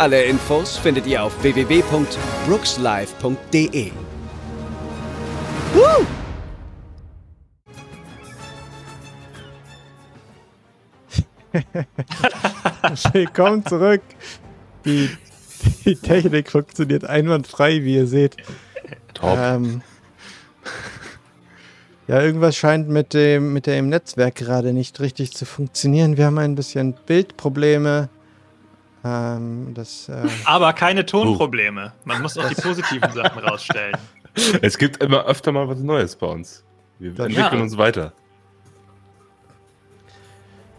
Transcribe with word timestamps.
Alle 0.00 0.24
Infos 0.24 0.78
findet 0.78 1.06
ihr 1.06 1.22
auf 1.22 1.42
www.brookslive.de. 1.42 3.90
Woo! 5.74 6.06
Willkommen 13.12 13.66
zurück. 13.66 14.00
Die, 14.86 15.10
die, 15.84 15.96
Technik 15.96 16.50
funktioniert 16.50 17.04
einwandfrei, 17.04 17.84
wie 17.84 17.96
ihr 17.96 18.06
seht. 18.06 18.38
Top. 19.12 19.36
Ähm, 19.38 19.82
ja, 22.08 22.22
irgendwas 22.22 22.56
scheint 22.56 22.88
mit 22.88 23.12
dem, 23.12 23.52
mit 23.52 23.66
dem 23.66 23.90
Netzwerk 23.90 24.36
gerade 24.36 24.72
nicht 24.72 24.98
richtig 25.00 25.32
zu 25.32 25.44
funktionieren. 25.44 26.16
Wir 26.16 26.24
haben 26.24 26.38
ein 26.38 26.54
bisschen 26.54 26.94
Bildprobleme. 27.04 28.08
Ähm, 29.04 29.72
das, 29.74 30.08
äh, 30.08 30.22
Aber 30.44 30.72
keine 30.74 31.06
Tonprobleme. 31.06 31.92
Man 32.04 32.20
muss 32.22 32.36
auch 32.36 32.48
die 32.48 32.54
positiven 32.60 33.10
Sachen 33.12 33.42
rausstellen. 33.42 33.96
Es 34.62 34.78
gibt 34.78 35.02
immer 35.02 35.24
öfter 35.26 35.50
mal 35.50 35.66
was 35.68 35.80
Neues 35.80 36.14
bei 36.14 36.26
uns. 36.28 36.62
Wir 37.00 37.12
Das- 37.12 37.26
entwickeln 37.26 37.56
Ja. 37.58 37.62
uns 37.62 37.76
weiter. 37.76 38.12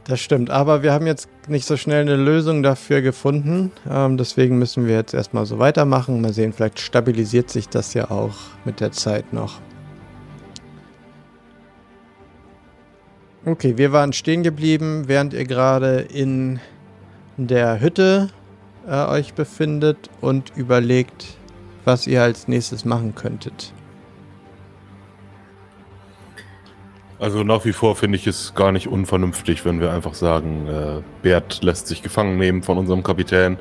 Das 0.06 0.20
stimmt, 0.22 0.50
aber 0.50 0.82
wir 0.84 0.94
haben 0.94 1.06
jetzt 1.06 1.30
nicht 1.48 1.66
so 1.68 1.78
schnell 1.78 2.02
eine 2.02 2.16
Lösung 2.16 2.64
dafür 2.64 3.02
gefunden. 3.02 3.72
Ähm, 3.90 4.18
deswegen 4.18 4.58
müssen 4.58 4.88
wir 4.88 4.96
jetzt 4.96 5.14
erstmal 5.14 5.46
so 5.46 5.60
weitermachen. 5.60 6.22
Mal 6.22 6.34
sehen, 6.34 6.54
vielleicht 6.54 6.80
stabilisiert 6.80 7.50
sich 7.50 7.70
das 7.70 7.94
ja 7.94 8.10
auch 8.10 8.36
mit 8.66 8.80
der 8.80 8.92
Zeit 8.94 9.32
noch. 9.34 9.60
Okay, 13.46 13.78
wir 13.78 13.92
waren 13.92 14.14
stehen 14.14 14.44
geblieben, 14.44 15.04
während 15.08 15.34
ihr 15.34 15.46
gerade 15.46 16.00
in 16.00 16.60
der 17.38 17.80
Hütte 17.80 18.30
äh, 18.88 19.06
euch 19.06 19.34
befindet 19.34 20.10
und 20.22 20.52
überlegt, 20.56 21.38
was 21.86 22.08
ihr 22.08 22.22
als 22.22 22.48
nächstes 22.48 22.86
machen 22.86 23.16
könntet. 23.16 23.74
Also 27.20 27.44
nach 27.44 27.66
wie 27.66 27.74
vor 27.74 27.96
finde 27.96 28.18
ich 28.18 28.26
es 28.26 28.56
gar 28.56 28.72
nicht 28.72 28.88
unvernünftig, 28.88 29.64
wenn 29.64 29.80
wir 29.80 29.94
einfach 29.94 30.16
sagen, 30.16 30.68
äh, 30.68 31.02
Bert 31.22 31.62
lässt 31.64 31.88
sich 31.88 32.02
gefangen 32.02 32.38
nehmen 32.38 32.64
von 32.64 32.78
unserem 32.80 33.04
Kapitän. 33.04 33.58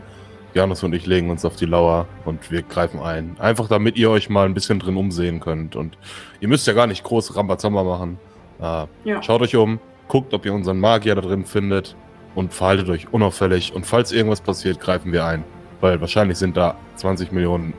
Janus 0.55 0.83
und 0.83 0.95
ich 0.95 1.07
legen 1.07 1.31
uns 1.31 1.45
auf 1.45 1.57
die 1.57 1.67
Lauer 1.67 2.07
und 2.25 2.51
wir 2.51 2.63
greifen 2.63 3.01
ein. 3.01 3.37
Einfach 3.39 3.69
damit 3.69 3.97
ihr 3.97 4.11
euch 4.11 4.31
mal 4.31 4.47
ein 4.47 4.55
bisschen 4.55 4.81
drin 4.81 4.97
umsehen 4.97 5.39
könnt. 5.41 5.77
Und 5.77 5.97
ihr 6.41 6.48
müsst 6.48 6.67
ja 6.67 6.73
gar 6.73 6.87
nicht 6.87 7.05
groß 7.05 7.37
Rambazamba 7.37 7.85
machen. 7.85 8.19
Äh, 8.61 8.87
Ja. 9.05 9.23
Schaut 9.23 9.43
euch 9.43 9.55
um, 9.55 9.79
guckt, 10.09 10.35
ob 10.35 10.47
ihr 10.47 10.55
unseren 10.55 10.81
Magier 10.81 11.15
da 11.15 11.21
drin 11.21 11.45
findet 11.45 11.95
und 12.34 12.53
verhaltet 12.55 12.89
euch 12.89 13.12
unauffällig. 13.12 13.73
Und 13.75 13.86
falls 13.86 14.12
irgendwas 14.12 14.41
passiert, 14.41 14.81
greifen 14.81 15.12
wir 15.12 15.25
ein. 15.25 15.45
Weil 15.81 16.00
wahrscheinlich 16.00 16.39
sind 16.39 16.56
da 16.56 16.77
20 16.97 17.33
Millionen 17.33 17.75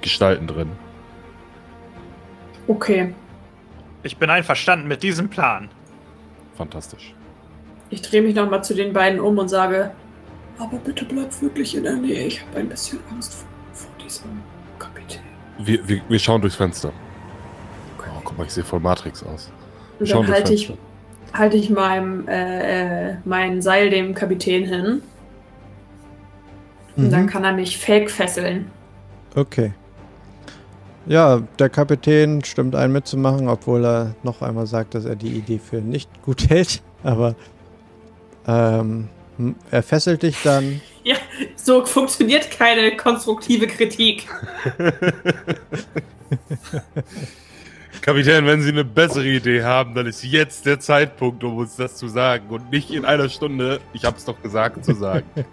Gestalten 0.00 0.46
drin. 0.46 0.70
Okay, 2.66 3.14
Ich 4.02 4.16
bin 4.16 4.30
einverstanden 4.30 4.88
mit 4.88 5.02
diesem 5.02 5.28
Plan. 5.28 5.68
Fantastisch. 6.56 7.14
ich 7.90 8.00
drehe 8.02 8.22
mich 8.22 8.34
nochmal 8.34 8.62
zu 8.64 8.74
den 8.74 8.92
beiden 8.92 9.18
um 9.20 9.38
und 9.38 9.48
sage, 9.48 9.90
aber 10.58 10.76
bitte 10.78 11.04
bleib 11.04 11.40
wirklich 11.42 11.76
in 11.76 11.84
der 11.84 11.96
Nähe. 11.96 12.26
Ich 12.26 12.40
habe 12.40 12.58
ein 12.58 12.68
bisschen 12.68 13.00
Angst 13.10 13.34
vor, 13.34 13.48
vor 13.72 13.90
diesem 14.02 14.42
Kapitän. 14.78 15.22
Wir, 15.58 15.86
wir, 15.88 16.00
wir 16.08 16.18
schauen 16.18 16.40
durchs 16.40 16.56
Fenster. 16.56 16.92
Oh, 17.98 18.20
guck 18.24 18.36
mal, 18.38 18.44
ich 18.44 18.52
sehe 18.52 18.64
voll 18.64 18.80
Matrix 18.80 19.22
aus. 19.24 19.50
Wir 19.98 20.06
Und 20.06 20.10
dann 20.10 20.16
durchs 20.26 20.32
halte 20.40 20.54
ich, 20.54 20.66
Fenster. 20.66 20.84
Halte 21.34 21.56
ich 21.56 21.68
meinem, 21.68 22.26
äh, 22.28 23.10
äh, 23.10 23.16
mein 23.24 23.60
Seil 23.60 23.90
dem 23.90 24.14
Kapitän 24.14 24.64
hin. 24.64 25.02
Und 26.96 27.10
dann 27.10 27.24
Mhm. 27.24 27.28
kann 27.28 27.44
er 27.44 27.52
mich 27.52 27.76
fake 27.76 28.10
fesseln. 28.10 28.70
Okay. 29.34 29.72
Ja, 31.06 31.42
der 31.58 31.68
Kapitän 31.68 32.42
stimmt 32.44 32.76
ein 32.76 32.92
mitzumachen, 32.92 33.48
obwohl 33.48 33.84
er 33.84 34.14
noch 34.22 34.40
einmal 34.40 34.66
sagt, 34.66 34.94
dass 34.94 35.04
er 35.04 35.16
die 35.16 35.36
Idee 35.36 35.58
für 35.58 35.78
nicht 35.78 36.08
gut 36.22 36.44
hält. 36.48 36.82
Aber 37.02 37.34
ähm, 38.46 39.08
er 39.70 39.82
fesselt 39.82 40.22
dich 40.22 40.40
dann. 40.42 40.80
Ja, 41.06 41.16
so 41.56 41.84
funktioniert 41.84 42.50
keine 42.50 42.96
konstruktive 42.96 43.66
Kritik. 43.66 44.26
Kapitän, 48.00 48.46
wenn 48.46 48.62
Sie 48.62 48.70
eine 48.70 48.84
bessere 48.84 49.26
Idee 49.26 49.62
haben, 49.62 49.94
dann 49.94 50.06
ist 50.06 50.22
jetzt 50.24 50.66
der 50.66 50.80
Zeitpunkt, 50.80 51.42
um 51.44 51.56
uns 51.56 51.76
das 51.76 51.96
zu 51.96 52.08
sagen 52.08 52.48
und 52.50 52.70
nicht 52.70 52.90
in 52.90 53.04
einer 53.04 53.28
Stunde, 53.28 53.80
ich 53.92 54.04
hab's 54.04 54.24
doch 54.24 54.40
gesagt, 54.42 54.84
zu 54.84 54.94
sagen. 54.94 55.26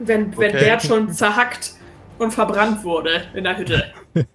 Wenn, 0.00 0.36
wenn 0.36 0.50
Okay. 0.50 0.64
Bert 0.64 0.82
schon 0.82 1.12
zerhackt 1.12 1.74
und 2.18 2.32
verbrannt 2.32 2.82
wurde 2.82 3.22
in 3.32 3.44
der 3.44 3.56
Hütte. 3.56 3.92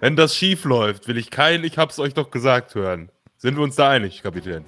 wenn 0.00 0.14
das 0.14 0.36
schief 0.36 0.64
läuft, 0.64 1.08
will 1.08 1.18
ich 1.18 1.30
kein 1.32 1.64
Ich 1.64 1.78
hab's 1.78 1.98
euch 1.98 2.14
doch 2.14 2.30
gesagt 2.30 2.76
hören. 2.76 3.10
Sind 3.38 3.56
wir 3.56 3.64
uns 3.64 3.74
da 3.74 3.90
einig, 3.90 4.22
Kapitän? 4.22 4.64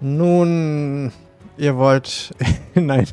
Nun, 0.00 1.12
ihr 1.56 1.76
wollt 1.76 2.32
in, 2.74 2.90
eine, 2.90 3.06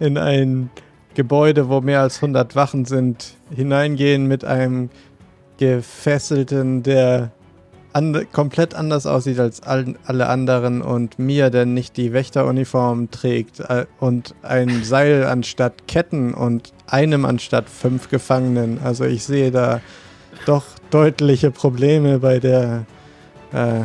in 0.00 0.18
ein 0.18 0.70
Gebäude, 1.14 1.68
wo 1.68 1.80
mehr 1.80 2.00
als 2.00 2.16
100 2.16 2.56
Wachen 2.56 2.84
sind, 2.84 3.36
hineingehen 3.54 4.26
mit 4.26 4.44
einem 4.44 4.90
Gefesselten, 5.58 6.82
der 6.82 7.32
and 7.94 8.32
komplett 8.32 8.74
anders 8.74 9.06
aussieht 9.06 9.38
als 9.38 9.62
all, 9.62 9.94
alle 10.04 10.28
anderen 10.28 10.82
und 10.82 11.18
mir, 11.18 11.50
der 11.50 11.64
nicht 11.64 11.96
die 11.96 12.12
Wächteruniform 12.12 13.10
trägt 13.10 13.60
äh, 13.60 13.86
und 14.00 14.34
ein 14.42 14.82
Seil 14.82 15.24
anstatt 15.24 15.86
Ketten 15.86 16.34
und 16.34 16.72
einem 16.86 17.24
anstatt 17.24 17.70
fünf 17.70 18.10
Gefangenen. 18.10 18.80
Also 18.82 19.04
ich 19.04 19.24
sehe 19.24 19.52
da 19.52 19.80
doch 20.44 20.64
deutliche 20.90 21.52
Probleme 21.52 22.18
bei 22.18 22.40
der 22.40 22.84
äh, 23.52 23.80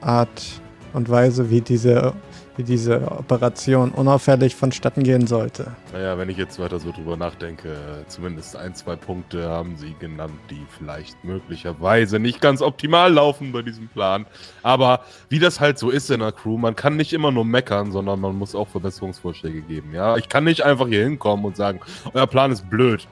Art 0.00 0.60
und 0.92 1.10
Weise, 1.10 1.50
wie 1.50 1.60
diese, 1.60 2.12
wie 2.56 2.62
diese 2.62 3.10
Operation 3.10 3.90
unauffällig 3.90 4.54
vonstatten 4.54 5.02
gehen 5.02 5.26
sollte. 5.26 5.72
Naja, 5.92 6.16
wenn 6.16 6.28
ich 6.28 6.36
jetzt 6.36 6.58
weiter 6.58 6.78
so 6.78 6.92
drüber 6.92 7.16
nachdenke, 7.16 7.72
äh, 7.72 8.06
zumindest 8.06 8.56
ein, 8.56 8.74
zwei 8.74 8.96
Punkte 8.96 9.48
haben 9.48 9.76
Sie 9.76 9.94
genannt, 9.98 10.34
die 10.50 10.64
vielleicht 10.78 11.22
möglicherweise 11.24 12.18
nicht 12.18 12.40
ganz 12.40 12.62
optimal 12.62 13.12
laufen 13.12 13.52
bei 13.52 13.62
diesem 13.62 13.88
Plan. 13.88 14.26
Aber 14.62 15.00
wie 15.28 15.38
das 15.38 15.58
halt 15.58 15.78
so 15.78 15.90
ist 15.90 16.10
in 16.10 16.20
der 16.20 16.32
Crew, 16.32 16.56
man 16.56 16.76
kann 16.76 16.96
nicht 16.96 17.12
immer 17.12 17.32
nur 17.32 17.44
meckern, 17.44 17.90
sondern 17.90 18.20
man 18.20 18.36
muss 18.36 18.54
auch 18.54 18.68
Verbesserungsvorschläge 18.68 19.62
geben. 19.62 19.92
Ja, 19.92 20.16
ich 20.16 20.28
kann 20.28 20.44
nicht 20.44 20.62
einfach 20.62 20.86
hier 20.86 21.02
hinkommen 21.02 21.44
und 21.44 21.56
sagen, 21.56 21.80
euer 22.12 22.26
Plan 22.26 22.52
ist 22.52 22.68
blöd. 22.70 23.08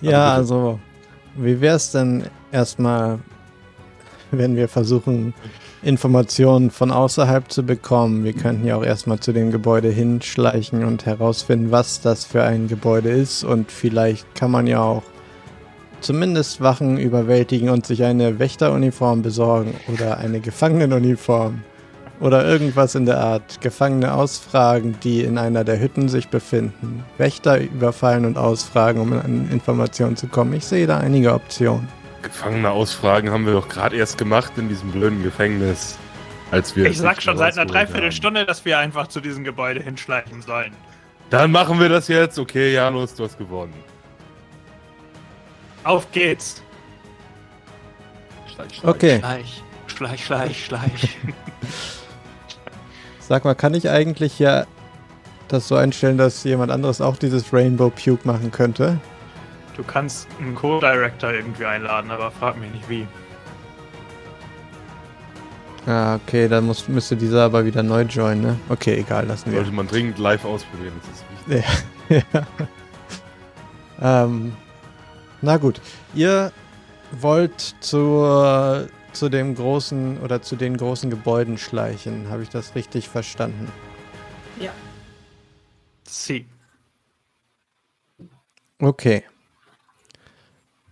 Ja, 0.00 0.34
Also 0.34 0.48
also, 0.58 0.80
wie 1.36 1.60
wäre 1.60 1.76
es 1.76 1.90
denn 1.92 2.24
erstmal, 2.52 3.18
wenn 4.30 4.56
wir 4.56 4.68
versuchen, 4.68 5.34
Informationen 5.82 6.70
von 6.70 6.90
außerhalb 6.90 7.50
zu 7.50 7.62
bekommen? 7.62 8.24
Wir 8.24 8.32
könnten 8.32 8.66
ja 8.66 8.76
auch 8.76 8.84
erstmal 8.84 9.20
zu 9.20 9.32
dem 9.32 9.50
Gebäude 9.50 9.88
hinschleichen 9.88 10.84
und 10.84 11.06
herausfinden, 11.06 11.70
was 11.70 12.00
das 12.00 12.24
für 12.24 12.42
ein 12.42 12.68
Gebäude 12.68 13.10
ist. 13.10 13.44
Und 13.44 13.70
vielleicht 13.70 14.34
kann 14.34 14.50
man 14.50 14.66
ja 14.66 14.80
auch 14.80 15.02
zumindest 16.00 16.60
Wachen 16.60 16.98
überwältigen 16.98 17.70
und 17.70 17.86
sich 17.86 18.04
eine 18.04 18.38
Wächteruniform 18.38 19.22
besorgen 19.22 19.74
oder 19.92 20.18
eine 20.18 20.40
Gefangenenuniform. 20.40 21.62
Oder 22.20 22.44
irgendwas 22.44 22.96
in 22.96 23.06
der 23.06 23.20
Art. 23.20 23.60
Gefangene 23.60 24.12
ausfragen, 24.12 24.96
die 25.04 25.22
in 25.22 25.38
einer 25.38 25.62
der 25.62 25.80
Hütten 25.80 26.08
sich 26.08 26.28
befinden. 26.28 27.04
Wächter 27.16 27.60
überfallen 27.60 28.24
und 28.24 28.36
ausfragen, 28.36 29.00
um 29.00 29.12
an 29.12 29.48
Informationen 29.52 30.16
zu 30.16 30.26
kommen. 30.26 30.52
Ich 30.54 30.64
sehe 30.64 30.88
da 30.88 30.98
einige 30.98 31.32
Optionen. 31.32 31.86
Gefangene 32.22 32.70
ausfragen 32.70 33.30
haben 33.30 33.46
wir 33.46 33.52
doch 33.52 33.68
gerade 33.68 33.96
erst 33.96 34.18
gemacht 34.18 34.52
in 34.56 34.68
diesem 34.68 34.90
blöden 34.90 35.22
Gefängnis. 35.22 35.98
Als 36.50 36.74
wir 36.74 36.86
Ich 36.86 36.98
sag 36.98 37.20
schon 37.22 37.36
seit 37.36 37.58
einer 37.58 37.66
Dreiviertelstunde, 37.66 38.46
dass 38.46 38.64
wir 38.64 38.78
einfach 38.78 39.08
zu 39.08 39.20
diesem 39.20 39.44
Gebäude 39.44 39.82
hinschleichen 39.82 40.40
sollen. 40.40 40.72
Dann 41.28 41.52
machen 41.52 41.78
wir 41.78 41.90
das 41.90 42.08
jetzt. 42.08 42.38
Okay, 42.38 42.72
Janus, 42.72 43.14
du 43.14 43.24
hast 43.24 43.36
gewonnen. 43.36 43.74
Auf 45.84 46.10
geht's. 46.10 46.62
Schleich, 48.46 48.74
schleich. 48.74 48.84
Okay, 48.84 49.18
Schleich, 49.18 49.62
schleich, 49.86 50.24
schleich, 50.24 50.64
schleich. 50.64 51.18
sag 53.20 53.44
mal, 53.44 53.54
kann 53.54 53.74
ich 53.74 53.90
eigentlich 53.90 54.32
hier 54.32 54.66
das 55.48 55.68
so 55.68 55.76
einstellen, 55.76 56.18
dass 56.18 56.44
jemand 56.44 56.70
anderes 56.70 57.00
auch 57.00 57.16
dieses 57.16 57.52
Rainbow 57.52 57.90
Puke 57.90 58.26
machen 58.26 58.50
könnte. 58.50 58.98
Du 59.78 59.84
kannst 59.84 60.26
einen 60.40 60.56
Co-Director 60.56 61.32
irgendwie 61.32 61.64
einladen, 61.64 62.10
aber 62.10 62.32
frag 62.32 62.58
mich 62.58 62.72
nicht 62.72 62.88
wie. 62.88 63.06
Ah, 65.86 66.16
okay, 66.16 66.48
dann 66.48 66.66
muss, 66.66 66.88
müsste 66.88 67.16
dieser 67.16 67.44
aber 67.44 67.64
wieder 67.64 67.84
neu 67.84 68.02
joinen, 68.02 68.42
ne? 68.42 68.58
Okay, 68.68 68.98
egal, 68.98 69.26
lassen 69.26 69.52
wir. 69.52 69.58
Sollte 69.60 69.72
man 69.72 69.86
dringend 69.86 70.18
live 70.18 70.44
ausprobieren, 70.44 70.94
das 71.00 71.20
ist 71.20 71.64
wichtig. 72.10 72.24
ja. 72.32 72.46
ähm, 74.24 74.52
na 75.42 75.56
gut, 75.58 75.80
ihr 76.12 76.50
wollt 77.12 77.76
zur, 77.78 78.88
zu 79.12 79.28
dem 79.28 79.54
großen 79.54 80.18
oder 80.18 80.42
zu 80.42 80.56
den 80.56 80.76
großen 80.76 81.08
Gebäuden 81.08 81.56
schleichen. 81.56 82.28
Habe 82.30 82.42
ich 82.42 82.48
das 82.48 82.74
richtig 82.74 83.08
verstanden? 83.08 83.70
Ja. 84.58 84.72
Sie. 86.02 86.46
Okay. 88.80 89.22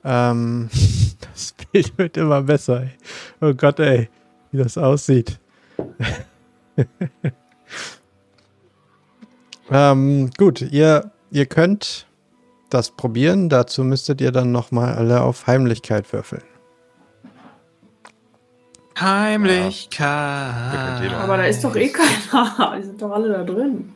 Ähm, 0.09 0.71
das 1.33 1.55
Bild 1.73 1.99
wird 1.99 2.17
immer 2.17 2.41
besser. 2.43 2.83
Ey. 2.83 2.91
Oh 3.41 3.53
Gott, 3.53 3.81
ey, 3.81 4.09
wie 4.53 4.59
das 4.59 4.79
aussieht. 4.79 5.41
ähm, 9.71 10.31
gut, 10.39 10.63
ihr, 10.63 11.11
ihr 11.33 11.47
könnt 11.47 12.07
das 12.71 12.93
probieren. 12.93 13.49
Dazu 13.49 13.83
müsstet 13.83 14.21
ihr 14.21 14.31
dann 14.31 14.53
nochmal 14.53 14.95
alle 14.95 15.23
auf 15.23 15.49
Heimlichkeit 15.49 16.13
würfeln. 16.13 16.45
Heimlichkeit. 18.99 20.07
Aber 21.13 21.37
da 21.37 21.45
ist 21.45 21.65
doch 21.65 21.75
eh 21.75 21.89
keiner. 21.89 22.77
Die 22.79 22.85
sind 22.85 23.03
doch 23.03 23.11
alle 23.11 23.29
da 23.29 23.43
drin. 23.43 23.93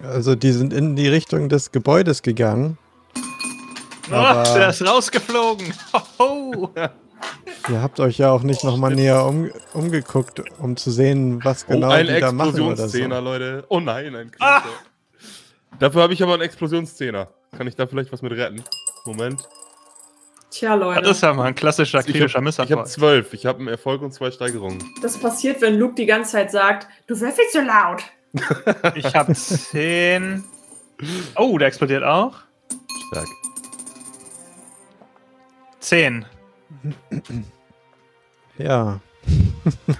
Also 0.00 0.36
die 0.36 0.52
sind 0.52 0.72
in 0.72 0.94
die 0.94 1.08
Richtung 1.08 1.48
des 1.48 1.72
Gebäudes 1.72 2.22
gegangen. 2.22 2.78
Oh, 4.10 4.14
Aber- 4.14 4.42
der 4.54 4.68
ist 4.70 4.86
rausgeflogen. 4.86 5.72
Hoho. 6.18 6.70
Ihr 7.68 7.82
habt 7.82 7.98
euch 8.00 8.18
ja 8.18 8.30
auch 8.30 8.42
nicht 8.42 8.62
nochmal 8.64 8.94
näher 8.94 9.24
um, 9.26 9.50
umgeguckt, 9.74 10.40
um 10.60 10.76
zu 10.76 10.90
sehen, 10.90 11.44
was 11.44 11.66
genau 11.66 11.88
oh, 11.88 11.90
ein 11.90 12.06
die 12.06 12.20
da 12.20 12.30
machen 12.32 12.50
oder 12.60 12.70
Explosionsszene, 12.70 13.14
so. 13.16 13.20
Leute. 13.20 13.64
Oh 13.68 13.80
nein, 13.80 14.14
ein 14.14 14.30
Ah! 14.38 14.60
Creeper. 14.60 14.76
Dafür 15.80 16.02
habe 16.02 16.12
ich 16.12 16.22
aber 16.22 16.34
einen 16.34 16.42
Explosionsszene. 16.42 17.28
Kann 17.56 17.66
ich 17.66 17.74
da 17.76 17.86
vielleicht 17.86 18.12
was 18.12 18.22
mit 18.22 18.32
retten? 18.32 18.62
Moment. 19.04 19.42
Tja, 20.50 20.74
Leute. 20.74 21.02
Das 21.02 21.16
ist 21.18 21.22
ja 21.22 21.34
mal 21.34 21.44
ein 21.44 21.54
klassischer 21.54 22.00
Ich 22.00 22.06
kritischer 22.06 22.36
habe 22.36 22.44
Misserfolg. 22.44 22.86
zwölf. 22.86 23.34
Ich 23.34 23.46
habe 23.46 23.58
einen 23.58 23.68
Erfolg 23.68 24.00
und 24.02 24.12
zwei 24.14 24.30
Steigerungen. 24.30 24.82
Das 25.02 25.18
passiert, 25.18 25.60
wenn 25.60 25.78
Luke 25.78 25.94
die 25.94 26.06
ganze 26.06 26.32
Zeit 26.32 26.50
sagt, 26.50 26.86
du 27.06 27.18
würfelst 27.20 27.52
so 27.52 27.60
laut. 27.60 28.02
Ich 28.94 29.14
habe 29.14 29.34
10. 29.34 30.44
Oh, 31.36 31.58
der 31.58 31.68
explodiert 31.68 32.02
auch. 32.04 32.36
Stark. 33.10 33.26
10. 35.80 36.24
Ja, 38.58 39.00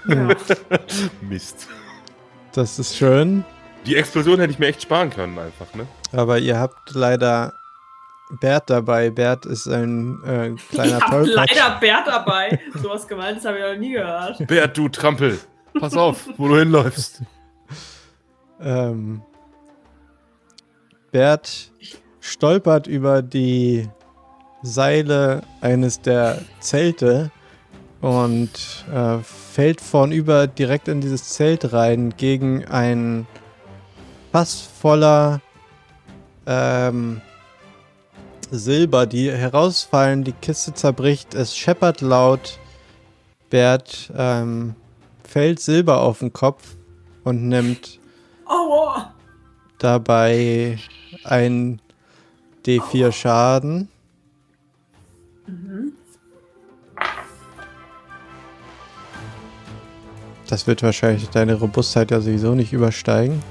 Ja. 0.07 0.27
Mist. 1.21 1.67
das 2.53 2.79
ist 2.79 2.95
schön. 2.97 3.45
Die 3.85 3.95
Explosion 3.95 4.39
hätte 4.39 4.51
ich 4.51 4.59
mir 4.59 4.67
echt 4.67 4.81
sparen 4.81 5.09
können, 5.09 5.37
einfach, 5.39 5.73
ne? 5.75 5.87
Aber 6.11 6.39
ihr 6.39 6.59
habt 6.59 6.93
leider 6.93 7.53
Bert 8.41 8.69
dabei. 8.69 9.09
Bert 9.09 9.45
ist 9.45 9.67
ein 9.67 10.21
äh, 10.23 10.55
kleiner 10.69 10.97
ich 10.97 11.03
hab 11.03 11.11
Tollpatsch. 11.11 11.55
leider 11.55 11.79
Bert 11.79 12.07
dabei. 12.07 12.59
Sowas 12.75 13.07
Gemeintes 13.07 13.45
habe 13.45 13.57
ich 13.57 13.63
noch 13.63 13.77
nie 13.79 13.91
gehört. 13.93 14.45
Bert, 14.47 14.77
du 14.77 14.89
Trampel. 14.89 15.39
Pass 15.79 15.95
auf, 15.95 16.27
wo 16.37 16.47
du 16.47 16.57
hinläufst. 16.57 17.21
Ähm, 18.59 19.21
Bert 21.11 21.71
stolpert 22.19 22.87
über 22.87 23.21
die 23.21 23.87
Seile 24.61 25.41
eines 25.61 26.01
der 26.01 26.41
Zelte 26.59 27.31
und 28.01 28.49
äh, 28.93 29.17
fällt 29.19 29.81
vornüber 29.81 30.47
direkt 30.47 30.87
in 30.87 31.01
dieses 31.01 31.29
Zelt 31.29 31.73
rein 31.73 32.13
gegen 32.15 32.65
ein 32.65 33.27
Fass 34.31 34.61
voller 34.61 35.41
ähm, 36.45 37.21
Silber, 38.51 39.05
die 39.05 39.31
herausfallen, 39.31 40.23
die 40.23 40.31
Kiste 40.33 40.73
zerbricht, 40.73 41.33
es 41.33 41.55
scheppert 41.55 42.01
laut. 42.01 42.59
Bert 43.49 44.11
ähm, 44.15 44.75
fällt 45.23 45.59
Silber 45.59 46.01
auf 46.01 46.19
den 46.19 46.33
Kopf 46.33 46.75
und 47.23 47.47
nimmt 47.47 47.99
Aua. 48.45 49.13
dabei 49.79 50.77
ein 51.23 51.81
D4 52.65 53.11
Schaden. 53.11 53.89
Das 60.49 60.65
wird 60.65 60.81
wahrscheinlich 60.81 61.29
deine 61.29 61.53
Robustheit 61.53 62.09
ja 62.09 62.19
sowieso 62.19 62.55
nicht 62.55 62.73
übersteigen. 62.73 63.43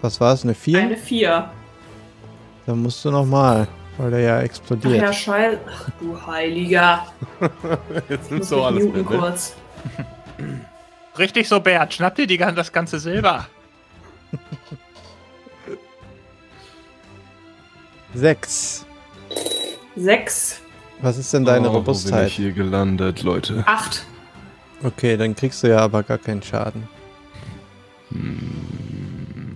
Was 0.00 0.18
war 0.22 0.32
es, 0.32 0.42
eine 0.42 0.54
4? 0.54 0.78
Eine 0.78 0.96
4. 0.96 1.50
Dann 2.64 2.82
musst 2.82 3.04
du 3.04 3.10
nochmal, 3.10 3.68
weil 3.98 4.10
der 4.10 4.20
ja 4.20 4.38
Ach 4.38 4.42
explodiert. 4.42 5.02
ja, 5.02 5.12
Scheiße. 5.12 5.60
Ach 5.68 5.90
du 6.00 6.26
Heiliger. 6.26 7.06
Jetzt 8.08 8.30
nimmst 8.30 8.50
du 8.50 8.62
alles 8.62 8.84
mit, 8.84 8.96
ne? 8.96 9.04
kurz. 9.04 9.54
Richtig 11.18 11.46
so, 11.46 11.60
Bert. 11.60 11.92
Schnapp 11.92 12.14
dir 12.14 12.26
die, 12.26 12.38
das 12.38 12.72
ganze 12.72 12.98
Silber. 12.98 13.46
Sechs. 18.14 18.86
6, 19.94 20.60
Was 21.02 21.18
ist 21.18 21.34
denn 21.34 21.44
deine 21.44 21.68
Oh, 21.68 21.74
Wo 21.74 21.80
bin 21.80 21.86
Robustheit? 21.86 22.28
ich 22.28 22.36
hier 22.36 22.52
gelandet, 22.52 23.22
Leute? 23.22 23.62
8. 23.66 24.06
Okay, 24.84 25.16
dann 25.16 25.34
kriegst 25.36 25.62
du 25.62 25.68
ja 25.68 25.78
aber 25.78 26.02
gar 26.02 26.18
keinen 26.18 26.42
Schaden. 26.42 26.88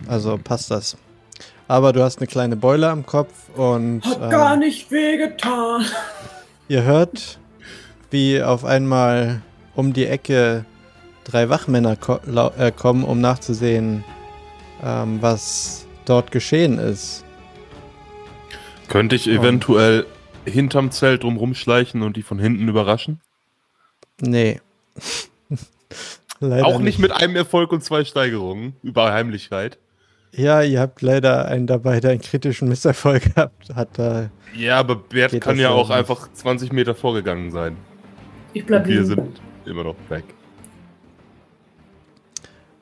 Also 0.06 0.38
passt 0.38 0.70
das. 0.70 0.96
Aber 1.68 1.92
du 1.92 2.02
hast 2.02 2.18
eine 2.18 2.28
kleine 2.28 2.56
Beule 2.56 2.88
am 2.88 3.04
Kopf 3.04 3.32
und 3.56 4.04
Hat 4.04 4.22
ähm, 4.22 4.30
gar 4.30 4.56
nicht 4.56 4.90
wehgetan. 4.90 5.84
ihr 6.68 6.84
hört, 6.84 7.40
wie 8.10 8.40
auf 8.40 8.64
einmal 8.64 9.42
um 9.74 9.92
die 9.92 10.06
Ecke 10.06 10.64
drei 11.24 11.48
Wachmänner 11.48 11.96
ko 11.96 12.20
äh, 12.56 12.70
kommen, 12.70 13.02
um 13.02 13.20
nachzusehen, 13.20 14.04
ähm, 14.82 15.18
was 15.20 15.86
dort 16.04 16.30
geschehen 16.30 16.78
ist. 16.78 17.24
Könnte 18.88 19.16
ich 19.16 19.26
eventuell 19.26 20.06
hinterm 20.44 20.92
Zelt 20.92 21.24
drum 21.24 21.36
rumschleichen 21.36 22.02
und 22.02 22.16
die 22.16 22.22
von 22.22 22.38
hinten 22.38 22.68
überraschen? 22.68 23.20
Nee. 24.20 24.60
leider 26.40 26.66
Auch 26.66 26.78
nicht 26.80 26.98
mit 26.98 27.12
einem 27.12 27.36
Erfolg 27.36 27.72
und 27.72 27.82
zwei 27.84 28.04
Steigerungen 28.04 28.74
über 28.82 29.12
Heimlichkeit. 29.12 29.78
Ja, 30.32 30.60
ihr 30.62 30.80
habt 30.80 31.00
leider 31.00 31.46
einen 31.46 31.66
dabei, 31.66 32.00
der 32.00 32.10
einen 32.10 32.20
kritischen 32.20 32.68
Misserfolg 32.68 33.22
gehabt 33.34 33.74
hat. 33.74 33.88
Da 33.98 34.30
Ja, 34.54 34.78
aber 34.78 34.96
Bert 34.96 35.40
kann 35.40 35.58
ja 35.58 35.70
auch 35.70 35.88
nicht. 35.88 35.96
einfach 35.98 36.30
20 36.32 36.72
Meter 36.72 36.94
vorgegangen 36.94 37.50
sein. 37.50 37.76
Ich 38.52 38.64
bleib 38.66 38.82
Und 38.82 38.88
wir 38.88 38.94
liegen. 39.00 39.06
sind 39.06 39.40
immer 39.64 39.84
noch 39.84 39.96
weg. 40.08 40.24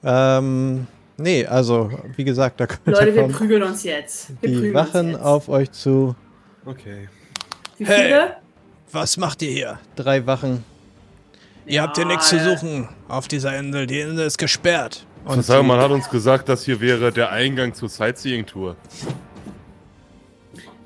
Ähm, 0.02 0.86
nee, 1.16 1.46
also, 1.46 1.90
wie 2.16 2.24
gesagt, 2.24 2.60
da 2.60 2.66
kommt 2.66 2.86
Leute, 2.86 3.14
wir 3.14 3.22
kommen 3.22 3.34
prügeln 3.34 3.62
uns 3.62 3.84
jetzt. 3.84 4.30
Wir 4.40 4.48
die 4.50 4.54
prügeln 4.56 4.74
Wachen 4.74 5.00
uns 5.06 5.12
jetzt. 5.14 5.22
auf 5.22 5.48
euch 5.48 5.70
zu. 5.72 6.14
Okay. 6.66 7.08
Wie 7.78 7.86
Hey. 7.86 8.04
viele? 8.06 8.36
Was 8.92 9.16
macht 9.16 9.42
ihr 9.42 9.50
hier? 9.50 9.78
Drei 9.96 10.26
Wachen. 10.26 10.64
Ihr 11.66 11.82
habt 11.82 11.96
hier 11.96 12.04
Ja, 12.04 12.10
nichts 12.12 12.28
zu 12.28 12.38
suchen 12.38 12.88
auf 13.08 13.28
dieser 13.28 13.56
Insel. 13.58 13.86
Die 13.86 14.00
Insel 14.00 14.26
ist 14.26 14.38
gesperrt. 14.38 15.06
Und 15.24 15.42
sie- 15.44 15.62
man 15.62 15.80
hat 15.80 15.90
uns 15.90 16.08
gesagt, 16.10 16.48
das 16.48 16.64
hier 16.64 16.80
wäre 16.80 17.10
der 17.10 17.30
Eingang 17.30 17.72
zur 17.72 17.88
Sightseeing-Tour. 17.88 18.76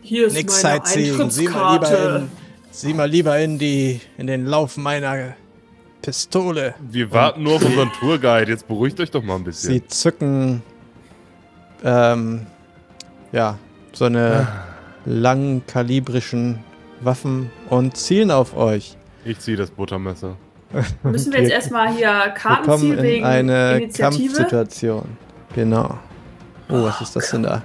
Hier 0.02 0.26
ist 0.28 0.34
nix 0.34 0.62
meine 0.62 0.76
Sightseeing. 0.84 1.30
Sieh 1.30 1.48
mal, 1.48 1.72
lieber 1.74 2.16
in, 2.16 2.30
sieh 2.70 2.94
mal 2.94 3.10
lieber 3.10 3.38
in, 3.38 3.58
die, 3.58 4.00
in 4.16 4.26
den 4.28 4.46
Lauf 4.46 4.76
meiner 4.76 5.34
Pistole. 6.00 6.74
Wir 6.80 7.10
warten 7.10 7.42
nur 7.42 7.56
auf 7.56 7.64
unseren 7.64 7.90
Tourguide. 7.98 8.50
Jetzt 8.52 8.68
beruhigt 8.68 9.00
euch 9.00 9.10
doch 9.10 9.22
mal 9.22 9.34
ein 9.36 9.44
bisschen. 9.44 9.72
Sie 9.72 9.86
zücken 9.88 10.62
ähm, 11.84 12.46
ja, 13.32 13.58
so 13.92 14.04
eine 14.06 14.46
langkalibrischen 15.04 16.60
Waffen 17.00 17.50
und 17.68 17.96
zielen 17.96 18.30
auf 18.30 18.56
euch. 18.56 18.96
Ich 19.24 19.40
ziehe 19.40 19.56
das 19.56 19.70
Buttermesser. 19.70 20.36
Müssen 21.02 21.32
wir 21.32 21.40
jetzt 21.42 21.52
erstmal 21.52 21.88
hier 21.88 22.08
Wir 22.24 22.30
Karten 22.32 22.64
kommen 22.66 22.78
ziehen 22.80 22.98
in 22.98 23.02
wegen 23.02 23.24
eine 23.24 23.76
Initiative? 23.78 24.34
Kampfsituation. 24.34 25.16
Genau. 25.54 25.98
Oh, 26.68 26.82
was 26.84 27.00
ist 27.00 27.16
das 27.16 27.30
denn 27.30 27.44
da? 27.44 27.62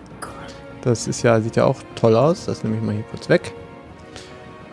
Das 0.81 1.07
ist 1.07 1.21
ja, 1.23 1.39
sieht 1.41 1.55
ja 1.57 1.65
auch 1.65 1.77
toll 1.95 2.15
aus. 2.15 2.45
Das 2.45 2.63
nehme 2.63 2.77
ich 2.77 2.81
mal 2.83 2.93
hier 2.93 3.03
kurz 3.11 3.27
weg. 3.29 3.53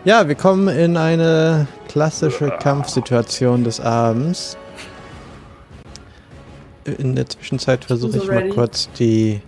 Ja, 0.04 0.26
wir 0.28 0.34
kommen 0.34 0.68
in 0.68 0.96
eine 0.96 1.66
klassische 1.88 2.50
Kampfsituation 2.50 3.64
des 3.64 3.80
Abends. 3.80 4.56
in 6.84 7.14
der 7.14 7.28
Zwischenzeit 7.28 7.84
versuche 7.84 8.12
so 8.12 8.22
ich 8.22 8.28
mal 8.28 8.48
kurz 8.48 8.88
die 8.98 9.40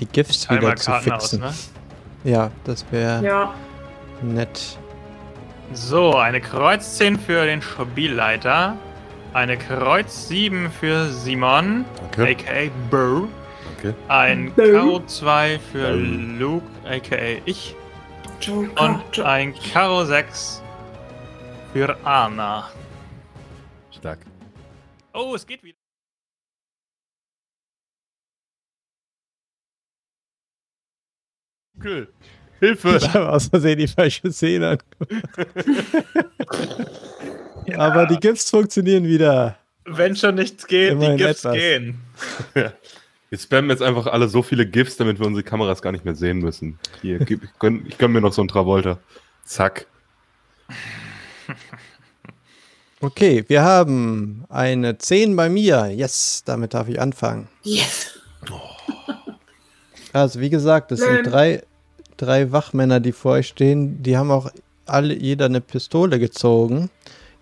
die 0.00 0.06
mal 0.48 0.60
wieder 0.60 0.76
zu 0.76 0.90
Karten 0.90 1.12
aus, 1.12 1.30
fixen. 1.30 1.40
ne? 1.40 1.52
Ja, 2.24 2.50
das 2.64 2.84
wäre 2.90 3.24
Ja. 3.24 3.54
nett. 4.22 4.78
So, 5.72 6.14
eine 6.16 6.40
Kreuz 6.40 6.96
10 6.98 7.18
für 7.18 7.46
den 7.46 7.62
Spielleiter. 7.62 8.76
Eine 9.32 9.56
Kreuz 9.56 10.28
7 10.28 10.70
für 10.70 11.10
Simon, 11.10 11.84
Danke. 12.16 12.36
aka 12.46 12.70
Burr. 12.90 13.28
Okay. 13.78 13.94
Ein. 14.08 14.54
Karo 14.54 15.00
2 15.04 15.58
für 15.58 15.88
Burr. 15.88 15.96
Luke, 15.96 16.66
aka 16.84 17.16
ich. 17.44 17.74
Joker. 18.40 18.84
Und 18.84 19.18
ein 19.20 19.54
Karo 19.72 20.04
6 20.04 20.62
für 21.72 21.96
Anna. 22.04 22.70
Stark. 23.90 24.20
Oh, 25.12 25.34
es 25.34 25.46
geht 25.46 25.62
wieder. 25.64 25.78
Cool. 31.82 32.12
Hilfe! 32.64 32.96
Ich 32.96 33.12
habe 33.12 33.30
aus 33.30 33.48
Versehen 33.48 33.78
die 33.78 33.88
falsche 33.88 34.32
Szene 34.32 34.78
angemacht. 34.78 35.38
Aber 37.76 38.06
die 38.06 38.16
GIFs 38.16 38.50
funktionieren 38.50 39.04
wieder. 39.04 39.56
Wenn 39.84 40.16
schon 40.16 40.34
nichts 40.36 40.66
geht, 40.66 40.92
Immerhin 40.92 41.16
die 41.18 41.24
Gifts 41.24 41.44
etwas. 41.44 41.56
gehen. 41.56 42.00
Wir 42.54 43.38
spammen 43.38 43.70
jetzt 43.70 43.82
einfach 43.82 44.06
alle 44.06 44.28
so 44.28 44.42
viele 44.42 44.66
GIFs, 44.66 44.96
damit 44.96 45.18
wir 45.18 45.26
unsere 45.26 45.42
Kameras 45.42 45.82
gar 45.82 45.92
nicht 45.92 46.04
mehr 46.04 46.14
sehen 46.14 46.38
müssen. 46.38 46.78
Hier, 47.02 47.20
ich 47.20 47.38
gönn, 47.58 47.84
ich 47.86 47.98
gönn 47.98 48.12
mir 48.12 48.20
noch 48.20 48.32
so 48.32 48.40
einen 48.42 48.48
Travolta. 48.48 48.98
Zack. 49.44 49.86
Okay, 53.00 53.44
wir 53.48 53.62
haben 53.62 54.44
eine 54.48 54.96
10 54.96 55.36
bei 55.36 55.48
mir. 55.50 55.90
Yes, 55.94 56.42
damit 56.46 56.72
darf 56.72 56.88
ich 56.88 57.00
anfangen. 57.00 57.48
Yes. 57.62 58.18
Also, 60.12 60.40
wie 60.40 60.48
gesagt, 60.48 60.92
es 60.92 61.00
sind 61.00 61.24
drei, 61.26 61.62
drei 62.16 62.52
Wachmänner, 62.52 63.00
die 63.00 63.12
vor 63.12 63.32
euch 63.32 63.48
stehen. 63.48 64.02
Die 64.02 64.16
haben 64.16 64.30
auch 64.30 64.50
alle 64.86 65.14
jeder 65.14 65.46
eine 65.46 65.60
Pistole 65.60 66.18
gezogen. 66.18 66.90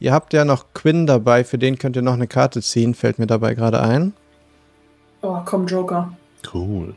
Ihr 0.00 0.12
habt 0.12 0.32
ja 0.32 0.44
noch 0.44 0.66
Quinn 0.74 1.06
dabei, 1.06 1.44
für 1.44 1.58
den 1.58 1.78
könnt 1.78 1.96
ihr 1.96 2.02
noch 2.02 2.14
eine 2.14 2.26
Karte 2.26 2.60
ziehen, 2.60 2.94
fällt 2.94 3.18
mir 3.18 3.26
dabei 3.26 3.54
gerade 3.54 3.80
ein. 3.80 4.14
Oh, 5.20 5.38
komm, 5.44 5.66
Joker. 5.66 6.12
Cool. 6.52 6.94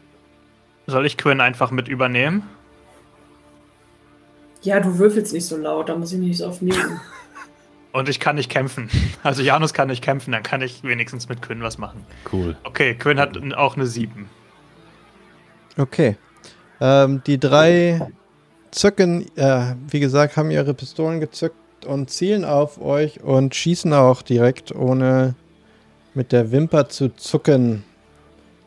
Soll 0.88 1.06
ich 1.06 1.18
Quinn 1.18 1.40
einfach 1.40 1.72
mit 1.72 1.88
übernehmen? 1.88 2.44
Ja, 4.64 4.80
du 4.80 4.98
würfelst 4.98 5.34
nicht 5.34 5.46
so 5.46 5.58
laut, 5.58 5.90
da 5.90 5.96
muss 5.96 6.12
ich 6.12 6.18
mich 6.18 6.30
nicht 6.30 6.38
so 6.40 6.48
oft 6.48 6.62
muten. 6.62 7.00
Und 7.92 8.10
ich 8.10 8.20
kann 8.20 8.36
nicht 8.36 8.50
kämpfen. 8.50 8.90
Also 9.24 9.42
Janus 9.42 9.74
kann 9.74 9.90
nicht 9.90 10.04
kämpfen, 10.04 10.32
dann 10.32 10.44
kann 10.44 10.62
ich 10.62 10.84
wenigstens 10.84 11.30
mit 11.30 11.42
Quinn 11.42 11.62
was 11.62 11.78
machen. 11.78 12.06
Cool. 12.32 12.58
Okay, 12.64 12.96
Quinn 12.96 13.20
hat 13.20 13.38
auch 13.54 13.76
eine 13.76 13.86
7. 13.86 14.28
Okay. 15.78 16.18
Ähm, 16.86 17.22
die 17.26 17.40
drei 17.40 18.12
zücken, 18.70 19.26
äh, 19.38 19.74
wie 19.90 20.00
gesagt, 20.00 20.38
haben 20.38 20.52
ihre 20.52 20.76
Pistolen 20.76 21.20
gezückt 21.20 21.86
und 21.88 22.12
zielen 22.12 22.46
auf 22.46 22.80
euch 22.80 23.24
und 23.24 23.56
schießen 23.56 23.92
auch 23.94 24.22
direkt, 24.22 24.76
ohne 24.76 25.34
mit 26.14 26.32
der 26.32 26.52
Wimper 26.52 26.88
zu 26.88 27.10
zucken. 27.16 27.84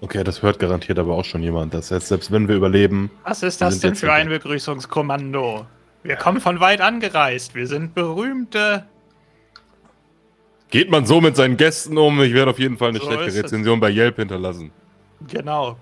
Okay, 0.00 0.25
das 0.25 0.42
hört 0.42 0.58
garantiert 0.58 0.98
aber 0.98 1.14
auch 1.14 1.25
schon 1.25 1.42
jemand. 1.44 1.75
Das 1.75 1.92
heißt, 1.92 2.08
selbst 2.08 2.32
wenn 2.32 2.48
wir 2.48 2.56
überleben, 2.56 3.10
Was 3.25 3.44
ist 3.44 3.60
das 3.60 3.78
denn 3.78 3.90
jetzt 3.90 4.00
für 4.00 4.12
ein 4.12 4.28
Begrüßungskommando? 4.28 5.66
Wir 6.02 6.16
kommen 6.16 6.40
von 6.40 6.58
weit 6.58 6.80
angereist. 6.80 7.54
Wir 7.54 7.66
sind 7.68 7.94
berühmte. 7.94 8.84
geht 10.70 10.90
man 10.90 11.06
so 11.06 11.20
mit 11.20 11.37
seinen 11.37 11.56
Gästen 11.56 11.96
um. 11.98 12.20
Ich 12.22 12.34
werde 12.34 12.50
auf 12.50 12.58
jeden 12.58 12.78
Fall 12.78 12.90
eine 12.90 12.98
So 12.98 13.06
schlechte 13.06 13.26
ist 13.26 13.37
es. 13.37 13.44
Rezension 13.44 13.78
bei 13.78 13.90
Yelp 13.90 14.16
hinterlassen. 14.16 14.72
Genau. 15.28 15.76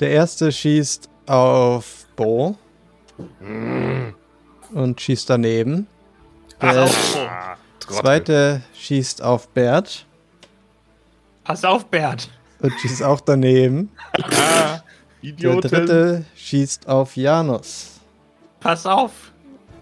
Der 0.00 0.10
erste 0.10 0.50
schießt 0.50 1.11
auf 1.32 2.06
Bo 2.14 2.56
und 4.74 5.00
schießt 5.00 5.30
daneben. 5.30 5.86
Der 6.60 6.84
auf, 6.84 7.14
Bo. 7.14 7.18
Trottel. 7.80 7.96
zweite 8.02 8.62
schießt 8.74 9.22
auf 9.22 9.48
Bert 9.48 10.06
Pass 11.44 11.64
auf, 11.64 11.86
Bert. 11.86 12.28
und 12.60 12.72
schießt 12.80 13.02
auch 13.02 13.20
daneben. 13.20 13.90
Ah, 14.22 14.80
Der 15.22 15.56
dritte 15.60 16.24
schießt 16.36 16.86
auf 16.88 17.16
Janus 17.16 18.00
Pass 18.60 18.86
auf. 18.86 19.32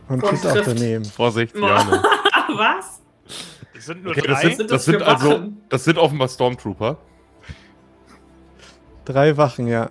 und 0.08 0.22
Und 0.22 0.30
schießt 0.30 0.46
auch 0.46 0.64
daneben. 0.64 1.04
Vorsicht, 1.04 1.54
Jane. 1.56 2.02
Ah, 2.32 2.46
was? 2.56 3.00
Es 3.76 3.86
sind 3.86 4.02
nur 4.04 4.12
Okay, 4.12 4.22
drei. 4.22 4.32
das 4.32 4.40
sind, 4.42 4.56
sind 4.56 4.70
das 4.70 4.84
das 4.84 4.84
sind 4.84 5.02
also, 5.02 5.48
das 5.68 5.84
sind 5.84 5.98
offenbar 5.98 6.28
Stormtrooper. 6.28 6.96
Drei 9.04 9.36
Wachen, 9.36 9.66
ja. 9.66 9.90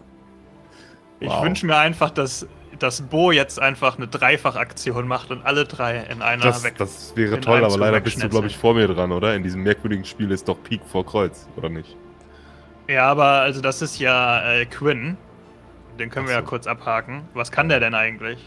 Ich 1.20 1.30
Wow. 1.30 1.44
wünsche 1.44 1.66
mir 1.66 1.78
einfach, 1.78 2.10
dass, 2.12 2.48
dass 2.80 3.02
Bo 3.02 3.32
jetzt 3.32 3.60
einfach 3.62 3.98
eine 3.98 4.08
Dreifachaktion 4.08 5.08
macht 5.08 5.32
und 5.32 5.46
alle 5.46 5.66
drei 5.66 5.98
in 5.98 6.22
einer 6.22 6.44
Das, 6.44 6.64
weg. 6.64 6.76
das 6.78 7.14
wäre 7.16 7.40
toll, 7.42 7.64
aber 7.64 7.78
leider 7.78 8.00
bist 8.00 8.22
du, 8.24 8.30
glaube 8.30 8.48
ich, 8.48 8.58
vor 8.58 8.74
mir 8.74 8.88
dran, 8.88 9.12
oder? 9.12 9.36
In 9.36 9.44
diesem 9.44 9.62
merkwürdigen 9.64 10.06
Spiel 10.06 10.32
ist 10.32 10.48
doch 10.48 10.58
Peak 10.64 10.82
vor 10.90 11.06
Kreuz, 11.06 11.48
oder 11.58 11.70
nicht? 11.70 11.96
Ja, 12.88 13.10
aber 13.12 13.26
also 13.26 13.62
das 13.62 13.82
ist 13.82 14.00
ja 14.00 14.54
äh, 14.54 14.66
Quinn. 14.66 15.18
Den 16.00 16.10
können 16.10 16.28
wir 16.28 16.36
Ach 16.36 16.40
ja 16.40 16.44
so. 16.46 16.50
kurz 16.50 16.66
abhaken. 16.68 17.24
Was 17.34 17.52
kann 17.52 17.70
der 17.70 17.80
denn 17.80 17.94
eigentlich? 17.94 18.40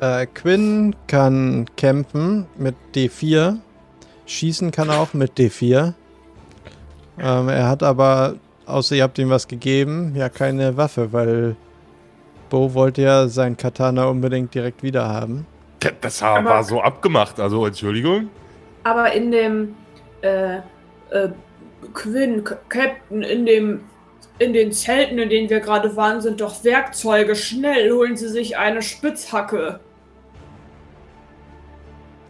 Äh, 0.00 0.26
Quinn 0.26 0.96
kann 1.06 1.66
kämpfen 1.76 2.46
mit 2.56 2.74
D4. 2.94 3.58
Schießen 4.26 4.70
kann 4.70 4.88
er 4.88 4.98
auch 4.98 5.12
mit 5.12 5.38
D4. 5.38 5.92
Ähm, 7.18 7.48
er 7.50 7.68
hat 7.68 7.82
aber, 7.82 8.36
außer 8.70 8.96
ihr 8.96 9.02
habt 9.02 9.18
ihm 9.18 9.30
was 9.30 9.48
gegeben, 9.48 10.14
ja 10.14 10.28
keine 10.28 10.76
Waffe, 10.76 11.12
weil 11.12 11.56
Bo 12.48 12.74
wollte 12.74 13.02
ja 13.02 13.28
sein 13.28 13.56
Katana 13.56 14.06
unbedingt 14.06 14.54
direkt 14.54 14.82
wieder 14.82 15.08
haben. 15.08 15.46
Das 16.00 16.20
war, 16.22 16.38
Aber- 16.38 16.62
so 16.62 16.80
abgemacht, 16.80 17.40
also 17.40 17.66
Entschuldigung. 17.66 18.28
Aber 18.84 19.12
in 19.12 19.30
dem 19.30 19.74
äh, 20.22 20.56
äh, 21.10 21.28
Quinn, 21.92 22.44
Captain, 22.68 23.22
in 23.22 23.46
dem 23.46 23.80
in 24.38 24.54
den 24.54 24.72
Zelten, 24.72 25.18
in 25.18 25.28
denen 25.28 25.50
wir 25.50 25.60
gerade 25.60 25.94
waren, 25.96 26.22
sind 26.22 26.40
doch 26.40 26.64
Werkzeuge. 26.64 27.36
Schnell 27.36 27.92
holen 27.92 28.16
Sie 28.16 28.28
sich 28.28 28.56
eine 28.56 28.80
Spitzhacke. 28.80 29.80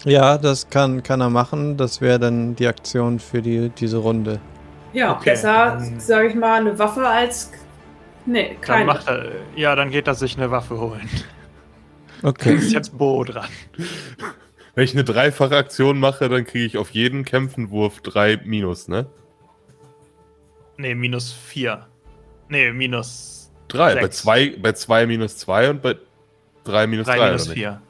Ja, 0.05 0.37
das 0.37 0.69
kann, 0.71 1.05
kann 1.05 1.21
er 1.21 1.31
machen. 1.31 1.77
Das 1.77 2.01
wäre 2.01 2.19
dann 2.19 2.57
die 2.57 2.67
Aktion 2.67 3.21
für 3.21 3.43
die, 3.43 3.69
diese 3.69 3.99
Runde. 3.99 4.41
Ja, 4.93 5.13
Okay, 5.17 5.31
besser, 5.31 5.77
dann- 5.79 6.01
sage 6.01 6.29
ich 6.29 6.35
mal, 6.35 6.61
eine 6.61 6.79
Waffe 6.79 7.07
als. 7.07 7.53
Nee, 8.27 8.51
Dann 8.53 8.61
keine. 8.61 8.85
macht 8.87 9.07
er, 9.09 9.31
ja, 9.57 9.75
dann 9.75 9.91
geht 9.91 10.07
er 10.07 10.15
sich 10.15 10.37
eine 10.37 10.51
Waffe 10.51 10.79
holen. 10.79 11.09
Okay. 12.23 12.55
Ist 12.55 12.73
jetzt 12.73 12.99
Bo 12.99 13.25
dran. 13.25 13.49
Wenn 14.75 14.85
ich 14.85 14.93
eine 14.93 15.05
dreifache 15.05 15.57
Aktion 15.57 15.99
mache, 15.99 16.29
dann 16.29 16.45
kriege 16.45 16.65
ich 16.67 16.77
auf 16.77 16.91
jeden 16.91 17.25
Kämpfenwurf 17.25 18.01
drei 18.03 18.39
Minus, 18.45 18.89
ne? 18.89 19.07
Nee, 20.77 20.95
minus 20.95 21.33
4. 21.33 21.87
Nee, 22.49 22.73
minus 22.73 23.51
Drei. 23.69 23.95
Bei 23.95 24.03
Sechs. 24.03 24.19
zwei, 24.19 24.57
bei 24.61 24.73
zwei 24.73 25.07
minus 25.07 25.37
zwei 25.39 25.71
und 25.71 25.81
bei 25.83 25.97
drei 26.65 26.87
minus 26.87 27.07
3 27.07 27.17
drei, 27.17 27.27
minus 27.29 27.43
oder 27.43 27.51
nicht? 27.55 27.59
4. 27.61 27.83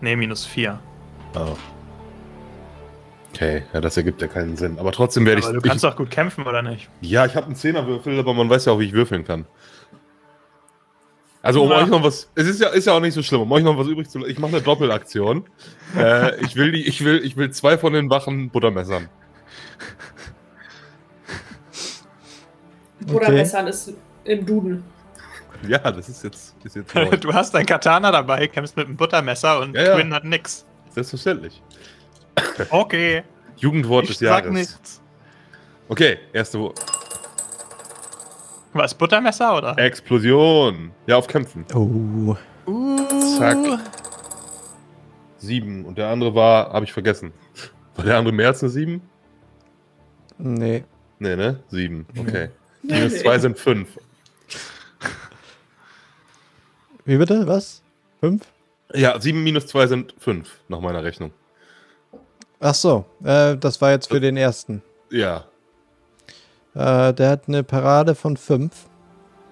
Nee, 0.00 0.16
minus 0.16 0.44
4. 0.46 0.78
Oh. 1.34 1.56
Okay, 3.38 3.62
ja, 3.72 3.80
das 3.80 3.96
ergibt 3.96 4.20
ja 4.20 4.26
keinen 4.26 4.56
Sinn. 4.56 4.80
Aber 4.80 4.90
trotzdem 4.90 5.24
werde 5.24 5.40
Aber 5.42 5.54
ich, 5.54 5.62
du 5.62 5.68
kannst 5.68 5.84
ich. 5.84 5.88
doch 5.88 5.96
gut 5.96 6.10
kämpfen, 6.10 6.44
oder 6.44 6.60
nicht? 6.60 6.90
Ja, 7.02 7.24
ich 7.24 7.36
habe 7.36 7.46
einen 7.46 7.54
Zehnerwürfel, 7.54 8.18
aber 8.18 8.34
man 8.34 8.50
weiß 8.50 8.64
ja 8.64 8.72
auch, 8.72 8.80
wie 8.80 8.86
ich 8.86 8.92
würfeln 8.92 9.22
kann. 9.22 9.46
Also, 11.40 11.62
um 11.62 11.68
Na. 11.68 11.76
euch 11.76 11.86
noch 11.86 12.02
was. 12.02 12.28
Es 12.34 12.48
ist 12.48 12.60
ja, 12.60 12.70
ist 12.70 12.88
ja 12.88 12.94
auch 12.94 13.00
nicht 13.00 13.14
so 13.14 13.22
schlimm, 13.22 13.42
um 13.42 13.52
euch 13.52 13.62
noch 13.62 13.78
was 13.78 13.86
übrig 13.86 14.08
zu 14.08 14.18
lassen. 14.18 14.32
Ich 14.32 14.40
mache 14.40 14.56
eine 14.56 14.60
Doppelaktion. 14.60 15.44
äh, 15.96 16.34
ich, 16.44 16.56
will 16.56 16.72
die, 16.72 16.84
ich, 16.84 17.04
will, 17.04 17.24
ich 17.24 17.36
will 17.36 17.52
zwei 17.52 17.78
von 17.78 17.92
den 17.92 18.10
Wachen 18.10 18.50
Buttermessern. 18.50 19.08
Oder 23.12 23.28
Okay. 23.28 23.42
Ist 23.68 23.92
im 24.24 24.46
Duden. 24.46 24.82
Ja, 25.68 25.78
das 25.78 26.08
ist 26.08 26.24
jetzt, 26.24 26.56
ist 26.64 26.74
jetzt. 26.74 26.92
Du 27.20 27.32
hast 27.32 27.54
dein 27.54 27.66
Katana 27.66 28.10
dabei, 28.10 28.48
kämpfst 28.48 28.76
mit 28.76 28.86
einem 28.86 28.96
Buttermesser 28.96 29.60
und 29.60 29.76
Ja, 29.76 29.82
ja. 29.84 29.94
Quinn 29.94 30.12
hat 30.12 30.24
nix. 30.24 30.66
Selbstverständlich. 30.90 31.62
Okay. 32.70 33.22
Jugendwort 33.56 34.04
ich 34.04 34.10
des 34.10 34.18
sag 34.20 34.44
Jahres. 34.44 34.52
nichts. 34.52 35.00
Okay, 35.88 36.18
erste 36.32 36.60
Wo 36.60 36.74
Was, 38.72 38.94
Buttermesser 38.94 39.56
oder? 39.56 39.78
Explosion. 39.78 40.92
Ja, 41.06 41.16
auf 41.16 41.26
Kämpfen. 41.26 41.64
Oh. 41.74 42.36
Uh, 42.66 43.38
Zack. 43.38 43.56
Sieben. 45.38 45.84
Und 45.84 45.98
der 45.98 46.08
andere 46.08 46.34
war, 46.34 46.72
habe 46.72 46.84
ich 46.84 46.92
vergessen. 46.92 47.32
War 47.96 48.04
der 48.04 48.18
andere 48.18 48.34
mehr 48.34 48.48
als 48.48 48.62
eine 48.62 48.70
sieben? 48.70 49.02
Nee. 50.38 50.84
Nee, 51.18 51.36
ne? 51.36 51.60
Sieben. 51.68 52.06
Okay. 52.18 52.50
Nee, 52.80 52.94
Minus 52.94 53.12
nee. 53.14 53.18
zwei 53.18 53.38
sind 53.40 53.58
fünf. 53.58 53.98
Wie 57.04 57.16
bitte? 57.16 57.44
Was? 57.48 57.82
Fünf? 58.20 58.46
Ja, 58.94 59.20
sieben 59.20 59.42
minus 59.42 59.66
zwei 59.66 59.88
sind 59.88 60.14
fünf, 60.18 60.60
nach 60.68 60.80
meiner 60.80 61.02
Rechnung. 61.02 61.32
Ach 62.60 62.74
so, 62.74 63.04
äh, 63.24 63.56
das 63.56 63.80
war 63.80 63.92
jetzt 63.92 64.08
für 64.08 64.20
den 64.20 64.36
ersten. 64.36 64.82
Ja. 65.10 65.44
Äh, 66.74 67.14
der 67.14 67.30
hat 67.30 67.48
eine 67.48 67.62
Parade 67.62 68.14
von 68.14 68.36
5. 68.36 68.72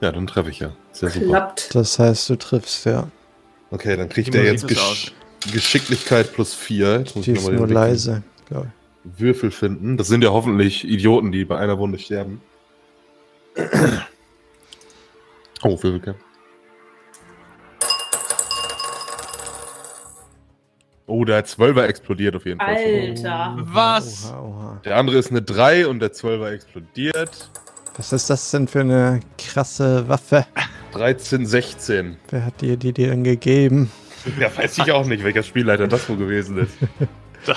Ja, 0.01 0.13
dann 0.13 0.27
treffe 0.27 0.51
ich 0.51 0.59
ja. 0.59 0.73
Sehr 0.93 1.11
super. 1.11 1.27
Klappt. 1.27 1.75
Das 1.75 1.99
heißt, 1.99 2.29
du 2.31 2.37
triffst, 2.37 2.85
ja. 2.85 3.09
Okay, 3.71 3.97
dann 3.97 4.09
kriegt 4.09 4.33
sieht 4.33 4.43
jetzt 4.43 4.69
Gesch 4.69 5.13
Geschicklichkeit 5.53 6.33
plus 6.33 6.55
4. 6.55 6.99
Jetzt 6.99 7.17
muss 7.17 7.25
Die 7.25 7.33
ich 7.33 7.39
ist 7.39 7.45
nochmal 7.45 7.59
nur 7.59 7.67
den 7.69 7.75
leise, 7.75 8.23
glaube 8.47 8.73
Würfel 9.05 9.51
finden. 9.51 9.97
Das 9.97 10.09
sind 10.09 10.25
ja 10.25 10.31
hoffentlich 10.31 10.85
Idioten, 10.85 11.31
die 11.31 11.45
bei 11.45 11.59
einer 11.59 11.79
Wunde 11.79 11.99
sterben. 11.99 12.41
Oh, 15.63 15.83
Würfelcam. 15.83 16.17
Oh, 21.09 21.25
der 21.25 21.45
12er 21.47 21.85
explodiert 21.85 22.35
auf 22.35 22.45
jeden 22.47 22.59
Fall. 22.59 22.75
Alter. 22.77 23.57
Was? 23.61 24.33
Oha, 24.33 24.41
oha. 24.41 24.81
Der 24.85 24.97
andere 24.97 25.19
ist 25.19 25.31
eine 25.31 25.41
3 25.43 25.87
und 25.87 26.01
der 26.01 26.13
12er 26.13 26.51
explodiert. 26.51 27.49
Was 27.97 28.13
ist 28.13 28.29
das 28.29 28.51
denn 28.51 28.67
für 28.69 28.81
eine 28.81 29.21
krasse 29.39 30.09
Waffe? 30.09 30.47
13, 30.93 31.47
16. 31.47 32.17
Wer 32.31 32.45
hat 32.47 32.61
dir 32.61 32.77
die 32.77 32.93
denn 32.93 33.25
gegeben? 33.25 33.91
Ja, 34.41 34.51
weiß 34.57 34.79
ich 34.79 34.91
auch 34.91 35.07
nicht, 35.07 35.23
welcher 35.23 35.45
Spielleiter 35.45 35.87
das 35.87 36.09
wohl 36.09 36.17
gewesen 36.17 36.59
ist. 36.59 36.77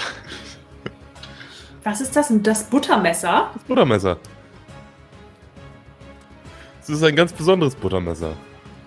Was 1.84 2.00
ist 2.00 2.16
das 2.16 2.28
denn? 2.28 2.44
Das 2.44 2.64
Buttermesser? 2.66 3.50
Das 3.56 3.64
Buttermesser. 3.64 4.18
Das 6.82 6.90
ist 6.90 7.04
ein 7.04 7.16
ganz 7.16 7.34
besonderes 7.34 7.74
Buttermesser. 7.74 8.34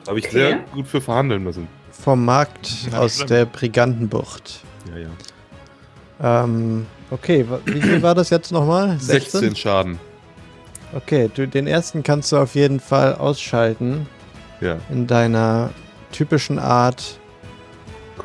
Habe 0.07 0.21
ich 0.21 0.27
Okay. 0.27 0.33
sehr 0.37 0.59
gut 0.73 0.87
für 0.87 1.01
verhandeln 1.01 1.43
müssen. 1.43 1.67
Vom 2.03 2.25
Markt 2.25 2.71
Na, 2.91 2.99
aus 2.99 3.25
der 3.25 3.45
Brigantenbucht. 3.47 4.61
Ja, 4.93 4.99
ja. 4.99 5.09
Ähm, 6.45 6.87
okay, 7.11 7.47
wie 7.65 7.81
viel 7.83 8.03
war 8.03 8.15
das 8.15 8.31
jetzt 8.31 8.53
nochmal? 8.53 8.99
16 8.99 9.57
Schaden. 9.57 9.99
Okay, 10.95 11.31
du, 11.35 11.49
den 11.49 11.67
ersten 11.67 12.03
kannst 12.03 12.33
du 12.33 12.37
auf 12.39 12.55
jeden 12.55 12.81
Fall 12.81 13.15
ausschalten. 13.15 14.07
Ja, 14.61 14.79
In 14.91 15.07
deiner 15.07 15.71
typischen 16.13 16.59
Art 16.59 17.19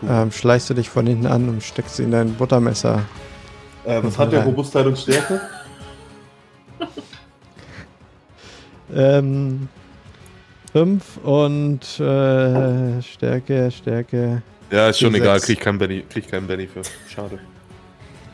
cool. 0.02 0.10
ähm, 0.12 0.32
schleichst 0.32 0.70
du 0.70 0.74
dich 0.74 0.90
von 0.90 1.08
hinten 1.08 1.26
an 1.26 1.48
und 1.50 1.64
steckst 1.64 1.96
sie 1.96 2.04
in 2.04 2.12
dein 2.12 2.34
Buttermesser. 2.36 3.02
äh, 3.86 4.00
was 4.04 4.18
hat 4.18 4.32
der 4.32 4.44
Robustheit 4.44 4.86
und 4.86 4.98
Stärke? 4.98 5.40
Ähm, 8.94 9.68
fünf 10.72 11.18
und 11.24 11.82
äh, 12.00 13.02
Stärke, 13.02 13.72
Stärke. 13.72 14.42
Ja, 14.72 14.90
ist 14.90 15.00
schon 15.00 15.14
Die 15.14 15.20
egal. 15.20 15.40
sechs. 15.40 15.48
Krieg 15.48 15.60
keinen 15.62 15.78
Benny, 15.78 16.02
krieg 16.10 16.30
keinen 16.30 16.48
Benny 16.48 16.68
für. 16.68 16.82
Schade. 17.10 17.40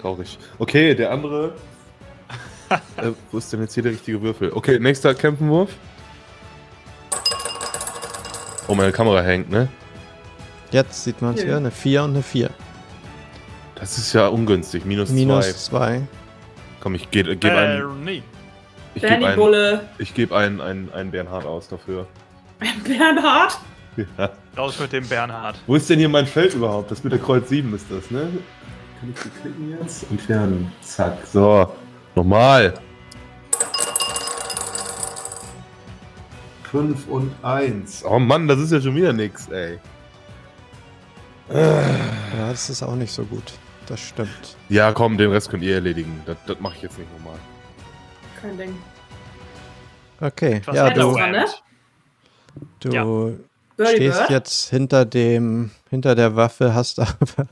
Traurig. 0.02 0.38
Okay, 0.60 0.96
der 0.96 1.12
andere. 1.12 1.54
äh, 2.98 3.12
wo 3.32 3.38
ist 3.38 3.54
denn 3.54 3.62
jetzt 3.62 3.74
hier 3.74 3.84
der 3.84 3.92
richtige 3.94 4.22
Würfel? 4.22 4.52
Okay, 4.54 4.80
nächster 4.80 5.13
Kämpfenwurf. 5.13 5.70
Oh, 8.68 8.75
meine 8.75 8.92
Kamera 8.92 9.22
hängt, 9.22 9.50
ne? 9.50 9.68
Jetzt 10.72 11.04
sieht 11.04 11.22
man 11.22 11.36
es 11.36 11.44
hier, 11.44 11.58
eine 11.58 11.70
4 11.70 12.04
und 12.04 12.12
eine 12.12 12.24
4. 12.24 12.50
Das 13.75 13.98
ist 13.98 14.13
ja 14.13 14.28
ungünstig. 14.28 14.86
Minus 14.86 15.10
2. 15.10 15.16
Minus 15.16 15.66
2. 15.66 16.02
Komm, 16.80 16.96
ich 16.96 17.12
gebe 17.12 17.36
geb 17.36 17.52
Äh, 17.52 17.56
einen, 17.58 18.04
nee. 18.04 18.24
ich 18.96 19.02
geb 19.02 19.10
Bernie 19.12 19.25
einen, 19.25 19.36
Bulle. 19.36 19.82
ich 20.00 20.13
geb 20.13 20.32
einen, 20.32 20.62
einen, 20.62 20.92
einen 20.94 21.12
Bernhard 21.12 21.46
aus 21.46 21.68
dafür. 21.68 22.08
Bernhard? 22.84 23.60
Ja. 23.96 24.29
Raus 24.58 24.79
mit 24.79 24.91
dem 24.91 25.08
Bernhard. 25.08 25.60
Wo 25.67 25.75
ist 25.75 25.89
denn 25.89 26.00
hier 26.00 26.10
mein 26.10 26.25
Feld 26.25 26.53
überhaupt? 26.53 26.91
Das 26.91 27.03
mit 27.03 27.13
der 27.13 27.20
Kreuz 27.20 27.50
7 27.50 27.74
ist 27.75 27.86
das, 27.89 28.10
ne? 28.10 28.29
Kann 29.00 29.13
ich 29.13 29.22
hier 29.22 29.32
klicken 29.41 29.77
jetzt? 29.79 30.10
Entfernen. 30.10 30.72
Zack. 30.82 31.17
So. 31.25 31.72
Nochmal. 32.15 32.74
5 36.72 37.08
und 37.08 37.32
1. 37.43 38.03
Oh 38.05 38.17
Mann, 38.17 38.47
das 38.47 38.60
ist 38.60 38.71
ja 38.71 38.82
schon 38.82 38.95
wieder 38.95 39.13
nix, 39.13 39.47
ey. 39.49 39.80
Ja, 41.52 42.49
das 42.49 42.69
ist 42.69 42.82
auch 42.82 42.95
nicht 42.95 43.12
so 43.12 43.23
gut. 43.26 43.54
Das 43.86 43.99
stimmt. 43.99 44.58
Ja, 44.69 44.91
komm, 44.91 45.17
den 45.17 45.30
Rest 45.32 45.49
könnt 45.49 45.63
ihr 45.63 45.76
erledigen. 45.76 46.21
Das, 46.26 46.38
das 46.47 46.60
mache 46.60 46.78
ich 46.78 46.82
jetzt 46.84 46.97
nicht 46.97 47.12
nochmal. 47.13 47.38
Kein 48.41 48.58
Ding. 48.58 48.76
Okay, 50.19 50.54
Etwas 50.54 50.76
ja, 50.76 50.89
du, 50.89 51.02
Shadowrun, 51.02 51.32
ne? 51.32 51.45
Du 52.80 52.89
Ja. 52.89 53.88
Stehst 53.88 54.20
Bird? 54.20 54.30
jetzt 54.30 54.70
hinter 54.70 55.04
dem, 55.06 55.72
hinter 55.89 56.13
der 56.16 56.36
Waffe, 56.36 56.74
hast 56.76 57.00
aber 57.00 57.48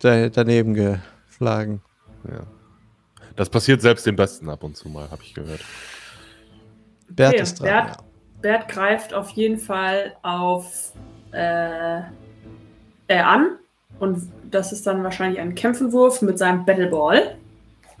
da- 0.00 0.28
daneben 0.28 0.74
geschlagen. 0.74 1.80
Ja. 2.28 2.40
Das 3.36 3.48
passiert 3.48 3.80
selbst 3.80 4.04
dem 4.06 4.16
Besten 4.16 4.50
ab 4.50 4.62
und 4.62 4.76
zu 4.76 4.88
mal, 4.90 5.10
habe 5.10 5.22
ich 5.22 5.32
gehört. 5.34 5.60
Bert 7.08 7.32
Okay, 7.34 7.42
ist 7.42 7.60
dran. 7.60 7.66
Bert. 7.66 7.96
Bert 8.42 8.68
greift 8.68 9.14
auf 9.14 9.30
jeden 9.30 9.58
Fall 9.58 10.14
auf 10.22 10.92
äh, 11.32 12.00
äh, 12.00 13.18
an. 13.20 13.56
Und 14.00 14.30
das 14.50 14.72
ist 14.72 14.86
dann 14.86 15.02
wahrscheinlich 15.04 15.40
ein 15.40 15.54
Kämpfenwurf 15.54 16.20
mit 16.22 16.38
seinem 16.38 16.64
Battleball. 16.66 17.36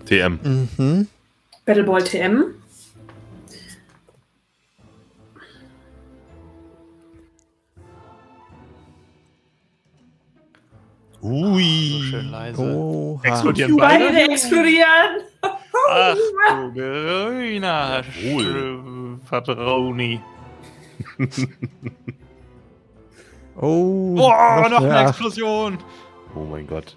TM. 0.04 0.38
Ja. 0.42 0.84
Mhm. 0.84 1.08
Battleball 1.64 2.02
TM. 2.02 2.44
Ui. 11.22 11.90
So 11.90 12.02
schön 12.02 12.30
leise. 12.30 12.60
Oha. 12.60 13.28
Explodieren 13.28 13.76
Beide 13.76 14.06
beide? 14.06 14.32
explodieren! 14.32 15.20
Ach 15.88 16.16
du 16.44 16.72
grüner 16.74 18.02
Patroni. 19.28 20.20
Oh, 23.54 24.14
Boah, 24.16 24.66
noch 24.70 24.80
eine 24.80 24.88
ja, 24.88 25.08
Explosion. 25.08 25.78
Oh 26.34 26.40
mein 26.40 26.66
Gott. 26.66 26.96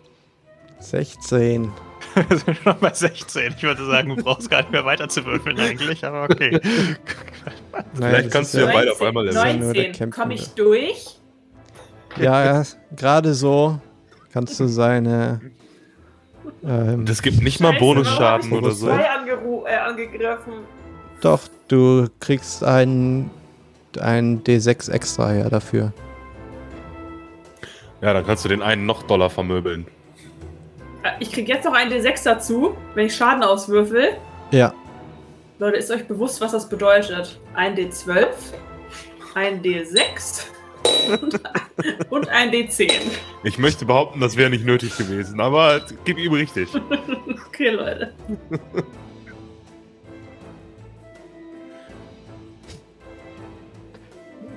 16. 0.79 1.69
Wir 2.29 2.37
sind 2.37 2.57
schon 2.57 2.79
bei 2.79 2.93
16. 2.93 3.53
Ich 3.57 3.63
würde 3.63 3.85
sagen, 3.85 4.15
du 4.15 4.23
brauchst 4.23 4.49
gar 4.49 4.59
nicht 4.61 4.71
mehr 4.71 4.85
weiter 4.85 5.09
zu 5.09 5.25
würfeln 5.25 5.59
eigentlich, 5.59 6.03
aber 6.05 6.23
okay. 6.23 6.59
Vielleicht 7.93 8.31
kannst 8.31 8.53
du 8.53 8.59
ja 8.59 8.67
beide 8.67 8.93
auf 8.93 9.01
einmal 9.01 9.27
erwähnen. 9.27 9.59
der 9.59 9.83
19. 9.83 9.91
Kämpfer. 9.91 10.21
Komme 10.21 10.35
ich 10.35 10.47
durch? 10.51 11.19
Ja, 12.17 12.45
ja 12.45 12.63
gerade 12.95 13.33
so 13.33 13.79
kannst 14.35 14.59
du 14.59 14.67
seine. 14.67 15.39
Ähm, 16.61 17.05
Das 17.05 17.21
gibt 17.21 17.41
nicht 17.41 17.61
mal 17.61 17.69
Scheiße, 17.71 17.79
Bonusschaden 17.79 18.51
warum 18.51 18.57
hab 18.57 18.63
oder 18.65 18.71
ich 18.73 18.77
so. 18.79 18.89
Äh, 19.65 19.75
angegriffen. 19.77 20.53
doch, 21.21 21.39
du 21.69 22.07
kriegst 22.19 22.61
einen, 22.65 23.31
einen 23.97 24.43
D6 24.43 24.91
extra 24.91 25.33
ja 25.33 25.49
dafür. 25.49 25.93
Ja, 28.01 28.13
dann 28.13 28.25
kannst 28.25 28.43
du 28.43 28.49
den 28.49 28.61
einen 28.61 28.85
noch 28.85 29.03
doller 29.03 29.29
vermöbeln. 29.29 29.87
Äh, 31.03 31.11
Ich 31.19 31.31
krieg 31.31 31.47
jetzt 31.47 31.63
noch 31.63 31.73
einen 31.73 31.91
D6 31.93 32.25
dazu, 32.25 32.75
wenn 32.93 33.05
ich 33.05 33.15
Schaden 33.15 33.41
auswürfel. 33.41 34.17
Ja, 34.51 34.73
Leute, 35.59 35.77
ist 35.77 35.89
euch 35.89 36.05
bewusst, 36.05 36.41
was 36.41 36.51
das 36.51 36.67
bedeutet? 36.67 37.39
Ein 37.53 37.75
D12, 37.77 38.25
ein 39.33 39.61
D6 39.63 40.47
und 42.09 42.29
ein 42.29 42.51
D10. 42.51 42.91
Ich 43.43 43.57
möchte 43.57 43.85
behaupten, 43.85 44.19
das 44.19 44.37
wäre 44.37 44.49
nicht 44.49 44.65
nötig 44.65 44.97
gewesen, 44.97 45.39
aber 45.39 45.81
gib 46.03 46.17
ihm 46.17 46.33
richtig. 46.33 46.69
Okay, 47.47 47.69
Leute. 47.69 48.13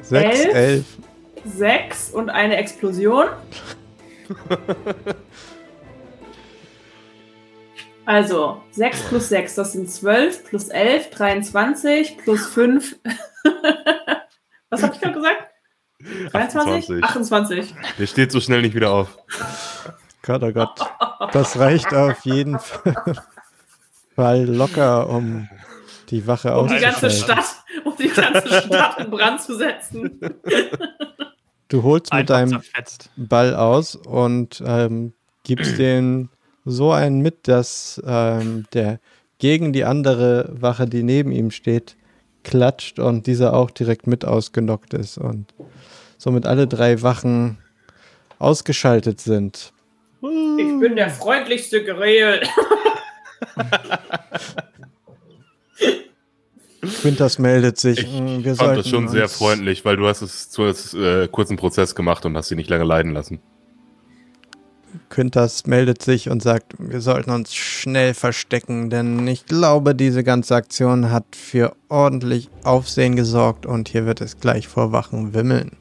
sechs, 0.03 0.41
Elf. 0.41 0.55
elf. 0.55 0.85
6 1.45 2.11
und 2.11 2.29
eine 2.29 2.57
Explosion. 2.57 3.29
Also, 8.05 8.63
6 8.71 9.03
plus 9.11 9.29
6, 9.29 9.55
das 9.57 9.73
sind 9.75 9.91
12, 9.91 10.45
plus 10.47 10.69
11, 10.71 11.11
23, 11.11 12.17
plus 12.17 12.47
5. 12.47 12.97
Was 14.71 14.83
habe 14.83 14.95
ich 14.95 15.01
gerade 15.03 15.15
gesagt? 15.15 15.51
23? 16.01 17.03
28. 17.03 17.05
28. 17.05 17.75
Der 17.99 18.07
steht 18.07 18.33
so 18.33 18.41
schnell 18.41 18.63
nicht 18.63 18.75
wieder 18.75 18.93
auf. 18.93 19.19
Gott, 20.23 20.43
oh 20.43 20.53
Gott. 20.53 20.81
Das 21.33 21.59
reicht 21.59 21.93
auf 21.93 22.25
jeden 22.25 22.59
Fall 24.15 24.45
locker, 24.45 25.09
um 25.09 25.49
die 26.11 26.27
Wache 26.27 26.57
Um 26.57 26.69
die 26.69 26.79
ganze 26.79 27.07
auszuschalten. 27.07 27.45
Stadt, 27.45 27.85
um 27.85 27.97
die 27.97 28.09
ganze 28.09 28.63
Stadt 28.63 28.99
in 28.99 29.11
Brand 29.11 29.43
zu 29.43 29.57
setzen. 29.57 30.21
Du 31.69 31.83
holst 31.83 32.13
mit 32.13 32.31
Einfach 32.31 32.35
deinem 32.35 32.51
zerfetzt. 32.51 33.11
Ball 33.17 33.55
aus 33.55 33.95
und 33.95 34.63
ähm, 34.65 35.13
gibst 35.45 35.79
den 35.79 36.31
so 36.65 36.93
einen 36.93 37.21
mit, 37.21 37.49
dass 37.49 38.01
ähm, 38.07 38.65
der 38.73 39.01
gegen 39.39 39.73
die 39.73 39.85
andere 39.85 40.49
Wache, 40.51 40.87
die 40.87 41.03
neben 41.03 41.31
ihm 41.31 41.51
steht, 41.51 41.97
klatscht 42.43 42.99
und 42.99 43.27
dieser 43.27 43.55
auch 43.55 43.71
direkt 43.71 44.07
mit 44.07 44.25
ausgenockt 44.25 44.95
ist 44.95 45.19
und 45.19 45.53
somit 46.19 46.47
alle 46.47 46.67
drei 46.67 47.01
Wachen 47.03 47.57
ausgeschaltet 48.39 49.21
sind. 49.21 49.73
Ich 50.21 50.81
bin 50.81 50.97
der 50.97 51.11
freundlichste 51.11 51.85
Gereel. 51.85 52.43
Quintas 57.03 57.39
meldet 57.39 57.79
sich. 57.79 57.99
Ich 58.01 58.21
"Mm, 58.21 58.45
wir 58.45 58.55
fand 58.57 58.79
das 58.79 58.89
schon 58.89 59.09
sehr 59.09 59.29
freundlich, 59.29 59.85
weil 59.85 59.97
du 59.97 60.07
hast 60.07 60.23
es 60.23 60.51
zu 60.51 60.63
einem 60.63 60.75
äh, 61.25 61.29
kurzen 61.29 61.57
Prozess 61.57 61.95
gemacht 61.95 62.25
und 62.25 62.37
hast 62.37 62.49
sie 62.49 62.57
nicht 62.57 62.71
lange 62.71 62.85
leiden 62.85 63.13
lassen. 63.13 63.41
Quintas 65.11 65.67
meldet 65.67 66.03
sich 66.03 66.31
und 66.31 66.43
sagt, 66.43 66.75
wir 66.79 67.01
sollten 67.01 67.31
uns 67.31 67.55
schnell 67.55 68.15
verstecken, 68.15 68.91
denn 68.91 69.27
ich 69.27 69.47
glaube, 69.47 69.95
diese 69.95 70.25
ganze 70.25 70.55
Aktion 70.55 71.11
hat 71.11 71.37
für 71.37 71.75
ordentlich 71.89 72.49
Aufsehen 72.65 73.17
gesorgt 73.17 73.67
und 73.67 73.89
hier 73.89 74.07
wird 74.07 74.21
es 74.21 74.41
gleich 74.41 74.67
vor 74.69 74.93
Wachen 74.93 75.35
wimmeln. 75.35 75.77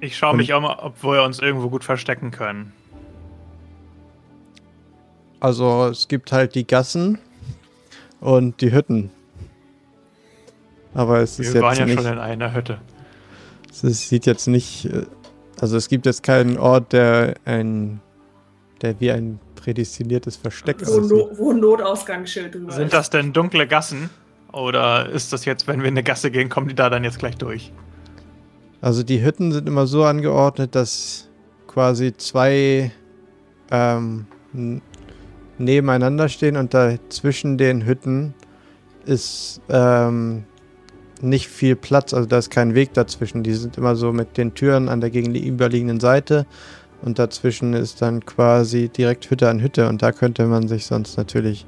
Ich 0.00 0.16
schaue 0.16 0.36
mich 0.36 0.52
auch 0.54 0.60
mal, 0.60 0.78
ob 0.80 1.02
wir 1.02 1.22
uns 1.24 1.40
irgendwo 1.40 1.68
gut 1.70 1.84
verstecken 1.84 2.30
können. 2.30 2.72
Also 5.40 5.86
es 5.86 6.08
gibt 6.08 6.32
halt 6.32 6.54
die 6.54 6.66
Gassen 6.66 7.18
und 8.20 8.60
die 8.60 8.72
Hütten. 8.72 9.10
Aber 10.94 11.18
es 11.20 11.38
ist 11.38 11.54
Wir 11.54 11.60
waren 11.62 11.70
jetzt 11.72 11.78
ja 11.80 11.86
nicht, 11.86 12.02
schon 12.02 12.12
in 12.12 12.18
einer 12.18 12.54
Hütte. 12.54 12.78
es 13.70 13.84
ist- 13.84 14.08
sieht 14.08 14.26
jetzt 14.26 14.48
nicht, 14.48 14.86
äh, 14.86 15.06
also 15.60 15.76
es 15.76 15.88
gibt 15.88 16.06
jetzt 16.06 16.22
keinen 16.22 16.58
Ort, 16.58 16.92
der 16.92 17.34
ein, 17.44 18.00
der 18.82 18.98
wie 19.00 19.12
ein 19.12 19.38
prädestiniertes 19.54 20.36
Versteck 20.36 20.78
Wo, 20.86 20.98
aussieht. 20.98 21.10
no 21.10 21.28
wo 21.36 21.50
ein 21.52 21.60
Notausgangsschild 21.60 22.54
drüber 22.54 22.72
Sind 22.72 22.86
ist. 22.86 22.94
das 22.94 23.10
denn 23.10 23.32
dunkle 23.32 23.66
Gassen? 23.68 24.10
Oder 24.52 25.08
ist 25.10 25.32
das 25.32 25.44
jetzt, 25.44 25.66
wenn 25.68 25.80
wir 25.80 25.88
in 25.88 25.94
eine 25.94 26.02
Gasse 26.02 26.30
gehen, 26.30 26.48
kommen 26.48 26.68
die 26.68 26.74
da 26.74 26.88
dann 26.88 27.04
jetzt 27.04 27.18
gleich 27.18 27.36
durch? 27.36 27.70
Also 28.80 29.02
die 29.02 29.24
Hütten 29.24 29.52
sind 29.52 29.68
immer 29.68 29.86
so 29.86 30.04
angeordnet, 30.04 30.74
dass 30.74 31.28
quasi 31.66 32.16
zwei 32.16 32.92
ähm, 33.70 34.26
nebeneinander 35.58 36.28
stehen 36.28 36.56
und 36.56 36.74
da 36.74 36.94
zwischen 37.08 37.58
den 37.58 37.86
Hütten 37.86 38.34
ist 39.04 39.60
ähm, 39.68 40.44
nicht 41.20 41.48
viel 41.48 41.74
Platz, 41.74 42.14
also 42.14 42.28
da 42.28 42.38
ist 42.38 42.50
kein 42.50 42.74
Weg 42.74 42.92
dazwischen. 42.94 43.42
Die 43.42 43.54
sind 43.54 43.76
immer 43.76 43.96
so 43.96 44.12
mit 44.12 44.36
den 44.36 44.54
Türen 44.54 44.88
an 44.88 45.00
der 45.00 45.10
gegenüberliegenden 45.10 45.98
Seite 45.98 46.46
und 47.02 47.18
dazwischen 47.18 47.74
ist 47.74 48.02
dann 48.02 48.24
quasi 48.24 48.88
direkt 48.88 49.28
Hütte 49.30 49.48
an 49.48 49.60
Hütte 49.60 49.88
und 49.88 50.02
da 50.02 50.12
könnte 50.12 50.46
man 50.46 50.68
sich 50.68 50.86
sonst 50.86 51.16
natürlich 51.16 51.66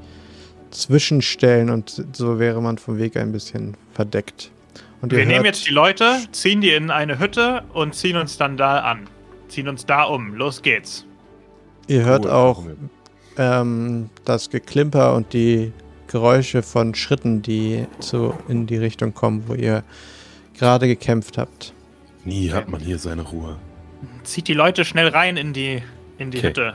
zwischenstellen 0.71 1.71
und 1.71 2.05
so 2.13 2.39
wäre 2.39 2.63
man 2.63 2.79
vom 2.79 2.99
Weg 2.99 3.17
ein 3.17 3.33
bisschen 3.33 3.77
verdeckt. 3.93 4.53
Und 5.03 5.13
Wir 5.13 5.25
nehmen 5.25 5.45
jetzt 5.47 5.67
die 5.67 5.73
Leute, 5.73 6.19
ziehen 6.33 6.61
die 6.61 6.71
in 6.73 6.91
eine 6.91 7.19
Hütte 7.19 7.63
und 7.73 7.95
ziehen 7.95 8.17
uns 8.17 8.37
dann 8.37 8.57
da 8.57 8.81
an. 8.81 9.09
Ziehen 9.49 9.67
uns 9.69 9.87
da 9.87 10.05
um. 10.05 10.35
Los 10.35 10.63
geht's. 10.63 11.07
Ihr 11.87 12.05
hört 12.05 12.25
Cool. 12.27 12.31
auch 12.31 12.65
ähm, 13.39 14.11
das 14.25 14.51
Geklimper 14.51 15.15
und 15.15 15.33
die 15.33 15.73
Geräusche 16.07 16.63
von 16.63 16.95
Schritten, 16.95 17.41
die 17.43 17.87
so 17.99 18.37
in 18.49 18.67
die 18.67 18.77
Richtung 18.77 19.15
kommen, 19.15 19.45
wo 19.47 19.55
ihr 19.55 19.83
gerade 20.59 20.87
gekämpft 20.87 21.39
habt. 21.39 21.73
Nie 22.25 22.51
hat 22.51 22.69
man 22.69 22.81
hier 22.81 22.99
seine 22.99 23.23
Ruhe. 23.23 23.57
Zieht 24.25 24.49
die 24.49 24.55
Leute 24.55 24.85
schnell 24.85 25.09
rein 25.09 25.37
in 25.37 25.53
die, 25.53 25.83
in 26.19 26.31
die 26.31 26.39
Okay. 26.39 26.49
Hütte. 26.49 26.75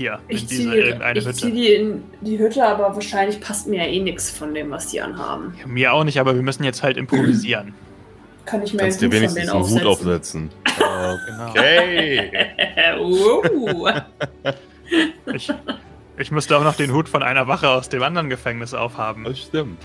Hier, 0.00 0.18
Ich 0.28 0.44
in 0.44 0.48
diese 0.48 0.62
ziehe 0.62 0.74
irgendeine 0.82 1.18
ich 1.18 1.24
zieh 1.26 1.46
Hütte. 1.48 1.50
die 1.50 1.74
in 1.74 2.02
die 2.22 2.38
Hütte, 2.38 2.66
aber 2.66 2.94
wahrscheinlich 2.94 3.38
passt 3.38 3.66
mir 3.66 3.84
ja 3.84 3.90
eh 3.90 4.00
nichts 4.00 4.30
von 4.30 4.54
dem, 4.54 4.70
was 4.70 4.86
die 4.86 4.98
anhaben. 5.02 5.52
Ja, 5.60 5.66
mir 5.66 5.92
auch 5.92 6.04
nicht, 6.04 6.18
aber 6.18 6.34
wir 6.34 6.40
müssen 6.40 6.64
jetzt 6.64 6.82
halt 6.82 6.96
improvisieren. 6.96 7.74
Kann 8.46 8.62
ich 8.62 8.72
mir 8.72 8.78
Kannst 8.78 9.02
dir 9.02 9.12
wenigstens 9.12 9.50
einen 9.50 9.60
Hut 9.62 9.84
aufsetzen? 9.84 9.86
aufsetzen. 9.86 10.50
Genau. 11.26 11.50
Okay. 11.50 12.30
Ich, 15.34 15.52
ich 16.18 16.30
müsste 16.32 16.56
auch 16.56 16.64
noch 16.64 16.76
den 16.76 16.94
Hut 16.94 17.06
von 17.08 17.22
einer 17.22 17.46
Wache 17.46 17.68
aus 17.68 17.90
dem 17.90 18.02
anderen 18.02 18.30
Gefängnis 18.30 18.72
aufhaben. 18.72 19.24
Das 19.24 19.38
stimmt. 19.38 19.78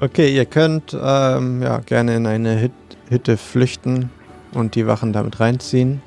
Okay, 0.00 0.34
ihr 0.34 0.44
könnt 0.44 0.92
ähm, 0.94 1.62
ja, 1.62 1.78
gerne 1.78 2.14
in 2.16 2.26
eine 2.26 2.60
Hüt 2.60 2.72
Hütte 3.08 3.38
flüchten 3.38 4.10
und 4.52 4.74
die 4.74 4.86
Wachen 4.86 5.14
damit 5.14 5.40
reinziehen. 5.40 6.02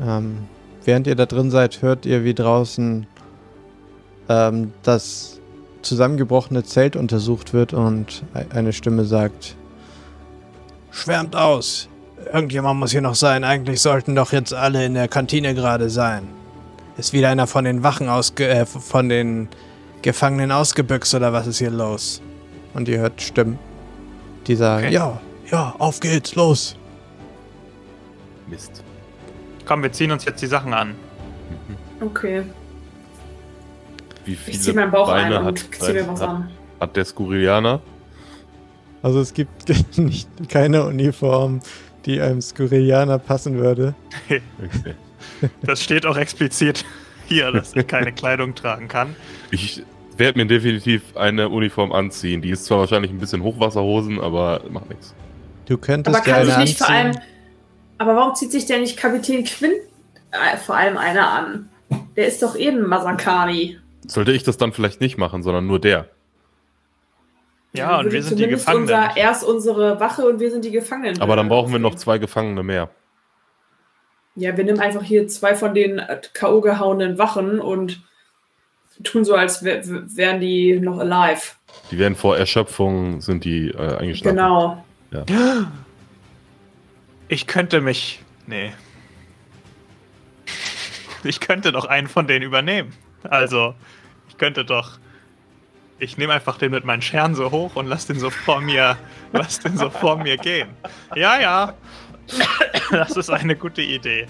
Ähm, 0.00 0.46
während 0.86 1.06
ihr 1.06 1.14
da 1.14 1.26
drin 1.26 1.50
seid, 1.50 1.82
hört 1.82 2.06
ihr, 2.06 2.24
wie 2.24 2.34
draußen 2.34 3.06
ähm, 4.28 4.72
das 4.82 5.40
zusammengebrochene 5.82 6.64
Zelt 6.64 6.96
untersucht 6.96 7.52
wird 7.52 7.72
und 7.72 8.24
e- 8.34 8.54
eine 8.54 8.72
Stimme 8.72 9.04
sagt: 9.04 9.56
Schwärmt 10.90 11.36
aus! 11.36 11.88
Irgendjemand 12.32 12.80
muss 12.80 12.90
hier 12.90 13.02
noch 13.02 13.14
sein. 13.14 13.44
Eigentlich 13.44 13.80
sollten 13.80 14.16
doch 14.16 14.32
jetzt 14.32 14.52
alle 14.52 14.84
in 14.84 14.94
der 14.94 15.06
Kantine 15.06 15.54
gerade 15.54 15.90
sein. 15.90 16.26
Ist 16.96 17.12
wieder 17.12 17.28
einer 17.28 17.46
von 17.46 17.64
den 17.64 17.82
Wachen 17.82 18.08
ausge 18.08 18.48
äh, 18.48 18.66
von 18.66 19.08
den 19.08 19.48
Gefangenen 20.02 20.50
ausgebüxt 20.50 21.14
oder 21.14 21.32
was 21.32 21.46
ist 21.46 21.58
hier 21.58 21.70
los? 21.70 22.22
Und 22.74 22.88
ihr 22.88 22.98
hört 22.98 23.20
Stimmen, 23.20 23.58
die 24.46 24.56
sagen: 24.56 24.86
Okay. 24.86 24.94
Ja, 24.94 25.20
ja, 25.50 25.74
auf 25.78 26.00
geht's, 26.00 26.34
los! 26.34 26.76
Mist. 28.48 28.82
Komm, 29.66 29.82
wir 29.82 29.92
ziehen 29.92 30.12
uns 30.12 30.24
jetzt 30.24 30.40
die 30.40 30.46
Sachen 30.46 30.72
an. 30.72 30.94
Okay. 32.00 32.42
Wie 34.24 34.32
Ich 34.32 34.38
viele 34.38 34.58
zieh 34.58 34.72
meinen 34.72 34.90
Bauch 34.90 35.08
Beine 35.08 35.40
ein 35.40 35.44
hat, 35.44 35.64
und 35.64 35.74
zieh 35.74 35.92
mir 35.92 36.08
was 36.08 36.20
hat, 36.20 36.28
an. 36.28 36.50
hat 36.80 36.96
der 36.96 37.04
Skurrilianer? 37.04 37.80
Also 39.02 39.20
es 39.20 39.34
gibt 39.34 39.68
nicht, 39.98 40.28
keine 40.48 40.84
Uniform, 40.84 41.60
die 42.06 42.20
einem 42.20 42.40
Skurrilianer 42.40 43.18
passen 43.18 43.58
würde. 43.58 43.94
Okay. 44.24 44.40
Das 45.62 45.82
steht 45.82 46.06
auch 46.06 46.16
explizit 46.16 46.84
hier, 47.26 47.50
dass 47.50 47.74
ich 47.74 47.86
keine 47.86 48.12
Kleidung 48.14 48.54
tragen 48.54 48.88
kann. 48.88 49.14
Ich 49.50 49.82
werde 50.16 50.38
mir 50.38 50.46
definitiv 50.46 51.14
eine 51.16 51.48
Uniform 51.50 51.92
anziehen. 51.92 52.40
Die 52.40 52.50
ist 52.50 52.64
zwar 52.64 52.78
wahrscheinlich 52.78 53.10
ein 53.10 53.18
bisschen 53.18 53.42
Hochwasserhosen, 53.42 54.18
aber 54.20 54.62
macht 54.70 54.88
nichts. 54.88 55.14
Du 55.66 55.76
könntest 55.76 56.16
Aber 56.16 56.24
kann 56.24 56.34
eine 56.34 56.46
sich 56.46 56.56
nicht 56.58 56.78
vor 56.78 56.88
allem. 56.88 57.18
Aber 57.98 58.16
warum 58.16 58.34
zieht 58.34 58.52
sich 58.52 58.66
der 58.66 58.78
nicht 58.78 58.96
Kapitän 58.96 59.44
Quinn 59.44 59.72
äh, 60.30 60.56
vor 60.58 60.76
allem 60.76 60.96
einer 60.96 61.30
an? 61.30 61.68
Der 62.16 62.26
ist 62.26 62.42
doch 62.42 62.56
eh 62.56 62.68
ein 62.68 62.82
Masakani. 62.82 63.78
Sollte 64.06 64.32
ich 64.32 64.42
das 64.42 64.56
dann 64.56 64.72
vielleicht 64.72 65.00
nicht 65.00 65.18
machen, 65.18 65.42
sondern 65.42 65.66
nur 65.66 65.80
der? 65.80 66.08
Ja, 67.72 67.98
und 67.98 68.10
wir 68.10 68.22
sind 68.22 68.38
die 68.38 68.44
zumindest 68.44 68.66
Gefangenen. 68.66 68.94
Unser, 68.94 69.16
er 69.16 69.30
ist 69.30 69.42
unsere 69.44 70.00
Wache 70.00 70.26
und 70.26 70.40
wir 70.40 70.50
sind 70.50 70.64
die 70.64 70.70
Gefangenen. 70.70 71.20
Aber 71.20 71.36
dann 71.36 71.48
brauchen 71.48 71.72
wir 71.72 71.78
noch 71.78 71.94
zwei 71.94 72.18
Gefangene 72.18 72.62
mehr. 72.62 72.90
Ja, 74.34 74.56
wir 74.56 74.64
nehmen 74.64 74.80
einfach 74.80 75.02
hier 75.02 75.28
zwei 75.28 75.54
von 75.54 75.74
den 75.74 75.98
äh, 75.98 76.20
K.O. 76.32 76.60
gehauenen 76.60 77.18
Wachen 77.18 77.60
und 77.60 78.02
tun 79.02 79.24
so, 79.24 79.34
als 79.34 79.62
wär, 79.62 79.82
wären 79.84 80.40
die 80.40 80.78
noch 80.80 80.98
alive. 80.98 81.52
Die 81.90 81.98
werden 81.98 82.14
vor 82.14 82.36
Erschöpfung, 82.36 83.20
sind 83.20 83.44
die 83.44 83.68
äh, 83.68 83.96
eingeschlafen. 83.96 84.36
Genau. 84.36 84.84
Ich 87.28 87.46
könnte 87.46 87.80
mich. 87.80 88.22
Nee. 88.46 88.72
Ich 91.24 91.40
könnte 91.40 91.72
doch 91.72 91.86
einen 91.86 92.06
von 92.06 92.26
denen 92.26 92.44
übernehmen. 92.44 92.92
Also, 93.24 93.74
ich 94.28 94.38
könnte 94.38 94.64
doch. 94.64 94.98
Ich 95.98 96.18
nehme 96.18 96.34
einfach 96.34 96.58
den 96.58 96.72
mit 96.72 96.84
meinen 96.84 97.02
Scheren 97.02 97.34
so 97.34 97.50
hoch 97.50 97.74
und 97.74 97.86
lass 97.86 98.06
den 98.06 98.18
so 98.18 98.30
vor 98.30 98.60
mir, 98.60 98.98
lass 99.32 99.60
den 99.60 99.76
so 99.76 99.88
vor 99.90 100.18
mir 100.18 100.36
gehen. 100.36 100.68
Ja, 101.14 101.40
ja. 101.40 101.74
Das 102.90 103.16
ist 103.16 103.30
eine 103.30 103.56
gute 103.56 103.82
Idee. 103.82 104.26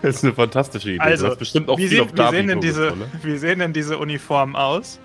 Das 0.00 0.16
ist 0.16 0.24
eine 0.24 0.32
fantastische 0.32 0.90
Idee. 0.90 1.00
Also, 1.00 1.26
du 1.26 1.32
hast 1.32 1.38
bestimmt 1.38 1.68
auch 1.68 1.78
wie, 1.78 1.88
viel 1.88 1.98
sehen, 1.98 2.20
auf 2.20 2.32
wie, 2.32 2.36
sehen 2.36 2.46
denn 2.48 2.60
diese, 2.60 2.94
wie 3.22 3.36
sehen 3.36 3.58
denn 3.58 3.72
diese 3.72 3.98
Uniformen 3.98 4.56
aus? 4.56 4.98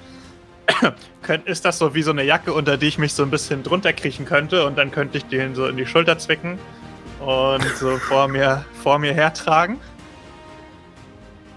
Ist 1.45 1.65
das 1.65 1.77
so 1.77 1.93
wie 1.93 2.01
so 2.01 2.11
eine 2.11 2.23
Jacke, 2.23 2.53
unter 2.53 2.77
die 2.77 2.87
ich 2.87 2.97
mich 2.97 3.13
so 3.13 3.23
ein 3.23 3.29
bisschen 3.29 3.63
drunter 3.63 3.93
kriechen 3.93 4.25
könnte 4.25 4.65
und 4.65 4.77
dann 4.77 4.91
könnte 4.91 5.17
ich 5.17 5.25
den 5.25 5.55
so 5.55 5.67
in 5.67 5.77
die 5.77 5.85
Schulter 5.85 6.17
zwicken 6.17 6.57
und 7.19 7.65
so 7.77 7.97
vor 7.97 8.27
mir, 8.27 8.65
vor 8.81 8.99
mir 8.99 9.13
hertragen? 9.13 9.79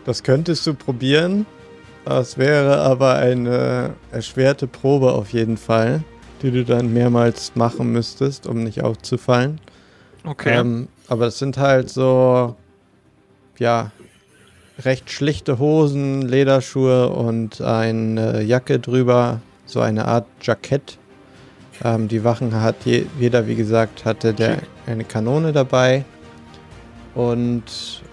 Das 0.05 0.23
könntest 0.23 0.67
du 0.67 0.75
probieren. 0.75 1.47
Das 2.05 2.39
wäre 2.39 2.81
aber 2.81 3.17
eine 3.17 3.95
erschwerte 4.11 4.67
Probe 4.67 5.13
auf 5.13 5.33
jeden 5.33 5.57
Fall, 5.57 6.03
die 6.43 6.51
du 6.51 6.65
dann 6.65 6.93
mehrmals 6.93 7.53
machen 7.55 7.93
müsstest, 7.93 8.47
um 8.47 8.65
nicht 8.65 8.83
aufzufallen. 8.83 9.61
Okay. 10.25 10.59
Ähm, 10.59 10.89
aber 11.09 11.27
es 11.27 11.39
sind 11.39 11.59
halt 11.59 11.91
so, 11.91 12.57
ja, 13.59 13.91
recht 14.85 15.11
schlichte 15.11 15.59
Hosen, 15.59 16.23
Lederschuhe 16.23 17.09
und 17.11 17.61
eine 17.61 18.43
Jacke 18.43 18.79
drüber, 18.79 19.41
so 19.67 19.81
eine 19.81 20.07
Art 20.07 20.27
Jackett. 20.41 20.99
Ähm, 21.85 22.09
die 22.09 22.25
Wachen 22.25 22.55
hat 22.61 22.77
je, 22.85 23.07
jeder, 23.19 23.47
wie 23.47 23.57
gesagt, 23.57 24.05
hatte 24.05 24.33
der 24.35 24.59
eine 24.91 25.05
Kanone 25.05 25.53
dabei. 25.53 26.05
Und 27.15 27.65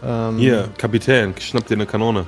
ähm, 0.03 0.37
Hier, 0.37 0.69
Kapitän, 0.77 1.33
schnapp 1.39 1.67
dir 1.67 1.75
eine 1.75 1.85
Kanone. 1.85 2.25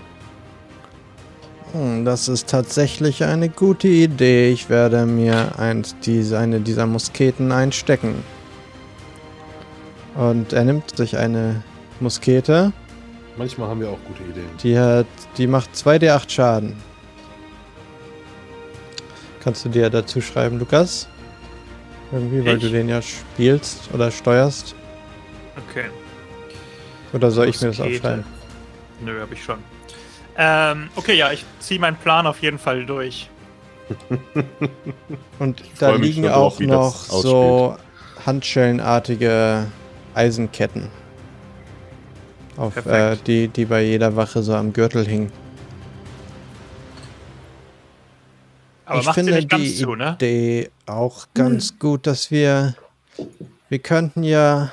hm, 1.73 2.05
das 2.05 2.27
ist 2.27 2.47
tatsächlich 2.49 3.23
eine 3.23 3.49
gute 3.49 3.88
Idee. 3.88 4.51
Ich 4.51 4.69
werde 4.69 5.05
mir 5.05 5.57
eins 5.57 5.95
diese, 6.03 6.38
eine 6.38 6.59
dieser 6.59 6.85
Musketen 6.85 7.51
einstecken. 7.51 8.23
Und 10.15 10.53
er 10.53 10.63
nimmt 10.65 10.95
sich 10.97 11.17
eine 11.17 11.63
Muskete. 11.99 12.73
Manchmal 13.38 13.69
haben 13.69 13.79
wir 13.79 13.89
auch 13.89 13.99
gute 14.07 14.23
Ideen. 14.23 14.49
Die 14.63 14.77
hat, 14.77 15.07
die 15.38 15.47
macht 15.47 15.73
2d8 15.73 16.29
Schaden. 16.29 16.75
Kannst 19.43 19.63
du 19.63 19.69
dir 19.69 19.89
dazu 19.89 20.19
schreiben, 20.19 20.59
Lukas? 20.59 21.07
Irgendwie, 22.12 22.45
weil 22.45 22.58
Ich? 22.58 22.63
du 22.63 22.69
den 22.72 22.89
ja 22.89 23.02
spielst 23.02 23.89
oder 23.93 24.12
steuerst. 24.12 24.76
Okay. 25.69 25.86
Oder 27.13 27.32
soll 27.32 27.50
ich 27.50 27.62
mir 27.62 27.67
das 27.67 27.80
aufschreiben? 27.80 28.24
Nö, 29.04 29.19
hab 29.22 29.32
ich 29.32 29.43
schon. 29.43 29.60
Ähm, 30.38 30.89
okay, 30.95 31.15
ja, 31.15 31.32
ich 31.32 31.43
ziehe 31.60 31.80
meinen 31.80 31.98
Plan 31.98 32.26
auf 32.26 32.41
jeden 32.41 32.60
Fall 32.60 32.86
durch. 32.86 33.30
Und 35.39 35.62
Ich 35.62 35.74
da 35.80 35.95
liegen 35.95 36.24
drauf, 36.24 36.56
auch 36.56 36.60
wie 36.60 36.67
noch 36.67 37.08
das 37.08 37.22
so 37.22 37.76
handschellenartige 38.26 39.65
Eisenketten. 40.13 40.89
Auf, 42.58 42.86
äh, 42.86 43.15
die, 43.26 43.48
die 43.48 43.65
bei 43.65 43.82
jeder 43.84 44.15
Wache 44.15 44.43
so 44.43 44.54
am 44.54 44.74
Gürtel 44.74 45.06
hingen. 45.06 45.32
Aber 48.86 49.00
ich 49.00 49.06
macht 49.06 49.15
finde 49.15 49.34
sie 49.34 49.38
nicht 49.39 49.50
ganz 49.50 49.63
die 49.63 49.76
zu, 49.76 49.95
ne? 49.95 50.13
Idee 50.15 50.69
auch 50.89 51.28
ganz 51.34 51.80
gut, 51.80 52.08
dass 52.08 52.32
wir. 52.32 52.75
Wir 53.69 53.80
könnten 53.80 54.23
ja. 54.23 54.71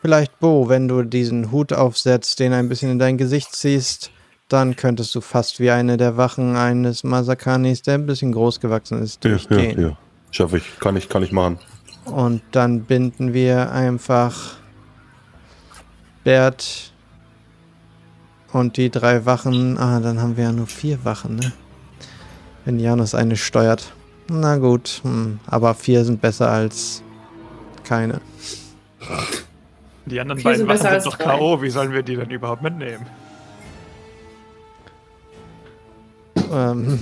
Vielleicht, 0.00 0.38
Bo, 0.38 0.68
wenn 0.68 0.86
du 0.86 1.02
diesen 1.02 1.50
Hut 1.50 1.72
aufsetzt, 1.72 2.38
den 2.38 2.52
ein 2.52 2.68
bisschen 2.68 2.90
in 2.90 2.98
dein 2.98 3.16
Gesicht 3.16 3.56
ziehst, 3.56 4.10
dann 4.48 4.76
könntest 4.76 5.14
du 5.14 5.22
fast 5.22 5.60
wie 5.60 5.70
eine 5.70 5.96
der 5.96 6.18
Wachen 6.18 6.56
eines 6.56 7.04
Masakanis, 7.04 7.80
der 7.80 7.94
ein 7.94 8.04
bisschen 8.04 8.32
groß 8.32 8.60
gewachsen 8.60 9.02
ist, 9.02 9.24
durchgehen. 9.24 9.80
ja. 9.80 9.98
Schaffe 10.30 10.58
ich. 10.58 10.78
Kann 10.78 10.96
ich, 10.96 11.08
kann 11.08 11.22
ich 11.22 11.32
machen. 11.32 11.58
Und 12.04 12.42
dann 12.50 12.82
binden 12.82 13.32
wir 13.32 13.72
einfach 13.72 14.56
Bert 16.22 16.92
und 18.52 18.76
die 18.76 18.90
drei 18.90 19.24
Wachen. 19.24 19.78
Ah, 19.78 20.00
dann 20.00 20.20
haben 20.20 20.36
wir 20.36 20.44
ja 20.44 20.52
nur 20.52 20.66
vier 20.66 21.04
Wachen, 21.04 21.36
ne? 21.36 21.52
Wenn 22.64 22.78
Janus 22.78 23.14
eine 23.14 23.36
steuert. 23.36 23.92
Na 24.28 24.56
gut, 24.56 25.00
hm, 25.02 25.38
aber 25.46 25.74
vier 25.74 26.04
sind 26.04 26.20
besser 26.20 26.50
als 26.50 27.02
keine. 27.84 28.20
Die 30.06 30.18
anderen 30.20 30.40
Vier 30.40 30.44
beiden 30.50 30.58
sind 30.58 30.66
besser 30.68 30.84
Wachen 30.84 31.00
sind 31.00 31.12
als 31.12 31.18
doch. 31.18 31.18
K.O. 31.18 31.62
Wie 31.62 31.70
sollen 31.70 31.92
wir 31.92 32.02
die 32.02 32.16
denn 32.16 32.30
überhaupt 32.30 32.62
mitnehmen? 32.62 33.06
Ähm, 36.52 36.98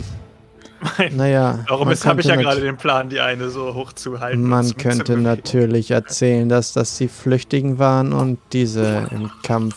Mein, 0.99 1.17
naja. 1.17 1.65
Ist, 1.91 2.07
habe 2.07 2.21
ich 2.21 2.27
ja 2.27 2.35
könnte 2.35 2.49
gerade 2.49 2.61
den 2.61 2.77
Plan, 2.77 3.09
die 3.09 3.21
eine 3.21 3.51
so 3.51 3.75
hoch 3.75 3.93
zu 3.93 4.21
halten. 4.21 4.43
Man 4.43 4.65
zum- 4.67 4.77
könnte 4.79 5.05
zum- 5.15 5.23
natürlich 5.23 5.91
erzählen, 5.91 6.49
dass 6.49 6.73
das 6.73 6.99
die 6.99 7.09
Flüchtigen 7.09 7.79
waren 7.79 8.13
und 8.13 8.39
diese 8.53 9.09
im 9.11 9.31
Kampf 9.43 9.77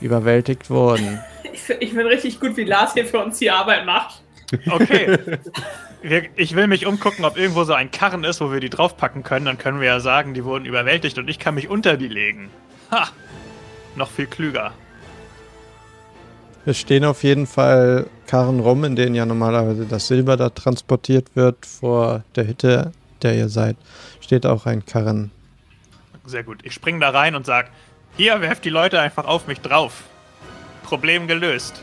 überwältigt 0.00 0.70
wurden. 0.70 1.20
Ich, 1.50 1.68
ich 1.80 1.88
finde 1.90 2.06
richtig 2.06 2.38
gut, 2.40 2.56
wie 2.56 2.62
Lars 2.64 2.92
hier 2.94 3.04
für 3.04 3.18
uns 3.18 3.38
die 3.38 3.50
Arbeit 3.50 3.84
macht. 3.84 4.22
Okay. 4.70 5.18
Wir, 6.02 6.24
ich 6.36 6.54
will 6.54 6.68
mich 6.68 6.86
umgucken, 6.86 7.24
ob 7.24 7.36
irgendwo 7.36 7.64
so 7.64 7.72
ein 7.72 7.90
Karren 7.90 8.24
ist, 8.24 8.40
wo 8.40 8.52
wir 8.52 8.60
die 8.60 8.70
draufpacken 8.70 9.24
können. 9.24 9.46
Dann 9.46 9.58
können 9.58 9.80
wir 9.80 9.88
ja 9.88 10.00
sagen, 10.00 10.34
die 10.34 10.44
wurden 10.44 10.64
überwältigt 10.64 11.18
und 11.18 11.28
ich 11.28 11.38
kann 11.38 11.54
mich 11.54 11.68
unter 11.68 11.96
die 11.96 12.08
legen. 12.08 12.50
Ha! 12.90 13.08
Noch 13.96 14.10
viel 14.10 14.26
klüger. 14.26 14.72
Es 16.66 16.78
stehen 16.78 17.04
auf 17.04 17.24
jeden 17.24 17.46
Fall 17.46 18.06
Karren 18.26 18.60
rum, 18.60 18.84
in 18.84 18.94
denen 18.94 19.14
ja 19.14 19.26
normalerweise 19.26 19.86
das 19.86 20.06
Silber 20.06 20.36
da 20.36 20.50
transportiert 20.50 21.34
wird. 21.34 21.64
Vor 21.64 22.22
der 22.36 22.46
Hütte, 22.46 22.92
der 23.22 23.34
ihr 23.34 23.48
seid, 23.48 23.76
steht 24.20 24.46
auch 24.46 24.66
ein 24.66 24.84
Karren. 24.84 25.30
Sehr 26.26 26.44
gut. 26.44 26.58
Ich 26.62 26.74
spring 26.74 27.00
da 27.00 27.10
rein 27.10 27.34
und 27.34 27.46
sag: 27.46 27.70
Hier, 28.16 28.40
werft 28.40 28.64
die 28.64 28.70
Leute 28.70 29.00
einfach 29.00 29.24
auf 29.24 29.46
mich 29.46 29.60
drauf. 29.60 30.04
Problem 30.84 31.26
gelöst. 31.26 31.82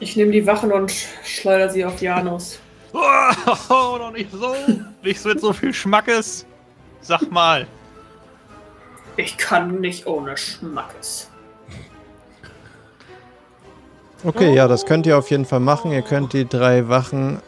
Ich 0.00 0.16
nehme 0.16 0.30
die 0.32 0.46
Wachen 0.46 0.72
und 0.72 0.90
sch- 0.90 1.06
schleudere 1.24 1.70
sie 1.70 1.84
auf 1.84 2.00
Janus. 2.00 2.58
Oh, 3.68 3.96
doch 3.98 4.12
nicht 4.12 4.30
so. 4.32 4.54
Nicht 5.02 5.24
mit 5.24 5.40
so 5.40 5.52
viel 5.52 5.74
Schmackes. 5.74 6.46
Sag 7.00 7.30
mal. 7.30 7.66
Ich 9.16 9.36
kann 9.36 9.80
nicht 9.80 10.06
ohne 10.06 10.36
Schmackes. 10.36 11.28
Okay, 14.24 14.54
ja, 14.54 14.66
das 14.66 14.86
könnt 14.86 15.06
ihr 15.06 15.16
auf 15.18 15.30
jeden 15.30 15.44
Fall 15.44 15.60
machen. 15.60 15.92
Ihr 15.92 16.02
könnt 16.02 16.32
die 16.32 16.46
drei 16.48 16.88
Wachen, 16.88 17.40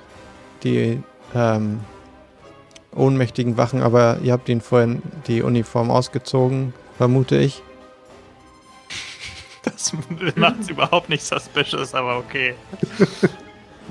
die 0.62 1.02
ähm, 1.34 1.80
ohnmächtigen 2.94 3.56
Wachen, 3.56 3.82
aber 3.82 4.18
ihr 4.22 4.32
habt 4.32 4.48
ihnen 4.48 4.60
vorhin 4.60 5.02
die 5.26 5.42
Uniform 5.42 5.90
ausgezogen, 5.90 6.72
vermute 6.98 7.36
ich. 7.38 7.62
Das 9.64 9.92
macht's 10.36 10.68
überhaupt 10.70 11.08
nicht 11.10 11.22
suspicious, 11.24 11.94
aber 11.94 12.16
okay. 12.18 12.54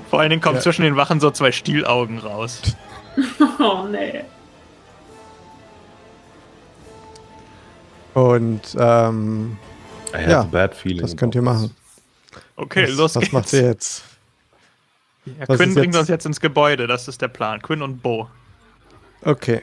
Vor 0.08 0.18
allen 0.20 0.30
Dingen 0.30 0.42
kommen 0.42 0.56
Ja. 0.56 0.62
zwischen 0.62 0.82
den 0.82 0.96
Wachen 0.96 1.20
so 1.20 1.30
zwei 1.30 1.52
Stielaugen 1.52 2.18
raus. 2.18 2.60
Oh 3.58 3.86
nee. 3.90 4.22
Und 8.14 8.60
ähm, 8.78 9.56
I 10.12 10.16
have 10.16 10.30
Ja, 10.30 10.40
a 10.40 10.44
bad 10.44 10.74
feeling. 10.74 11.02
das 11.02 11.16
könnt 11.16 11.34
ihr 11.34 11.42
machen. 11.42 11.74
Okay, 12.56 12.84
was, 12.88 12.96
los 12.96 13.14
was 13.16 13.20
geht's. 13.22 13.32
macht 13.32 13.52
ihr 13.52 13.62
jetzt? 13.62 14.04
Ja, 15.26 15.32
Was 15.48 15.58
Quinn 15.58 15.74
bringt 15.74 15.94
jetzt? 15.94 16.00
uns 16.00 16.08
jetzt 16.08 16.26
ins 16.26 16.40
Gebäude, 16.40 16.86
das 16.86 17.06
ist 17.08 17.20
der 17.22 17.28
Plan. 17.28 17.60
Quinn 17.62 17.82
und 17.82 18.02
Bo. 18.02 18.28
Okay. 19.22 19.62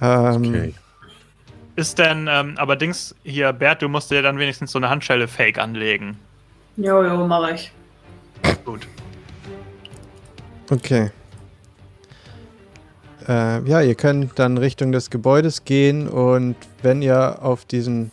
Ähm, 0.00 0.44
Okay. 0.46 0.74
Ist 1.80 1.98
denn, 1.98 2.28
ähm, 2.30 2.56
aber 2.58 2.76
Dings, 2.76 3.14
hier, 3.24 3.54
Bert, 3.54 3.80
du 3.80 3.88
musst 3.88 4.10
dir 4.10 4.20
dann 4.20 4.38
wenigstens 4.38 4.72
so 4.72 4.78
eine 4.78 4.90
Handschelle 4.90 5.26
fake 5.26 5.56
anlegen. 5.58 6.18
Jo, 6.76 7.02
jo, 7.02 7.26
mach 7.26 7.50
ich. 7.54 7.72
Gut. 8.66 8.86
Okay. 10.70 11.10
Äh, 13.26 13.66
ja, 13.66 13.80
ihr 13.80 13.94
könnt 13.94 14.38
dann 14.38 14.58
Richtung 14.58 14.92
des 14.92 15.08
Gebäudes 15.08 15.64
gehen 15.64 16.06
und 16.06 16.54
wenn 16.82 17.00
ihr 17.00 17.38
auf 17.40 17.64
diesen 17.64 18.10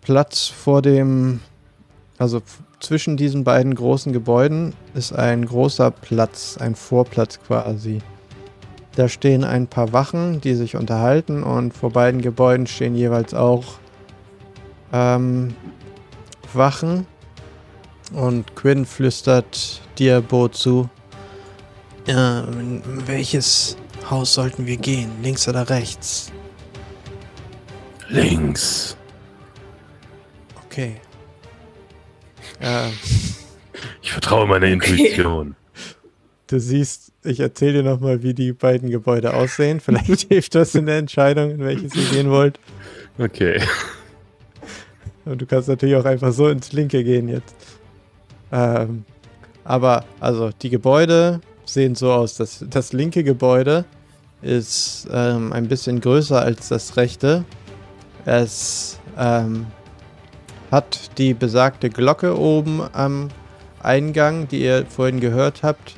Platz 0.00 0.46
vor 0.46 0.80
dem, 0.80 1.40
also 2.18 2.40
zwischen 2.78 3.16
diesen 3.16 3.42
beiden 3.42 3.74
großen 3.74 4.12
Gebäuden 4.12 4.74
ist 4.94 5.12
ein 5.12 5.44
großer 5.44 5.90
Platz, 5.90 6.56
ein 6.60 6.76
Vorplatz 6.76 7.40
quasi. 7.44 8.00
Da 8.96 9.08
stehen 9.08 9.42
ein 9.44 9.66
paar 9.66 9.92
Wachen, 9.92 10.40
die 10.40 10.54
sich 10.54 10.76
unterhalten 10.76 11.42
und 11.42 11.74
vor 11.74 11.90
beiden 11.90 12.20
Gebäuden 12.22 12.66
stehen 12.66 12.94
jeweils 12.94 13.34
auch 13.34 13.64
ähm, 14.92 15.54
Wachen. 16.52 17.06
Und 18.12 18.54
Quinn 18.54 18.84
flüstert 18.84 19.80
dir 19.98 20.20
Bo 20.20 20.46
zu. 20.48 20.88
Ja, 22.06 22.44
in 22.44 22.82
welches 23.06 23.76
Haus 24.08 24.34
sollten 24.34 24.66
wir 24.66 24.76
gehen? 24.76 25.10
Links 25.22 25.48
oder 25.48 25.68
rechts? 25.68 26.30
Links. 28.08 28.96
Okay. 30.66 31.00
Äh, 32.60 32.90
Ich 34.02 34.12
vertraue 34.12 34.46
meiner 34.46 34.66
Intuition. 34.66 35.56
du 36.46 36.60
siehst, 36.60 37.10
ich 37.24 37.40
erzähle 37.40 37.82
dir 37.82 37.90
nochmal, 37.90 38.22
wie 38.22 38.34
die 38.34 38.52
beiden 38.52 38.90
Gebäude 38.90 39.34
aussehen. 39.34 39.80
Vielleicht 39.80 40.22
hilft 40.28 40.54
das 40.54 40.74
in 40.74 40.86
der 40.86 40.98
Entscheidung, 40.98 41.50
in 41.50 41.60
welches 41.60 41.94
ihr 41.94 42.10
gehen 42.10 42.30
wollt. 42.30 42.60
Okay. 43.18 43.60
Und 45.24 45.40
du 45.40 45.46
kannst 45.46 45.68
natürlich 45.68 45.96
auch 45.96 46.04
einfach 46.04 46.32
so 46.32 46.48
ins 46.48 46.72
Linke 46.72 47.02
gehen 47.02 47.28
jetzt. 47.28 47.54
Ähm, 48.52 49.04
aber, 49.64 50.04
also, 50.20 50.50
die 50.60 50.68
Gebäude 50.68 51.40
sehen 51.64 51.94
so 51.94 52.12
aus. 52.12 52.36
Das, 52.36 52.64
das 52.68 52.92
linke 52.92 53.24
Gebäude 53.24 53.84
ist 54.42 55.08
ähm, 55.10 55.52
ein 55.52 55.68
bisschen 55.68 56.00
größer 56.00 56.40
als 56.40 56.68
das 56.68 56.96
rechte. 56.98 57.44
Es 58.26 59.00
ähm, 59.18 59.66
hat 60.70 61.18
die 61.18 61.32
besagte 61.32 61.88
Glocke 61.88 62.38
oben 62.38 62.82
am 62.92 63.28
Eingang, 63.82 64.48
die 64.48 64.62
ihr 64.62 64.84
vorhin 64.86 65.20
gehört 65.20 65.62
habt. 65.62 65.94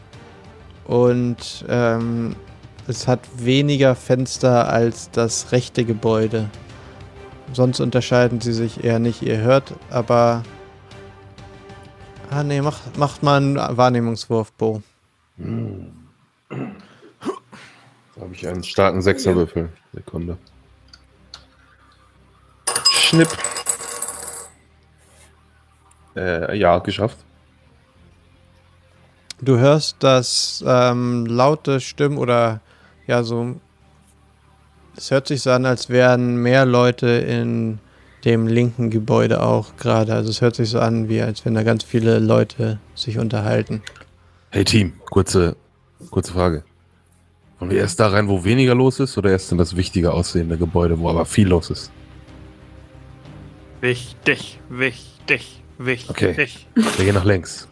Und 0.87 1.65
ähm, 1.69 2.37
es 2.87 3.09
hat 3.09 3.21
weniger 3.37 3.95
Fenster 3.95 4.69
als 4.69 5.11
das 5.11 5.51
rechte 5.53 5.85
Gebäude. 5.85 6.49
Sonst 7.53 7.81
unterscheiden 7.81 8.41
sie 8.41 8.53
sich 8.53 8.85
eher 8.85 8.99
nicht. 8.99 9.23
Ihr 9.23 9.39
hört, 9.39 9.75
aber. 9.91 10.43
Ah, 12.31 12.43
nee, 12.43 12.61
mach, 12.61 12.79
macht 12.97 13.23
mal 13.23 13.37
einen 13.37 13.57
Wahrnehmungswurf, 13.57 14.53
Bo. 14.53 14.83
Da 15.39 15.47
habe 18.21 18.33
ich 18.33 18.47
einen 18.47 18.65
starken 18.65 19.03
Sechserwürfel. 19.03 19.69
Sekunde. 19.93 20.39
Schnipp. 22.91 23.29
Äh, 26.17 26.57
ja, 26.57 26.79
geschafft. 26.79 27.19
Du 29.41 29.59
hörst, 29.59 29.97
dass 30.01 30.65
ähm, 30.67 31.27
laute 31.27 31.81
Stimmen 31.81 32.17
oder 32.19 32.61
ja, 33.07 33.23
so. 33.23 33.57
Es 34.97 35.11
hört 35.11 35.29
sich 35.29 35.43
so 35.43 35.51
an, 35.51 35.67
als 35.67 35.91
wären 35.91 36.37
mehr 36.37 36.65
Leute 36.65 37.07
in 37.07 37.79
dem 38.25 38.47
linken 38.47 38.89
Gebäude 38.91 39.43
auch 39.43 39.77
gerade. 39.77 40.15
Also 40.15 40.31
es 40.31 40.41
hört 40.41 40.57
sich 40.57 40.71
so 40.71 40.81
an, 40.81 41.09
wie 41.09 41.21
als 41.21 41.45
wenn 41.45 41.55
da 41.55 41.63
ganz 41.63 41.85
viele 41.85 42.19
Leute 42.19 42.79
sich 42.95 43.19
unterhalten. 43.19 43.83
Hey 44.51 44.65
Team, 44.65 44.95
kurze, 45.11 45.55
kurze 46.11 46.33
Frage. 46.33 46.65
Wollen 47.59 47.71
wir 47.71 47.79
erst 47.79 48.01
da 48.01 48.09
rein, 48.09 48.29
wo 48.29 48.45
weniger 48.45 48.75
los 48.75 49.01
ist, 49.01 49.17
oder 49.17 49.31
erst 49.31 49.53
in 49.53 49.59
das 49.59 49.77
wichtiger 49.77 50.15
aussehende 50.15 50.59
Gebäude, 50.59 50.99
wo 50.99 51.09
aber 51.09 51.25
viel 51.25 51.49
los 51.49 51.71
ist? 51.71 51.91
Wichtig, 53.81 54.59
wichtig, 54.69 55.63
wichtig. 55.79 56.11
Okay. 56.11 56.49
Wir 56.97 57.05
gehen 57.05 57.15
nach 57.15 57.25
links. 57.25 57.69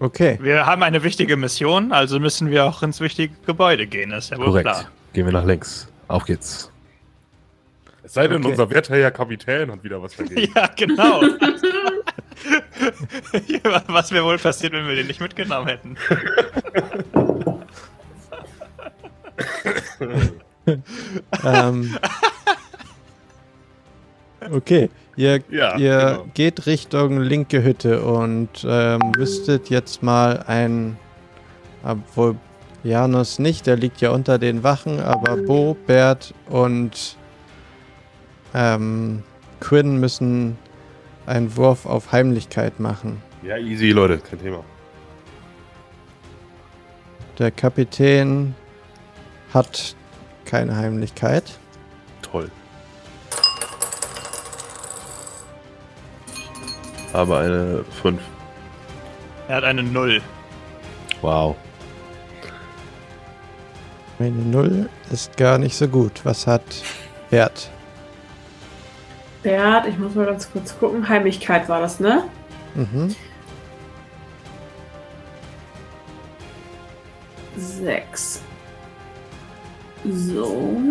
Okay. 0.00 0.38
Wir 0.40 0.66
haben 0.66 0.82
eine 0.82 1.02
wichtige 1.02 1.36
Mission, 1.36 1.92
also 1.92 2.18
müssen 2.20 2.50
wir 2.50 2.64
auch 2.64 2.82
ins 2.82 3.00
wichtige 3.00 3.34
Gebäude 3.46 3.86
gehen, 3.86 4.10
ist 4.12 4.30
ja 4.30 4.38
wohl 4.38 4.46
Korrekt. 4.46 4.64
klar. 4.68 4.84
Gehen 5.12 5.26
wir 5.26 5.32
nach 5.32 5.44
links. 5.44 5.88
Auf 6.08 6.24
geht's. 6.24 6.70
Es 8.02 8.12
sei 8.14 8.26
denn, 8.28 8.38
Okay. 8.42 8.50
unser 8.50 8.68
werter 8.70 8.96
Herr 8.96 9.10
Kapitän 9.10 9.70
hat 9.70 9.82
wieder 9.84 10.02
was 10.02 10.14
dagegen. 10.16 10.52
Ja, 10.54 10.68
genau. 10.76 11.22
Was 13.86 14.12
wäre 14.12 14.24
wohl 14.24 14.36
passiert, 14.38 14.72
wenn 14.74 14.86
wir 14.86 14.96
den 14.96 15.06
nicht 15.06 15.20
mitgenommen 15.20 15.66
hätten? 15.68 15.96
ähm, 21.44 21.96
okay, 24.50 24.90
ihr, 25.16 25.40
Ja, 25.50 25.76
ihr 25.76 25.98
genau. 25.98 26.26
geht 26.34 26.66
Richtung 26.66 27.20
linke 27.20 27.62
Hütte 27.62 28.02
und 28.02 28.48
ähm, 28.66 29.00
müsstet 29.16 29.70
jetzt 29.70 30.02
mal 30.02 30.44
ein, 30.46 30.96
obwohl 31.84 32.36
Janus 32.82 33.38
nicht, 33.38 33.66
der 33.66 33.76
liegt 33.76 34.00
ja 34.00 34.10
unter 34.10 34.38
den 34.38 34.62
Wachen, 34.62 35.00
aber 35.00 35.36
Bo, 35.38 35.74
Bert 35.86 36.34
und 36.48 37.16
ähm, 38.54 39.22
Quinn 39.60 39.98
müssen 39.98 40.58
einen 41.26 41.56
Wurf 41.56 41.86
auf 41.86 42.12
Heimlichkeit 42.12 42.78
machen. 42.80 43.22
Ja, 43.42 43.56
easy, 43.56 43.90
Leute, 43.90 44.18
kein 44.18 44.40
Thema. 44.40 44.62
Der 47.38 47.50
Kapitän 47.50 48.54
hat 49.52 49.96
keine 50.44 50.76
Heimlichkeit. 50.76 51.58
Toll. 52.22 52.50
Aber 57.14 57.38
eine 57.38 57.84
5. 58.02 58.20
Er 59.46 59.56
hat 59.56 59.64
eine 59.64 59.84
Null. 59.84 60.20
Wow. 61.22 61.54
Eine 64.18 64.30
Null 64.30 64.88
ist 65.12 65.36
gar 65.36 65.58
nicht 65.58 65.76
so 65.76 65.86
gut. 65.86 66.20
Was 66.24 66.48
hat 66.48 66.62
Bert? 67.30 67.70
Bert, 69.44 69.86
ich 69.86 69.96
muss 69.96 70.16
mal 70.16 70.26
ganz 70.26 70.50
kurz 70.50 70.76
gucken. 70.76 71.08
Heimlichkeit 71.08 71.68
war 71.68 71.80
das, 71.80 72.00
ne? 72.00 72.24
Mhm. 72.74 73.14
Sechs. 77.56 78.42
So. 80.04 80.82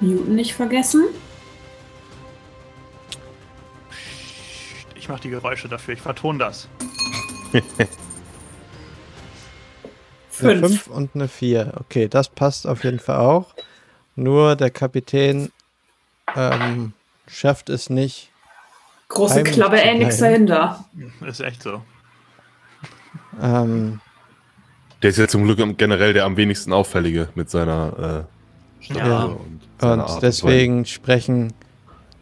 Newton 0.00 0.34
nicht 0.34 0.54
vergessen. 0.54 1.04
Mache 5.10 5.20
die 5.22 5.30
Geräusche 5.30 5.68
dafür, 5.68 5.94
ich 5.94 6.00
vertone 6.00 6.38
das. 6.38 6.68
Eine 7.52 7.62
Fünf. 10.60 10.84
5 10.84 10.86
und 10.86 11.10
eine 11.14 11.28
4. 11.28 11.74
Okay, 11.80 12.08
das 12.08 12.30
passt 12.30 12.66
auf 12.66 12.82
jeden 12.84 12.98
Fall 12.98 13.18
auch. 13.18 13.54
Nur 14.16 14.56
der 14.56 14.70
Kapitän 14.70 15.52
ähm, 16.34 16.94
schafft 17.26 17.68
es 17.68 17.90
nicht. 17.90 18.30
Große 19.08 19.42
Klappe, 19.42 19.82
ey, 19.82 19.98
nix 19.98 20.16
dahinter. 20.18 20.82
Ist 21.26 21.40
echt 21.40 21.62
so. 21.62 21.82
Ähm, 23.42 24.00
Der 25.02 25.10
ist 25.10 25.18
ja 25.18 25.28
zum 25.28 25.44
Glück 25.44 25.76
generell 25.76 26.14
der 26.14 26.24
am 26.24 26.38
wenigsten 26.38 26.72
auffällige 26.72 27.28
mit 27.34 27.50
seiner 27.50 28.26
äh, 28.80 28.84
Stimme 28.84 29.00
Ja. 29.00 29.22
und 29.24 29.60
seiner 29.78 30.08
und 30.14 30.22
deswegen 30.22 30.86
sprechen 30.86 31.52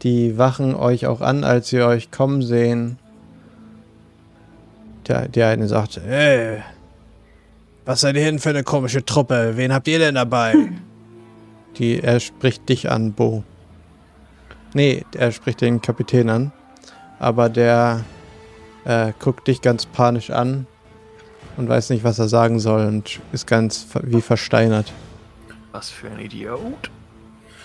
die 0.01 0.37
Wachen 0.37 0.75
euch 0.75 1.07
auch 1.07 1.21
an, 1.21 1.43
als 1.43 1.69
sie 1.69 1.81
euch 1.81 2.11
kommen 2.11 2.41
sehen. 2.41 2.97
Der, 5.07 5.27
der 5.27 5.49
eine 5.49 5.67
sagt, 5.67 5.99
hey, 6.03 6.61
was 7.85 8.01
seid 8.01 8.15
ihr 8.15 8.25
denn 8.25 8.39
für 8.39 8.49
eine 8.49 8.63
komische 8.63 9.03
Truppe? 9.03 9.53
Wen 9.55 9.73
habt 9.73 9.87
ihr 9.87 9.99
denn 9.99 10.15
dabei? 10.15 10.53
Die, 11.77 12.01
er 12.01 12.19
spricht 12.19 12.69
dich 12.69 12.89
an, 12.89 13.13
Bo. 13.13 13.43
Nee, 14.73 15.03
er 15.15 15.31
spricht 15.31 15.61
den 15.61 15.81
Kapitän 15.81 16.29
an. 16.29 16.51
Aber 17.17 17.49
der 17.49 18.05
äh, 18.85 19.13
guckt 19.19 19.47
dich 19.47 19.61
ganz 19.61 19.85
panisch 19.85 20.29
an 20.29 20.67
und 21.57 21.67
weiß 21.67 21.89
nicht, 21.89 22.03
was 22.03 22.19
er 22.19 22.27
sagen 22.27 22.59
soll 22.59 22.85
und 22.85 23.19
ist 23.31 23.47
ganz 23.47 23.87
wie 24.03 24.21
versteinert. 24.21 24.93
Was 25.71 25.89
für 25.89 26.09
ein 26.09 26.19
Idiot. 26.19 26.89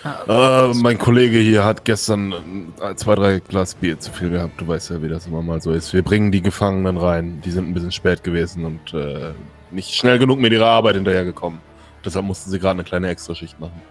Äh, 0.05 0.73
mein 0.75 0.99
Kollege 0.99 1.39
hier 1.39 1.63
hat 1.65 1.83
gestern 1.83 2.71
äh, 2.79 2.93
zwei, 2.95 3.15
drei 3.15 3.39
Glas 3.39 3.73
Bier 3.73 3.99
zu 3.99 4.11
viel 4.11 4.29
gehabt. 4.29 4.61
Du 4.61 4.67
weißt 4.67 4.91
ja, 4.91 5.01
wie 5.01 5.09
das 5.09 5.25
immer 5.25 5.41
mal 5.41 5.59
so 5.61 5.71
ist. 5.71 5.93
Wir 5.93 6.03
bringen 6.03 6.31
die 6.31 6.43
Gefangenen 6.43 6.97
rein. 6.97 7.41
Die 7.43 7.49
sind 7.49 7.67
ein 7.67 7.73
bisschen 7.73 7.91
spät 7.91 8.23
gewesen 8.23 8.65
und 8.65 8.93
äh, 8.93 9.31
nicht 9.71 9.95
schnell 9.95 10.19
genug 10.19 10.39
mit 10.39 10.53
ihrer 10.53 10.67
Arbeit 10.67 10.95
hinterhergekommen. 10.95 11.59
Deshalb 12.03 12.25
mussten 12.25 12.51
sie 12.51 12.59
gerade 12.59 12.73
eine 12.79 12.83
kleine 12.83 13.09
Extraschicht 13.09 13.59
machen. 13.59 13.81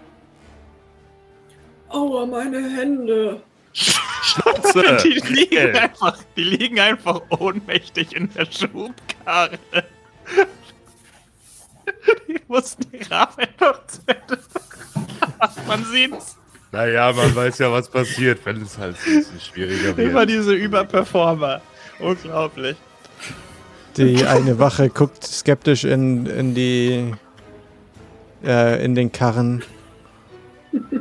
Aua, 1.89 2.25
meine 2.25 2.61
Hände. 2.69 3.41
Schnauze! 3.73 4.97
Die 5.03 5.19
liegen, 5.33 5.57
Ey. 5.57 5.77
einfach, 5.77 6.17
die 6.37 6.43
liegen 6.43 6.79
einfach 6.79 7.21
ohnmächtig 7.29 8.15
in 8.15 8.29
der 8.33 8.45
Schubkarre. 8.45 9.59
Die 12.27 12.39
mussten 12.47 12.85
die 12.91 13.03
Rahmen 13.03 13.47
noch 13.59 13.85
zu 13.87 13.99
Ende. 14.07 14.39
Man 15.67 15.85
sieht's. 15.85 16.37
Naja, 16.71 17.13
man 17.13 17.33
weiß 17.35 17.59
ja, 17.59 17.71
was 17.71 17.87
passiert, 17.87 18.45
wenn 18.45 18.61
es 18.61 18.77
halt 18.77 18.97
ein 19.07 19.17
bisschen 19.17 19.39
schwieriger 19.39 19.97
Immer 19.97 20.19
wird. 20.19 20.29
diese 20.29 20.53
Überperformer. 20.53 21.61
Unglaublich. 21.99 22.75
Die 23.95 24.25
eine 24.25 24.59
Wache 24.59 24.89
guckt 24.89 25.23
skeptisch 25.23 25.85
in, 25.85 26.25
in 26.25 26.53
die 26.53 27.13
äh, 28.43 28.83
in 28.83 28.95
den 28.95 29.11
Karren. 29.11 29.63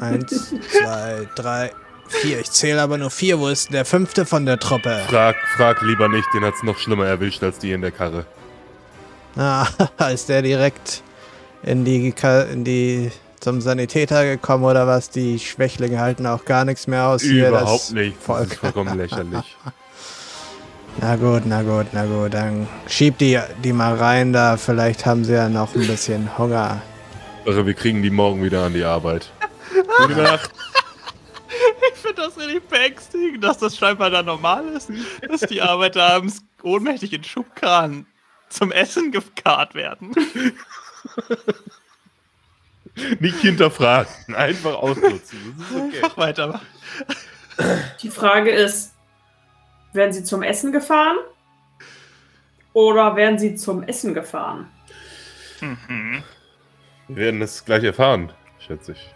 Eins, 0.00 0.54
zwei, 0.70 1.28
drei, 1.34 1.72
vier. 2.08 2.38
Ich 2.38 2.50
zähle 2.52 2.80
aber 2.80 2.96
nur 2.96 3.10
vier. 3.10 3.40
Wo 3.40 3.48
ist 3.48 3.68
denn 3.68 3.74
der 3.74 3.84
fünfte 3.84 4.24
von 4.24 4.46
der 4.46 4.60
Truppe? 4.60 5.02
Frag, 5.08 5.36
frag 5.56 5.82
lieber 5.82 6.08
nicht, 6.08 6.28
den 6.34 6.44
hat's 6.44 6.62
noch 6.62 6.78
schlimmer 6.78 7.06
erwischt 7.06 7.42
als 7.42 7.58
die 7.58 7.72
in 7.72 7.80
der 7.80 7.90
Karre. 7.90 8.26
Ah, 9.36 9.66
ist 10.12 10.28
der 10.28 10.42
direkt 10.42 11.02
in 11.64 11.84
die, 11.84 12.14
in 12.52 12.64
die 12.64 13.10
zum 13.44 13.60
Sanitäter 13.60 14.24
gekommen 14.24 14.64
oder 14.64 14.86
was? 14.86 15.10
Die 15.10 15.38
Schwächlinge 15.38 16.00
halten 16.00 16.26
auch 16.26 16.46
gar 16.46 16.64
nichts 16.64 16.86
mehr 16.86 17.06
aus. 17.08 17.20
hier, 17.20 17.50
das 17.50 17.60
Überhaupt 17.60 17.92
nicht. 17.92 18.16
Das 18.16 18.24
Volk. 18.24 18.52
ist 18.52 18.54
vollkommen 18.58 18.96
lächerlich. 18.96 19.56
Na 21.00 21.16
gut, 21.16 21.42
na 21.44 21.62
gut, 21.62 21.86
na 21.92 22.06
gut. 22.06 22.32
Dann 22.34 22.68
schieb 22.86 23.18
die, 23.18 23.38
die 23.64 23.72
mal 23.72 23.96
rein 23.96 24.32
da. 24.32 24.56
Vielleicht 24.56 25.04
haben 25.04 25.24
sie 25.24 25.32
ja 25.34 25.48
noch 25.48 25.74
ein 25.74 25.88
bisschen 25.88 26.38
Hunger. 26.38 26.80
Also 27.44 27.66
wir 27.66 27.74
kriegen 27.74 28.00
die 28.00 28.10
morgen 28.10 28.44
wieder 28.44 28.62
an 28.62 28.74
die 28.74 28.84
Arbeit. 28.84 29.30
Gute 29.98 30.22
Nacht. 30.22 30.50
Ich 31.92 32.00
finde 32.00 32.22
das 32.22 32.36
richtig 32.36 32.68
beängstigend, 32.68 33.42
dass 33.42 33.58
das 33.58 33.76
scheinbar 33.76 34.10
da 34.10 34.22
normal 34.22 34.64
ist, 34.68 34.90
dass 35.26 35.40
die 35.42 35.62
Arbeiter 35.62 36.02
abends 36.02 36.42
ohnmächtig 36.62 37.12
in 37.14 37.24
Schubkarren 37.24 38.06
zum 38.50 38.70
Essen 38.72 39.10
gekarrt 39.10 39.74
werden. 39.74 40.14
Nicht 43.20 43.40
hinterfragen, 43.40 44.34
einfach 44.34 44.74
ausnutzen. 44.74 45.56
Das 45.58 45.70
ist 45.70 45.76
okay. 45.76 45.96
Einfach 45.96 46.16
weitermachen. 46.16 46.66
Die 48.02 48.10
Frage 48.10 48.50
ist, 48.50 48.94
werden 49.92 50.12
sie 50.12 50.24
zum 50.24 50.42
Essen 50.42 50.72
gefahren? 50.72 51.16
Oder 52.72 53.14
werden 53.16 53.38
sie 53.38 53.54
zum 53.54 53.82
Essen 53.84 54.14
gefahren? 54.14 54.68
Mhm. 55.60 56.22
Wir 57.08 57.16
werden 57.16 57.42
es 57.42 57.64
gleich 57.64 57.84
erfahren, 57.84 58.32
schätze 58.58 58.92
ich. 58.92 59.14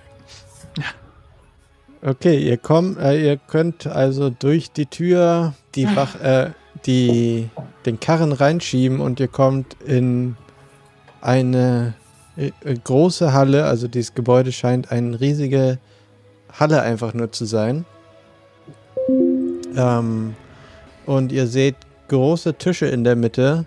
Okay, 2.00 2.38
ihr 2.38 2.58
kommt, 2.58 2.98
äh, 2.98 3.20
ihr 3.20 3.36
könnt 3.36 3.86
also 3.86 4.30
durch 4.30 4.70
die 4.70 4.86
Tür 4.86 5.54
die 5.74 5.96
Wach, 5.96 6.20
äh, 6.20 6.52
die, 6.86 7.50
den 7.86 7.98
Karren 7.98 8.32
reinschieben 8.32 9.00
und 9.00 9.18
ihr 9.18 9.26
kommt 9.26 9.76
in 9.82 10.36
eine 11.20 11.94
äh, 12.38 12.52
äh, 12.64 12.74
große 12.82 13.32
Halle. 13.32 13.64
Also 13.64 13.88
dieses 13.88 14.14
Gebäude 14.14 14.52
scheint 14.52 14.92
eine 14.92 15.20
riesige 15.20 15.78
Halle 16.52 16.82
einfach 16.82 17.12
nur 17.14 17.32
zu 17.32 17.44
sein. 17.44 17.84
Ähm, 19.76 20.34
und 21.04 21.32
ihr 21.32 21.46
seht 21.46 21.76
große 22.08 22.54
Tische 22.54 22.86
in 22.86 23.04
der 23.04 23.16
Mitte, 23.16 23.66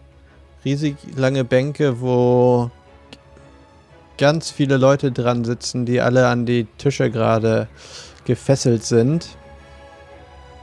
riesig 0.66 0.96
lange 1.16 1.44
Bänke, 1.44 2.02
wo 2.02 2.72
ganz 4.18 4.52
viele 4.52 4.78
Leute 4.78 5.12
dran 5.12 5.44
sitzen, 5.44 5.86
die 5.86 6.02
alle 6.02 6.28
an 6.28 6.46
die 6.46 6.66
Tische 6.78 7.10
gerade 7.10 7.68
gefesselt 8.26 8.84
sind. 8.84 9.30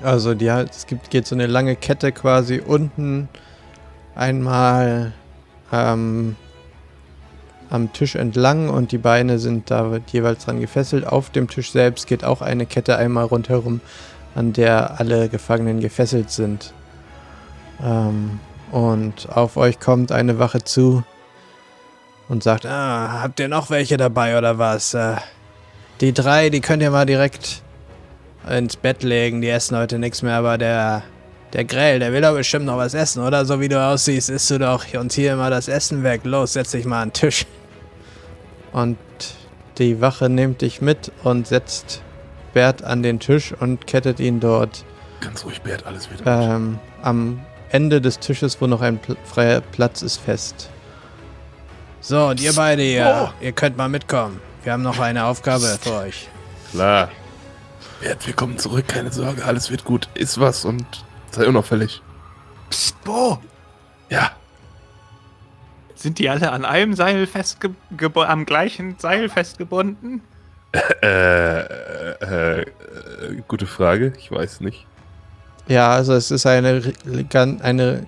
Also 0.01 0.35
die, 0.35 0.47
es 0.47 0.87
gibt, 0.87 1.11
geht 1.11 1.27
so 1.27 1.35
eine 1.35 1.47
lange 1.47 1.75
Kette 1.75 2.13
quasi 2.13 2.61
unten 2.65 3.29
einmal 4.15 5.13
ähm, 5.73 6.37
am 7.71 7.93
Tisch 7.93 8.14
entlang 8.14 8.69
und 8.69 8.93
die 8.93 8.99
Beine 8.99 9.39
sind 9.39 9.71
da 9.71 9.99
jeweils 10.11 10.45
dran 10.45 10.61
gefesselt. 10.61 11.07
Auf 11.07 11.31
dem 11.31 11.49
Tisch 11.49 11.73
selbst 11.73 12.07
geht 12.07 12.25
auch 12.25 12.41
eine 12.41 12.66
Kette 12.66 12.97
einmal 12.97 13.25
rundherum, 13.25 13.81
an 14.35 14.53
der 14.53 14.99
alle 15.01 15.29
Gefangenen 15.29 15.81
gefesselt 15.81 16.31
sind. 16.31 16.73
Ähm, 17.83 18.41
und 18.71 19.29
auf 19.31 19.57
euch 19.57 19.81
kommt 19.81 20.12
eine 20.12 20.39
Wache 20.39 20.62
zu 20.62 21.03
und 22.29 22.43
sagt, 22.43 22.66
ah, 22.66 23.21
habt 23.23 23.41
ihr 23.41 23.49
noch 23.49 23.71
welche 23.71 23.97
dabei 23.97 24.37
oder 24.37 24.59
was? 24.59 24.95
Äh, 24.95 25.16
die 26.01 26.12
drei, 26.12 26.51
die 26.51 26.61
könnt 26.61 26.83
ihr 26.83 26.91
mal 26.91 27.07
direkt 27.07 27.62
ins 28.49 28.77
Bett 28.77 29.03
legen, 29.03 29.41
die 29.41 29.49
essen 29.49 29.77
heute 29.77 29.99
nichts 29.99 30.23
mehr, 30.23 30.35
aber 30.35 30.59
der, 30.59 31.03
der 31.53 31.64
Grell, 31.64 31.99
der 31.99 32.12
will 32.12 32.21
doch 32.21 32.35
bestimmt 32.35 32.66
noch 32.66 32.77
was 32.77 32.95
essen, 32.95 33.23
oder? 33.23 33.45
So 33.45 33.61
wie 33.61 33.69
du 33.69 33.83
aussiehst, 33.83 34.31
isst 34.31 34.51
du 34.51 34.59
doch 34.59 34.85
uns 34.95 35.14
hier 35.14 35.33
immer 35.33 35.51
das 35.51 35.69
Essen 35.69 36.03
weg. 36.03 36.21
Los, 36.25 36.53
setz 36.53 36.71
dich 36.71 36.85
mal 36.85 37.03
an 37.03 37.09
den 37.09 37.14
Tisch. 37.14 37.47
Und 38.73 38.99
die 39.79 40.01
Wache 40.01 40.29
nimmt 40.29 40.62
dich 40.62 40.81
mit 40.81 41.12
und 41.23 41.47
setzt 41.47 42.03
Bert 42.53 42.83
an 42.83 43.03
den 43.03 43.21
Tisch 43.21 43.53
und 43.53 43.87
kettet 43.87 44.21
ihn 44.21 44.41
dort 44.41 44.85
Ganz 45.21 45.45
ruhig, 45.45 45.61
Bert, 45.62 45.85
alles 45.87 46.11
wird 46.11 46.23
ähm, 46.27 46.79
am 47.03 47.41
Ende 47.71 48.01
des 48.01 48.19
Tisches, 48.19 48.61
wo 48.61 48.66
noch 48.66 48.81
ein 48.81 48.99
pl 48.99 49.16
freier 49.25 49.61
Platz 49.61 50.03
ist, 50.03 50.19
fest. 50.19 50.71
So, 52.01 52.29
und 52.29 52.41
ihr 52.41 52.53
beide 52.55 52.83
hier, 52.83 53.33
ihr 53.41 53.53
könnt 53.53 53.77
mal 53.77 53.89
mitkommen. 53.89 54.41
Wir 54.62 54.73
haben 54.73 54.83
noch 54.83 55.01
eine 55.01 55.25
Aufgabe 55.25 55.79
für 55.81 55.95
euch. 55.95 56.29
Klar. 56.71 57.11
Bert, 58.01 58.27
wir 58.27 58.35
kommen 58.35 58.59
zurück, 58.59 58.87
keine 58.87 59.11
Sorge, 59.11 59.45
alles 59.45 59.71
wird 59.71 59.85
gut. 59.85 60.09
Iss 60.14 60.39
was 60.39 60.64
und 60.64 60.87
sei 61.31 61.47
unauffällig. 61.47 62.01
Psst, 62.71 63.03
Bo! 63.03 63.39
Ja. 64.09 64.31
Sind 65.99 66.20
die 66.20 66.28
alle 66.28 66.53
an 66.53 66.64
einem 66.64 66.94
Seil 66.94 67.26
festge 67.26 67.70
am 68.14 68.46
gleichen 68.46 68.96
Seil 68.99 69.28
festgebunden? 69.28 70.22
Äh, 71.03 71.61
äh, 71.61 72.61
äh, 72.61 72.66
gute 73.49 73.64
Frage, 73.66 74.12
ich 74.18 74.30
weiß 74.30 74.61
nicht. 74.61 74.86
Ja, 75.66 75.92
also 75.92 76.12
es 76.12 76.30
ist 76.30 76.44
eine, 76.44 76.82
eine 77.62 78.07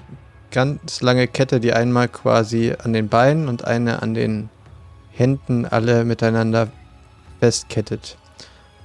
ganz 0.50 1.00
lange 1.00 1.26
Kette, 1.26 1.58
die 1.58 1.72
einmal 1.72 2.08
quasi 2.08 2.74
an 2.84 2.92
den 2.92 3.08
Beinen 3.08 3.48
und 3.48 3.64
eine 3.64 4.02
an 4.02 4.12
den 4.12 4.50
Händen 5.10 5.64
alle 5.64 6.04
miteinander 6.04 6.68
festkettet. 7.40 8.18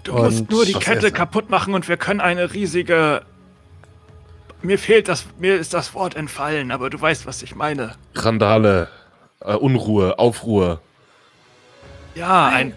Du 0.06 0.14
Und- 0.14 0.24
musst 0.24 0.50
nur 0.52 0.66
die 0.66 0.74
Kette 0.74 1.12
kaputt 1.12 1.50
machen 1.50 1.74
und 1.74 1.90
wir 1.90 1.98
können 1.98 2.22
eine 2.22 2.54
riesige. 2.54 3.24
Mir 4.66 4.80
fehlt 4.80 5.08
das, 5.08 5.26
mir 5.38 5.56
ist 5.56 5.74
das 5.74 5.94
Wort 5.94 6.16
entfallen, 6.16 6.72
aber 6.72 6.90
du 6.90 7.00
weißt, 7.00 7.28
was 7.28 7.44
ich 7.44 7.56
meine. 7.56 7.94
Randale, 8.16 8.90
äh, 9.42 9.54
Unruhe, 9.54 10.18
Aufruhr. 10.18 10.82
Ja, 12.16 12.48
ein, 12.48 12.74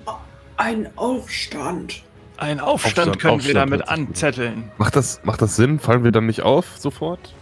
ein 0.57 0.91
Aufstand. 0.97 2.03
ein 2.37 2.61
Aufstand, 2.61 3.09
Aufstand, 3.09 3.19
können 3.21 3.33
wir 3.33 3.37
Aufstand 3.37 3.57
damit 3.57 3.81
gut 3.83 3.89
an. 3.89 4.07
anzetteln. 4.07 4.71
Macht 4.77 4.97
das, 4.97 5.21
macht 5.25 5.41
das 5.41 5.57
Sinn? 5.57 5.79
Fallen 5.81 6.05
wir 6.05 6.13
dann 6.13 6.27
nicht 6.27 6.43
auf 6.43 6.77
sofort? 6.77 7.35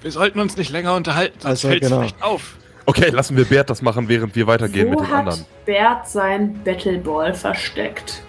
Wir 0.00 0.10
sollten 0.10 0.40
uns 0.40 0.56
nicht 0.56 0.70
länger 0.70 0.94
unterhalten, 0.96 1.38
sonst 1.40 1.50
Also, 1.50 1.68
fällt's 1.68 1.88
genau. 1.88 2.02
nicht 2.02 2.20
auf. 2.20 2.56
Okay, 2.86 3.10
lassen 3.10 3.36
wir 3.36 3.44
Bert 3.44 3.70
das 3.70 3.80
machen, 3.80 4.08
während 4.08 4.34
wir 4.34 4.48
weitergehen 4.48 4.88
Wo 4.88 4.98
mit 4.98 5.00
den 5.00 5.08
hat 5.08 5.18
anderen. 5.20 5.46
Bert 5.64 6.08
sein 6.08 6.60
Battleball 6.64 7.32
versteckt? 7.32 8.22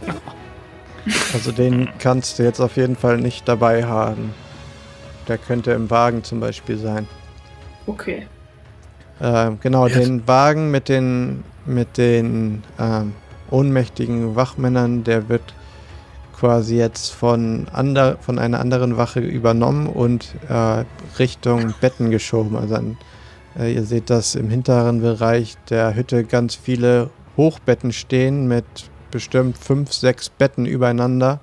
Also 1.32 1.52
den 1.52 1.88
kannst 1.98 2.38
du 2.38 2.42
jetzt 2.42 2.60
auf 2.60 2.76
jeden 2.76 2.96
Fall 2.96 3.18
nicht 3.18 3.46
dabei 3.48 3.84
haben. 3.84 4.34
Der 5.28 5.38
könnte 5.38 5.72
im 5.72 5.90
Wagen 5.90 6.24
zum 6.24 6.40
Beispiel 6.40 6.78
sein. 6.78 7.06
Okay. 7.86 8.26
Ähm, 9.20 9.58
genau, 9.60 9.86
Jetzt. 9.86 9.98
den 9.98 10.26
Wagen 10.26 10.70
mit 10.70 10.88
den, 10.88 11.44
mit 11.66 11.98
den 11.98 12.62
ähm, 12.78 13.12
ohnmächtigen 13.50 14.34
Wachmännern, 14.34 15.04
der 15.04 15.28
wird 15.28 15.54
quasi 16.34 16.76
jetzt 16.76 17.12
von, 17.12 17.66
ander, 17.72 18.18
von 18.20 18.38
einer 18.38 18.60
anderen 18.60 18.96
Wache 18.96 19.20
übernommen 19.20 19.86
und 19.86 20.34
äh, 20.48 20.84
Richtung 21.18 21.74
Betten 21.80 22.10
geschoben. 22.10 22.56
Also 22.56 22.74
an, 22.74 22.96
äh, 23.58 23.72
ihr 23.72 23.84
seht, 23.84 24.10
dass 24.10 24.34
im 24.34 24.50
hinteren 24.50 25.00
Bereich 25.00 25.56
der 25.70 25.94
Hütte 25.94 26.24
ganz 26.24 26.54
viele 26.54 27.10
Hochbetten 27.36 27.92
stehen 27.92 28.48
mit 28.48 28.64
bestimmt 29.14 29.56
fünf, 29.56 29.92
sechs 29.92 30.28
Betten 30.28 30.66
übereinander. 30.66 31.38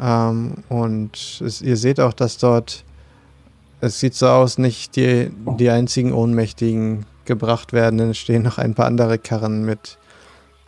Ähm, 0.00 0.64
und 0.68 1.40
es, 1.40 1.62
ihr 1.62 1.76
seht 1.76 2.00
auch, 2.00 2.12
dass 2.12 2.38
dort 2.38 2.84
es 3.80 4.00
sieht 4.00 4.14
so 4.14 4.26
aus, 4.26 4.58
nicht 4.58 4.96
die, 4.96 5.30
die 5.58 5.70
einzigen 5.70 6.12
Ohnmächtigen 6.12 7.06
gebracht 7.24 7.72
werden, 7.72 7.98
denn 7.98 8.10
es 8.10 8.18
stehen 8.18 8.42
noch 8.42 8.58
ein 8.58 8.74
paar 8.74 8.86
andere 8.86 9.18
Karren 9.18 9.64
mit 9.64 9.98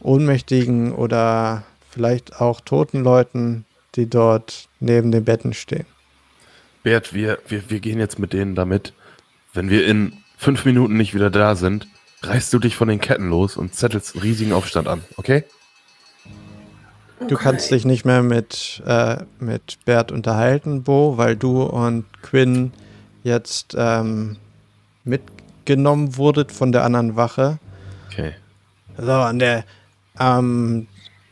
Ohnmächtigen 0.01 0.93
oder 0.93 1.65
vielleicht 1.91 2.41
auch 2.41 2.61
toten 2.61 3.03
Leuten, 3.03 3.65
die 3.97 4.09
dort 4.09 4.69
neben 4.79 5.11
den 5.11 5.25
Betten 5.25 5.53
stehen. 5.53 5.87
Bert, 6.85 7.13
wir, 7.13 7.39
wir, 7.49 7.69
wir 7.69 7.81
gehen 7.81 7.99
jetzt 7.99 8.21
mit 8.21 8.33
denen 8.33 8.55
damit. 8.55 8.93
Wenn 9.53 9.69
wir 9.69 9.85
in 9.87 10.13
fünf 10.39 10.65
Minuten 10.65 10.97
nicht 10.97 11.13
wieder 11.13 11.31
da 11.31 11.57
sind, 11.57 11.89
reißt 12.23 12.53
du 12.53 12.61
dich 12.61 12.77
von 12.77 12.87
den 12.87 13.01
Ketten 13.01 13.29
los 13.29 13.57
und 13.57 13.75
zettelst 13.75 14.15
einen 14.15 14.23
riesigen 14.23 14.53
Aufstand 14.53 14.87
an, 14.87 15.03
okay? 15.17 15.45
Du 17.29 17.37
kannst 17.37 17.71
dich 17.71 17.85
nicht 17.85 18.05
mehr 18.05 18.23
mit, 18.23 18.83
äh, 18.87 19.19
mit 19.39 19.79
Bert 19.85 20.11
unterhalten, 20.11 20.83
Bo, 20.83 21.17
weil 21.17 21.37
du 21.37 21.63
und 21.63 22.05
Quinn 22.23 22.73
jetzt 23.23 23.75
ähm, 23.79 24.37
mitgenommen 25.05 26.17
wurdet 26.17 26.51
von 26.53 26.73
der 26.73 26.85
anderen 26.85 27.17
Wache. 27.17 27.59
Okay. 28.11 28.33
So, 28.99 29.13
an 29.13 29.39
der 29.39 29.65
am 30.17 30.87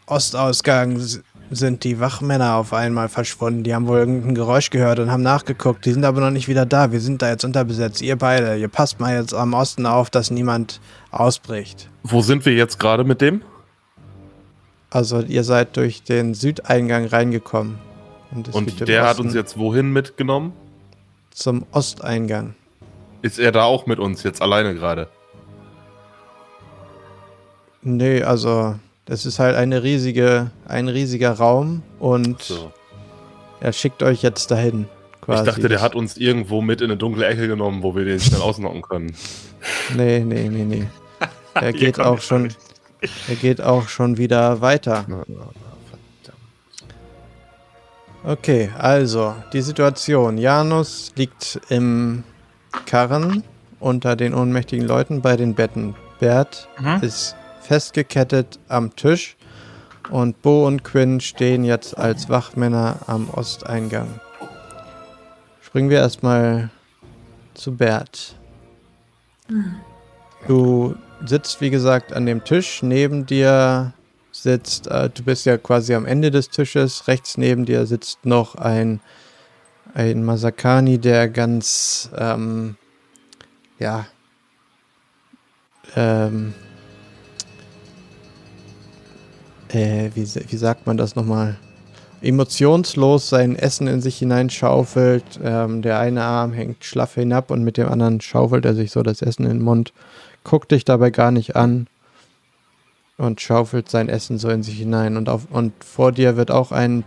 Ostausgang 0.07 0.97
s- 0.97 1.21
sind 1.51 1.83
die 1.85 1.99
Wachmänner 1.99 2.57
auf 2.57 2.73
einmal 2.75 3.09
verschwunden. 3.09 3.65
Die 3.65 3.75
haben 3.75 3.87
wohl 3.87 3.99
irgendein 3.99 4.35
Geräusch 4.35 4.69
gehört 4.71 4.99
und 4.99 5.11
haben 5.11 5.23
nachgeguckt. 5.23 5.85
Die 5.87 5.93
sind 5.93 6.05
aber 6.05 6.21
noch 6.21 6.31
nicht 6.31 6.47
wieder 6.49 6.67
da. 6.67 6.93
Wir 6.93 7.01
sind 7.01 7.23
da 7.23 7.31
jetzt 7.31 7.45
unterbesetzt. 7.45 8.03
Ihr 8.03 8.17
beide, 8.17 8.57
ihr 8.57 8.69
passt 8.69 9.01
mal 9.01 9.17
jetzt 9.17 9.33
am 9.33 9.55
Osten 9.55 9.87
auf, 9.87 10.11
dass 10.11 10.31
niemand 10.31 10.81
ausbricht. 11.11 11.89
Wo 12.03 12.21
sind 12.21 12.45
wir 12.45 12.53
jetzt 12.55 12.79
gerade 12.79 13.05
mit 13.05 13.21
dem? 13.23 13.41
Also 14.91 15.21
ihr 15.21 15.45
seid 15.45 15.77
durch 15.77 16.03
den 16.03 16.35
Südeingang 16.35 17.07
reingekommen. 17.07 17.79
Und, 18.31 18.55
Und 18.55 18.89
der 18.89 19.07
hat 19.07 19.21
uns 19.21 19.35
jetzt 19.35 19.59
wohin 19.59 19.93
mitgenommen? 19.93 20.53
zum 21.31 21.65
Osteingang. 21.71 22.55
Ist 23.23 23.39
er 23.39 23.53
da 23.53 23.63
auch 23.63 23.87
mit 23.87 24.01
uns 24.01 24.25
jetzt 24.25 24.43
alleine 24.43 24.75
gerade? 24.75 25.09
Nee, 27.83 28.23
also 28.23 28.75
das 29.05 29.25
ist 29.25 29.39
halt 29.39 29.55
eine 29.57 29.83
riesige, 29.83 30.51
ein 30.67 30.89
riesiger 30.89 31.33
Raum 31.33 31.83
und 32.01 32.43
So. 32.43 32.73
er 33.61 33.73
schickt 33.73 34.03
euch 34.03 34.23
jetzt 34.23 34.51
dahin. 34.51 34.89
Quasi. 35.21 35.43
Ich 35.43 35.55
dachte, 35.55 35.69
der 35.69 35.81
hat 35.81 35.95
uns 35.95 36.17
irgendwo 36.17 36.61
mit 36.61 36.81
in 36.81 36.91
eine 36.91 36.97
dunkle 36.97 37.27
Ecke 37.27 37.47
genommen, 37.47 37.83
wo 37.83 37.95
wir 37.95 38.05
den 38.05 38.19
schnell 38.21 38.41
ausnocken 38.41 38.83
können. 38.83 39.15
Nee, 39.97 40.21
nee, 40.21 40.49
nee, 40.49 40.65
nee. 40.65 40.87
Er 41.55 41.73
geht 41.73 41.99
auch 41.99 42.21
schon. 42.21 42.53
Er 43.29 43.35
geht 43.37 43.61
auch 43.61 43.89
schon 43.89 44.17
wieder 44.17 44.61
weiter. 44.61 45.05
Okay, 48.25 48.71
also 48.77 49.35
die 49.53 49.63
Situation. 49.63 50.39
Janus 50.39 51.13
liegt 51.17 51.61
im 51.69 52.25
Karren 52.87 53.45
unter 53.81 54.17
den 54.17 54.35
ohnmächtigen 54.35 54.87
Leuten 54.87 55.23
bei 55.23 55.37
den 55.37 55.55
Betten. 55.55 55.95
Bert 56.19 56.69
Mhm. 56.81 56.99
ist 57.03 57.37
festgekettet 57.63 58.59
am 58.69 58.97
Tisch 58.97 59.37
und 60.11 60.43
Bo 60.43 60.67
und 60.67 60.83
Quinn 60.83 61.21
stehen 61.21 61.65
jetzt 61.65 61.97
als 61.97 62.29
Wachmänner 62.29 62.97
am 63.07 63.31
Osteingang. 63.31 64.21
Springen 65.61 65.91
wir 65.91 65.99
erstmal 65.99 66.71
zu 67.55 67.77
Bert. 67.77 68.35
Du 70.49 70.97
sitzt, 71.25 71.61
wie 71.61 71.71
gesagt, 71.71 72.13
an 72.13 72.27
dem 72.27 72.45
Tisch. 72.45 72.83
Neben 72.83 73.27
dir 73.27 73.93
sitzt, 74.33 74.87
äh, 74.87 75.11
du 75.11 75.23
bist 75.23 75.47
ja 75.47 75.59
quasi 75.59 75.95
am 75.95 76.07
Ende 76.07 76.31
des 76.31 76.51
Tisches. 76.51 77.09
Rechts 77.09 77.37
neben 77.39 77.65
dir 77.65 77.87
sitzt 77.87 78.25
noch 78.25 78.55
ein, 78.55 79.01
ein 79.95 80.25
Masakani, 80.25 80.99
der 80.99 81.29
ganz, 81.29 82.11
ähm, 82.17 82.77
ja, 83.79 84.07
ähm, 85.97 86.55
äh, 89.71 90.11
wie, 90.15 90.27
wie 90.27 90.57
sagt 90.57 90.87
man 90.87 90.97
das 90.97 91.17
nochmal? 91.17 91.57
Emotionslos 92.21 93.29
sein 93.29 93.55
Essen 93.55 93.87
in 93.87 94.01
sich 94.01 94.19
hineinschaufelt. 94.19 95.39
Ähm, 95.43 95.83
der 95.83 96.01
eine 96.01 96.23
Arm 96.25 96.53
hängt 96.53 96.85
schlaff 96.85 97.15
hinab 97.15 97.51
und 97.51 97.63
mit 97.63 97.77
dem 97.77 97.89
anderen 97.89 98.21
schaufelt 98.21 98.65
er 98.65 98.75
sich 98.75 98.91
so 98.91 99.03
das 99.03 99.23
Essen 99.23 99.45
in 99.45 99.59
den 99.59 99.63
Mund. 99.63 99.93
Guckt 100.49 100.73
dich 100.73 100.87
dabei 100.87 101.11
gar 101.11 101.31
nicht 101.31 101.57
an 101.57 101.89
und 103.19 103.43
schaufelt 103.43 103.91
sein 103.91 104.09
Essen 104.09 104.39
so 104.39 104.49
in 104.49 104.63
sich 104.63 104.79
hinein. 104.79 105.19
Und, 105.19 105.29
auf, 105.29 105.43
und 105.51 105.75
vor 105.85 106.11
dir 106.11 106.39
wird 106.39 106.51
auch 106.51 106.73
ein 106.73 107.05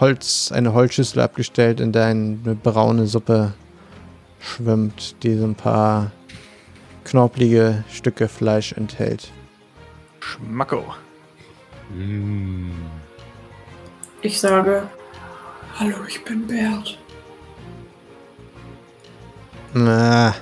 Holz, 0.00 0.50
eine 0.50 0.74
Holzschüssel 0.74 1.22
abgestellt, 1.22 1.78
in 1.78 1.92
der 1.92 2.06
eine 2.06 2.56
braune 2.56 3.06
Suppe 3.06 3.54
schwimmt, 4.40 5.22
die 5.22 5.36
so 5.36 5.44
ein 5.44 5.54
paar 5.54 6.10
knorpelige 7.04 7.84
Stücke 7.92 8.26
Fleisch 8.26 8.72
enthält. 8.72 9.30
Schmacko. 10.18 10.82
Mm. 11.94 12.72
Ich 14.20 14.40
sage, 14.40 14.82
hallo, 15.78 15.98
ich 16.08 16.24
bin 16.24 16.44
Bert. 16.48 16.98
Na, 19.74 20.34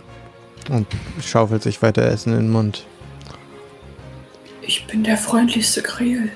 und 0.68 0.86
schaufelt 1.20 1.62
sich 1.62 1.80
weiter 1.82 2.02
Essen 2.02 2.32
in 2.32 2.40
den 2.40 2.50
Mund. 2.50 2.86
Ich 4.62 4.86
bin 4.86 5.04
der 5.04 5.16
freundlichste 5.16 5.82
Kriel. 5.82 6.30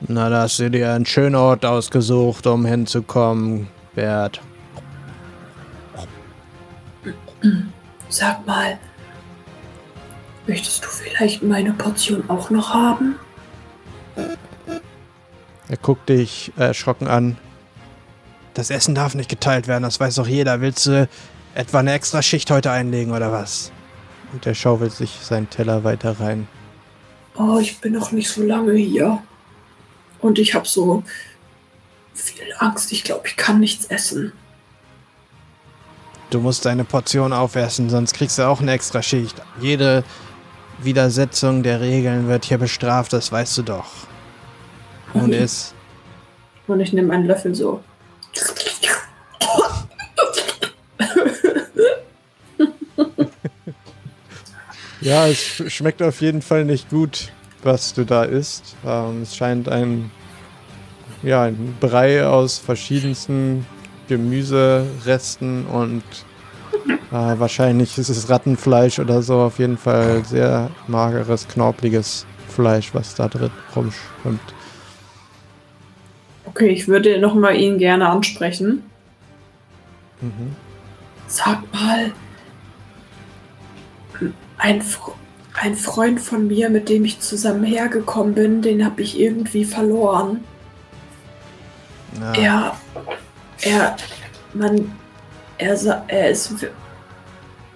Na, 0.00 0.30
da 0.30 0.42
hast 0.42 0.58
du 0.58 0.70
dir 0.70 0.94
einen 0.94 1.04
schönen 1.04 1.34
Ort 1.34 1.66
ausgesucht, 1.66 2.46
um 2.46 2.64
hinzukommen, 2.64 3.68
Bert. 3.94 4.40
Sag 8.08 8.46
mal, 8.46 8.78
möchtest 10.46 10.84
du 10.84 10.88
vielleicht 10.88 11.42
meine 11.42 11.72
Portion 11.72 12.24
auch 12.28 12.50
noch 12.50 12.72
haben? 12.72 13.16
Er 15.68 15.76
guckt 15.76 16.08
dich 16.08 16.52
erschrocken 16.56 17.06
an. 17.06 17.36
Das 18.54 18.70
Essen 18.70 18.94
darf 18.94 19.14
nicht 19.14 19.30
geteilt 19.30 19.68
werden, 19.68 19.84
das 19.84 20.00
weiß 20.00 20.16
doch 20.16 20.26
jeder. 20.26 20.60
Willst 20.60 20.86
du 20.86 21.08
etwa 21.54 21.80
eine 21.80 21.92
extra 21.92 22.22
Schicht 22.22 22.50
heute 22.50 22.70
einlegen 22.70 23.12
oder 23.12 23.32
was? 23.32 23.72
Und 24.32 24.46
er 24.46 24.54
schaufelt 24.54 24.92
sich 24.92 25.10
seinen 25.22 25.50
Teller 25.50 25.84
weiter 25.84 26.20
rein. 26.20 26.46
Oh, 27.36 27.58
ich 27.58 27.78
bin 27.80 27.92
noch 27.92 28.12
nicht 28.12 28.28
so 28.28 28.42
lange 28.42 28.74
hier. 28.74 29.22
Und 30.20 30.38
ich 30.38 30.54
habe 30.54 30.66
so 30.66 31.02
viel 32.14 32.52
Angst. 32.58 32.92
Ich 32.92 33.04
glaube, 33.04 33.26
ich 33.26 33.36
kann 33.36 33.60
nichts 33.60 33.86
essen. 33.86 34.32
Du 36.30 36.38
musst 36.38 36.64
deine 36.64 36.84
Portion 36.84 37.32
aufessen, 37.32 37.90
sonst 37.90 38.14
kriegst 38.14 38.38
du 38.38 38.46
auch 38.46 38.60
eine 38.60 38.72
extra 38.72 39.02
Schicht. 39.02 39.42
Jede 39.60 40.04
Widersetzung 40.78 41.64
der 41.64 41.80
Regeln 41.80 42.28
wird 42.28 42.44
hier 42.44 42.58
bestraft, 42.58 43.12
das 43.12 43.32
weißt 43.32 43.58
du 43.58 43.62
doch. 43.62 43.86
Und 45.12 45.32
ist. 45.32 45.74
Und 46.68 46.78
ich 46.78 46.92
nehme 46.92 47.12
einen 47.12 47.26
Löffel 47.26 47.52
so. 47.54 47.82
Ja, 55.00 55.26
es 55.26 55.38
sch- 55.38 55.70
schmeckt 55.70 56.02
auf 56.02 56.20
jeden 56.20 56.42
Fall 56.42 56.64
nicht 56.64 56.90
gut, 56.90 57.32
was 57.62 57.94
du 57.94 58.04
da 58.04 58.24
isst. 58.24 58.76
Ähm, 58.86 59.22
es 59.22 59.34
scheint 59.36 59.68
ein, 59.68 60.10
ja, 61.22 61.44
ein 61.44 61.76
Brei 61.80 62.26
aus 62.26 62.58
verschiedensten 62.58 63.66
Gemüseresten 64.08 65.66
und 65.66 66.02
äh, 67.10 67.14
wahrscheinlich 67.38 67.96
ist 67.98 68.08
es 68.08 68.28
Rattenfleisch 68.28 68.98
oder 68.98 69.22
so. 69.22 69.40
Auf 69.40 69.58
jeden 69.58 69.78
Fall 69.78 70.24
sehr 70.24 70.70
mageres, 70.86 71.48
knorpeliges 71.48 72.26
Fleisch, 72.48 72.90
was 72.94 73.14
da 73.14 73.28
drin 73.28 73.50
rumschwimmt. 73.74 74.40
Okay, 76.46 76.68
ich 76.68 76.88
würde 76.88 77.18
nochmal 77.20 77.56
ihn 77.56 77.78
gerne 77.78 78.08
ansprechen. 78.08 78.82
Mhm. 80.20 80.56
Sag 81.28 81.62
mal, 81.72 82.12
ein, 84.60 84.82
ein 85.54 85.74
Freund 85.74 86.20
von 86.20 86.46
mir, 86.46 86.70
mit 86.70 86.88
dem 86.88 87.04
ich 87.04 87.20
zusammen 87.20 87.64
hergekommen 87.64 88.34
bin, 88.34 88.62
den 88.62 88.84
habe 88.84 89.02
ich 89.02 89.18
irgendwie 89.18 89.64
verloren. 89.64 90.44
Ja, 92.20 92.32
Er, 92.34 92.76
er, 93.62 93.96
man, 94.54 94.92
er, 95.58 96.04
er 96.08 96.30
ist 96.30 96.54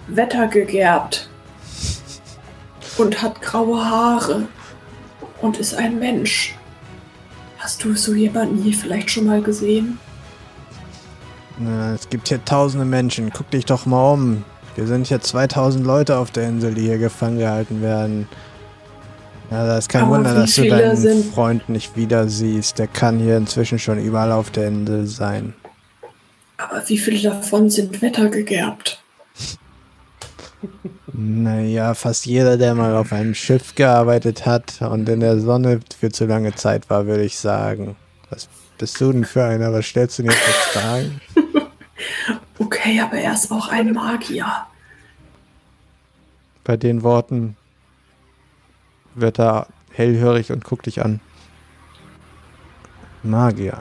wettergegerbt 0.09 1.28
und 2.99 3.22
hat 3.22 3.41
graue 3.41 3.85
Haare 3.85 4.47
und 5.41 5.59
ist 5.59 5.74
ein 5.74 5.99
Mensch. 5.99 6.55
Hast 7.59 7.82
du 7.85 7.95
so 7.95 8.12
jemanden 8.12 8.62
hier 8.62 8.74
vielleicht 8.74 9.11
schon 9.11 9.26
mal 9.26 9.41
gesehen? 9.41 9.99
Na, 11.59 11.95
es 11.95 12.09
gibt 12.11 12.28
hier 12.28 12.45
tausende 12.45 12.85
Menschen. 12.85 13.30
Guck 13.32 13.51
dich 13.51 13.64
doch 13.64 13.87
mal 13.87 14.12
um. 14.12 14.45
Wir 14.77 14.87
sind 14.87 15.07
hier 15.07 15.20
2000 15.20 15.85
Leute 15.87 16.16
auf 16.18 16.31
der 16.31 16.49
Insel, 16.49 16.75
die 16.75 16.83
hier 16.83 16.99
gefangen 16.99 17.39
gehalten 17.39 17.81
werden. 17.83 18.29
Ja, 19.51 19.66
da 19.66 19.79
ist 19.79 19.89
kein 19.89 20.03
Aber 20.03 20.16
Wunder, 20.16 20.35
wie 20.35 20.41
dass 20.41 20.55
du 20.57 20.68
deinen 20.68 20.97
sind- 20.97 21.33
Freund 21.35 21.68
nicht 21.68 21.97
wieder 21.97 22.29
siehst. 22.29 22.79
Der 22.79 22.87
kann 22.89 23.18
hier 23.18 23.37
inzwischen 23.37 23.79
schon 23.79 23.99
überall 24.03 24.33
auf 24.33 24.51
der 24.51 24.68
Insel 24.68 25.07
sein. 25.07 25.55
Aber 26.57 26.83
wie 26.89 26.99
viele 26.99 27.20
davon 27.31 27.68
sind 27.70 28.01
wettergegerbt? 28.03 29.01
Naja, 31.12 31.95
fast 31.95 32.27
jeder, 32.27 32.57
der 32.57 32.75
mal 32.75 32.97
auf 32.97 33.12
einem 33.12 33.35
Schiff 33.35 33.75
gearbeitet 33.75 34.47
hat 34.47 34.81
und 34.81 35.09
in 35.09 35.20
der 35.20 35.39
Sonne 35.39 35.81
für 36.01 36.11
zu 36.11 36.25
lange 36.27 36.55
Zeit 36.55 36.91
war, 36.91 37.07
würde 37.07 37.22
ich 37.25 37.39
sagen. 37.39 37.97
Was 38.31 38.49
bist 38.79 39.01
du 39.01 39.12
denn 39.12 39.25
für 39.25 39.45
einer? 39.45 39.72
Was 39.72 39.85
stellst 39.87 40.18
du 40.18 40.25
dir 40.25 40.33
für 40.33 40.79
Fragen? 40.79 41.20
Okay, 42.65 42.99
aber 43.01 43.19
er 43.19 43.35
ist 43.35 43.51
auch 43.51 43.69
ein 43.69 43.93
Magier. 43.93 44.47
Bei 46.65 46.79
den 46.79 47.03
Worten 47.03 47.57
wird 49.15 49.39
er 49.39 49.67
hellhörig 49.93 50.51
und 50.51 50.65
guckt 50.65 50.87
dich 50.87 51.05
an. 51.05 51.21
Magier. 53.23 53.79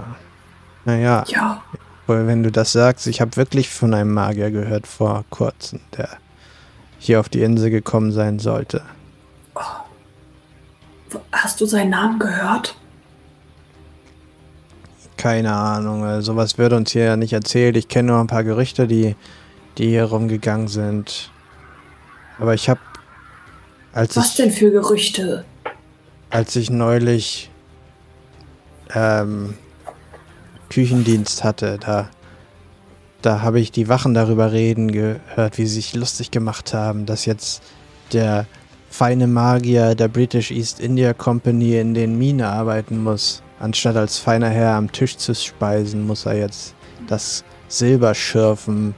Naja, 0.84 1.24
Ja, 1.28 1.64
wenn 2.08 2.44
du 2.44 2.52
das 2.52 2.74
sagst, 2.74 3.08
ich 3.08 3.22
habe 3.22 3.38
wirklich 3.38 3.70
von 3.70 3.94
einem 3.94 4.14
Magier 4.14 4.52
gehört 4.52 4.86
vor 4.86 5.24
kurzem, 5.30 5.80
der 5.96 6.10
hier 7.00 7.22
auf 7.22 7.30
die 7.30 7.42
Insel 7.42 7.70
gekommen 7.70 8.12
sein 8.12 8.40
sollte. 8.40 8.84
hast 11.32 11.62
du 11.62 11.66
seinen 11.66 11.92
Namen 11.92 12.20
gehört? 12.20 12.76
Keine 15.24 15.54
Ahnung, 15.54 16.04
äh, 16.04 16.22
sowas 16.22 16.58
wird 16.58 16.74
uns 16.74 16.92
hier 16.92 17.06
ja 17.06 17.16
nicht 17.16 17.32
erzählt. 17.32 17.78
Ich 17.78 17.88
kenne 17.88 18.12
nur 18.12 18.20
ein 18.20 18.28
paar 18.28 18.44
Gerüchte, 18.44 18.88
die, 18.88 19.16
die 19.78 19.88
hier 19.88 20.04
rumgegangen 20.04 20.68
sind. 20.68 21.32
Aber 22.40 22.54
ich 22.54 22.68
habe, 22.68 22.82
Was 23.94 24.18
ich, 24.18 24.36
denn 24.36 24.52
für 24.52 24.70
Gerüchte? 24.70 25.46
als 26.30 26.58
ich 26.58 26.70
neulich 26.70 27.50
ähm, 28.94 29.54
Küchendienst 30.70 31.46
hatte, 31.46 31.78
da, 31.80 32.10
da 33.22 33.42
habe 33.42 33.62
ich 33.62 33.72
die 33.72 33.88
Wachen 33.88 34.14
darüber 34.14 34.52
reden 34.52 34.92
gehört, 34.92 35.58
wie 35.58 35.68
sie 35.68 35.76
sich 35.76 35.96
lustig 35.96 36.32
gemacht 36.32 36.74
haben, 36.74 37.06
dass 37.06 37.26
jetzt 37.26 37.64
der 38.12 38.46
feine 38.90 39.28
Magier 39.28 39.96
der 39.96 40.10
British 40.10 40.52
East 40.52 40.82
India 40.82 41.14
Company 41.14 41.80
in 41.80 41.94
den 41.94 42.18
Minen 42.18 42.42
arbeiten 42.42 43.02
muss. 43.02 43.43
Anstatt 43.64 43.96
als 43.96 44.18
feiner 44.18 44.50
Herr 44.50 44.74
am 44.74 44.92
Tisch 44.92 45.16
zu 45.16 45.34
speisen, 45.34 46.06
muss 46.06 46.26
er 46.26 46.36
jetzt 46.36 46.76
das 47.08 47.46
Silber 47.70 48.14
schürfen 48.14 48.94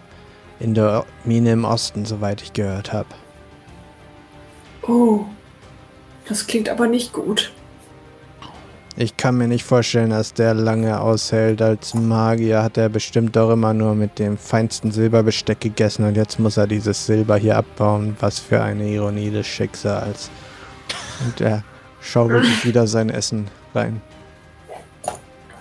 in 0.60 0.74
der 0.74 1.06
Mine 1.24 1.52
im 1.52 1.66
Osten, 1.66 2.04
soweit 2.04 2.42
ich 2.42 2.52
gehört 2.52 2.92
habe. 2.92 3.10
Oh, 4.88 5.26
das 6.28 6.48
klingt 6.48 6.68
aber 6.68 6.88
nicht 6.88 7.14
gut. 7.14 7.54
Ich 8.96 9.16
kann 9.18 9.38
mir 9.38 9.48
nicht 9.48 9.64
vorstellen, 9.64 10.10
dass 10.10 10.34
der 10.34 10.56
lange 10.56 11.00
aushält. 11.00 11.62
Als 11.62 11.94
Magier 11.94 12.64
hat 12.64 12.78
er 12.78 12.90
bestimmt 12.90 13.36
doch 13.36 13.52
immer 13.52 13.76
nur 13.76 13.94
mit 13.94 14.18
dem 14.18 14.36
feinsten 14.36 14.90
Silberbesteck 14.90 15.60
gegessen 15.60 16.06
und 16.06 16.18
jetzt 16.18 16.40
muss 16.40 16.58
er 16.58 16.66
dieses 16.66 17.06
Silber 17.06 17.38
hier 17.38 17.56
abbauen. 17.56 18.18
Was 18.20 18.40
für 18.40 18.64
eine 18.64 18.90
Ironie 18.90 19.30
des 19.30 19.46
Schicksals. 19.46 20.32
Und 21.24 21.40
er 21.40 21.64
schaufelt 22.02 22.46
sich 22.46 22.66
wieder 22.66 22.88
sein 22.88 23.12
Essen 23.12 23.48
rein. 23.76 24.02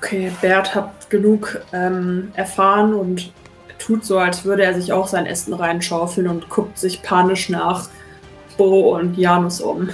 Okay, 0.05 0.30
Bert 0.42 0.74
hat 0.74 1.09
genug 1.09 1.62
ähm, 1.72 2.30
erfahren 2.34 2.92
und 2.92 3.32
tut 3.78 4.05
so, 4.05 4.18
als 4.18 4.44
würde 4.44 4.62
er 4.62 4.74
sich 4.74 4.92
auch 4.92 5.09
sein 5.09 5.24
Essen 5.24 5.55
reinschaufeln 5.55 6.28
und 6.28 6.50
guckt 6.50 6.76
sich 6.76 7.00
panisch 7.00 7.48
nach 7.48 7.88
Bo 8.59 8.98
und 8.98 9.16
Janus 9.16 9.62
um. 9.62 9.88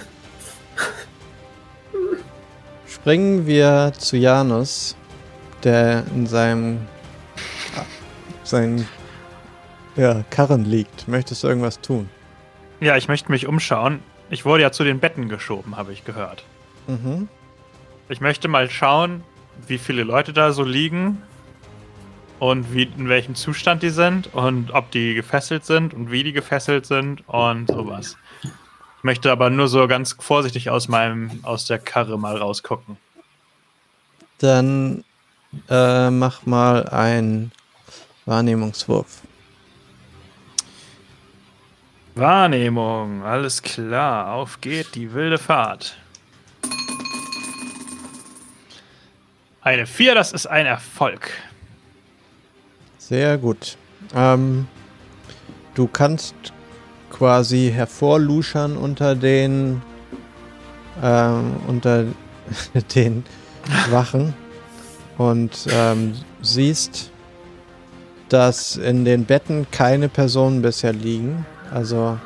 Springen 2.88 3.46
wir 3.46 3.92
zu 3.96 4.16
Janus, 4.16 4.96
der 5.62 6.02
in 6.12 6.26
seinem 6.26 6.88
seinen 8.42 8.88
ja, 9.94 10.24
Karren 10.30 10.64
liegt. 10.64 11.06
Möchtest 11.06 11.44
du 11.44 11.46
irgendwas 11.46 11.80
tun? 11.80 12.10
Ja, 12.80 12.96
ich 12.96 13.06
möchte 13.06 13.30
mich 13.30 13.46
umschauen. 13.46 14.02
Ich 14.28 14.44
wurde 14.44 14.64
ja 14.64 14.72
zu 14.72 14.82
den 14.82 14.98
Betten 14.98 15.28
geschoben, 15.28 15.76
habe 15.76 15.92
ich 15.92 16.04
gehört. 16.04 16.42
Mhm. 16.88 17.28
Ich 18.08 18.20
möchte 18.20 18.48
mal 18.48 18.68
schauen, 18.68 19.22
wie 19.68 19.78
viele 19.78 20.02
Leute 20.02 20.32
da 20.32 20.52
so 20.52 20.64
liegen 20.64 21.22
und 22.38 22.74
wie, 22.74 22.84
in 22.84 23.08
welchem 23.08 23.34
Zustand 23.34 23.82
die 23.82 23.90
sind 23.90 24.32
und 24.34 24.72
ob 24.72 24.90
die 24.90 25.14
gefesselt 25.14 25.64
sind 25.64 25.94
und 25.94 26.10
wie 26.10 26.24
die 26.24 26.32
gefesselt 26.32 26.86
sind 26.86 27.28
und 27.28 27.68
sowas. 27.68 28.16
Ich 28.42 29.04
möchte 29.04 29.30
aber 29.30 29.50
nur 29.50 29.68
so 29.68 29.86
ganz 29.86 30.16
vorsichtig 30.18 30.70
aus 30.70 30.88
meinem 30.88 31.40
aus 31.42 31.64
der 31.64 31.78
Karre 31.78 32.18
mal 32.18 32.36
rausgucken. 32.36 32.96
Dann 34.38 35.04
äh, 35.68 36.10
mach 36.10 36.46
mal 36.46 36.88
einen 36.88 37.52
Wahrnehmungswurf. 38.26 39.22
Wahrnehmung, 42.14 43.22
alles 43.22 43.62
klar. 43.62 44.32
Auf 44.32 44.60
geht 44.60 44.94
die 44.94 45.12
wilde 45.12 45.38
Fahrt. 45.38 45.96
Eine 49.62 49.86
4, 49.86 50.14
das 50.14 50.32
ist 50.32 50.46
ein 50.46 50.64
Erfolg. 50.64 51.32
Sehr 52.98 53.36
gut. 53.36 53.76
Ähm, 54.14 54.66
du 55.74 55.86
kannst 55.86 56.34
quasi 57.10 57.70
hervorluschern 57.74 58.76
unter 58.76 59.14
den 59.14 59.82
ähm, 61.02 61.56
unter 61.66 62.04
den 62.94 63.24
Wachen 63.90 64.34
und 65.18 65.66
ähm, 65.70 66.14
siehst, 66.40 67.10
dass 68.30 68.76
in 68.76 69.04
den 69.04 69.26
Betten 69.26 69.66
keine 69.70 70.08
Personen 70.08 70.62
bisher 70.62 70.94
liegen. 70.94 71.44
Also 71.70 72.18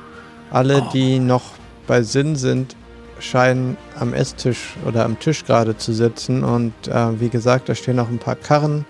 alle, 0.50 0.88
die 0.92 1.18
noch 1.18 1.42
bei 1.86 2.02
Sinn 2.02 2.36
sind, 2.36 2.76
scheinen 3.24 3.76
am 3.98 4.14
Esstisch 4.14 4.74
oder 4.86 5.04
am 5.04 5.18
Tisch 5.18 5.44
gerade 5.44 5.76
zu 5.76 5.92
sitzen. 5.92 6.44
Und 6.44 6.72
äh, 6.88 7.20
wie 7.20 7.28
gesagt, 7.28 7.68
da 7.68 7.74
stehen 7.74 7.98
auch 7.98 8.08
ein 8.08 8.18
paar 8.18 8.36
Karren, 8.36 8.84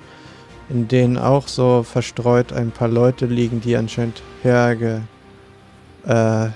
in 0.69 0.89
denen 0.89 1.19
auch 1.19 1.49
so 1.49 1.83
verstreut 1.83 2.53
ein 2.53 2.71
paar 2.71 2.89
Leute 2.89 3.27
liegen, 3.27 3.61
die 3.61 3.77
anscheinend 3.77 4.23
herge 4.43 5.03
äh, 6.07 6.49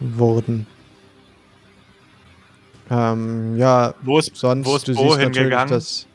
wurden. 0.00 0.66
Ähm, 2.90 3.56
ja, 3.56 3.94
Wo 4.02 4.18
ist, 4.18 4.34
sonst 4.34 4.66
wo 4.66 4.76
ist 4.76 4.88
du 4.88 4.94
Bo 4.94 5.14
siehst 5.14 5.20
hingegangen? 5.20 5.68
dass 5.68 6.06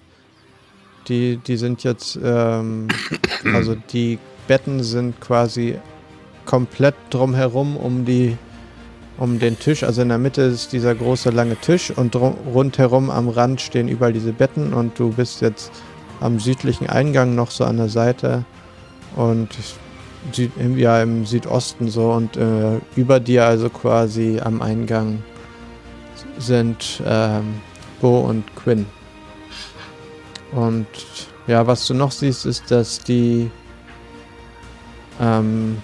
die, 1.08 1.38
die 1.38 1.58
sind 1.58 1.84
jetzt, 1.84 2.18
ähm, 2.24 2.88
also 3.54 3.76
die 3.76 4.18
Betten 4.48 4.84
sind 4.84 5.20
quasi 5.22 5.78
komplett 6.46 6.96
drumherum 7.10 7.78
um 7.78 8.06
die, 8.06 8.38
um 9.18 9.40
den 9.40 9.60
Tisch. 9.60 9.84
Also 9.84 10.02
in 10.02 10.10
der 10.10 10.18
Mitte 10.18 10.42
ist 10.42 10.74
dieser 10.74 10.96
große 10.96 11.30
lange 11.30 11.56
Tisch 11.56 11.92
und 11.92 12.16
rundherum 12.16 13.10
am 13.10 13.30
Rand 13.30 13.62
stehen 13.62 13.88
überall 13.88 14.14
diese 14.14 14.34
Betten 14.34 14.74
und 14.74 14.98
du 14.98 15.12
bist 15.12 15.42
jetzt 15.42 15.72
am 16.20 16.40
südlichen 16.40 16.90
Eingang 16.90 17.36
noch 17.36 17.52
so 17.52 17.66
an 17.66 17.78
der 17.78 17.90
Seite 17.90 18.46
und 19.16 19.50
im- 20.58 20.78
ja 20.78 21.02
im 21.02 21.26
Südosten 21.26 21.90
so 21.90 22.12
und 22.12 22.38
äh, 22.38 22.80
über 22.96 23.20
dir 23.20 23.46
also 23.46 23.70
quasi 23.70 24.40
am 24.42 24.62
Eingang 24.62 25.22
sind 26.38 27.02
ähm, 27.06 27.56
Bo 28.02 28.20
und 28.22 28.44
Quinn. 28.56 28.86
Und 30.54 30.88
ja, 31.48 31.66
was 31.68 31.88
du 31.88 31.94
noch 31.94 32.12
siehst, 32.12 32.46
ist, 32.46 32.72
dass 32.72 33.00
die 33.00 33.52
ähm, 35.20 35.78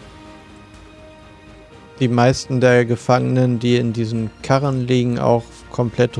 die 2.00 2.08
meisten 2.08 2.62
der 2.62 2.86
Gefangenen, 2.86 3.60
die 3.60 3.78
in 3.78 3.94
diesen 3.94 4.30
Karren 4.42 4.88
liegen, 4.88 5.20
auch 5.20 5.44
komplett 5.72 6.20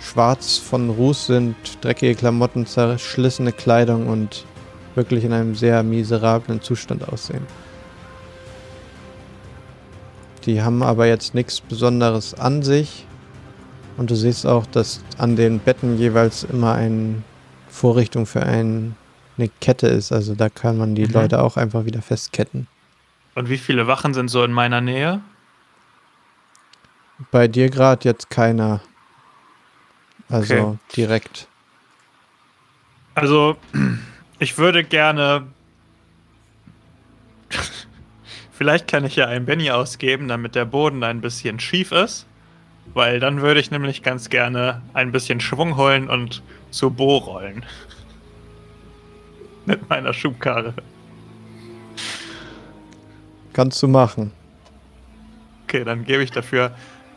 schwarz 0.00 0.56
von 0.58 0.90
Ruß 0.90 1.26
sind, 1.26 1.56
dreckige 1.80 2.14
Klamotten, 2.14 2.66
zerschlissene 2.66 3.52
Kleidung 3.52 4.06
und 4.06 4.44
wirklich 4.94 5.24
in 5.24 5.32
einem 5.32 5.54
sehr 5.54 5.82
miserablen 5.82 6.60
Zustand 6.60 7.08
aussehen. 7.08 7.46
Die 10.44 10.62
haben 10.62 10.82
aber 10.82 11.06
jetzt 11.06 11.34
nichts 11.34 11.60
Besonderes 11.60 12.34
an 12.34 12.62
sich. 12.62 13.04
Und 13.96 14.10
du 14.10 14.14
siehst 14.14 14.46
auch, 14.46 14.64
dass 14.66 15.00
an 15.18 15.34
den 15.34 15.58
Betten 15.58 15.98
jeweils 15.98 16.44
immer 16.44 16.74
eine 16.74 17.22
Vorrichtung 17.68 18.26
für 18.26 18.44
ein, 18.44 18.94
eine 19.36 19.48
Kette 19.60 19.88
ist. 19.88 20.12
Also 20.12 20.34
da 20.36 20.48
kann 20.48 20.78
man 20.78 20.94
die 20.94 21.06
Mhm. 21.06 21.12
Leute 21.12 21.42
auch 21.42 21.56
einfach 21.56 21.84
wieder 21.84 22.00
festketten. 22.00 22.68
Und 23.38 23.48
wie 23.48 23.56
viele 23.56 23.86
Wachen 23.86 24.14
sind 24.14 24.26
so 24.26 24.42
in 24.42 24.50
meiner 24.50 24.80
Nähe? 24.80 25.20
Bei 27.30 27.46
dir 27.46 27.70
gerade 27.70 28.04
jetzt 28.08 28.30
keiner. 28.30 28.80
Also 30.28 30.54
Okay. 30.54 30.78
direkt. 30.96 31.46
Also, 33.14 33.56
ich 34.40 34.58
würde 34.58 34.82
gerne. 34.82 35.46
Vielleicht 38.50 38.88
kann 38.88 39.04
ich 39.04 39.14
ja 39.14 39.26
einen 39.26 39.46
Benny 39.46 39.70
ausgeben, 39.70 40.26
damit 40.26 40.56
der 40.56 40.64
Boden 40.64 41.04
ein 41.04 41.20
bisschen 41.20 41.60
schief 41.60 41.92
ist. 41.92 42.26
Weil 42.92 43.20
dann 43.20 43.40
würde 43.40 43.60
ich 43.60 43.70
nämlich 43.70 44.02
ganz 44.02 44.30
gerne 44.30 44.82
ein 44.94 45.12
bisschen 45.12 45.38
Schwung 45.38 45.76
holen 45.76 46.10
und 46.10 46.42
zu 46.72 46.90
Bo 46.90 47.18
rollen. 47.18 47.64
Mit 49.64 49.88
meiner 49.88 50.12
Schubkarre. 50.12 50.74
Kannst 53.58 53.82
du 53.82 53.88
machen. 53.88 54.30
Okay, 55.64 55.82
dann 55.82 56.04
gebe 56.04 56.22
ich 56.22 56.30
dafür 56.30 56.70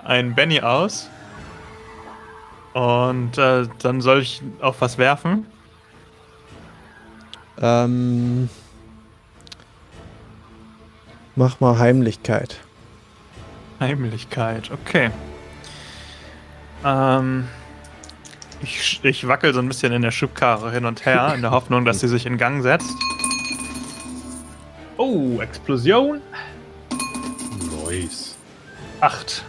einen 0.04 0.34
Benny 0.34 0.60
aus. 0.60 1.08
Und 2.74 3.38
äh, 3.38 3.68
dann 3.78 4.02
soll 4.02 4.22
ich 4.22 4.42
auf 4.60 4.82
was 4.82 4.98
werfen. 4.98 5.46
Ähm, 7.62 8.50
mach 11.36 11.60
mal 11.60 11.78
Heimlichkeit. 11.78 12.60
Heimlichkeit, 13.80 14.72
okay. 14.72 15.12
Ähm, 16.84 17.48
ich, 18.64 19.00
ich 19.04 19.28
wackel 19.28 19.54
so 19.54 19.60
ein 19.60 19.68
bisschen 19.68 19.94
in 19.94 20.02
der 20.02 20.10
Schubkarre 20.10 20.72
hin 20.72 20.86
und 20.86 21.06
her, 21.06 21.34
in 21.36 21.44
der 21.44 21.52
Hoffnung, 21.52 21.86
dass 21.86 22.00
sie 22.00 22.08
sich 22.08 22.26
in 22.26 22.40
Gang 22.40 22.64
setzt. 22.64 22.98
Oh, 25.04 25.42
Explosion. 25.42 26.22
Nice. 27.88 28.36
Acht. 29.00 29.44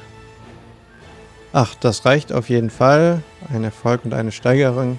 Ach, 1.52 1.74
das 1.74 2.06
reicht 2.06 2.32
auf 2.32 2.48
jeden 2.48 2.70
Fall. 2.70 3.22
Ein 3.52 3.62
Erfolg 3.62 4.06
und 4.06 4.14
eine 4.14 4.32
Steigerung. 4.32 4.98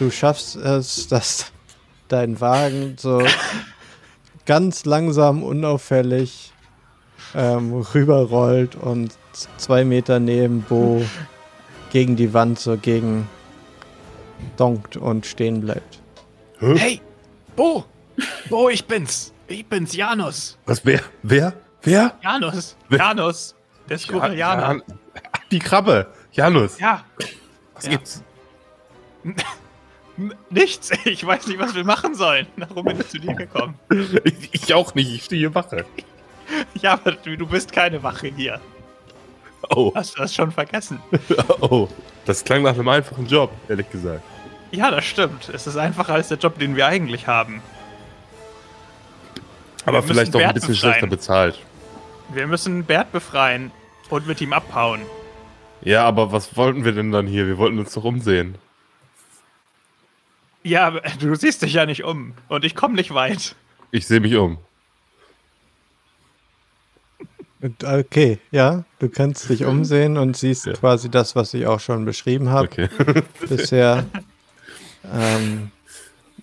Du 0.00 0.10
schaffst 0.10 0.56
es, 0.56 1.06
dass 1.08 1.52
dein 2.08 2.40
Wagen 2.40 2.96
so 2.98 3.22
ganz 4.44 4.86
langsam, 4.86 5.44
unauffällig 5.44 6.52
ähm, 7.36 7.72
rüberrollt 7.94 8.74
und 8.74 9.12
zwei 9.56 9.84
Meter 9.84 10.18
neben 10.18 10.62
Bo 10.62 11.00
gegen 11.92 12.16
die 12.16 12.34
Wand 12.34 12.58
so 12.58 12.76
gegen 12.76 13.28
donkt 14.56 14.96
und 14.96 15.26
stehen 15.26 15.60
bleibt. 15.60 16.00
Hey, 16.58 17.00
Bo! 17.54 17.84
Bo, 18.48 18.68
ich 18.68 18.84
bin's. 18.84 19.32
Ich 19.50 19.66
bin's, 19.66 19.94
Janus. 19.96 20.56
Was, 20.64 20.84
wer? 20.84 21.00
Wer? 21.24 21.52
Wer? 21.82 22.14
Janus. 22.22 22.76
Wer- 22.88 22.98
Janus. 23.00 23.56
Der 23.88 23.98
Skurrilianer. 23.98 24.62
Jan- 24.74 24.82
Die 25.50 25.58
Krabbe. 25.58 26.06
Janus. 26.30 26.78
Ja. 26.78 27.04
Was 27.74 27.84
ja. 27.86 27.90
gibt's? 27.90 28.22
Nichts. 30.50 30.90
Ich 31.04 31.26
weiß 31.26 31.48
nicht, 31.48 31.58
was 31.58 31.74
wir 31.74 31.82
machen 31.82 32.14
sollen. 32.14 32.46
Darum 32.56 32.84
bin 32.84 33.00
ich 33.00 33.08
zu 33.08 33.18
dir 33.18 33.34
gekommen. 33.34 33.74
Ich, 34.24 34.50
ich 34.52 34.72
auch 34.74 34.94
nicht. 34.94 35.12
Ich 35.12 35.24
stehe 35.24 35.40
hier 35.40 35.54
Wache. 35.54 35.84
Ja, 36.80 36.94
aber 36.94 37.12
du, 37.12 37.36
du 37.36 37.46
bist 37.46 37.70
keine 37.72 38.02
Wache 38.02 38.26
hier. 38.28 38.60
Oh. 39.68 39.92
Hast 39.94 40.16
du 40.16 40.22
das 40.22 40.34
schon 40.34 40.50
vergessen? 40.50 41.00
Oh. 41.60 41.88
Das 42.24 42.42
klang 42.42 42.62
nach 42.62 42.74
einem 42.74 42.88
einfachen 42.88 43.26
Job, 43.26 43.52
ehrlich 43.68 43.88
gesagt. 43.90 44.22
Ja, 44.72 44.90
das 44.90 45.04
stimmt. 45.04 45.48
Es 45.48 45.68
ist 45.68 45.76
einfacher 45.76 46.14
als 46.14 46.26
der 46.26 46.38
Job, 46.38 46.58
den 46.58 46.74
wir 46.74 46.86
eigentlich 46.86 47.28
haben. 47.28 47.62
Aber 49.90 50.02
vielleicht 50.06 50.34
auch 50.34 50.40
ein 50.40 50.54
bisschen 50.54 50.72
befreien. 50.72 50.92
schlechter 50.92 51.06
bezahlt. 51.06 51.58
Wir 52.32 52.46
müssen 52.46 52.84
Bert 52.84 53.12
befreien 53.12 53.70
und 54.08 54.26
mit 54.26 54.40
ihm 54.40 54.52
abhauen. 54.52 55.00
Ja, 55.82 56.04
aber 56.04 56.32
was 56.32 56.56
wollten 56.56 56.84
wir 56.84 56.92
denn 56.92 57.10
dann 57.10 57.26
hier? 57.26 57.46
Wir 57.46 57.58
wollten 57.58 57.78
uns 57.78 57.92
doch 57.94 58.04
umsehen. 58.04 58.56
Ja, 60.62 60.86
aber 60.86 61.00
du 61.20 61.34
siehst 61.34 61.62
dich 61.62 61.72
ja 61.72 61.86
nicht 61.86 62.04
um. 62.04 62.34
Und 62.48 62.64
ich 62.64 62.74
komme 62.74 62.94
nicht 62.94 63.14
weit. 63.14 63.54
Ich 63.90 64.06
sehe 64.06 64.20
mich 64.20 64.36
um. 64.36 64.58
Okay, 67.84 68.38
ja, 68.50 68.84
du 69.00 69.10
kannst 69.10 69.50
dich 69.50 69.66
umsehen 69.66 70.16
und 70.16 70.34
siehst 70.34 70.64
Ja. 70.64 70.72
quasi 70.72 71.10
das, 71.10 71.36
was 71.36 71.52
ich 71.52 71.66
auch 71.66 71.80
schon 71.80 72.06
beschrieben 72.06 72.48
habe. 72.48 72.68
Okay. 72.68 72.88
bisher. 73.48 74.06
ähm, 75.12 75.70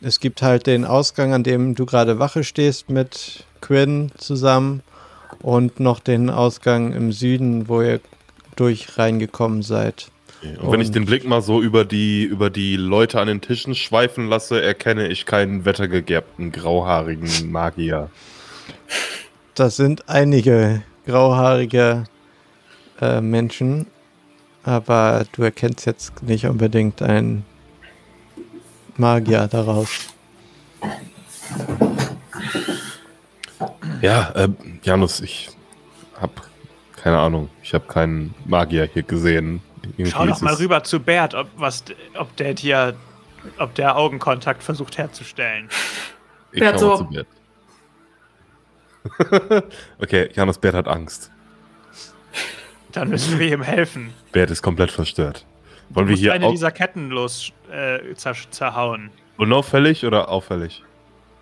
es 0.02 0.20
gibt 0.20 0.42
halt 0.42 0.68
den 0.68 0.86
Ausgang, 0.86 1.34
an 1.34 1.44
dem 1.44 1.76
du 1.76 1.86
gerade 1.86 2.20
Wache 2.20 2.44
stehst 2.44 2.90
mit 2.90 3.46
Quinn 3.62 4.12
zusammen 4.18 4.82
und 5.42 5.80
noch 5.80 6.00
den 6.00 6.30
Ausgang 6.30 6.94
im 6.94 7.12
Süden, 7.12 7.68
wo 7.68 7.82
ihr 7.82 8.00
durch 8.56 8.98
reingekommen 8.98 9.62
seid. 9.62 10.08
Und 10.62 10.72
wenn 10.72 10.82
ich 10.82 10.88
Und- 10.88 10.96
den 10.96 11.06
Blick 11.06 11.26
mal 11.28 11.42
so 11.42 11.62
über 11.62 11.84
die, 11.86 12.24
über 12.24 12.50
die 12.50 12.76
Leute 12.76 13.20
an 13.20 13.28
den 13.28 13.42
Tischen 13.42 13.76
schweifen 13.76 14.28
lasse, 14.28 14.62
erkenne 14.62 15.08
ich 15.08 15.26
keinen 15.26 15.66
wettergegerbten, 15.66 16.52
grauhaarigen 16.52 17.52
Magier. 17.52 18.10
Das 19.56 19.76
sind 19.76 20.08
einige 20.10 20.84
grauhaarige 21.06 22.04
äh, 23.02 23.22
Menschen. 23.22 23.88
aber 24.64 25.26
du 25.32 25.44
erkennst 25.44 25.86
jetzt 25.86 26.22
nicht 26.24 26.46
unbedingt 26.46 27.02
einen 27.02 27.46
Magier 28.98 29.48
daraus. 29.48 30.08
Ja, 34.02 34.32
äh, 34.32 34.50
Janus, 34.84 35.22
ich 35.22 35.50
hab 36.20 36.48
keine 36.96 37.20
Ahnung. 37.20 37.50
Ich 37.64 37.74
habe 37.74 37.88
keinen 37.88 38.36
Magier 38.46 38.90
hier 38.92 39.04
gesehen. 39.04 39.62
Irgendwie 39.84 40.12
Schau 40.12 40.26
doch 40.26 40.42
mal 40.42 40.56
rüber 40.56 40.84
zu 40.84 41.00
Bert, 41.00 41.34
ob, 41.36 41.48
was, 41.56 41.84
ob 42.16 42.36
der 42.36 42.54
dir, 42.54 42.96
ob 43.58 43.74
der 43.76 43.96
Augenkontakt 43.96 44.62
versucht 44.64 44.98
herzustellen. 44.98 45.70
Ich 46.52 46.60
Bert 46.60 46.80
so. 46.80 46.98
zu 46.98 47.06
Bert. 47.06 47.28
okay, 50.02 50.30
Janus 50.34 50.58
Bert 50.58 50.76
hat 50.76 50.88
Angst. 50.88 51.32
Dann 52.92 53.10
müssen 53.10 53.40
wir 53.40 53.54
ihm 53.54 53.62
helfen. 53.62 54.14
Bert 54.32 54.52
ist 54.52 54.62
komplett 54.62 54.92
verstört. 54.92 55.46
Wollen 55.90 56.08
Du 56.08 56.12
wir 56.12 56.18
hier 56.18 56.34
eine 56.34 56.50
dieser 56.52 56.72
Ketten 56.72 57.10
los 57.10 57.52
äh, 57.72 58.14
zer 58.16 58.34
zerhauen. 58.50 59.10
unauffällig 59.38 60.06
oder 60.06 60.30
auffällig? 60.30 60.84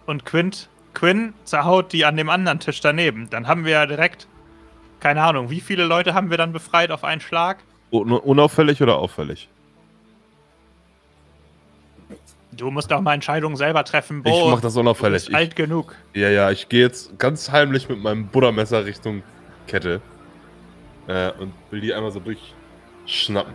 Und 0.06 0.26
Quint, 0.26 0.70
Quinn 0.94 1.34
zerhaut 1.46 1.92
die 1.94 2.06
an 2.06 2.16
dem 2.16 2.30
anderen 2.30 2.60
Tisch 2.60 2.80
daneben. 2.82 3.28
Dann 3.32 3.48
haben 3.48 3.66
wir 3.66 3.72
ja 3.72 3.86
direkt, 3.86 4.28
keine 5.00 5.24
Ahnung, 5.24 5.50
wie 5.50 5.62
viele 5.62 5.86
Leute 5.86 6.14
haben 6.14 6.30
wir 6.30 6.38
dann 6.38 6.54
befreit 6.54 6.92
auf 6.92 7.04
einen 7.04 7.22
Schlag? 7.22 7.58
Un 7.92 8.12
unauffällig 8.12 8.82
oder 8.82 8.98
auffällig? 8.98 9.50
Du 12.52 12.72
musst 12.72 12.92
auch 12.94 13.02
mal 13.02 13.14
Entscheidungen 13.14 13.58
selber 13.58 13.84
treffen, 13.84 14.20
ich 14.24 14.32
Bo. 14.32 14.50
mach 14.50 14.62
das 14.62 14.76
du 14.76 14.80
unauffällig. 14.80 15.16
bist 15.24 15.30
Ich, 15.30 15.36
alt 15.36 15.56
genug. 15.56 15.96
ja, 16.14 16.30
ja, 16.30 16.52
ich 16.52 16.70
gehe 16.70 16.82
jetzt 16.82 17.18
ganz 17.20 17.52
heimlich 17.52 17.90
mit 17.90 18.00
meinem 18.02 18.28
Buddha-Messer 18.28 18.86
Richtung 18.86 19.24
Kette. 19.68 20.02
Äh, 21.08 21.32
und 21.34 21.54
will 21.72 21.82
die 21.82 21.94
einmal 21.94 22.12
so 22.12 22.22
durchschnappen. 22.22 23.54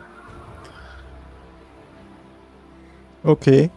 Okay. 3.22 3.70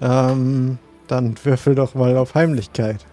Ähm, 0.00 0.78
dann 1.06 1.34
würfel 1.44 1.74
doch 1.74 1.94
mal 1.94 2.16
auf 2.16 2.34
Heimlichkeit. 2.34 3.04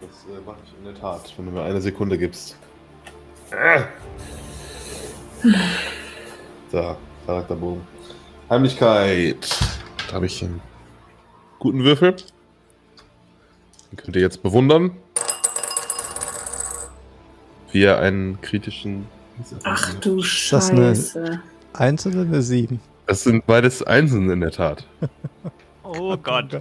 Das 0.00 0.10
äh, 0.10 0.40
mache 0.44 0.56
ich 0.64 0.74
in 0.78 0.84
der 0.84 0.94
Tat, 1.00 1.32
wenn 1.36 1.46
du 1.46 1.52
mir 1.52 1.62
eine 1.62 1.80
Sekunde 1.80 2.18
gibst. 2.18 2.56
Ah. 3.52 3.82
So, 6.70 6.96
Charakterbogen. 7.26 7.82
Heimlichkeit. 8.48 9.48
Da 10.08 10.14
habe 10.14 10.26
ich 10.26 10.42
einen 10.42 10.60
guten 11.58 11.84
Würfel. 11.84 12.16
Den 13.90 13.96
könnt 13.96 14.16
ihr 14.16 14.22
jetzt 14.22 14.42
bewundern. 14.42 14.92
Wie 17.72 17.82
er 17.84 17.98
einen 18.00 18.40
kritischen. 18.40 19.06
Ach 19.64 19.94
du 19.94 20.16
das 20.16 20.70
eine- 20.70 20.94
Scheiße. 20.94 21.40
Eins 21.72 22.06
oder 22.06 22.20
eine 22.20 22.42
Sieben? 22.42 22.80
Das 23.06 23.24
sind 23.24 23.46
beides 23.46 23.82
Einsen 23.82 24.30
in 24.30 24.40
der 24.40 24.50
Tat. 24.50 24.86
Oh 25.84 26.16
Gott. 26.16 26.54
Oh 26.54 26.60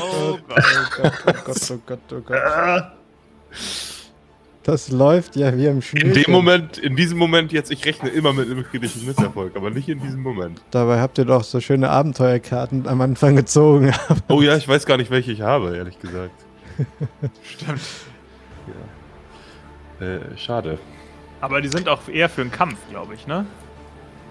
Oh 0.00 0.38
Gott. 0.48 0.64
Gott, 0.96 1.12
oh 1.26 1.32
Gott, 1.46 1.70
oh 1.70 1.78
Gott, 1.86 1.98
oh 2.12 2.20
Gott. 2.20 2.84
Das 4.64 4.90
läuft 4.90 5.36
ja 5.36 5.56
wie 5.56 5.66
im 5.66 5.80
Schnee. 5.80 6.00
In 6.00 6.12
dem 6.14 6.30
Moment, 6.30 6.78
in 6.78 6.96
diesem 6.96 7.16
Moment 7.16 7.52
jetzt, 7.52 7.70
ich 7.70 7.84
rechne 7.84 8.08
immer 8.10 8.32
mit 8.32 8.50
einem 8.50 8.64
kritischen 8.64 9.06
Misserfolg, 9.06 9.56
aber 9.56 9.70
nicht 9.70 9.88
in 9.88 10.00
diesem 10.00 10.20
Moment. 10.22 10.60
Dabei 10.72 11.00
habt 11.00 11.16
ihr 11.18 11.24
doch 11.24 11.44
so 11.44 11.60
schöne 11.60 11.90
Abenteuerkarten 11.90 12.88
am 12.88 13.00
Anfang 13.00 13.36
gezogen. 13.36 13.92
Oh 14.28 14.42
ja, 14.42 14.56
ich 14.56 14.66
weiß 14.66 14.84
gar 14.84 14.96
nicht, 14.96 15.10
welche 15.10 15.32
ich 15.32 15.40
habe, 15.42 15.76
ehrlich 15.76 15.98
gesagt. 16.00 16.34
Stimmt. 17.42 17.80
Äh, 20.00 20.36
schade. 20.36 20.78
Aber 21.40 21.60
die 21.60 21.68
sind 21.68 21.88
auch 21.88 22.08
eher 22.08 22.28
für 22.28 22.42
den 22.42 22.50
Kampf, 22.50 22.78
glaube 22.90 23.14
ich, 23.14 23.26
ne? 23.26 23.46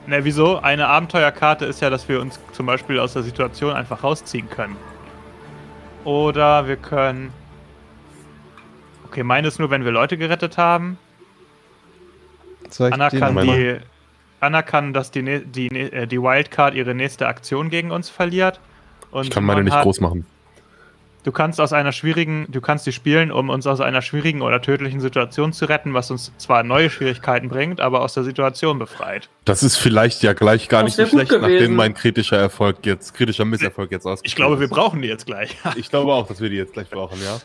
Ne, 0.07 0.25
wieso? 0.25 0.57
Eine 0.59 0.87
Abenteuerkarte 0.87 1.65
ist 1.65 1.81
ja, 1.81 1.89
dass 1.89 2.09
wir 2.09 2.19
uns 2.19 2.39
zum 2.51 2.65
Beispiel 2.65 2.99
aus 2.99 3.13
der 3.13 3.23
Situation 3.23 3.73
einfach 3.73 4.03
rausziehen 4.03 4.49
können. 4.49 4.75
Oder 6.03 6.67
wir 6.67 6.75
können. 6.75 7.31
Okay, 9.05 9.23
meine 9.23 9.47
ist 9.47 9.59
nur, 9.59 9.69
wenn 9.69 9.85
wir 9.85 9.91
Leute 9.91 10.17
gerettet 10.17 10.57
haben. 10.57 10.97
Anna 12.93 13.09
kann, 13.19 13.35
die, 13.47 13.77
Anna 14.39 14.61
kann, 14.61 14.93
dass 14.93 15.11
die, 15.11 15.21
ne- 15.21 15.41
die, 15.41 15.69
ne- 15.69 15.91
äh, 15.91 16.07
die 16.07 16.21
Wildcard 16.21 16.73
ihre 16.73 16.93
nächste 16.95 17.27
Aktion 17.27 17.69
gegen 17.69 17.91
uns 17.91 18.09
verliert. 18.09 18.59
Und 19.11 19.25
Ich 19.25 19.29
kann 19.29 19.43
meine 19.45 19.63
nicht 19.63 19.73
hat- 19.73 19.83
groß 19.83 20.01
machen. 20.01 20.25
Du 21.23 21.31
kannst 21.31 21.61
aus 21.61 21.71
einer 21.71 21.93
schwierigen, 21.93 22.47
du 22.49 22.59
kannst 22.59 22.85
die 22.85 22.91
spielen, 22.91 23.31
um 23.31 23.49
uns 23.49 23.65
aus 23.65 23.79
einer 23.79 24.01
schwierigen 24.01 24.41
oder 24.41 24.61
tödlichen 24.61 24.99
Situation 24.99 25.53
zu 25.53 25.65
retten, 25.65 25.93
was 25.93 26.11
uns 26.11 26.33
zwar 26.37 26.63
neue 26.63 26.89
Schwierigkeiten 26.89 27.47
bringt, 27.47 27.79
aber 27.79 28.01
aus 28.01 28.13
der 28.13 28.23
Situation 28.25 28.77
befreit. 28.77 29.29
Das 29.45 29.63
ist 29.63 29.77
vielleicht 29.77 30.21
ja 30.21 30.33
gleich 30.33 30.67
gar 30.67 30.83
Das 30.83 30.97
nicht 30.97 31.09
so 31.09 31.15
schlecht, 31.15 31.31
gewesen. 31.31 31.49
nachdem 31.53 31.75
mein 31.75 31.93
kritischer 31.93 32.37
Erfolg 32.37 32.85
jetzt, 32.85 33.13
kritischer 33.13 33.45
Misserfolg 33.45 33.89
jetzt 33.91 34.05
ausgeführt 34.05 34.27
Ich 34.27 34.35
glaube, 34.35 34.59
wir 34.59 34.65
ist. 34.65 34.71
brauchen 34.71 35.01
die 35.01 35.07
jetzt 35.07 35.25
gleich. 35.25 35.55
Ich 35.77 35.89
glaube 35.89 36.11
auch, 36.11 36.27
dass 36.27 36.41
wir 36.41 36.49
die 36.49 36.57
jetzt 36.57 36.73
gleich 36.73 36.89
brauchen, 36.89 37.17
ja. 37.23 37.39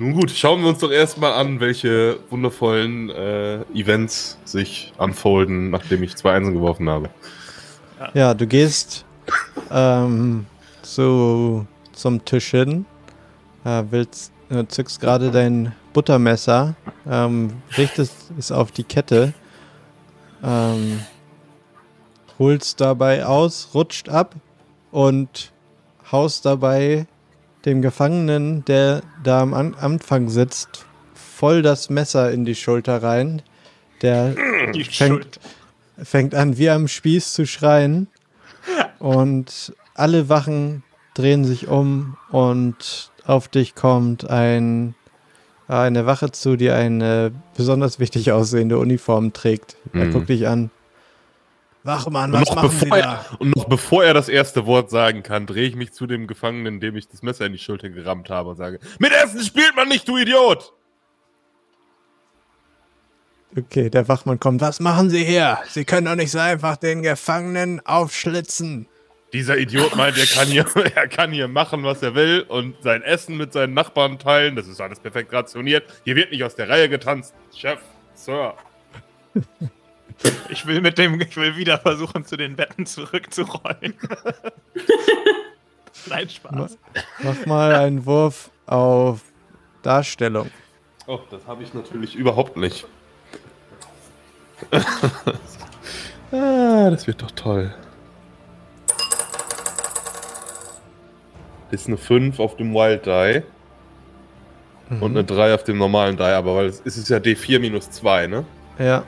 Nun 0.00 0.12
gut, 0.14 0.30
schauen 0.30 0.62
wir 0.62 0.68
uns 0.68 0.78
doch 0.78 0.92
erstmal 0.92 1.32
an, 1.32 1.58
welche 1.60 2.18
wundervollen 2.30 3.10
äh, 3.10 3.62
Events 3.74 4.38
sich 4.44 4.92
unfolden, 4.96 5.70
nachdem 5.70 6.02
ich 6.04 6.14
zwei 6.16 6.34
Einsen 6.34 6.54
geworfen 6.54 6.88
habe. 6.88 7.10
Ja, 8.14 8.32
du 8.34 8.46
gehst 8.46 9.04
ähm, 9.72 10.46
zu, 10.94 11.66
zum 11.92 12.24
Tisch 12.24 12.50
hin, 12.50 12.86
äh, 13.64 13.82
willst, 13.90 14.32
äh, 14.50 14.64
zückst 14.66 15.00
gerade 15.00 15.30
dein 15.30 15.74
Buttermesser, 15.92 16.74
ähm, 17.08 17.52
richtest 17.76 18.14
es 18.38 18.52
auf 18.52 18.70
die 18.72 18.84
Kette, 18.84 19.32
ähm, 20.42 21.00
holst 22.38 22.80
dabei 22.80 23.26
aus, 23.26 23.70
rutscht 23.74 24.08
ab 24.08 24.34
und 24.90 25.52
haust 26.12 26.44
dabei 26.46 27.06
dem 27.64 27.82
Gefangenen, 27.82 28.64
der 28.64 29.02
da 29.24 29.40
am 29.42 29.52
An 29.54 29.74
Anfang 29.74 30.28
sitzt, 30.28 30.86
voll 31.14 31.62
das 31.62 31.90
Messer 31.90 32.30
in 32.32 32.44
die 32.44 32.54
Schulter 32.54 33.02
rein. 33.02 33.42
Der 34.02 34.34
Fängt- 34.90 35.40
fängt 36.00 36.34
an 36.34 36.56
wie 36.56 36.70
am 36.70 36.86
Spieß 36.86 37.32
zu 37.32 37.46
schreien. 37.46 38.06
Und 39.00 39.72
alle 39.98 40.28
Wachen 40.28 40.82
drehen 41.14 41.44
sich 41.44 41.68
um 41.68 42.16
und 42.30 43.10
auf 43.26 43.48
dich 43.48 43.74
kommt 43.74 44.28
ein 44.28 44.94
eine 45.66 46.06
Wache 46.06 46.30
zu, 46.30 46.56
die 46.56 46.70
eine 46.70 47.30
besonders 47.54 47.98
wichtig 47.98 48.32
aussehende 48.32 48.78
Uniform 48.78 49.34
trägt. 49.34 49.76
Er 49.92 50.06
Mhm. 50.06 50.12
guckt 50.12 50.28
dich 50.30 50.48
an. 50.48 50.70
Wachmann, 51.84 52.32
was 52.32 52.54
machen 52.54 52.70
Sie 52.70 52.84
bevor 52.86 52.98
da? 52.98 53.04
er, 53.30 53.40
und 53.40 53.54
noch 53.54 53.64
bevor 53.66 54.02
er 54.04 54.14
das 54.14 54.28
erste 54.30 54.64
Wort 54.66 54.88
sagen 54.90 55.22
kann, 55.22 55.46
drehe 55.46 55.68
ich 55.68 55.76
mich 55.76 55.92
zu 55.92 56.06
dem 56.06 56.26
Gefangenen, 56.26 56.80
dem 56.80 56.96
ich 56.96 57.08
das 57.08 57.20
Messer 57.22 57.44
in 57.46 57.52
die 57.52 57.58
Schulter 57.58 57.90
gerammt 57.90 58.30
habe 58.30 58.48
und 58.50 58.56
sage: 58.56 58.78
Mit 58.98 59.12
Essen 59.12 59.40
spielt 59.42 59.76
man 59.76 59.88
nicht, 59.88 60.08
du 60.08 60.16
Idiot! 60.16 60.72
Okay, 63.56 63.88
der 63.90 64.08
Wachmann 64.08 64.38
kommt. 64.40 64.60
Was 64.60 64.80
machen 64.80 65.08
Sie 65.10 65.24
hier? 65.24 65.58
Sie 65.68 65.84
können 65.84 66.06
doch 66.06 66.14
nicht 66.16 66.30
so 66.30 66.38
einfach 66.38 66.76
den 66.76 67.02
Gefangenen 67.02 67.84
aufschlitzen. 67.86 68.86
Dieser 69.32 69.58
Idiot 69.58 69.94
meint, 69.94 70.16
er 70.16 70.26
kann, 70.26 70.48
hier, 70.48 70.64
er 70.94 71.08
kann 71.08 71.32
hier 71.32 71.48
machen, 71.48 71.84
was 71.84 72.02
er 72.02 72.14
will 72.14 72.44
und 72.48 72.82
sein 72.82 73.02
Essen 73.02 73.36
mit 73.36 73.52
seinen 73.52 73.74
Nachbarn 73.74 74.18
teilen. 74.18 74.56
Das 74.56 74.66
ist 74.66 74.80
alles 74.80 75.00
perfekt 75.00 75.32
rationiert. 75.32 75.84
Hier 76.04 76.16
wird 76.16 76.30
nicht 76.30 76.44
aus 76.44 76.54
der 76.54 76.68
Reihe 76.68 76.88
getanzt. 76.88 77.34
Chef, 77.54 77.80
Sir. 78.14 78.54
Ich 80.48 80.66
will 80.66 80.80
mit 80.80 80.98
dem, 80.98 81.20
ich 81.20 81.36
will 81.36 81.56
wieder 81.56 81.78
versuchen, 81.78 82.24
zu 82.24 82.36
den 82.36 82.56
Betten 82.56 82.86
zurückzurollen. 82.86 83.94
Nein, 86.06 86.28
Spaß. 86.28 86.78
Mach 87.20 87.46
mal 87.46 87.74
einen 87.74 88.04
Wurf 88.06 88.50
auf 88.66 89.20
Darstellung. 89.82 90.50
Oh, 91.06 91.20
das 91.30 91.46
habe 91.46 91.62
ich 91.62 91.74
natürlich 91.74 92.16
überhaupt 92.16 92.56
nicht. 92.56 92.86
ah, 96.32 96.90
das 96.90 97.06
wird 97.06 97.22
doch 97.22 97.30
toll. 97.30 97.72
Ist 101.70 101.86
eine 101.86 101.96
5 101.96 102.38
auf 102.40 102.56
dem 102.56 102.72
Wild 102.74 103.06
Die 103.06 103.42
und 105.00 105.10
eine 105.10 105.24
3 105.24 105.54
auf 105.54 105.64
dem 105.64 105.78
normalen 105.78 106.16
Die, 106.16 106.22
aber 106.22 106.56
weil 106.56 106.66
es 106.66 106.80
es 106.84 106.96
ist 106.96 107.08
ja 107.08 107.18
D4 107.18 107.58
minus 107.60 107.90
2, 107.90 108.26
ne? 108.26 108.44
Ja, 108.78 109.04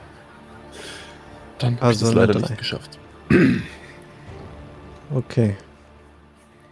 Dann 1.59 1.75
habe 1.75 1.85
Also 1.85 2.05
ich 2.07 2.13
das 2.13 2.27
leider 2.27 2.39
nicht 2.39 2.57
geschafft. 2.57 2.99
okay. 5.15 5.55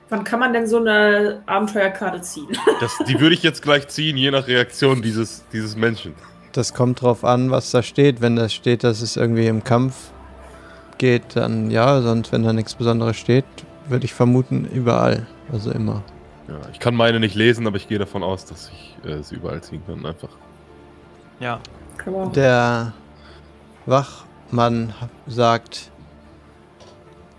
Wann 0.10 0.24
kann 0.24 0.40
man 0.40 0.54
denn 0.54 0.68
so 0.68 0.78
eine 0.80 1.44
Abenteuerkarte 1.46 2.22
ziehen? 2.22 2.48
Das, 2.80 2.98
die 3.08 3.20
würde 3.20 3.36
ich 3.36 3.44
jetzt 3.44 3.62
gleich 3.62 3.88
ziehen, 3.88 4.18
je 4.18 4.32
nach 4.32 4.48
Reaktion 4.48 5.02
dieses, 5.02 5.44
dieses 5.54 5.76
Menschen. 5.76 6.16
Das 6.54 6.74
kommt 6.74 7.02
drauf 7.02 7.24
an, 7.24 7.52
was 7.52 7.70
da 7.72 7.84
steht. 7.84 8.22
Wenn 8.22 8.36
da 8.36 8.50
steht, 8.50 8.84
dass 8.84 9.02
es 9.02 9.18
irgendwie 9.18 9.46
im 9.48 9.64
Kampf 9.64 9.96
geht, 10.98 11.36
dann 11.36 11.70
ja. 11.70 12.02
Sonst, 12.02 12.32
wenn 12.32 12.44
da 12.44 12.54
nichts 12.54 12.74
Besonderes 12.74 13.18
steht, 13.18 13.46
würde 13.88 14.06
ich 14.06 14.14
vermuten, 14.14 14.66
überall. 14.66 15.28
Also 15.52 15.72
immer. 15.72 16.04
Ja, 16.47 16.60
ich 16.72 16.80
kann 16.80 16.95
meine 16.95 17.20
nicht 17.20 17.36
lesen, 17.36 17.68
aber 17.68 17.78
ich 17.78 17.88
gehe 17.88 18.00
davon 18.00 18.24
aus, 18.24 18.45
dass 18.45 18.70
ich 18.70 19.10
äh, 19.10 19.22
sie 19.24 19.36
überall 19.36 19.62
ziehen 19.62 19.84
kann, 19.86 20.06
einfach. 20.06 20.30
Ja. 21.39 21.60
Der 22.34 22.93
Wachmann 23.86 24.93
sagt, 25.28 25.91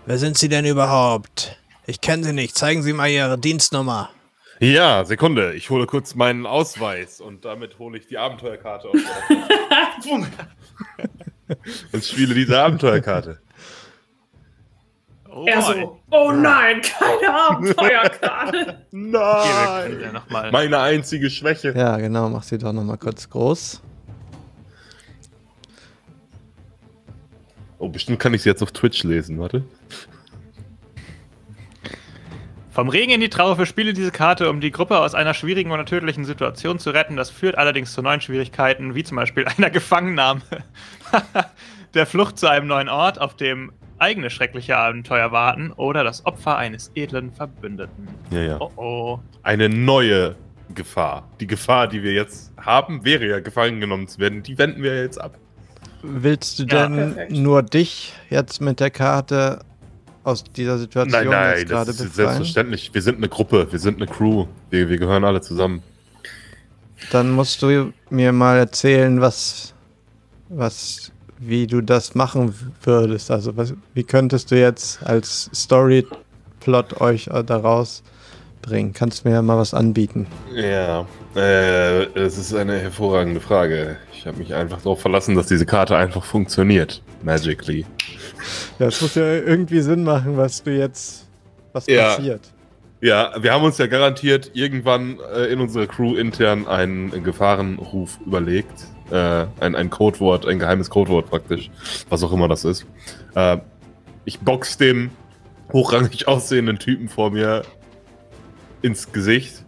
Wer 0.05 0.17
sind 0.17 0.37
Sie 0.37 0.49
denn 0.49 0.65
überhaupt? 0.65 1.57
Ich 1.85 2.01
kenne 2.01 2.23
Sie 2.23 2.33
nicht. 2.33 2.57
Zeigen 2.57 2.81
Sie 2.81 2.91
mal 2.91 3.07
Ihre 3.07 3.37
Dienstnummer. 3.37 4.09
Ja, 4.59 5.05
Sekunde. 5.05 5.53
Ich 5.53 5.69
hole 5.69 5.85
kurz 5.85 6.15
meinen 6.15 6.45
Ausweis 6.47 7.21
und 7.21 7.45
damit 7.45 7.77
hole 7.77 7.97
ich 7.99 8.07
die 8.07 8.17
Abenteuerkarte 8.17 8.89
auf. 8.89 8.95
und 11.91 12.03
spiele 12.03 12.33
diese 12.33 12.59
Abenteuerkarte. 12.59 13.39
Oh, 15.33 15.45
Er 15.45 15.61
so, 15.61 15.99
oh 16.09 16.31
nein, 16.33 16.81
keine 16.81 17.33
Abenteuerkarte. 17.33 18.85
Nein! 18.91 20.01
Ja. 20.01 20.51
Meine 20.51 20.79
einzige 20.79 21.29
Schwäche. 21.29 21.73
Ja, 21.75 21.97
genau. 21.97 22.29
Mach 22.29 22.43
sie 22.43 22.57
doch 22.57 22.73
nochmal 22.73 22.97
kurz 22.97 23.29
groß. 23.29 23.81
Oh, 27.79 27.87
bestimmt 27.87 28.19
kann 28.19 28.33
ich 28.33 28.41
sie 28.43 28.49
jetzt 28.49 28.61
auf 28.61 28.71
Twitch 28.73 29.03
lesen. 29.03 29.39
Warte. 29.39 29.63
Vom 32.69 32.89
Regen 32.89 33.11
in 33.11 33.21
die 33.21 33.29
Traufe 33.29 33.65
spiele 33.65 33.93
diese 33.93 34.11
Karte, 34.11 34.49
um 34.49 34.61
die 34.61 34.71
Gruppe 34.71 34.99
aus 34.99 35.15
einer 35.15 35.33
schwierigen 35.33 35.71
oder 35.71 35.85
tödlichen 35.85 36.25
Situation 36.25 36.77
zu 36.77 36.91
retten. 36.91 37.15
Das 37.15 37.29
führt 37.29 37.57
allerdings 37.57 37.93
zu 37.93 38.01
neuen 38.01 38.21
Schwierigkeiten, 38.21 38.95
wie 38.95 39.03
zum 39.03 39.15
Beispiel 39.15 39.45
einer 39.57 39.69
Gefangennahme, 39.69 40.41
der 41.93 42.05
Flucht 42.05 42.37
zu 42.37 42.47
einem 42.49 42.67
neuen 42.67 42.89
Ort, 42.89 43.19
auf 43.19 43.35
dem 43.35 43.71
eigene 44.01 44.29
schreckliche 44.29 44.77
Abenteuer 44.77 45.31
warten 45.31 45.71
oder 45.71 46.03
das 46.03 46.25
Opfer 46.25 46.57
eines 46.57 46.91
edlen 46.95 47.31
Verbündeten. 47.31 48.07
Ja, 48.31 48.41
ja. 48.41 48.57
Oh 48.59 48.71
oh. 48.75 49.19
Eine 49.43 49.69
neue 49.69 50.35
Gefahr. 50.73 51.27
Die 51.39 51.47
Gefahr, 51.47 51.87
die 51.87 52.01
wir 52.03 52.13
jetzt 52.13 52.51
haben, 52.57 53.03
wäre 53.05 53.27
ja 53.27 53.39
gefangen 53.39 53.79
genommen 53.79 54.07
zu 54.07 54.19
werden. 54.19 54.43
Die 54.43 54.57
wenden 54.57 54.81
wir 54.83 55.01
jetzt 55.01 55.19
ab. 55.19 55.37
Willst 56.01 56.59
du 56.59 56.63
Ja, 56.63 56.87
denn 56.87 57.13
perfekt. 57.13 57.31
nur 57.33 57.61
dich 57.63 58.13
jetzt 58.29 58.59
mit 58.61 58.79
der 58.79 58.89
Karte 58.89 59.59
aus 60.23 60.43
dieser 60.43 60.77
Situation 60.77 61.23
Nein, 61.25 61.29
nein, 61.31 61.57
jetzt 61.59 61.63
das 61.63 61.69
gerade 61.69 61.91
ist 61.91 61.97
befreien? 61.97 62.13
selbstverständlich. 62.13 62.93
Wir 62.93 63.01
sind 63.01 63.17
eine 63.17 63.29
Gruppe, 63.29 63.67
wir 63.71 63.79
sind 63.79 63.97
eine 63.97 64.07
Crew. 64.07 64.45
Wir, 64.69 64.89
wir 64.89 64.97
gehören 64.97 65.23
alle 65.23 65.41
zusammen. 65.41 65.83
Dann 67.11 67.31
musst 67.31 67.61
du 67.61 67.91
mir 68.09 68.31
mal 68.31 68.57
erzählen, 68.57 69.19
was, 69.21 69.73
was, 70.49 71.10
wie 71.43 71.65
du 71.67 71.81
das 71.81 72.13
machen 72.15 72.53
würdest. 72.83 73.31
Also 73.31 73.57
was, 73.57 73.73
wie 73.93 74.03
könntest 74.03 74.51
du 74.51 74.59
jetzt 74.59 75.03
als 75.03 75.49
Storyplot 75.53 77.01
euch 77.01 77.27
äh, 77.27 77.43
daraus 77.43 78.03
bringen? 78.61 78.93
Kannst 78.93 79.23
du 79.25 79.29
mir 79.29 79.35
ja 79.35 79.41
mal 79.41 79.57
was 79.57 79.73
anbieten? 79.73 80.27
Ja, 80.53 81.05
äh, 81.35 82.03
es 82.17 82.37
ist 82.37 82.53
eine 82.53 82.77
hervorragende 82.79 83.39
Frage. 83.41 83.97
Ich 84.13 84.25
habe 84.27 84.37
mich 84.37 84.53
einfach 84.53 84.77
darauf 84.77 85.01
verlassen, 85.01 85.35
dass 85.35 85.47
diese 85.47 85.65
Karte 85.65 85.97
einfach 85.97 86.23
funktioniert. 86.23 87.01
Magically. 87.23 87.85
Ja, 88.79 88.87
es 88.87 89.01
muss 89.01 89.15
ja 89.15 89.23
irgendwie 89.33 89.81
Sinn 89.81 90.03
machen, 90.03 90.37
was 90.37 90.61
du 90.63 90.71
jetzt, 90.75 91.27
was 91.73 91.87
Ja. 91.87 92.15
passiert. 92.15 92.41
Ja, 93.03 93.31
wir 93.41 93.51
haben 93.51 93.63
uns 93.63 93.79
ja 93.79 93.87
garantiert 93.87 94.51
irgendwann 94.53 95.17
äh, 95.35 95.45
in 95.45 95.59
unserer 95.59 95.87
Crew 95.87 96.15
intern 96.15 96.67
einen 96.67 97.23
Gefahrenruf 97.23 98.19
überlegt. 98.23 98.85
Äh, 99.11 99.47
ein, 99.59 99.75
ein 99.75 99.89
Codewort, 99.89 100.45
ein 100.45 100.57
geheimes 100.57 100.89
Codewort 100.89 101.29
praktisch. 101.29 101.69
Was 102.09 102.23
auch 102.23 102.31
immer 102.31 102.47
das 102.47 102.63
ist. 102.63 102.85
Äh, 103.35 103.57
ich 104.23 104.39
box 104.39 104.77
dem 104.77 105.11
hochrangig 105.73 106.27
aussehenden 106.27 106.79
Typen 106.79 107.09
vor 107.09 107.31
mir 107.31 107.63
ins 108.81 109.11
Gesicht 109.11 109.63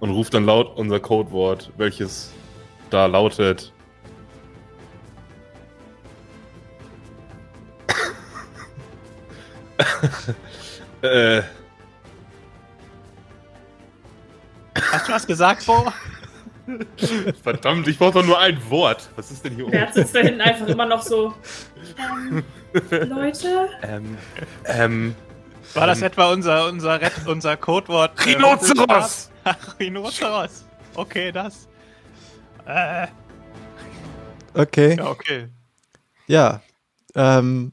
und 0.00 0.10
rufe 0.10 0.30
dann 0.30 0.44
laut 0.44 0.76
unser 0.76 1.00
Codewort, 1.00 1.70
welches 1.76 2.30
da 2.90 3.06
lautet. 3.06 3.72
äh, 11.02 11.42
Hast 14.92 15.08
du 15.08 15.12
was 15.12 15.26
gesagt, 15.26 15.66
Bo? 15.66 15.92
Verdammt, 17.42 17.86
ich 17.88 17.98
brauche 17.98 18.14
doch 18.20 18.26
nur 18.26 18.38
ein 18.38 18.58
Wort. 18.70 19.08
Was 19.16 19.30
ist 19.30 19.44
denn 19.44 19.54
hier 19.54 19.64
oben? 19.64 19.72
Bert 19.72 19.94
sitzt 19.94 20.14
da 20.14 20.20
hinten 20.20 20.40
einfach 20.40 20.66
immer 20.66 20.86
noch 20.86 21.02
so. 21.02 21.34
Ähm, 22.90 23.08
Leute? 23.08 23.68
Ähm, 23.82 24.18
ähm, 24.64 25.14
War 25.74 25.86
das 25.86 26.02
etwa 26.02 26.32
unser, 26.32 26.66
unser, 26.68 27.00
Ret 27.00 27.12
unser 27.24 27.56
Codewort? 27.56 28.18
äh, 28.26 28.30
Rhinoceros! 28.32 29.30
Ach, 29.44 29.78
Rhinoceros. 29.78 30.64
Okay, 30.96 31.30
das. 31.30 31.68
Äh, 32.66 33.06
Okay. 34.54 34.96
ja, 34.96 35.06
okay. 35.08 35.48
Ja, 36.26 36.62
ähm, 37.14 37.72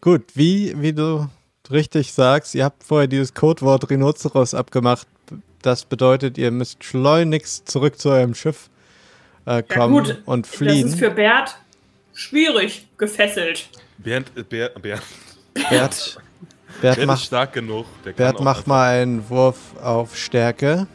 gut, 0.00 0.24
wie, 0.34 0.74
wie 0.80 0.92
du 0.92 1.28
richtig 1.70 2.12
sagst, 2.12 2.54
ihr 2.54 2.64
habt 2.64 2.84
vorher 2.84 3.08
dieses 3.08 3.34
Codewort 3.34 3.88
Rhinoceros 3.90 4.54
abgemacht. 4.54 5.06
Das 5.64 5.86
bedeutet, 5.86 6.36
ihr 6.36 6.50
müsst 6.50 6.84
schleunigst 6.84 7.70
zurück 7.70 7.98
zu 7.98 8.10
eurem 8.10 8.34
Schiff 8.34 8.68
äh, 9.46 9.54
Ja, 9.56 9.62
kommen 9.62 10.04
gut. 10.04 10.22
und 10.26 10.44
Das 10.46 10.54
fliehen. 10.54 10.88
ist 10.88 10.98
für 10.98 11.08
Bert 11.10 11.56
schwierig 12.12 12.86
gefesselt. 12.98 13.70
Bernd, 13.96 14.30
äh, 14.36 14.42
Bernd, 14.42 14.82
Bernd, 14.82 15.02
Bert, 15.54 15.70
Bert, 15.70 16.18
Bernd 16.82 16.98
ist 16.98 17.06
mach, 17.06 17.18
stark 17.18 17.54
genug. 17.54 17.86
Der 18.04 18.12
kann 18.12 18.16
Bert 18.26 18.36
auch 18.36 18.40
mach 18.42 18.56
einfach- 18.58 18.66
mal 18.66 19.00
einen 19.00 19.30
Wurf 19.30 19.56
auf 19.82 20.14
Stärke. 20.16 20.86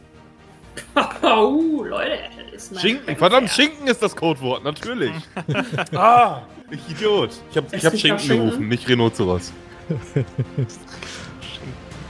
Oh, 1.24 1.84
Leute. 1.84 2.20
das 2.54 2.80
Schinken, 2.80 3.16
verdammt, 3.18 3.50
Schinken 3.50 3.88
ist 3.88 4.02
das 4.04 4.16
Codewort, 4.16 4.64
natürlich. 4.64 5.12
ah, 5.94 6.44
ich 6.70 6.80
Idiot. 6.92 7.32
Ich 7.52 7.58
habe 7.58 7.68
hab 7.78 7.98
Schinken? 7.98 8.28
gerufen, 8.28 8.68
nicht 8.70 8.88
Rhinoceros. 8.88 9.52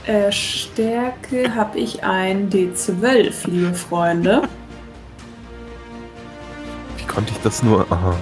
Äh, 0.06 0.32
Stärke 0.32 1.54
habe 1.54 1.78
ich 1.78 2.02
ein 2.02 2.48
D12, 2.48 3.50
liebe 3.50 3.74
Freunde. 3.74 4.42
Wie 6.96 7.04
konnte 7.04 7.32
ich 7.32 7.40
das 7.42 7.62
nur? 7.62 7.90
Aha. 7.92 8.16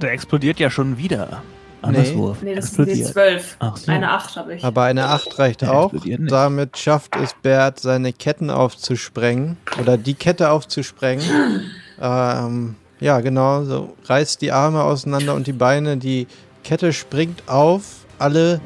Der 0.00 0.12
explodiert 0.12 0.58
ja 0.58 0.70
schon 0.70 0.96
wieder. 0.96 1.42
Nee. 1.82 1.88
Anderswo. 1.88 2.36
Nee, 2.40 2.54
das 2.54 2.72
ist 2.72 2.78
ein 2.78 2.88
explodiert. 2.88 3.16
D12. 3.16 3.42
Ach 3.58 3.76
so. 3.76 3.92
Eine 3.92 4.10
8 4.10 4.36
habe 4.36 4.54
ich. 4.54 4.64
Aber 4.64 4.84
eine 4.84 5.08
8 5.08 5.38
reicht 5.38 5.60
Der 5.62 5.72
auch. 5.72 5.92
Damit 6.04 6.78
schafft 6.78 7.16
es 7.16 7.34
Bert, 7.42 7.80
seine 7.80 8.12
Ketten 8.14 8.50
aufzusprengen. 8.50 9.58
Oder 9.78 9.98
die 9.98 10.14
Kette 10.14 10.50
aufzusprengen. 10.50 11.70
ähm, 12.00 12.76
ja, 13.00 13.20
genau. 13.20 13.64
So 13.64 13.96
reißt 14.04 14.42
die 14.42 14.52
Arme 14.52 14.82
auseinander 14.82 15.34
und 15.34 15.46
die 15.46 15.54
Beine. 15.54 15.96
Die 15.96 16.26
Kette 16.62 16.92
springt 16.92 17.48
auf. 17.48 18.04
Alle 18.18 18.60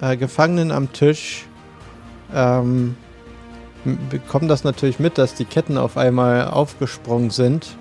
äh, 0.00 0.16
Gefangenen 0.16 0.72
am 0.72 0.92
Tisch 0.92 1.46
ähm, 2.34 2.96
bekommen 4.10 4.48
das 4.48 4.64
natürlich 4.64 4.98
mit, 4.98 5.16
dass 5.16 5.34
die 5.34 5.44
Ketten 5.44 5.78
auf 5.78 5.96
einmal 5.96 6.48
aufgesprungen 6.48 7.30
sind. 7.30 7.76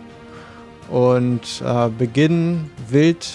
Und 0.89 1.61
äh, 1.65 1.89
beginnen 1.89 2.71
wild 2.87 3.27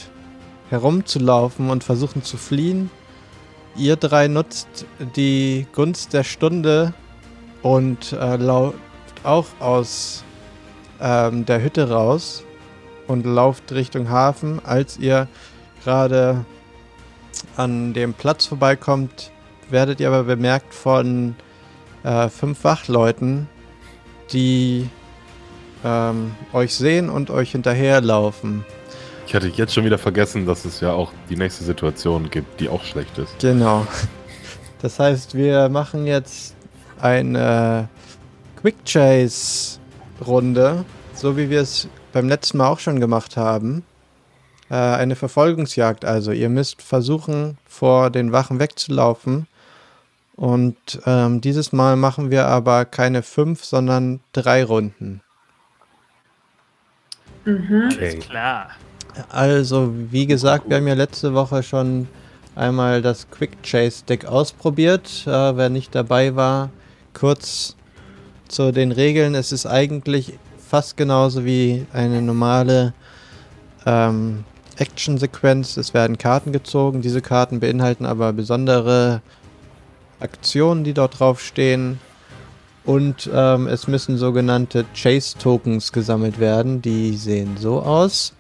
herumzulaufen 0.71 1.69
und 1.69 1.85
versuchen 1.85 2.23
zu 2.23 2.37
fliehen. 2.37 2.91
Ihr 3.77 3.97
drei 3.97 4.29
nutzt 4.29 4.87
die 5.17 5.67
Gunst 5.75 6.13
der 6.13 6.25
Stunde 6.25 6.95
und 7.63 8.13
äh, 8.13 8.37
lauft 8.37 8.77
auch 9.25 9.47
aus 9.61 10.25
ähm, 11.01 11.45
der 11.45 11.63
Hütte 11.63 11.91
raus 11.91 12.45
und 13.13 13.27
lauft 13.27 13.71
Richtung 13.73 14.09
Hafen. 14.09 14.61
Als 14.65 14.99
ihr 14.99 15.29
gerade 15.85 16.45
an 17.57 17.93
dem 17.93 18.15
Platz 18.15 18.47
vorbeikommt, 18.47 19.31
werdet 19.69 20.01
ihr 20.01 20.09
aber 20.09 20.25
bemerkt 20.25 20.75
von 20.75 21.37
äh, 22.05 22.29
fünf 22.29 22.65
Wachleuten, 22.65 23.49
die 24.33 24.89
ähm, 25.85 26.33
euch 26.53 26.75
sehen 26.75 27.11
und 27.11 27.31
euch 27.31 27.53
hinterherlaufen. 27.53 28.65
Ich 29.27 29.35
hatte 29.35 29.49
jetzt 29.49 29.75
schon 29.75 29.85
wieder 29.85 29.99
vergessen, 29.99 30.47
dass 30.47 30.65
es 30.65 30.81
ja 30.81 30.93
auch 30.93 31.13
die 31.29 31.37
nächste 31.37 31.65
Situation 31.65 32.31
gibt, 32.31 32.61
die 32.61 32.69
auch 32.69 32.83
schlecht 32.83 33.19
ist. 33.19 33.39
Genau. 33.41 33.87
Das 34.81 34.99
heißt, 34.99 35.35
wir 35.35 35.69
machen 35.69 36.07
jetzt 36.07 36.57
eine 37.01 37.89
Quick 38.61 38.85
Chase 38.85 39.79
Runde, 40.27 40.85
so 41.15 41.37
wie 41.37 41.51
wir 41.51 41.61
es 41.61 41.89
beim 42.13 42.29
letzten 42.29 42.59
Mal 42.59 42.69
auch 42.69 42.79
schon 42.79 43.01
gemacht 43.01 43.37
haben. 43.37 43.85
Äh, 44.71 44.75
eine 44.75 45.17
Verfolgungsjagd 45.17 46.05
also. 46.05 46.33
Ihr 46.33 46.49
müsst 46.49 46.83
versuchen, 46.83 47.59
vor 47.67 48.11
den 48.11 48.33
Wachen 48.33 48.59
wegzulaufen. 48.59 49.47
Und 50.35 51.01
ähm, 51.05 51.41
dieses 51.41 51.73
Mal 51.73 51.97
machen 51.97 52.31
wir 52.31 52.47
aber 52.47 52.85
keine 52.85 53.23
fünf, 53.23 53.65
sondern 53.65 54.21
drei 54.33 54.65
Runden. 54.65 55.21
Mhm. 57.45 57.91
Okay. 57.93 58.19
Klar. 58.19 58.71
Also, 59.29 59.93
wie 60.11 60.27
gesagt, 60.27 60.71
wir 60.71 60.79
haben 60.79 60.89
ja 60.89 60.95
letzte 60.95 61.35
Woche 61.35 61.63
schon 61.63 62.09
einmal 62.55 63.03
das 63.03 63.31
Quick 63.31 63.63
Chase 63.63 64.05
Deck 64.07 64.25
ausprobiert. 64.25 65.27
Äh, 65.27 65.57
wer 65.57 65.69
nicht 65.69 65.95
dabei 65.95 66.35
war, 66.35 66.71
kurz 67.13 67.77
zu 68.49 68.73
den 68.73 68.93
Regeln. 68.93 69.35
Es 69.35 69.53
ist 69.53 69.67
eigentlich 69.67 70.39
fast 70.73 70.97
genauso 70.97 71.45
wie 71.45 71.85
eine 71.93 72.23
normale 72.23 72.95
ähm, 73.85 74.45
Action-Sequenz. 74.79 75.77
Es 75.77 75.93
werden 75.93 76.17
Karten 76.17 76.51
gezogen. 76.51 77.03
Diese 77.03 77.21
Karten 77.21 77.61
beinhalten 77.61 78.07
aber 78.07 78.33
besondere 78.33 79.21
Aktionen, 80.19 80.83
die 80.83 80.95
dort 80.95 81.21
drauf 81.21 81.43
stehen. 81.43 82.01
Und 82.85 83.29
ähm, 83.35 83.67
es 83.67 83.87
müssen 83.87 84.17
sogenannte 84.17 84.87
Chase-Tokens 84.95 85.93
gesammelt 85.93 86.41
werden. 86.41 86.81
Die 86.81 87.19
sehen 87.19 87.59
so 87.59 87.83
aus. 87.83 88.33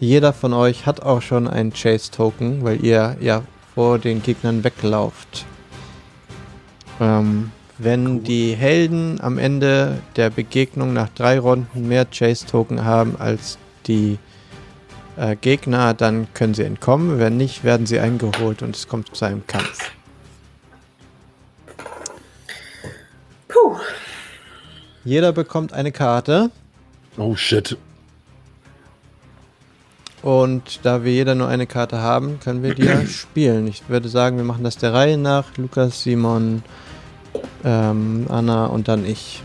Jeder 0.00 0.32
von 0.32 0.54
euch 0.54 0.86
hat 0.86 1.02
auch 1.02 1.20
schon 1.20 1.46
einen 1.46 1.74
Chase-Token, 1.74 2.64
weil 2.64 2.82
ihr 2.82 3.18
ja 3.20 3.42
vor 3.74 3.98
den 3.98 4.22
Gegnern 4.22 4.64
weglauft. 4.64 5.44
Ähm, 7.02 7.52
wenn 7.78 8.22
die 8.24 8.54
Helden 8.54 9.20
am 9.20 9.38
Ende 9.38 9.98
der 10.16 10.30
Begegnung 10.30 10.92
nach 10.92 11.08
drei 11.10 11.38
Runden 11.38 11.88
mehr 11.88 12.06
Chase-Token 12.06 12.84
haben 12.84 13.16
als 13.18 13.58
die 13.86 14.18
äh, 15.16 15.36
Gegner, 15.36 15.94
dann 15.94 16.26
können 16.34 16.54
sie 16.54 16.64
entkommen. 16.64 17.18
Wenn 17.18 17.36
nicht, 17.36 17.64
werden 17.64 17.86
sie 17.86 18.00
eingeholt 18.00 18.62
und 18.62 18.74
es 18.76 18.88
kommt 18.88 19.14
zu 19.14 19.24
einem 19.24 19.46
Kampf. 19.46 19.90
Puh. 23.48 23.76
Jeder 25.04 25.32
bekommt 25.32 25.72
eine 25.72 25.92
Karte 25.92 26.50
Oh 27.18 27.34
shit. 27.36 27.76
und 30.22 30.80
da 30.82 31.04
wir 31.04 31.12
jeder 31.12 31.34
nur 31.34 31.48
eine 31.48 31.66
Karte 31.66 31.98
haben, 32.00 32.40
können 32.40 32.62
wir 32.62 32.74
die 32.74 32.84
ja 32.84 33.06
spielen. 33.06 33.66
Ich 33.68 33.88
würde 33.88 34.08
sagen, 34.08 34.36
wir 34.36 34.44
machen 34.44 34.64
das 34.64 34.76
der 34.76 34.92
Reihe 34.92 35.16
nach. 35.16 35.56
Lukas, 35.56 36.02
Simon, 36.02 36.62
ähm, 37.64 38.26
Anna 38.28 38.66
und 38.66 38.88
dann 38.88 39.04
ich. 39.04 39.42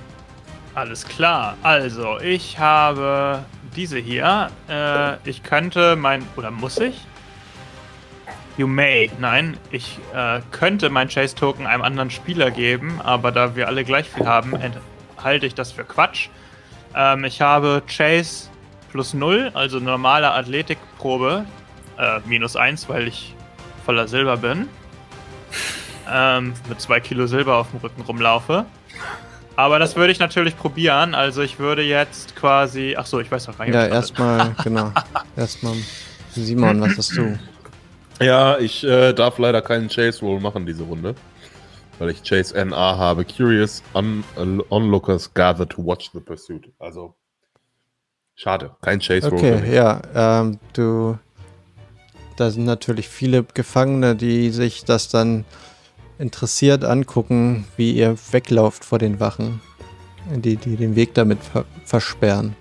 Alles 0.75 1.05
klar. 1.05 1.55
Also, 1.63 2.19
ich 2.19 2.59
habe 2.59 3.43
diese 3.75 3.97
hier. 3.97 4.49
Äh, 4.69 5.29
ich 5.29 5.43
könnte 5.43 5.95
mein. 5.95 6.27
Oder 6.35 6.51
muss 6.51 6.79
ich? 6.79 7.05
You 8.57 8.67
may. 8.67 9.09
Nein, 9.19 9.57
ich 9.71 9.97
äh, 10.13 10.41
könnte 10.51 10.89
mein 10.89 11.07
Chase-Token 11.07 11.65
einem 11.65 11.83
anderen 11.83 12.09
Spieler 12.09 12.51
geben, 12.51 12.99
aber 13.03 13.31
da 13.31 13.55
wir 13.55 13.67
alle 13.67 13.83
gleich 13.83 14.09
viel 14.09 14.27
haben, 14.27 14.53
halte 15.17 15.45
ich 15.45 15.55
das 15.55 15.71
für 15.71 15.83
Quatsch. 15.83 16.29
Ähm, 16.95 17.23
ich 17.23 17.41
habe 17.41 17.81
Chase 17.87 18.49
plus 18.91 19.13
0, 19.13 19.51
also 19.53 19.79
normale 19.79 20.31
Athletikprobe, 20.31 21.45
äh, 21.97 22.19
minus 22.25 22.55
1, 22.55 22.89
weil 22.89 23.07
ich 23.07 23.35
voller 23.85 24.07
Silber 24.07 24.37
bin. 24.37 24.67
Ähm, 26.11 26.53
mit 26.67 26.81
2 26.81 26.99
Kilo 26.99 27.27
Silber 27.27 27.57
auf 27.57 27.71
dem 27.71 27.79
Rücken 27.79 28.01
rumlaufe. 28.01 28.65
Aber 29.55 29.79
das 29.79 29.95
würde 29.95 30.11
ich 30.11 30.19
natürlich 30.19 30.57
probieren. 30.57 31.13
Also 31.13 31.41
ich 31.41 31.59
würde 31.59 31.81
jetzt 31.81 32.35
quasi. 32.35 32.95
Ach 32.97 33.05
so, 33.05 33.19
ich 33.19 33.31
weiß 33.31 33.47
noch 33.47 33.57
gar 33.57 33.65
nicht. 33.65 33.75
Ja, 33.75 33.85
erstmal, 33.85 34.55
genau. 34.63 34.91
Erstmal 35.35 35.75
Simon, 36.31 36.81
was 36.81 36.97
hast 36.97 37.17
du? 37.17 37.37
Ja, 38.19 38.57
ich 38.59 38.83
äh, 38.83 39.13
darf 39.13 39.37
leider 39.37 39.61
keinen 39.61 39.89
Chase 39.89 40.21
Roll 40.21 40.39
machen 40.39 40.65
diese 40.65 40.83
Runde. 40.83 41.15
Weil 41.99 42.09
ich 42.09 42.23
Chase 42.23 42.53
NA 42.65 42.97
habe. 42.97 43.25
Curious 43.25 43.83
on 43.93 44.23
Onlookers 44.69 45.33
gather 45.33 45.67
to 45.67 45.85
watch 45.85 46.09
the 46.13 46.19
pursuit. 46.19 46.71
Also. 46.79 47.15
Schade, 48.35 48.75
kein 48.81 48.99
Chase 48.99 49.29
Roll. 49.29 49.37
Okay, 49.37 49.75
ja, 49.75 50.01
ähm, 50.15 50.59
du. 50.73 51.17
Da 52.37 52.49
sind 52.49 52.65
natürlich 52.65 53.07
viele 53.07 53.43
Gefangene, 53.43 54.15
die 54.15 54.49
sich 54.49 54.85
das 54.85 55.09
dann 55.09 55.45
interessiert 56.21 56.85
angucken, 56.85 57.65
wie 57.75 57.91
ihr 57.91 58.15
weglauft 58.31 58.85
vor 58.85 58.99
den 58.99 59.19
Wachen. 59.19 59.59
Die, 60.29 60.55
die 60.55 60.75
den 60.75 60.95
Weg 60.95 61.15
damit 61.15 61.43
ver 61.43 61.65
versperren. 61.83 62.55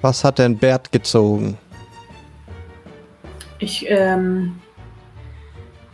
Was 0.00 0.24
hat 0.24 0.40
denn 0.40 0.58
Bert 0.58 0.90
gezogen? 0.90 1.56
Ich 3.60 3.86
ähm, 3.88 4.60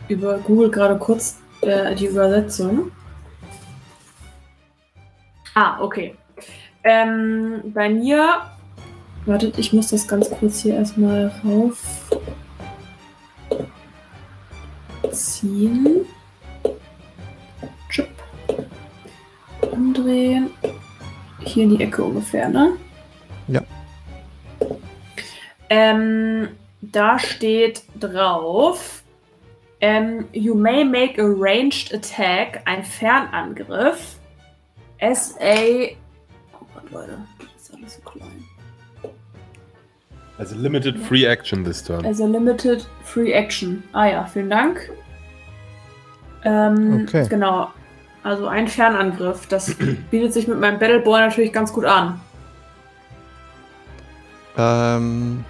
über 0.07 0.39
Google 0.39 0.71
gerade 0.71 0.97
kurz 0.97 1.37
äh, 1.61 1.93
die 1.93 2.07
Übersetzung. 2.07 2.91
Ah, 5.53 5.79
okay. 5.79 6.15
Ähm, 6.83 7.61
bei 7.65 7.87
mir, 7.87 8.41
wartet, 9.25 9.59
ich 9.59 9.73
muss 9.73 9.89
das 9.89 10.07
ganz 10.07 10.27
kurz 10.31 10.61
hier 10.61 10.73
erstmal 10.73 11.31
rauf 11.45 11.77
ziehen. 15.11 16.05
Tschüpp. 17.89 18.09
Umdrehen. 19.71 20.51
Hier 21.43 21.63
in 21.63 21.77
die 21.77 21.83
Ecke 21.83 22.03
ungefähr, 22.03 22.49
ne? 22.49 22.77
Ja. 23.47 23.61
Ähm, 25.69 26.49
da 26.81 27.19
steht 27.19 27.83
drauf, 27.99 29.03
ähm, 29.81 30.27
you 30.33 30.55
may 30.55 30.83
make 30.83 31.21
a 31.21 31.25
ranged 31.25 31.93
attack, 31.93 32.61
ein 32.65 32.83
Fernangriff. 32.83 34.17
SA. 34.99 35.95
Oh 36.53 36.65
Gott, 36.73 36.91
Leute, 36.91 37.25
das 37.39 37.69
ist 37.69 37.73
alles 37.73 37.95
so 37.95 38.01
klein. 38.01 38.43
Also 40.39 40.55
Limited 40.55 40.97
Free 40.97 41.25
Action 41.25 41.63
this 41.65 41.83
turn. 41.83 42.05
Also 42.05 42.25
Limited 42.25 42.87
Free 43.03 43.31
Action. 43.33 43.83
Ah 43.91 44.05
ja, 44.07 44.25
vielen 44.25 44.49
Dank. 44.49 44.89
Ähm, 46.45 47.03
Okay. 47.03 47.27
Genau. 47.29 47.67
Also 48.23 48.47
ein 48.47 48.67
Fernangriff. 48.67 49.47
Das 49.47 49.75
bietet 50.11 50.33
sich 50.33 50.47
mit 50.47 50.59
meinem 50.59 50.79
Battleboy 50.79 51.19
natürlich 51.19 51.51
ganz 51.51 51.73
gut 51.73 51.85
an. 51.85 52.19
Ähm, 54.57 55.43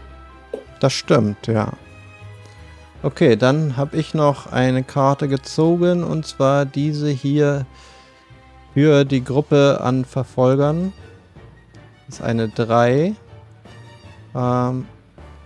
das 0.79 0.93
stimmt, 0.93 1.47
ja. 1.47 1.73
Okay, 3.01 3.35
dann 3.37 3.77
habe 3.77 3.95
ich 3.95 4.13
noch 4.13 4.51
eine 4.51 4.83
Karte 4.83 5.27
gezogen 5.27 6.03
und 6.03 6.25
zwar 6.25 6.65
diese 6.65 7.09
hier 7.09 7.65
für 8.73 9.05
die 9.05 9.23
Gruppe 9.23 9.79
an 9.81 10.03
Verfolgern. 10.03 10.93
Das 12.07 12.15
ist 12.15 12.21
eine 12.21 12.49
3. 12.49 13.13
Ähm, 14.35 14.87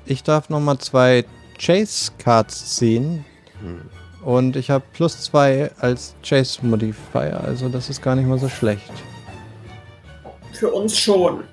ich 0.06 0.24
darf 0.24 0.50
nochmal 0.50 0.78
zwei 0.80 1.26
Chase 1.58 2.12
Cards 2.18 2.76
ziehen 2.76 3.26
und 4.24 4.56
ich 4.56 4.70
habe 4.70 4.84
plus 4.94 5.22
2 5.22 5.72
als 5.80 6.16
Chase 6.24 6.66
Modifier, 6.66 7.42
also 7.42 7.70
das 7.70 7.90
ist 7.90 8.02
gar 8.02 8.16
nicht 8.16 8.28
mal 8.28 8.38
so 8.38 8.50
schlecht. 8.50 8.92
Für 10.54 10.72
uns 10.72 10.98
schon. 10.98 11.44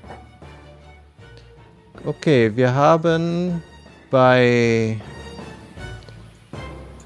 Okay, 2.04 2.54
wir 2.54 2.74
haben 2.74 3.62
bei. 4.10 5.00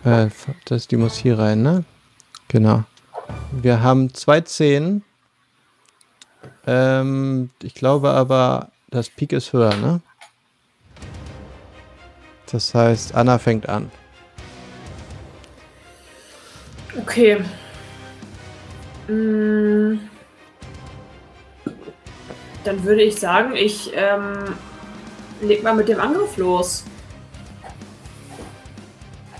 Äh, 0.05 0.29
das, 0.67 0.87
die 0.87 0.97
muss 0.97 1.17
hier 1.17 1.39
rein, 1.39 1.63
ne? 1.63 1.85
Genau. 2.49 2.85
Wir 3.51 3.83
haben 3.83 4.13
zwei 4.15 4.41
Zehn. 4.43 5.03
Ähm, 6.67 7.51
ich 7.63 7.75
glaube 7.75 8.11
aber, 8.11 8.71
das 8.91 9.09
Peak 9.09 9.33
ist 9.33 9.53
höher, 9.53 9.75
ne? 9.77 10.01
Das 12.51 12.75
heißt, 12.75 13.15
Anna 13.15 13.39
fängt 13.39 13.69
an. 13.69 13.91
Okay. 16.97 17.39
Mm. 19.09 19.99
Dann 22.65 22.85
würde 22.85 23.03
ich 23.03 23.17
sagen, 23.17 23.55
ich 23.55 23.93
ähm, 23.95 24.55
leg 25.43 25.63
mal 25.63 25.75
mit 25.75 25.89
dem 25.89 26.01
Angriff 26.01 26.37
los. 26.37 26.85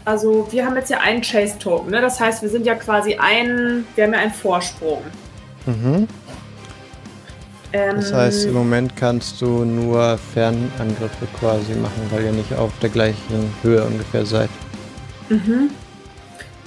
Also, 0.05 0.47
wir 0.53 0.67
haben 0.67 0.77
jetzt 0.77 0.91
ja 0.91 1.01
einen 1.01 1.23
Chase-Token, 1.23 1.91
ne? 1.91 2.03
Das 2.03 2.21
heißt, 2.21 2.43
wir 2.43 2.51
sind 2.51 2.67
ja 2.67 2.75
quasi 2.75 3.15
ein. 3.15 3.87
Wir 3.95 4.05
haben 4.05 4.13
ja 4.13 4.19
einen 4.19 4.35
Vorsprung. 4.35 5.03
Mhm. 5.65 6.07
Das 7.75 8.13
heißt, 8.13 8.47
im 8.47 8.53
Moment 8.53 8.95
kannst 8.95 9.41
du 9.41 9.65
nur 9.65 10.17
Fernangriffe 10.33 11.27
quasi 11.41 11.75
machen, 11.75 12.07
weil 12.11 12.27
ihr 12.27 12.31
nicht 12.31 12.55
auf 12.55 12.71
der 12.81 12.89
gleichen 12.89 13.53
Höhe 13.63 13.83
ungefähr 13.83 14.25
seid. 14.25 14.49
Mhm. 15.29 15.71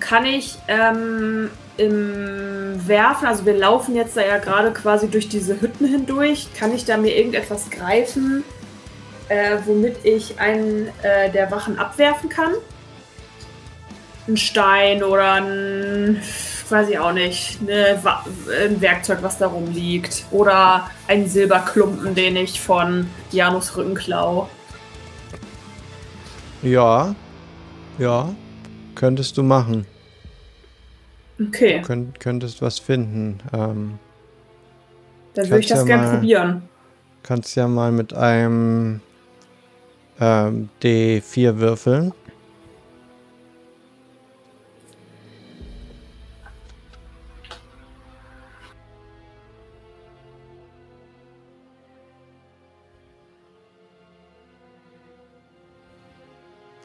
Kann 0.01 0.25
ich 0.25 0.57
ähm, 0.67 1.49
im 1.77 2.87
Werfen, 2.87 3.25
also 3.25 3.45
wir 3.45 3.53
laufen 3.53 3.95
jetzt 3.95 4.17
da 4.17 4.21
ja 4.21 4.37
gerade 4.37 4.71
quasi 4.71 5.07
durch 5.07 5.29
diese 5.29 5.61
Hütten 5.61 5.85
hindurch, 5.85 6.49
kann 6.59 6.75
ich 6.75 6.83
da 6.83 6.97
mir 6.97 7.15
irgendetwas 7.15 7.69
greifen, 7.69 8.43
äh, 9.29 9.59
womit 9.65 10.03
ich 10.03 10.39
einen 10.41 10.89
äh, 11.03 11.31
der 11.31 11.49
Wachen 11.51 11.79
abwerfen 11.79 12.27
kann? 12.27 12.51
Ein 14.27 14.35
Stein 14.35 15.03
oder 15.03 15.33
ein, 15.33 16.21
weiß 16.71 16.89
ich 16.89 16.99
auch 16.99 17.13
nicht, 17.13 17.59
eine, 17.61 17.99
ein 18.65 18.81
Werkzeug, 18.81 19.19
was 19.21 19.37
da 19.37 19.47
rumliegt. 19.47 20.25
Oder 20.31 20.89
einen 21.07 21.27
Silberklumpen, 21.27 22.15
den 22.15 22.35
ich 22.35 22.59
von 22.59 23.09
Janus 23.31 23.75
Rücken 23.77 23.95
klau. 23.95 24.49
Ja, 26.61 27.15
ja, 27.97 28.29
könntest 28.95 29.37
du 29.37 29.43
machen. 29.43 29.85
Okay, 31.39 31.81
Könnt, 31.83 32.19
könntest 32.19 32.61
was 32.63 32.79
finden. 32.79 33.39
Ähm, 33.53 33.99
dann 35.35 35.49
würde 35.49 35.59
ich 35.59 35.67
das 35.67 35.79
ja 35.79 35.85
gern 35.85 36.01
mal- 36.01 36.13
probieren. 36.15 36.61
kannst 37.21 37.55
ja 37.55 37.67
mal 37.67 37.91
mit 37.91 38.13
einem 38.15 39.01
ähm, 40.19 40.69
D4 40.81 41.59
würfeln. 41.59 42.11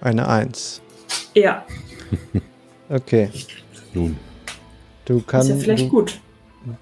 Eine 0.02 0.28
Eins. 0.28 0.82
Ja, 1.34 1.64
Okay. 2.92 3.30
Nun. 3.94 4.18
Du 5.06 5.22
kannst. 5.22 5.48
ist 5.48 5.56
ja 5.56 5.62
vielleicht 5.62 5.86
du, 5.86 5.90
gut. 5.90 6.20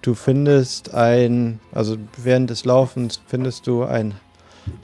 Du 0.02 0.14
findest 0.14 0.92
ein, 0.92 1.60
also 1.72 1.96
während 2.16 2.50
des 2.50 2.64
Laufens 2.64 3.20
findest 3.26 3.66
du 3.66 3.84
einen 3.84 4.14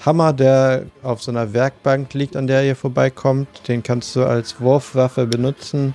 Hammer, 0.04 0.32
der 0.32 0.86
auf 1.02 1.22
so 1.22 1.30
einer 1.30 1.52
Werkbank 1.52 2.14
liegt, 2.14 2.36
an 2.36 2.46
der 2.46 2.64
ihr 2.64 2.76
vorbeikommt. 2.76 3.48
Den 3.68 3.82
kannst 3.82 4.14
du 4.16 4.24
als 4.24 4.60
Wurfwaffe 4.60 5.26
benutzen, 5.26 5.94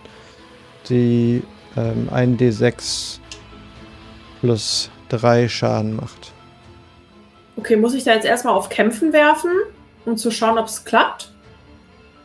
die 0.90 1.42
ähm, 1.78 2.10
1d6 2.12 3.20
plus 4.42 4.90
3 5.10 5.48
Schaden 5.48 5.96
macht. 5.96 6.34
Okay, 7.56 7.78
muss 7.78 7.94
ich 7.94 8.04
da 8.04 8.14
jetzt 8.14 8.26
erstmal 8.26 8.54
auf 8.54 8.70
Kämpfen 8.70 9.14
werfen, 9.14 9.52
um 10.06 10.18
zu 10.18 10.30
schauen, 10.30 10.58
ob 10.58 10.68
es 10.68 10.84
klappt? 10.84 11.31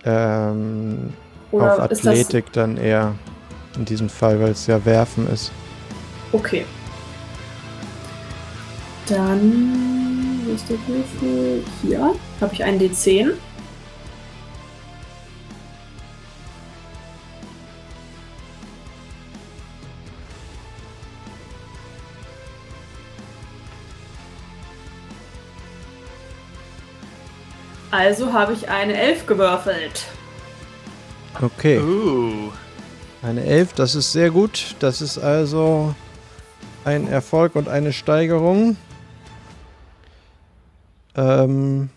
Ähm, 0.06 1.12
auf. 1.52 1.80
Athletik 1.80 2.52
dann 2.52 2.76
eher 2.76 3.14
in 3.76 3.84
diesem 3.84 4.08
Fall, 4.08 4.40
weil 4.40 4.50
es 4.50 4.66
ja 4.66 4.84
Werfen 4.84 5.28
ist. 5.28 5.52
Okay. 6.32 6.64
Dann. 9.08 10.46
Ist 10.54 10.68
der 10.68 10.78
Würfel? 10.86 11.64
Hier. 11.82 12.14
Habe 12.40 12.54
ich 12.54 12.64
einen 12.64 12.80
D10. 12.80 13.32
Also 27.90 28.32
habe 28.32 28.52
ich 28.52 28.68
eine 28.68 28.94
Elf 28.94 29.26
gewürfelt. 29.26 30.04
Okay. 31.40 31.78
Uh. 31.78 32.50
Eine 33.22 33.44
11, 33.44 33.72
das 33.74 33.94
ist 33.94 34.12
sehr 34.12 34.30
gut. 34.30 34.74
Das 34.80 35.00
ist 35.00 35.18
also 35.18 35.94
ein 36.84 37.08
Erfolg 37.08 37.56
und 37.56 37.68
eine 37.68 37.92
Steigerung. 37.92 38.76
Ähm, 41.16 41.90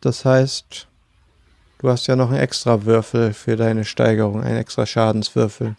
das 0.00 0.24
heißt, 0.24 0.86
du 1.80 1.88
hast 1.88 2.06
ja 2.06 2.16
noch 2.16 2.30
einen 2.30 2.40
extra 2.40 2.84
Würfel 2.84 3.34
für 3.34 3.56
deine 3.56 3.84
Steigerung, 3.84 4.42
einen 4.42 4.56
extra 4.56 4.86
Schadenswürfel. 4.86 5.74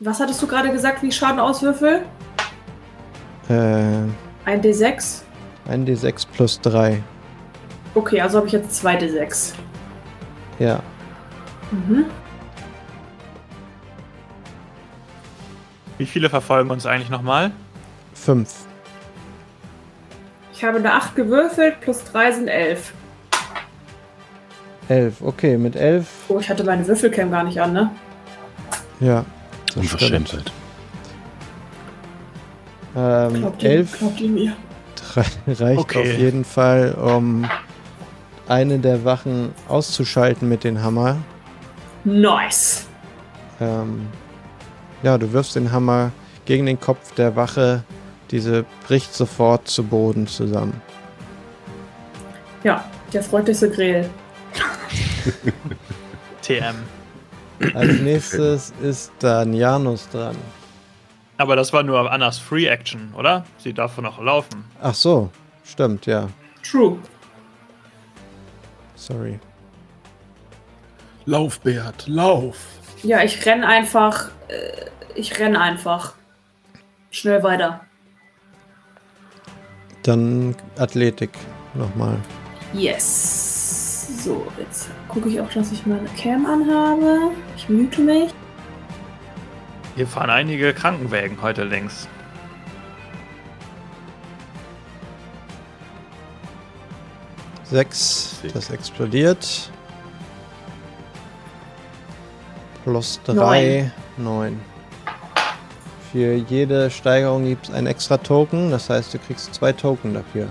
Was 0.00 0.20
hattest 0.20 0.40
du 0.42 0.46
gerade 0.46 0.70
gesagt, 0.70 1.02
wie 1.02 1.08
ich 1.08 1.16
Schaden 1.16 1.40
auswürfel? 1.40 2.02
Äh, 3.48 3.52
Ein 4.44 4.62
D6. 4.62 5.22
ein 5.66 5.86
D6 5.86 6.26
plus 6.32 6.60
3. 6.60 7.02
Okay, 7.98 8.20
also 8.20 8.38
habe 8.38 8.46
ich 8.46 8.52
jetzt 8.52 8.76
zwei 8.76 8.96
D6. 8.96 9.54
Ja. 10.60 10.80
Mhm. 11.72 12.04
Wie 15.98 16.06
viele 16.06 16.30
verfolgen 16.30 16.70
uns 16.70 16.86
eigentlich 16.86 17.10
nochmal? 17.10 17.50
5. 18.14 18.48
Ich 20.52 20.62
habe 20.62 20.78
eine 20.78 20.92
8 20.92 21.16
gewürfelt, 21.16 21.80
plus 21.80 22.04
3 22.04 22.32
sind 22.32 22.46
11. 22.46 22.92
11. 24.88 25.20
Okay, 25.20 25.58
mit 25.58 25.74
11. 25.74 26.06
Oh, 26.28 26.38
ich 26.38 26.48
hatte 26.48 26.62
meine 26.62 26.86
Würfelcam 26.86 27.32
gar 27.32 27.42
nicht 27.42 27.60
an, 27.60 27.72
ne? 27.72 27.90
Ja. 29.00 29.24
Unverschämtheit. 29.74 30.52
Ähm, 32.96 33.34
Glaubt 33.34 33.62
ihr, 33.64 33.70
11 33.70 33.98
glaubt 33.98 34.20
ihr 34.20 34.30
mir? 34.30 34.52
reicht 35.48 35.78
Okay. 35.80 35.98
auf 35.98 36.18
jeden 36.18 36.44
Fall, 36.44 36.92
um 36.92 37.44
eine 38.48 38.78
der 38.78 39.04
Wachen 39.04 39.52
auszuschalten 39.68 40.48
mit 40.48 40.64
dem 40.64 40.82
Hammer. 40.82 41.16
Nice. 42.04 42.86
Ähm, 43.60 44.08
ja, 45.02 45.18
du 45.18 45.32
wirfst 45.32 45.56
den 45.56 45.70
Hammer 45.70 46.12
gegen 46.44 46.66
den 46.66 46.80
Kopf 46.80 47.14
der 47.14 47.36
Wache. 47.36 47.84
Diese 48.30 48.64
bricht 48.86 49.14
sofort 49.14 49.68
zu 49.68 49.84
Boden 49.84 50.26
zusammen. 50.26 50.80
Ja, 52.64 52.84
der 53.12 53.22
freundlichste 53.22 53.70
Grill. 53.70 54.08
TM. 56.42 56.76
Als 57.74 58.00
nächstes 58.00 58.72
ist 58.82 59.12
dann 59.18 59.52
Janus 59.52 60.08
dran. 60.10 60.36
Aber 61.36 61.54
das 61.54 61.72
war 61.72 61.82
nur 61.82 62.10
Annas 62.10 62.38
Free 62.38 62.66
Action, 62.66 63.12
oder? 63.16 63.44
Sie 63.58 63.72
darf 63.72 63.96
noch 63.98 64.20
laufen. 64.20 64.64
Ach 64.82 64.94
so, 64.94 65.30
stimmt, 65.64 66.06
ja. 66.06 66.28
True 66.68 66.98
sorry. 69.08 69.40
Lauf, 71.24 71.60
Bert, 71.60 72.06
lauf! 72.06 72.56
Ja, 73.02 73.22
ich 73.22 73.44
renn 73.44 73.64
einfach. 73.64 74.30
Äh, 74.48 74.90
ich 75.14 75.38
renn 75.38 75.56
einfach. 75.56 76.14
Schnell 77.10 77.42
weiter. 77.42 77.80
Dann 80.02 80.54
Athletik 80.78 81.30
nochmal. 81.74 82.16
Yes. 82.72 84.24
So, 84.24 84.46
jetzt 84.58 84.88
gucke 85.08 85.28
ich 85.28 85.40
auch, 85.40 85.50
dass 85.50 85.72
ich 85.72 85.86
meine 85.86 86.08
Cam 86.20 86.46
anhabe. 86.46 87.30
Ich 87.56 87.68
mute 87.68 88.00
mich. 88.00 88.30
Hier 89.96 90.06
fahren 90.06 90.30
einige 90.30 90.72
Krankenwägen 90.74 91.40
heute 91.42 91.64
längs. 91.64 92.08
6. 97.70 98.42
Das 98.54 98.70
explodiert. 98.70 99.70
Plus 102.84 103.20
3. 103.24 103.90
9. 104.16 104.60
Für 106.10 106.34
jede 106.34 106.90
Steigerung 106.90 107.44
gibt 107.44 107.68
es 107.68 107.74
einen 107.74 107.86
extra 107.86 108.16
Token. 108.16 108.70
Das 108.70 108.88
heißt, 108.88 109.12
du 109.12 109.18
kriegst 109.18 109.54
zwei 109.54 109.72
Token 109.72 110.14
dafür. 110.14 110.48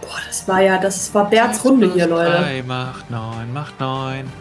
Boah, 0.00 0.18
das 0.26 0.48
war 0.48 0.60
ja, 0.60 0.78
das 0.78 1.14
war 1.14 1.30
Berts 1.30 1.64
Runde 1.64 1.92
hier, 1.92 2.08
Leute. 2.08 2.32
3 2.32 2.64
macht 2.64 3.08
9, 3.10 3.52
macht 3.52 3.78
9. 3.78 4.32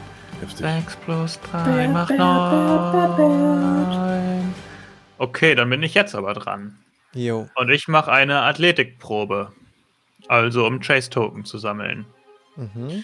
6 0.55 0.95
plus 0.97 1.39
3 1.51 1.87
macht 1.87 2.11
9. 2.11 4.53
Okay, 5.17 5.55
dann 5.55 5.69
bin 5.69 5.81
ich 5.83 5.93
jetzt 5.93 6.15
aber 6.15 6.33
dran. 6.33 6.77
Jo. 7.13 7.47
Und 7.55 7.69
ich 7.69 7.87
mache 7.87 8.11
eine 8.11 8.41
Athletikprobe. 8.41 9.53
Also 10.27 10.65
um 10.65 10.81
Chase 10.81 11.09
Token 11.09 11.45
zu 11.45 11.57
sammeln. 11.57 12.05
Mhm. 12.55 13.03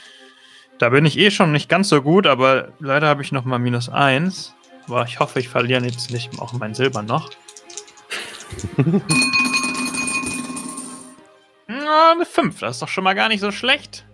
Da 0.80 0.90
bin 0.90 1.06
ich 1.06 1.18
eh 1.18 1.32
schon 1.32 1.52
nicht 1.52 1.70
ganz 1.70 1.90
so 1.90 2.02
gut, 2.02 2.26
aber 2.26 2.70
leider 2.80 3.08
habe 3.08 3.22
ich 3.22 3.32
noch 3.32 3.46
mal 3.46 3.60
minus 3.60 3.88
1. 3.90 4.56
Aber 4.88 5.06
ich 5.06 5.20
hoffe, 5.20 5.40
ich 5.40 5.48
verliere 5.50 5.84
jetzt 5.84 6.12
nicht 6.12 6.40
auch 6.40 6.54
mein 6.54 6.74
Silber 6.74 7.04
noch. 7.04 7.30
Na, 11.68 12.12
eine 12.12 12.26
5, 12.26 12.60
das 12.60 12.78
ist 12.78 12.82
doch 12.82 12.88
schon 12.88 13.04
mal 13.04 13.14
gar 13.14 13.28
nicht 13.28 13.42
so 13.42 13.52
schlecht. 13.52 14.06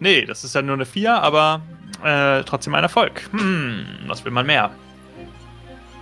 Nee, 0.00 0.24
das 0.24 0.44
ist 0.44 0.54
ja 0.54 0.62
nur 0.62 0.74
eine 0.74 0.84
4, 0.84 1.14
aber 1.14 1.62
äh, 2.04 2.42
trotzdem 2.44 2.74
ein 2.74 2.82
Erfolg. 2.82 3.28
Hm, 3.30 3.86
was 4.06 4.24
will 4.24 4.32
man 4.32 4.46
mehr? 4.46 4.70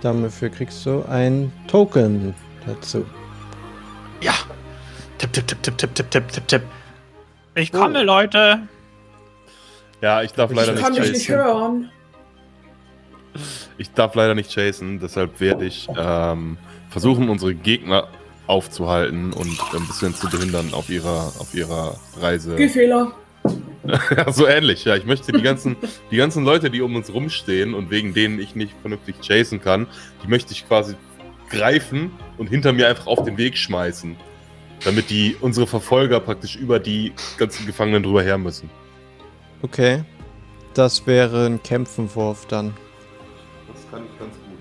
Dafür 0.01 0.49
kriegst 0.49 0.85
du 0.85 1.03
ein 1.09 1.51
Token 1.67 2.33
dazu. 2.65 3.05
Ja. 4.21 4.33
Tipp, 5.17 5.33
tipp, 5.33 5.47
tipp, 5.47 5.63
tipp, 5.63 5.77
tipp, 5.77 5.95
tipp, 5.95 6.09
tipp, 6.11 6.31
tipp, 6.31 6.47
tipp. 6.47 6.61
Ich 7.57 7.71
komme, 7.71 8.03
Leute. 8.03 8.59
Ja, 10.01 10.21
ich 10.21 10.31
darf 10.33 10.53
leider 10.53 10.75
Ich 10.75 10.79
kann 10.81 10.91
nicht 10.93 11.01
mich 11.01 11.11
nicht 11.11 11.27
chasen. 11.27 11.43
hören. 11.43 11.89
Ich 13.79 13.91
darf 13.91 14.13
leider 14.15 14.35
nicht 14.35 14.51
chasen, 14.53 14.99
deshalb 14.99 15.39
werde 15.39 15.65
ich 15.65 15.87
ähm, 15.97 16.57
versuchen, 16.89 17.29
unsere 17.29 17.55
Gegner 17.55 18.07
aufzuhalten 18.45 19.33
und 19.33 19.59
ein 19.73 19.87
bisschen 19.87 20.13
zu 20.13 20.29
behindern 20.29 20.73
auf 20.73 20.89
ihrer, 20.89 21.33
auf 21.39 21.53
ihrer 21.53 21.97
Reise. 22.19 22.55
Gehfehler. 22.55 23.11
Ja, 24.17 24.29
so 24.33 24.45
ähnlich, 24.45 24.83
ja. 24.83 24.97
Ich 24.97 25.05
möchte 25.05 25.31
die 25.31 25.41
ganzen, 25.41 25.77
die 26.11 26.17
ganzen 26.17 26.43
Leute, 26.43 26.69
die 26.69 26.81
um 26.81 26.93
uns 26.95 27.13
rumstehen 27.13 27.73
und 27.73 27.89
wegen 27.89 28.13
denen 28.13 28.37
ich 28.37 28.53
nicht 28.53 28.73
vernünftig 28.81 29.21
chasen 29.21 29.61
kann, 29.61 29.87
die 30.21 30.27
möchte 30.27 30.51
ich 30.51 30.67
quasi 30.67 30.95
greifen 31.49 32.11
und 32.37 32.47
hinter 32.47 32.73
mir 32.73 32.89
einfach 32.89 33.07
auf 33.07 33.23
den 33.23 33.37
Weg 33.37 33.57
schmeißen. 33.57 34.17
Damit 34.83 35.09
die 35.09 35.35
unsere 35.41 35.67
Verfolger 35.67 36.19
praktisch 36.19 36.55
über 36.55 36.79
die 36.79 37.13
ganzen 37.37 37.65
Gefangenen 37.65 38.03
drüber 38.03 38.23
her 38.23 38.37
müssen. 38.37 38.69
Okay. 39.61 40.03
Das 40.73 41.07
wäre 41.07 41.47
ein 41.47 41.63
Kämpfenwurf 41.63 42.45
dann. 42.45 42.73
Das 43.73 43.89
kann 43.89 44.03
ich 44.05 44.19
ganz 44.19 44.35
gut. 44.35 44.57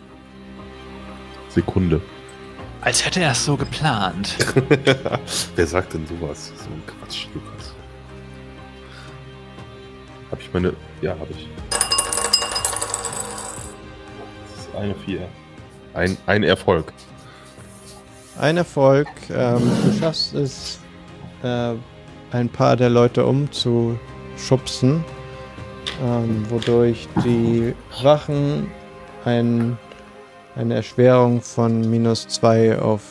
Sekunde. 1.50 2.00
Als 2.80 3.04
hätte 3.04 3.20
er 3.20 3.32
es 3.32 3.44
so 3.44 3.56
geplant. 3.56 4.36
Wer 5.56 5.66
sagt 5.66 5.92
denn 5.92 6.06
sowas? 6.06 6.52
So 6.56 6.70
ein 6.70 6.82
Quatsch, 6.86 7.26
Lukas. 7.34 7.74
Hab 10.30 10.40
ich 10.40 10.52
meine. 10.52 10.72
Ja, 11.02 11.18
hab 11.18 11.28
ich. 11.30 11.48
Das 14.54 14.66
ist 14.66 14.74
eine 14.74 14.94
Vier. 14.94 15.28
Ein, 15.94 16.16
ein 16.26 16.42
Erfolg. 16.42 16.92
Ein 18.38 18.58
Erfolg. 18.58 19.08
Ähm, 19.30 19.70
du 19.84 19.98
schaffst 19.98 20.34
es, 20.34 20.78
äh, 21.42 21.72
ein 22.32 22.48
paar 22.48 22.76
der 22.76 22.90
Leute 22.90 23.24
umzuschubsen, 23.24 25.04
ähm, 26.04 26.44
wodurch 26.50 27.08
die 27.24 27.74
Wachen 28.02 28.70
ein, 29.24 29.78
eine 30.54 30.74
Erschwerung 30.74 31.40
von 31.40 31.88
minus 31.88 32.28
zwei 32.28 32.78
auf 32.78 33.02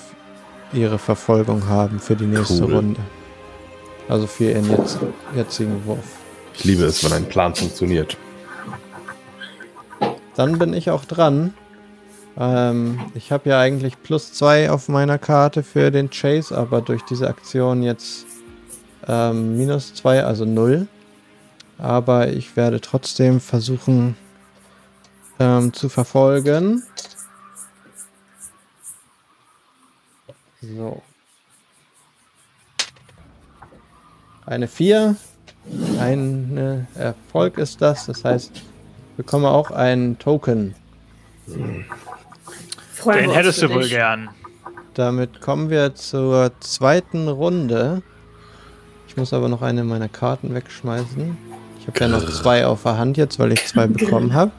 ihre 0.74 1.00
Verfolgung 1.00 1.68
haben 1.68 2.00
für 2.00 2.16
die 2.16 2.26
nächste 2.26 2.64
Cool. 2.64 2.76
Runde. 2.76 3.02
Also 4.08 4.28
für 4.28 4.52
ihren 4.52 4.70
jetzt, 4.70 5.00
jetzigen 5.36 5.84
Wurf. 5.86 6.06
Ich 6.54 6.64
liebe 6.64 6.84
es, 6.84 7.04
wenn 7.04 7.14
ein 7.14 7.26
Plan 7.26 7.56
funktioniert. 7.56 8.18
Dann 10.36 10.60
bin 10.60 10.74
ich 10.74 10.92
auch 10.92 11.06
dran. 11.06 11.54
Ähm, 12.38 13.00
ich 13.14 13.32
habe 13.32 13.50
ja 13.50 13.60
eigentlich 13.60 14.02
plus 14.02 14.34
zwei 14.34 14.70
auf 14.70 14.90
meiner 14.90 15.18
Karte 15.18 15.64
für 15.64 15.92
den 15.92 16.10
Chase, 16.10 16.58
aber 16.58 16.82
durch 16.82 17.02
diese 17.04 17.28
Aktion 17.28 17.82
jetzt 17.82 18.26
ähm, 19.08 19.58
minus 19.58 19.94
zwei, 19.94 20.24
also 20.24 20.46
null. 20.46 20.88
Aber 21.78 22.30
ich 22.30 22.56
werde 22.56 22.82
trotzdem 22.82 23.40
versuchen 23.40 24.16
ähm, 25.40 25.74
zu 25.74 25.90
verfolgen. 25.90 26.84
So. 30.62 31.02
Eine 34.46 34.68
4. 34.68 35.16
Ein 36.00 36.88
Erfolg 36.96 37.58
ist 37.58 37.82
das. 37.82 38.06
Das 38.06 38.24
heißt, 38.24 38.52
ich 38.56 38.64
bekomme 39.18 39.50
auch 39.50 39.72
einen 39.72 40.20
Token. 40.20 40.76
Freuen 43.06 43.20
Den 43.20 43.30
wir 43.30 43.36
hättest 43.38 43.62
uns 43.62 43.62
du 43.62 43.68
für 43.68 43.74
wohl 43.76 43.84
dich. 43.84 43.92
gern. 43.92 44.30
Damit 44.96 45.42
kommen 45.42 45.70
wir 45.70 45.96
zur 45.96 46.52
zweiten 46.60 47.28
Runde. 47.28 48.02
Ich 49.08 49.16
muss 49.18 49.34
aber 49.34 49.50
noch 49.50 49.62
eine 49.62 49.84
meiner 49.84 50.10
Karten 50.10 50.54
wegschmeißen. 50.54 51.38
Ich 51.80 51.88
habe 51.88 52.00
ja 52.00 52.08
noch 52.08 52.26
zwei 52.32 52.66
auf 52.66 52.84
der 52.84 52.98
Hand 52.98 53.18
jetzt, 53.18 53.38
weil 53.40 53.52
ich 53.52 53.66
zwei 53.68 53.88
bekommen 53.88 54.34
habe. 54.34 54.52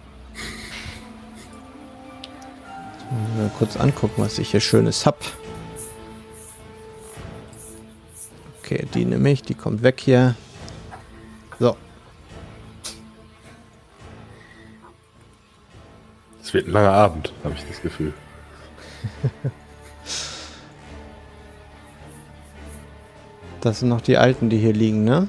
Mal 3.36 3.50
kurz 3.58 3.76
angucken, 3.76 4.22
was 4.22 4.38
ich 4.38 4.50
hier 4.50 4.60
Schönes 4.60 5.06
hab. 5.06 5.18
Okay, 8.62 8.86
die 8.94 9.04
nehme 9.04 9.30
ich, 9.30 9.42
die 9.42 9.54
kommt 9.54 9.82
weg 9.82 10.00
hier. 10.00 10.34
So, 11.58 11.76
Es 16.46 16.54
wird 16.54 16.68
ein 16.68 16.72
langer 16.72 16.92
Abend, 16.92 17.32
habe 17.42 17.56
ich 17.56 17.64
das 17.68 17.82
Gefühl. 17.82 18.14
das 23.60 23.80
sind 23.80 23.88
noch 23.88 24.00
die 24.00 24.16
alten, 24.16 24.48
die 24.50 24.58
hier 24.58 24.72
liegen, 24.72 25.04
ne? 25.04 25.28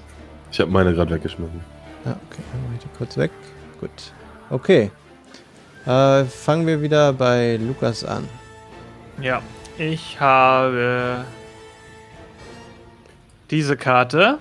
Ich 0.52 0.60
habe 0.60 0.72
meine 0.72 0.94
gerade 0.94 1.14
weggeschmissen. 1.16 1.62
Ja, 2.06 2.12
okay, 2.30 2.42
dann 2.52 2.64
mache 2.64 2.74
ich 2.76 2.84
die 2.84 2.90
kurz 2.98 3.18
weg. 3.18 3.32
Gut. 3.80 4.14
Okay. 4.50 4.92
Äh, 5.86 6.26
fangen 6.26 6.68
wir 6.68 6.82
wieder 6.82 7.14
bei 7.14 7.58
Lukas 7.58 8.04
an. 8.04 8.28
Ja, 9.22 9.42
ich 9.78 10.20
habe 10.20 11.26
diese 13.50 13.78
Karte. 13.78 14.40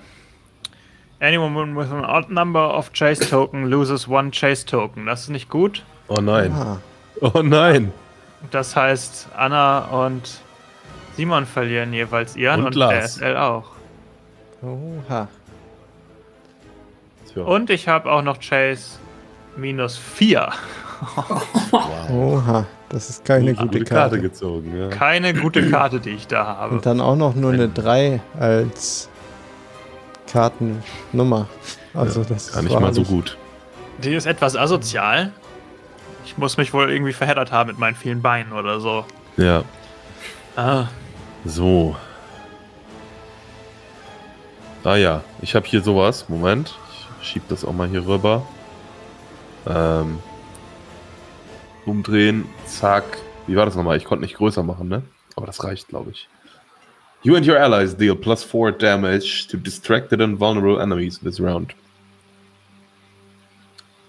Anyone 1.19 1.75
with 1.75 1.91
an 1.91 2.05
odd 2.05 2.29
number 2.29 2.77
of 2.77 2.93
chase 2.93 3.27
token 3.27 3.65
loses 3.65 4.07
one 4.07 4.29
chase 4.31 4.65
token. 4.65 5.07
Das 5.07 5.21
ist 5.21 5.29
nicht 5.29 5.49
gut. 5.49 5.83
Oh 6.09 6.21
nein. 6.21 6.51
Ah, 6.51 6.77
Oh 7.21 7.41
nein. 7.41 7.91
Das 8.51 8.75
heißt, 8.75 9.29
Anna 9.35 9.85
und 9.85 10.39
Simon 11.15 11.45
verlieren 11.45 11.91
jeweils 11.93 12.35
ihren 12.35 12.61
Und 12.61 12.67
und, 12.67 12.75
Lars. 12.75 13.15
der 13.17 13.29
SL 13.31 13.37
auch. 13.37 13.65
oha. 14.61 15.27
Tja. 17.33 17.43
Und 17.43 17.69
ich 17.69 17.87
habe 17.87 18.11
auch 18.11 18.21
noch 18.21 18.39
Chase 18.39 18.99
minus 19.55 19.97
4. 19.97 20.49
wow. 21.71 22.09
Oha. 22.09 22.65
Das 22.89 23.09
ist 23.09 23.25
keine 23.25 23.53
gute 23.53 23.83
Karte. 23.83 24.21
gezogen, 24.21 24.77
ja. 24.79 24.87
Keine 24.89 25.33
gute 25.33 25.69
Karte, 25.69 25.99
die 25.99 26.11
ich 26.11 26.27
da 26.27 26.45
habe. 26.45 26.75
Und 26.75 26.85
dann 26.85 27.01
auch 27.01 27.17
noch 27.17 27.35
nur 27.35 27.51
eine 27.51 27.67
3 27.67 28.21
als 28.39 29.09
Kartennummer. 30.31 31.47
Also 31.93 32.23
das 32.23 32.53
Gar 32.53 32.61
nicht 32.63 32.79
mal 32.79 32.93
so 32.93 33.03
gut. 33.03 33.37
Die 33.97 34.13
ist 34.13 34.25
etwas 34.25 34.55
asozial. 34.55 35.31
Ich 36.37 36.39
muss 36.39 36.55
mich 36.55 36.71
wohl 36.71 36.91
irgendwie 36.91 37.13
verheddert 37.13 37.51
haben 37.51 37.65
mit 37.65 37.79
meinen 37.79 37.95
vielen 37.95 38.21
Beinen 38.21 38.53
oder 38.53 38.79
so. 38.79 39.03
Ja. 39.37 39.63
Ah, 40.55 40.85
So. 41.45 41.95
Ah 44.83 44.97
ja, 44.97 45.23
ich 45.41 45.55
habe 45.55 45.65
hier 45.65 45.81
sowas. 45.81 46.29
Moment. 46.29 46.75
Ich 47.21 47.27
schieb 47.27 47.41
das 47.49 47.65
auch 47.65 47.73
mal 47.73 47.87
hier 47.87 48.05
rüber. 48.05 48.45
Ähm. 49.65 50.19
Umdrehen. 51.87 52.45
Zack. 52.67 53.03
Wie 53.47 53.55
war 53.55 53.65
das 53.65 53.75
nochmal? 53.75 53.97
Ich 53.97 54.05
konnte 54.05 54.23
nicht 54.23 54.37
größer 54.37 54.61
machen, 54.61 54.89
ne? 54.89 55.01
Aber 55.35 55.47
das 55.47 55.63
reicht, 55.63 55.87
glaube 55.87 56.11
ich. 56.11 56.29
You 57.23 57.35
and 57.35 57.47
your 57.47 57.59
allies 57.59 57.97
deal 57.97 58.15
plus 58.15 58.43
4 58.43 58.73
damage 58.73 59.47
to 59.49 59.57
distracted 59.57 60.21
and 60.21 60.39
vulnerable 60.39 60.79
enemies 60.79 61.19
this 61.19 61.39
round. 61.41 61.73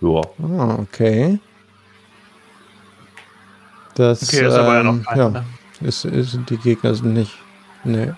Ja. 0.02 0.20
Ah, 0.42 0.76
okay. 0.78 1.38
Das, 3.99 4.23
okay, 4.23 4.45
das 4.45 4.55
ist 4.55 4.59
aber 4.61 4.75
ja 4.75 4.81
ähm, 4.81 4.99
noch 4.99 5.05
keiner. 5.05 5.23
ja, 5.23 5.31
ne? 5.31 5.45
ist, 5.81 6.05
ist, 6.05 6.39
die 6.49 6.57
Gegner 6.57 6.95
sind 6.95 7.15
nicht. 7.15 7.37
Nee. 7.83 8.12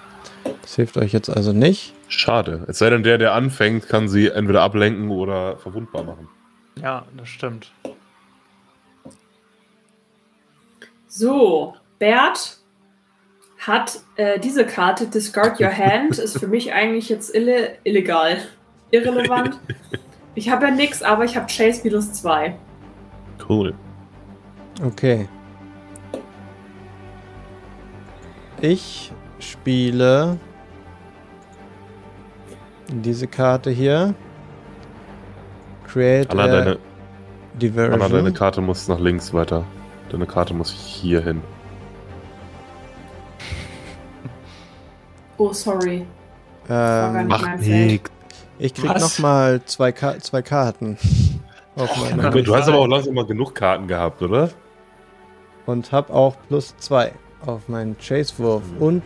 Das 0.60 0.76
hilft 0.76 0.98
euch 0.98 1.12
jetzt 1.12 1.30
also 1.30 1.52
nicht. 1.52 1.94
Schade. 2.08 2.64
Es 2.68 2.78
sei 2.78 2.90
denn, 2.90 3.02
der, 3.02 3.16
der 3.16 3.32
anfängt, 3.32 3.88
kann 3.88 4.06
sie 4.06 4.28
entweder 4.28 4.60
ablenken 4.60 5.10
oder 5.10 5.56
verwundbar 5.56 6.04
machen. 6.04 6.28
Ja, 6.82 7.06
das 7.16 7.28
stimmt. 7.28 7.72
So, 11.08 11.74
Bert 11.98 12.58
hat 13.58 14.00
äh, 14.16 14.38
diese 14.38 14.66
Karte, 14.66 15.06
Discard 15.06 15.60
Your 15.60 15.76
Hand, 15.76 16.18
ist 16.18 16.38
für 16.38 16.46
mich 16.46 16.74
eigentlich 16.74 17.08
jetzt 17.08 17.34
ille 17.34 17.76
illegal. 17.84 18.38
Irrelevant. 18.90 19.58
Ich 20.34 20.50
habe 20.50 20.66
ja 20.66 20.70
nix, 20.70 21.02
aber 21.02 21.24
ich 21.24 21.36
habe 21.36 21.46
Chase 21.46 21.80
minus 21.84 22.12
2. 22.12 22.54
Cool. 23.48 23.74
Okay. 24.84 25.28
Ich 28.62 29.10
spiele 29.38 30.38
diese 32.88 33.26
Karte 33.26 33.70
hier. 33.70 34.14
Create 35.86 36.30
Anna, 36.30 36.44
a 36.44 36.46
deine, 36.46 36.78
Diversion. 37.54 38.02
Anna, 38.02 38.08
deine 38.08 38.32
Karte 38.32 38.60
muss 38.60 38.86
nach 38.86 39.00
links 39.00 39.32
weiter. 39.32 39.64
Deine 40.10 40.26
Karte 40.26 40.52
muss 40.52 40.70
hier 40.70 41.22
hin. 41.22 41.40
Oh, 45.38 45.52
sorry. 45.54 46.06
Ähm, 46.68 47.28
nicht 47.28 47.42
mein 47.42 47.58
Feld. 47.60 48.02
ich 48.58 48.74
krieg 48.74 48.90
Was? 48.90 49.00
nochmal 49.00 49.62
zwei, 49.64 49.90
Ka 49.92 50.18
zwei 50.18 50.42
Karten. 50.42 50.98
Du 51.76 52.54
hast 52.54 52.68
aber 52.68 52.78
auch 52.78 52.86
langsam 52.88 53.14
mal 53.14 53.24
genug 53.24 53.54
Karten 53.54 53.86
gehabt, 53.86 54.20
oder? 54.20 54.50
Und 55.64 55.92
hab 55.92 56.10
auch 56.10 56.36
plus 56.48 56.76
zwei 56.76 57.12
auf 57.46 57.68
meinen 57.68 57.96
Chase-Wurf. 57.98 58.62
Und 58.78 59.02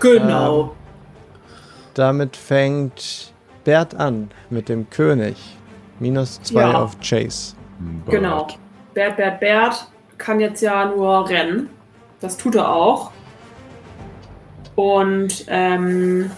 Genau. 0.00 0.74
damit 1.94 2.36
fängt 2.36 3.32
Bert 3.64 3.94
an 3.94 4.30
mit 4.50 4.68
dem 4.68 4.88
König. 4.90 5.36
Minus 6.00 6.40
zwei 6.42 6.62
Ja. 6.62 6.82
auf 6.82 6.96
Chase. 7.00 7.54
Genau. 8.06 8.46
Bert, 8.94 9.16
Bert, 9.16 9.40
Bert 9.40 9.86
kann 10.16 10.40
jetzt 10.40 10.60
ja 10.60 10.84
nur 10.86 11.28
rennen. 11.28 11.68
Das 12.20 12.36
tut 12.36 12.54
er 12.54 12.72
auch. 12.72 13.10
Und 14.76 15.44
ähm, 15.48 16.30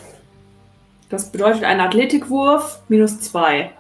das 1.10 1.30
bedeutet 1.30 1.64
ein 1.64 1.80
Athletikwurf 1.80 2.80
minus 2.88 3.20
2. 3.20 3.70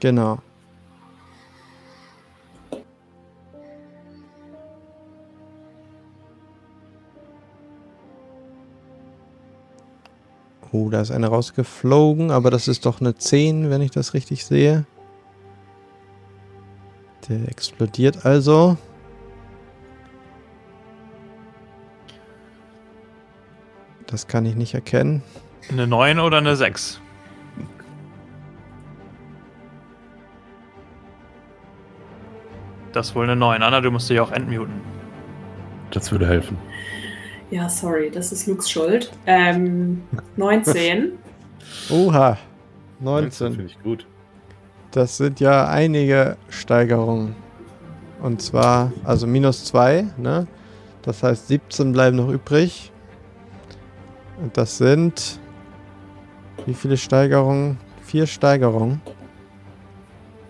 Genau. 0.00 0.38
Oh, 10.72 10.88
da 10.88 11.00
ist 11.00 11.10
eine 11.10 11.26
rausgeflogen, 11.26 12.30
aber 12.30 12.50
das 12.50 12.68
ist 12.68 12.86
doch 12.86 13.00
eine 13.00 13.16
10, 13.16 13.70
wenn 13.70 13.80
ich 13.80 13.90
das 13.90 14.14
richtig 14.14 14.44
sehe. 14.44 14.84
Der 17.28 17.48
explodiert 17.48 18.24
also. 18.24 18.76
Das 24.06 24.26
kann 24.26 24.46
ich 24.46 24.54
nicht 24.54 24.74
erkennen. 24.74 25.22
Eine 25.70 25.86
9 25.86 26.18
oder 26.18 26.38
eine 26.38 26.56
6? 26.56 27.00
Das 32.92 33.08
ist 33.08 33.14
wohl 33.14 33.24
eine 33.24 33.36
9. 33.36 33.62
Anna, 33.62 33.80
du 33.80 33.90
musst 33.90 34.10
dich 34.10 34.18
auch 34.18 34.32
entmuten. 34.32 34.80
Das 35.92 36.10
würde 36.10 36.26
helfen. 36.26 36.56
Ja, 37.50 37.68
sorry, 37.68 38.10
das 38.10 38.32
ist 38.32 38.46
Lux 38.46 38.70
Schuld. 38.70 39.10
Ähm, 39.26 40.02
19. 40.36 41.12
Oha. 41.90 42.30
Das 42.30 42.38
19. 43.00 43.52
finde 43.52 43.64
ich 43.66 43.82
gut. 43.82 44.06
Das 44.92 45.16
sind 45.16 45.40
ja 45.40 45.68
einige 45.68 46.36
Steigerungen. 46.48 47.34
Und 48.22 48.42
zwar, 48.42 48.92
also 49.04 49.26
minus 49.26 49.64
2, 49.64 50.06
ne? 50.16 50.46
Das 51.02 51.22
heißt, 51.22 51.48
17 51.48 51.92
bleiben 51.92 52.16
noch 52.16 52.28
übrig. 52.28 52.92
Und 54.42 54.56
das 54.56 54.78
sind. 54.78 55.40
Wie 56.66 56.74
viele 56.74 56.96
Steigerungen? 56.96 57.78
Vier 58.04 58.26
Steigerungen. 58.26 59.00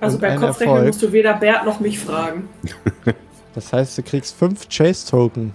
Also 0.00 0.18
bei 0.18 0.34
Kopfrechnen 0.36 0.86
musst 0.86 1.02
du 1.02 1.12
weder 1.12 1.34
Bert 1.34 1.64
noch 1.64 1.78
mich 1.78 1.98
fragen. 1.98 2.48
Das 3.54 3.72
heißt, 3.72 3.98
du 3.98 4.02
kriegst 4.02 4.34
fünf 4.36 4.68
Chase-Token. 4.68 5.52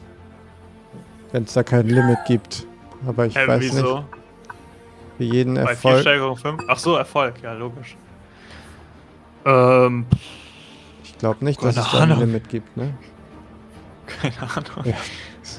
Wenn 1.36 1.44
es 1.44 1.52
da 1.52 1.64
kein 1.64 1.86
Limit 1.90 2.20
gibt. 2.28 2.66
Aber 3.06 3.26
ich 3.26 3.36
Äh, 3.36 3.46
weiß 3.46 3.60
wieso? 3.62 3.98
nicht. 3.98 4.08
Für 5.18 5.24
jeden 5.26 5.56
Bei 5.56 5.64
4 5.64 5.70
Erfolg. 5.72 6.00
Steigerung 6.00 6.38
5? 6.38 6.64
Ach 6.70 6.78
so, 6.80 6.96
Erfolg, 6.96 7.34
ja, 7.44 7.52
logisch. 7.52 7.98
Ähm, 9.44 10.06
Ich 11.04 11.18
glaube 11.18 11.44
nicht, 11.44 11.62
dass 11.62 11.76
es 11.76 11.92
da 11.92 12.04
ein. 12.04 12.18
Limit 12.20 12.48
gibt, 12.48 12.78
ne? 12.78 12.94
keine 14.08 14.34
Ahnung. 14.44 14.94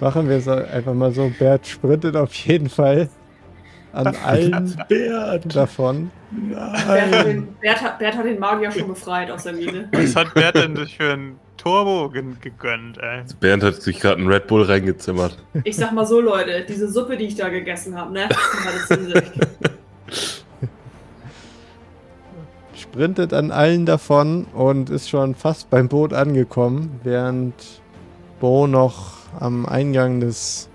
Machen 0.01 0.28
wir 0.31 0.36
es 0.39 0.48
einfach 0.48 0.94
mal 0.94 1.12
so. 1.12 1.31
Bert 1.39 1.66
sprintet 1.66 2.16
auf 2.16 2.32
jeden 2.32 2.70
Fall 2.70 3.11
an 3.93 4.16
allen 4.24 4.82
Bert! 4.89 5.55
davon. 5.55 6.11
Bert 6.31 7.12
hat, 7.12 7.27
den, 7.27 7.55
Bert, 7.61 7.82
hat, 7.82 7.98
Bert 7.98 8.16
hat 8.16 8.24
den 8.24 8.39
Magier 8.39 8.70
schon 8.73 8.89
befreit 8.89 9.31
aus 9.31 9.43
der 9.43 9.53
Mine. 9.53 9.90
Was 9.93 10.16
hat 10.16 10.32
Bert 10.32 10.55
denn 10.57 10.74
sich 10.74 10.97
für 10.97 11.12
einen 11.12 11.39
Turbo 11.66 12.09
gegönnt, 12.09 12.98
ey? 12.98 13.24
Bernd 13.40 13.64
hat 13.64 13.82
sich 13.82 13.98
gerade 13.98 14.18
einen 14.18 14.28
Red 14.28 14.47
Bull 14.47 14.62
reingezimmert. 14.62 15.36
Ich 15.64 15.74
sag 15.74 15.93
mal 15.93 16.06
so, 16.06 16.20
Leute, 16.20 16.64
diese 16.68 16.88
Suppe, 16.88 17.16
die 17.16 17.24
ich 17.24 17.34
da 17.34 17.48
gegessen 17.48 17.97
habe, 17.97 18.12
ne? 18.12 18.28
Sprintet 22.72 23.32
an 23.32 23.51
allen 23.51 23.84
davon 23.84 24.44
und 24.55 24.90
ist 24.90 25.09
schon 25.09 25.34
fast 25.34 25.68
beim 25.68 25.88
Boot 25.88 26.12
angekommen, 26.12 27.01
während 27.02 27.55
Bo 28.38 28.68
noch 28.68 29.16
am 29.40 29.66
Eingang 29.66 30.20
des 30.20 30.68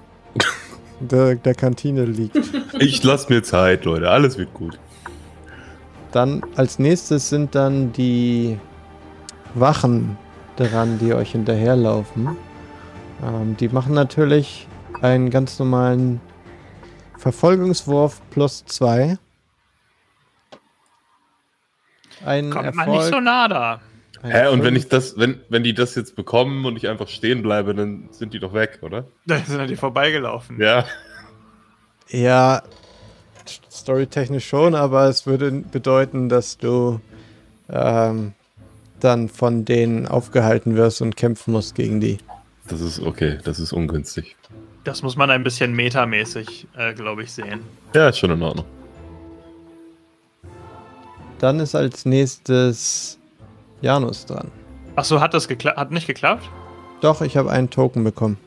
der, 1.00 1.36
der 1.36 1.56
Kantine 1.56 2.04
liegt. 2.04 2.38
Ich 2.80 3.02
lass 3.02 3.30
mir 3.30 3.44
Zeit, 3.44 3.86
Leute. 3.86 4.10
Alles 4.10 4.38
wird 4.38 4.54
gut. 4.54 4.78
Dann 6.12 6.42
als 6.58 6.80
nächstes 6.80 7.30
sind 7.30 7.56
dann 7.56 7.94
die 7.94 8.60
Wachen 9.54 10.18
dran, 10.56 11.00
die 11.00 11.14
euch 11.14 11.32
hinterherlaufen. 11.32 12.38
Ähm, 13.24 13.58
die 13.58 13.70
machen 13.70 13.94
natürlich 13.94 14.68
einen 15.02 15.30
ganz 15.30 15.60
normalen 15.60 16.22
Verfolgungswurf 17.18 18.22
plus 18.32 18.66
zwei. 18.66 19.18
Ein 22.26 22.52
Kommt 22.52 22.66
Erfolg. 22.66 22.88
mal 22.88 22.98
nicht 22.98 23.14
so 23.14 23.20
nah 23.20 23.48
da. 23.48 23.82
ein 24.22 24.32
Hä, 24.32 24.48
und 24.48 24.64
wenn 24.64 24.76
ich 24.76 24.88
das, 24.90 25.18
wenn, 25.18 25.42
wenn 25.50 25.64
die 25.64 25.74
das 25.74 25.96
jetzt 25.96 26.16
bekommen 26.16 26.66
und 26.66 26.78
ich 26.78 26.88
einfach 26.88 27.08
stehen 27.08 27.42
bleibe, 27.42 27.74
dann 27.74 28.10
sind 28.12 28.34
die 28.34 28.40
doch 28.40 28.54
weg, 28.54 28.80
oder? 28.82 29.06
Da 29.26 29.38
sind 29.40 29.60
an 29.60 29.68
dir 29.68 29.78
vorbeigelaufen. 29.78 30.60
Ja. 30.60 30.86
Ja, 32.10 32.62
storytechnisch 33.72 34.48
schon, 34.48 34.76
aber 34.76 35.06
es 35.06 35.26
würde 35.26 35.52
bedeuten, 35.52 36.30
dass 36.30 36.58
du 36.58 37.00
ähm, 37.70 38.34
dann 39.04 39.30
von 39.30 39.66
denen 39.66 40.08
aufgehalten 40.08 40.76
wirst 40.76 41.02
und 41.02 41.16
kämpfen 41.16 41.52
musst 41.54 41.76
gegen 41.76 42.00
die. 42.00 42.18
Das 42.68 42.82
ist 42.82 43.00
okay, 43.00 43.38
das 43.44 43.60
ist 43.60 43.74
ungünstig. 43.74 44.36
Das 44.84 45.04
muss 45.04 45.16
man 45.16 45.30
ein 45.30 45.44
bisschen 45.44 45.74
metamäßig, 45.74 46.68
äh, 46.78 46.94
glaube 46.94 47.24
ich, 47.24 47.32
sehen. 47.32 47.60
Ja, 47.94 48.10
ist 48.10 48.18
schon 48.20 48.32
in 48.32 48.42
Ordnung. 48.42 48.66
Dann 51.40 51.60
ist 51.60 51.76
als 51.76 52.06
nächstes 52.06 53.18
Janus 53.82 54.26
dran. 54.26 54.50
Ach 54.96 55.04
so, 55.06 55.20
hat 55.20 55.34
das 55.34 55.48
gekla 55.48 55.76
hat 55.76 55.92
nicht 55.92 56.08
geklappt? 56.08 56.48
Doch, 57.02 57.22
ich 57.22 57.36
habe 57.38 57.52
einen 57.52 57.70
Token 57.70 58.04
bekommen. 58.04 58.38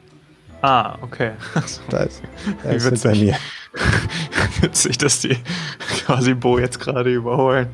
Ah, 0.63 0.97
okay. 1.03 1.33
Da 1.91 2.05
ist, 2.05 2.23
da 2.63 2.71
Wie 2.71 2.75
ist 2.77 2.91
witzig. 2.91 3.21
mir. 3.21 3.37
Witzig, 4.61 4.99
dass 4.99 5.21
die 5.21 5.37
quasi 6.05 6.35
Bo 6.35 6.59
jetzt 6.59 6.81
gerade 6.81 7.13
überholen. 7.13 7.69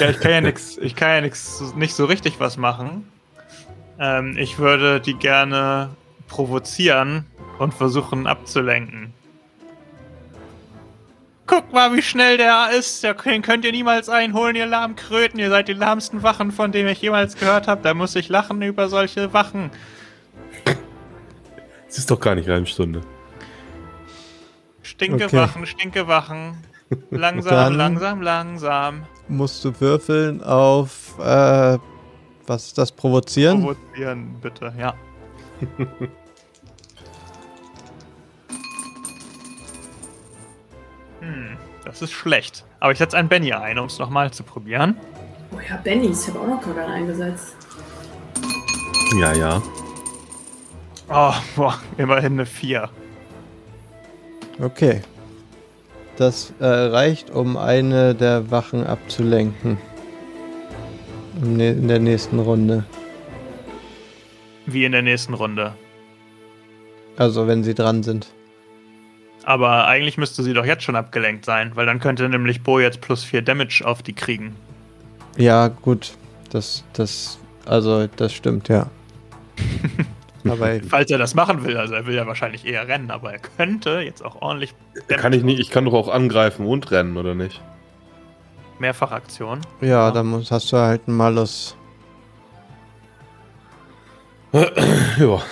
Ja, 0.00 0.10
ich 0.10 0.20
kann 0.20 0.30
ja 0.32 0.40
nichts, 0.40 0.78
ich 0.78 0.96
kann 0.96 1.10
ja 1.10 1.20
nix, 1.20 1.62
nicht 1.76 1.94
so 1.94 2.04
richtig 2.04 2.40
was 2.40 2.56
machen. 2.56 3.08
Ähm, 3.98 4.36
ich 4.36 4.58
würde 4.58 5.00
die 5.00 5.14
gerne 5.14 5.90
provozieren 6.28 7.26
und 7.58 7.72
versuchen 7.72 8.26
abzulenken. 8.26 9.12
Guck 11.46 11.72
mal, 11.72 11.94
wie 11.94 12.02
schnell 12.02 12.38
der 12.38 12.70
ist. 12.76 13.04
Den 13.04 13.42
könnt 13.42 13.64
ihr 13.64 13.70
niemals 13.70 14.08
einholen, 14.08 14.56
ihr 14.56 14.66
lahmen 14.66 14.96
Kröten. 14.96 15.38
Ihr 15.38 15.48
seid 15.48 15.68
die 15.68 15.74
lahmsten 15.74 16.24
Wachen, 16.24 16.50
von 16.50 16.72
denen 16.72 16.88
ich 16.88 17.00
jemals 17.00 17.36
gehört 17.36 17.68
habe. 17.68 17.82
Da 17.82 17.94
muss 17.94 18.16
ich 18.16 18.28
lachen 18.28 18.60
über 18.62 18.88
solche 18.88 19.32
Wachen. 19.32 19.70
Es 21.88 21.98
ist 21.98 22.10
doch 22.10 22.18
gar 22.18 22.34
nicht 22.34 22.48
Reimstunde. 22.48 23.00
Stinkewachen, 24.96 25.66
Stinkewachen. 25.66 26.56
Langsam, 27.10 27.50
Dann- 27.54 27.74
langsam, 27.74 28.22
langsam. 28.22 29.02
Musst 29.28 29.62
du 29.64 29.78
würfeln 29.80 30.42
auf, 30.42 31.18
äh, 31.18 31.78
was 32.46 32.66
ist 32.66 32.78
das, 32.78 32.92
provozieren? 32.92 33.60
Provozieren, 33.60 34.36
bitte, 34.40 34.72
ja. 34.78 34.94
hm, 41.20 41.56
das 41.84 42.02
ist 42.02 42.12
schlecht. 42.12 42.64
Aber 42.80 42.92
ich 42.92 42.98
setze 42.98 43.16
einen 43.16 43.28
Benny 43.28 43.52
ein, 43.52 43.78
um 43.78 43.86
es 43.86 43.98
nochmal 43.98 44.30
zu 44.32 44.44
probieren. 44.44 44.96
Oh 45.52 45.58
ja, 45.68 45.76
Bennys, 45.76 46.28
ich 46.28 46.34
habe 46.34 46.40
auch 46.44 46.48
noch 46.48 46.62
keinen 46.62 46.78
eingesetzt. 46.90 47.56
Ja, 49.18 49.32
ja. 49.34 49.62
Oh, 51.08 51.34
boah, 51.54 51.78
immerhin 51.98 52.34
eine 52.34 52.46
4. 52.46 52.88
Okay. 54.60 55.02
Das 56.16 56.52
äh, 56.60 56.66
reicht, 56.66 57.30
um 57.30 57.56
eine 57.56 58.14
der 58.14 58.50
Wachen 58.50 58.86
abzulenken. 58.86 59.78
In 61.42 61.88
der 61.88 61.98
nächsten 61.98 62.38
Runde. 62.38 62.84
Wie 64.64 64.84
in 64.84 64.92
der 64.92 65.02
nächsten 65.02 65.34
Runde. 65.34 65.74
Also 67.18 67.46
wenn 67.46 67.62
sie 67.62 67.74
dran 67.74 68.02
sind. 68.02 68.28
Aber 69.44 69.86
eigentlich 69.86 70.16
müsste 70.18 70.42
sie 70.42 70.54
doch 70.54 70.64
jetzt 70.64 70.82
schon 70.82 70.96
abgelenkt 70.96 71.44
sein, 71.44 71.72
weil 71.74 71.86
dann 71.86 72.00
könnte 72.00 72.28
nämlich 72.28 72.62
Bo 72.62 72.80
jetzt 72.80 73.00
plus 73.00 73.22
4 73.22 73.42
Damage 73.42 73.82
auf 73.84 74.02
die 74.02 74.12
kriegen. 74.12 74.56
Ja, 75.36 75.68
gut. 75.68 76.14
Das, 76.50 76.84
das, 76.94 77.38
also 77.66 78.06
das 78.06 78.32
stimmt, 78.32 78.68
ja. 78.68 78.90
Aber 80.50 80.80
Falls 80.88 81.10
er 81.10 81.18
das 81.18 81.34
machen 81.34 81.64
will, 81.64 81.76
also 81.76 81.94
er 81.94 82.06
will 82.06 82.14
ja 82.14 82.26
wahrscheinlich 82.26 82.66
eher 82.66 82.86
rennen, 82.88 83.10
aber 83.10 83.32
er 83.32 83.38
könnte 83.38 84.00
jetzt 84.00 84.24
auch 84.24 84.40
ordentlich 84.42 84.74
Kann 85.08 85.32
ich 85.32 85.42
nicht, 85.42 85.60
ich 85.60 85.70
kann 85.70 85.84
doch 85.84 85.94
auch 85.94 86.08
angreifen 86.08 86.66
und 86.66 86.90
rennen, 86.90 87.16
oder 87.16 87.34
nicht? 87.34 87.62
Mehrfachaktion. 88.78 89.60
ja, 89.80 90.10
da 90.10 90.22
muss, 90.22 90.50
hast 90.50 90.70
du 90.72 90.76
halt 90.76 91.02
einen 91.06 91.16
Malus. 91.16 91.76
ja. 94.52 95.42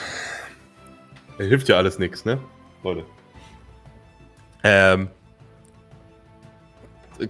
Hilft 1.38 1.68
ja 1.68 1.76
alles 1.76 1.98
nichts, 1.98 2.24
ne? 2.24 2.38
Leute. 2.82 3.04
Ähm. 4.62 5.08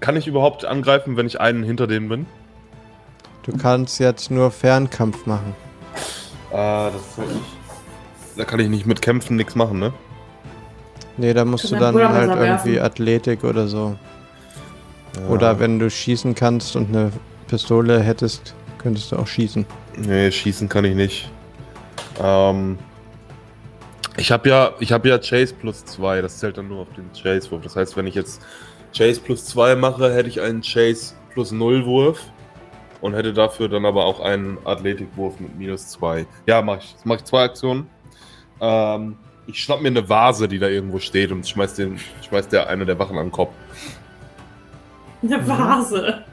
Kann 0.01 0.17
ich 0.17 0.27
überhaupt 0.27 0.65
angreifen, 0.65 1.17
wenn 1.17 1.27
ich 1.27 1.41
einen 1.41 1.63
hinter 1.63 1.87
denen 1.87 2.09
bin? 2.09 2.27
Du 3.43 3.57
kannst 3.57 4.01
jetzt 4.01 4.31
nur 4.31 4.51
Fernkampf 4.51 5.27
machen. 5.27 5.55
Ah, 6.55 6.91
das 6.93 7.03
ist 7.03 7.19
nicht. 7.19 7.47
Da 8.37 8.45
kann 8.45 8.61
ich 8.61 8.69
nicht 8.69 8.87
mit 8.87 9.03
Kämpfen 9.03 9.37
nichts 9.37 9.57
machen, 9.57 9.81
ne? 9.81 9.93
Nee, 11.17 11.35
da 11.35 11.45
musst 11.45 11.71
du 11.71 11.77
dann 11.77 11.97
halt 11.97 12.31
irgendwie 12.31 12.75
werfen. 12.75 12.79
Athletik 12.79 13.43
oder 13.43 13.67
so. 13.67 13.97
Oder 15.29 15.59
wenn 15.59 15.79
du 15.79 15.91
schießen 15.91 16.35
kannst 16.35 16.77
und 16.77 16.89
eine 16.89 17.13
Pistole 17.49 18.01
hättest, 18.01 18.55
könntest 18.79 19.11
du 19.11 19.17
auch 19.17 19.27
schießen. 19.27 19.67
Nee, 19.97 20.31
schießen 20.31 20.69
kann 20.69 20.85
ich 20.85 20.95
nicht. 20.95 21.31
Ähm. 22.23 22.79
Ich 24.17 24.31
habe 24.31 24.49
ja, 24.49 24.73
ich 24.79 24.93
habe 24.93 25.09
ja 25.09 25.19
Chase 25.19 25.55
plus 25.55 25.85
2, 25.85 26.23
das 26.23 26.39
zählt 26.39 26.57
dann 26.57 26.69
nur 26.69 26.83
auf 26.83 26.89
den 26.97 27.11
Chase-Wurf. 27.13 27.63
Das 27.63 27.75
heißt, 27.75 27.97
wenn 27.97 28.07
ich 28.07 28.15
jetzt 28.15 28.41
Chase 28.97 29.21
plus 29.21 29.45
2 29.47 29.75
mache, 29.75 30.13
hätte 30.15 30.29
ich 30.29 30.41
einen 30.41 30.63
Chase 30.63 31.15
plus 31.33 31.51
0 31.51 31.85
Wurf 31.85 32.21
und 33.05 33.13
hätte 33.13 33.35
dafür 33.35 33.69
dann 33.69 33.85
aber 33.85 34.07
auch 34.07 34.19
einen 34.21 34.57
Athletikwurf 34.65 35.39
mit 35.39 35.59
minus 35.59 35.89
2. 35.89 36.25
Ja, 36.47 36.63
mach 36.63 36.79
ich. 36.79 36.93
Jetzt 36.93 37.05
mache 37.05 37.19
ich 37.19 37.25
zwei 37.25 37.43
Aktionen. 37.45 37.87
Ähm, 38.63 39.17
Ich 39.47 39.63
schnapp 39.63 39.83
mir 39.83 39.89
eine 39.89 40.09
Vase, 40.09 40.49
die 40.49 40.59
da 40.59 40.69
irgendwo 40.69 40.99
steht 40.99 41.31
und 41.31 41.47
schmeiß, 41.47 41.75
den, 41.75 41.99
schmeiß 42.27 42.49
der 42.49 42.67
eine 42.71 42.87
der 42.87 42.99
Wachen 42.99 43.19
am 43.19 43.31
Kopf. 43.31 43.53
Eine 45.23 45.47
Vase. 45.47 46.25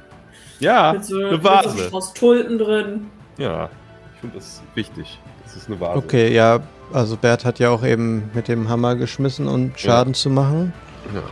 Ja, 0.62 0.94
mit 0.94 1.04
so, 1.04 1.18
eine 1.18 1.32
Mit 1.32 1.44
so 1.44 1.50
Vase. 1.50 1.78
Strauß 1.88 2.14
Tulpen 2.14 2.58
drin. 2.58 3.08
Ja, 3.38 3.70
ich 4.14 4.22
finde 4.22 4.38
das 4.38 4.64
wichtig. 4.74 5.20
Das 5.44 5.58
ist 5.58 5.68
eine 5.68 5.78
Vase. 5.78 5.98
Okay, 5.98 6.34
ja, 6.34 6.62
also 6.94 7.18
Bert 7.18 7.44
hat 7.44 7.60
ja 7.60 7.70
auch 7.70 7.84
eben 7.84 8.32
mit 8.34 8.48
dem 8.48 8.70
Hammer 8.70 8.96
geschmissen, 8.96 9.50
um 9.50 9.74
Schaden 9.76 10.14
zu 10.14 10.30
machen. 10.30 10.72
Ja, 11.14 11.20
ja. 11.20 11.26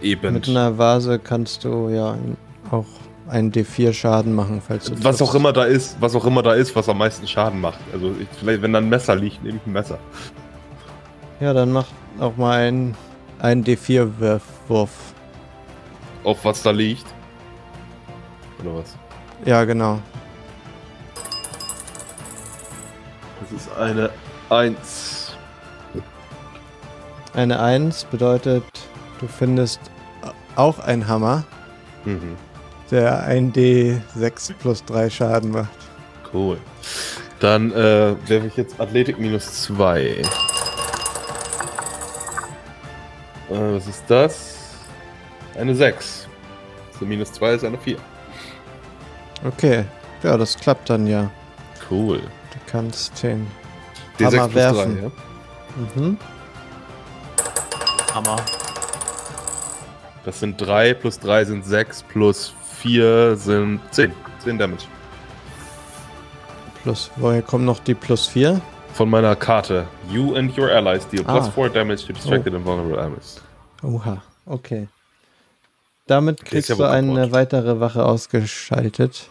Eben. 0.00 0.32
Mit 0.32 0.48
einer 0.48 0.78
Vase 0.78 1.18
kannst 1.18 1.64
du 1.64 1.88
ja 1.88 2.16
auch 2.70 2.86
einen 3.28 3.52
D4 3.52 3.92
Schaden 3.92 4.34
machen, 4.34 4.62
falls 4.66 4.84
du 4.84 5.04
was 5.04 5.20
auch 5.20 5.34
immer 5.34 5.52
da 5.52 5.64
ist, 5.64 5.96
was 6.00 6.14
auch 6.14 6.24
immer 6.24 6.42
da 6.42 6.54
ist, 6.54 6.74
was 6.76 6.88
am 6.88 6.98
meisten 6.98 7.26
Schaden 7.26 7.60
macht. 7.60 7.78
Also 7.92 8.14
ich, 8.20 8.28
vielleicht, 8.38 8.62
wenn 8.62 8.72
da 8.72 8.78
ein 8.78 8.88
Messer 8.88 9.16
liegt, 9.16 9.42
nehme 9.42 9.58
ich 9.58 9.66
ein 9.66 9.72
Messer. 9.72 9.98
Ja, 11.40 11.52
dann 11.52 11.72
mach 11.72 11.86
auch 12.20 12.36
mal 12.36 12.58
einen, 12.58 12.96
einen 13.40 13.64
D4-Wurf. 13.64 14.42
Wurf. 14.68 14.90
Auf 16.24 16.44
was 16.44 16.62
da 16.62 16.70
liegt. 16.70 17.06
Oder 18.60 18.76
was? 18.76 18.96
Ja, 19.44 19.64
genau. 19.64 20.00
Das 23.40 23.52
ist 23.52 23.76
eine 23.76 24.10
1. 24.50 25.36
Eine 27.34 27.60
1 27.60 28.04
bedeutet, 28.04 28.64
du 29.20 29.28
findest 29.28 29.80
auch 30.56 30.78
einen 30.78 31.06
Hammer, 31.06 31.44
Mhm. 32.06 32.36
Der 32.90 33.22
ein 33.24 33.52
D6 33.52 34.54
plus 34.58 34.84
3 34.84 35.10
Schaden 35.10 35.50
macht. 35.50 35.70
Cool. 36.32 36.58
Dann 37.40 37.72
äh, 37.72 38.14
werfe 38.26 38.46
ich 38.46 38.56
jetzt 38.56 38.80
Athletik 38.80 39.18
minus 39.18 39.64
2. 39.64 40.02
Äh, 40.04 40.22
was 43.48 43.86
ist 43.86 44.04
das? 44.08 44.56
Eine 45.58 45.74
6. 45.74 46.28
Also 46.92 47.06
minus 47.06 47.32
2 47.32 47.54
ist 47.54 47.64
eine 47.64 47.78
4. 47.78 47.96
Okay, 49.46 49.84
ja, 50.22 50.36
das 50.36 50.56
klappt 50.56 50.88
dann 50.88 51.06
ja. 51.06 51.30
Cool. 51.90 52.20
Du 52.20 52.58
kannst 52.66 53.22
den 53.22 53.46
D6 54.18 54.24
Hammer 54.24 54.48
plus 54.48 54.54
werfen. 54.54 54.96
3, 54.96 55.02
ja? 55.02 55.10
Mhm. 56.02 56.18
Hammer. 58.14 58.36
Das 60.24 60.40
sind 60.40 60.60
3 60.60 60.94
plus 60.94 61.20
3 61.20 61.44
sind 61.44 61.64
6 61.64 62.02
plus 62.04 62.54
4 62.80 63.36
sind 63.36 63.80
10. 63.90 64.12
10 64.44 64.58
Damage. 64.58 64.84
Plus, 66.82 67.10
woher 67.16 67.42
kommen 67.42 67.64
noch 67.64 67.80
die 67.80 67.94
plus 67.94 68.26
4? 68.26 68.60
Von 68.94 69.10
meiner 69.10 69.34
Karte. 69.36 69.86
You 70.10 70.34
and 70.36 70.56
your 70.56 70.70
allies 70.70 71.06
deal 71.08 71.24
plus 71.24 71.48
Ah. 71.48 71.50
4 71.50 71.68
damage 71.70 72.06
to 72.06 72.12
distracted 72.12 72.54
and 72.54 72.64
vulnerable 72.64 72.98
enemies. 72.98 73.40
Oha, 73.82 74.22
okay. 74.46 74.88
Damit 76.06 76.44
kriegst 76.44 76.68
ja 76.68 76.76
du 76.76 76.84
eine 76.84 77.32
weitere 77.32 77.80
Wache 77.80 78.04
ausgeschaltet. 78.04 79.28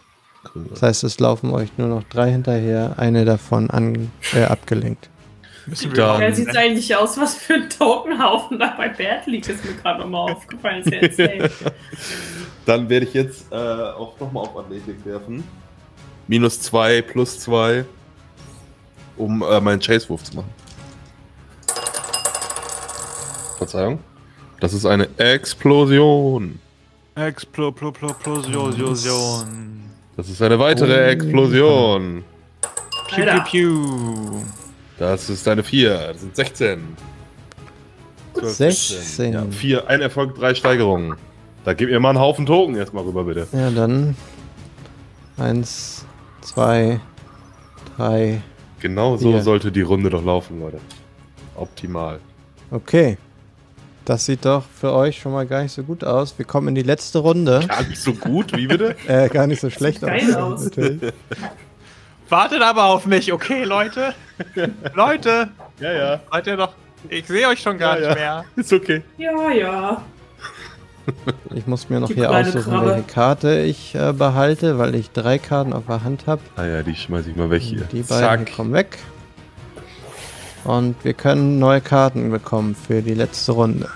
Das 0.70 0.82
heißt, 0.82 1.04
es 1.04 1.18
laufen 1.18 1.50
euch 1.50 1.70
nur 1.78 1.88
noch 1.88 2.04
drei 2.04 2.30
hinterher, 2.30 2.94
eine 2.98 3.24
davon 3.24 3.70
an, 3.70 4.12
äh, 4.34 4.44
abgelenkt. 4.44 5.08
Müssen 5.66 5.90
wir 5.90 5.96
Dann- 5.96 6.20
Wer 6.20 6.34
sieht 6.34 6.56
eigentlich 6.56 6.94
aus, 6.94 7.18
was 7.18 7.34
für 7.34 7.54
ein 7.54 7.68
Totenhaufen 7.70 8.58
da 8.58 8.74
bei 8.76 8.88
Bert 8.88 9.26
liegt, 9.26 9.48
ist 9.48 9.64
mir 9.64 9.74
gerade 9.74 10.00
nochmal 10.00 10.32
aufgefallen. 10.32 10.82
Ist 10.82 11.18
ja. 11.18 11.28
Dann 12.66 12.88
werde 12.88 13.06
ich 13.06 13.14
jetzt 13.14 13.50
äh, 13.52 13.54
auch 13.56 14.18
nochmal 14.20 14.44
auf 14.44 14.56
Athletik 14.56 15.04
werfen. 15.04 15.42
Minus 16.28 16.60
2 16.60 17.02
plus 17.02 17.38
2, 17.40 17.84
um 19.16 19.42
äh, 19.42 19.60
meinen 19.60 19.80
Chase-Wurf 19.80 20.24
zu 20.24 20.36
machen. 20.36 20.50
Verzeihung. 23.58 24.00
Das 24.60 24.72
ist 24.72 24.86
eine 24.86 25.08
Explosion. 25.18 26.58
Explosion. 27.14 28.10
Das 30.16 30.28
ist 30.28 30.42
eine 30.42 30.58
weitere 30.58 31.06
Oh. 31.06 31.10
Explosion. 31.10 32.24
Piu, 33.08 33.24
piu, 33.24 33.42
piu. 33.44 34.42
Das 34.98 35.28
ist 35.28 35.46
eine 35.48 35.62
4. 35.62 35.90
Das 36.12 36.20
sind 36.20 36.36
16. 36.36 36.80
12, 38.34 38.52
16. 38.52 39.32
Ja, 39.32 39.44
4, 39.50 39.88
ein 39.88 40.00
Erfolg, 40.00 40.34
drei 40.36 40.54
Steigerungen. 40.54 41.16
Da 41.64 41.74
gib 41.74 41.90
mir 41.90 41.98
mal 42.00 42.10
einen 42.10 42.20
Haufen 42.20 42.46
Token 42.46 42.76
erstmal 42.76 43.04
rüber, 43.04 43.24
bitte. 43.24 43.46
Ja, 43.52 43.70
dann 43.70 44.16
eins, 45.36 46.04
zwei, 46.40 47.00
drei. 47.96 48.40
Genau 48.80 49.16
so 49.16 49.32
Vier. 49.32 49.42
sollte 49.42 49.72
die 49.72 49.80
Runde 49.82 50.10
doch 50.10 50.24
laufen, 50.24 50.60
Leute. 50.60 50.78
Optimal. 51.56 52.20
Okay. 52.70 53.18
Das 54.04 54.24
sieht 54.24 54.44
doch 54.44 54.62
für 54.72 54.92
euch 54.92 55.18
schon 55.18 55.32
mal 55.32 55.46
gar 55.46 55.62
nicht 55.64 55.72
so 55.72 55.82
gut 55.82 56.04
aus. 56.04 56.38
Wir 56.38 56.44
kommen 56.44 56.68
in 56.68 56.74
die 56.76 56.82
letzte 56.82 57.18
Runde. 57.18 57.64
Gar 57.66 57.82
nicht 57.82 58.00
so 58.00 58.12
gut, 58.12 58.56
wie 58.56 58.68
bitte? 58.68 58.94
Äh, 59.08 59.28
gar 59.28 59.48
nicht 59.48 59.60
so 59.60 59.68
schlecht 59.70 60.02
geil 60.02 60.32
aus. 60.36 60.66
aus. 60.66 60.70
Wartet 62.28 62.62
aber 62.62 62.84
auf 62.86 63.06
mich, 63.06 63.32
okay, 63.32 63.64
Leute? 63.64 64.14
Leute, 64.94 65.48
Ja, 65.80 65.92
ja. 65.92 66.20
seid 66.30 66.46
ihr 66.46 66.56
doch. 66.56 66.72
Ich 67.08 67.26
sehe 67.26 67.46
euch 67.48 67.60
schon 67.60 67.78
gar 67.78 67.98
Ja, 67.98 68.02
ja. 68.02 68.08
nicht 68.08 68.18
mehr. 68.18 68.44
Ist 68.56 68.72
okay. 68.72 69.02
Ja, 69.16 69.50
ja. 69.50 70.02
Ich 71.54 71.66
muss 71.68 71.88
mir 71.88 72.00
noch 72.00 72.08
Die 72.08 72.14
hier 72.14 72.30
aussuchen, 72.32 72.64
Krabbe. 72.72 72.86
welche 72.90 73.02
Karte 73.04 73.60
ich 73.60 73.94
äh, 73.94 74.12
behalte, 74.12 74.76
weil 74.78 74.96
ich 74.96 75.10
drei 75.12 75.38
Karten 75.38 75.72
auf 75.72 75.86
der 75.86 76.02
Hand 76.02 76.26
habe. 76.26 76.42
Ah 76.56 76.64
ja, 76.64 76.82
die 76.82 76.96
schmeiß 76.96 77.28
ich 77.28 77.36
mal 77.36 77.48
weg 77.48 77.62
hier. 77.62 77.82
Die 77.92 78.02
beiden 78.02 78.44
kommen 78.44 78.72
weg. 78.72 78.98
Und 80.64 80.96
wir 81.04 81.14
können 81.14 81.60
neue 81.60 81.80
Karten 81.80 82.30
bekommen 82.32 82.74
für 82.74 83.02
die 83.02 83.14
letzte 83.14 83.52
Runde. 83.52 83.88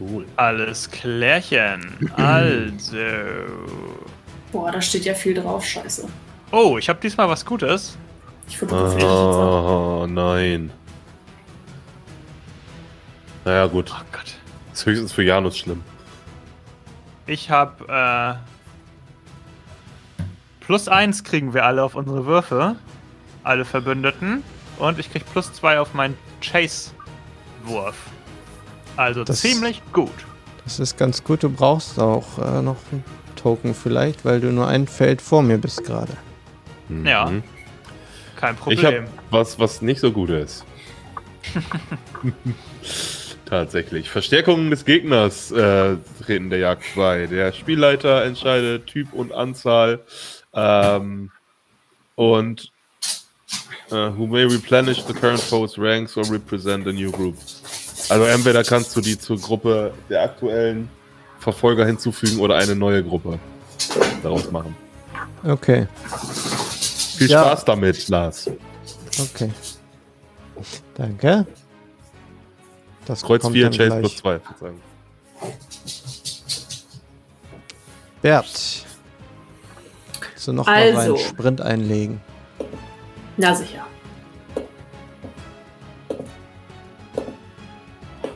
Cool. 0.00 0.24
Alles 0.36 0.90
klärchen. 0.90 2.10
Also. 2.16 2.96
Boah, 4.52 4.72
da 4.72 4.80
steht 4.80 5.04
ja 5.04 5.12
viel 5.12 5.34
drauf, 5.34 5.66
scheiße. 5.66 6.08
Oh, 6.52 6.78
ich 6.78 6.88
habe 6.88 7.00
diesmal 7.00 7.28
was 7.28 7.44
Gutes. 7.44 7.96
Ich 8.48 8.58
fotografiere 8.58 9.08
auch. 9.10 10.02
Oh 10.02 10.06
nein. 10.06 10.70
Naja, 13.44 13.66
gut. 13.66 13.92
Oh 13.92 14.02
Gott. 14.12 14.34
Ist 14.72 14.86
höchstens 14.86 15.12
für 15.12 15.22
Janus 15.22 15.58
schlimm. 15.58 15.82
Ich 17.26 17.50
habe 17.50 18.38
äh, 20.18 20.24
plus 20.64 20.86
eins 20.88 21.24
kriegen 21.24 21.54
wir 21.54 21.64
alle 21.64 21.82
auf 21.82 21.94
unsere 21.94 22.26
Würfe. 22.26 22.76
Alle 23.42 23.64
Verbündeten. 23.64 24.42
Und 24.78 24.98
ich 24.98 25.10
krieg 25.10 25.24
plus 25.32 25.52
zwei 25.52 25.80
auf 25.80 25.94
meinen 25.94 26.16
Chase-Wurf. 26.40 27.96
Also 28.96 29.24
Das- 29.24 29.40
ziemlich 29.40 29.82
gut. 29.92 30.10
Das 30.64 30.78
ist 30.80 30.96
ganz 30.98 31.22
gut. 31.22 31.42
Du 31.42 31.48
brauchst 31.50 31.98
auch 32.00 32.38
äh, 32.38 32.60
noch 32.62 32.76
einen 32.90 33.04
Token 33.36 33.74
vielleicht, 33.74 34.24
weil 34.24 34.40
du 34.40 34.50
nur 34.52 34.66
ein 34.66 34.86
Feld 34.88 35.22
vor 35.22 35.42
mir 35.42 35.58
bist 35.58 35.84
gerade. 35.84 36.12
Ja. 37.04 37.26
Mhm. 37.26 37.42
Kein 38.36 38.56
Ich 38.68 38.84
habe 38.84 38.96
Problem. 38.96 39.04
was, 39.30 39.58
was 39.58 39.82
nicht 39.82 40.00
so 40.00 40.12
gut 40.12 40.30
ist. 40.30 40.64
Tatsächlich. 43.46 44.10
Verstärkungen 44.10 44.70
des 44.70 44.84
Gegners 44.84 45.52
äh, 45.52 45.96
treten 46.24 46.50
der 46.50 46.58
Jagd 46.58 46.84
bei. 46.96 47.26
Der 47.26 47.52
Spielleiter 47.52 48.24
entscheidet 48.24 48.86
Typ 48.86 49.12
und 49.12 49.32
Anzahl. 49.32 50.00
Ähm, 50.52 51.30
und 52.16 52.72
äh, 53.90 53.94
who 54.16 54.26
may 54.26 54.42
replenish 54.44 55.04
the 55.06 55.12
current 55.12 55.40
foe's 55.40 55.78
ranks 55.78 56.16
or 56.16 56.24
represent 56.30 56.86
a 56.88 56.92
new 56.92 57.12
group. 57.12 57.36
Also 58.08 58.24
entweder 58.24 58.64
kannst 58.64 58.96
du 58.96 59.00
die 59.00 59.18
zur 59.18 59.38
Gruppe 59.40 59.92
der 60.10 60.22
aktuellen 60.22 60.88
Verfolger 61.38 61.86
hinzufügen 61.86 62.40
oder 62.40 62.56
eine 62.56 62.74
neue 62.74 63.02
Gruppe 63.04 63.38
daraus 64.22 64.50
machen. 64.50 64.74
Okay, 65.44 65.86
Viel 67.16 67.30
Ja. 67.30 67.42
Spaß 67.44 67.64
damit, 67.64 68.08
Lars. 68.08 68.50
okay. 69.18 69.50
Danke. 70.94 71.46
Das 73.06 73.22
Kreuz 73.22 73.42
kommt 73.42 73.54
4, 73.54 73.70
dann 73.70 73.78
Chase 73.78 74.00
plus 74.00 74.16
2. 74.16 74.40
Verzeihung. 74.40 74.80
Bert. 78.22 78.84
Willst 80.32 80.48
du 80.48 80.52
noch 80.52 80.66
mal 80.66 80.74
Also. 80.96 81.14
einen 81.16 81.18
Sprint 81.18 81.60
einlegen? 81.60 82.20
Na 83.36 83.54
sicher. 83.54 83.84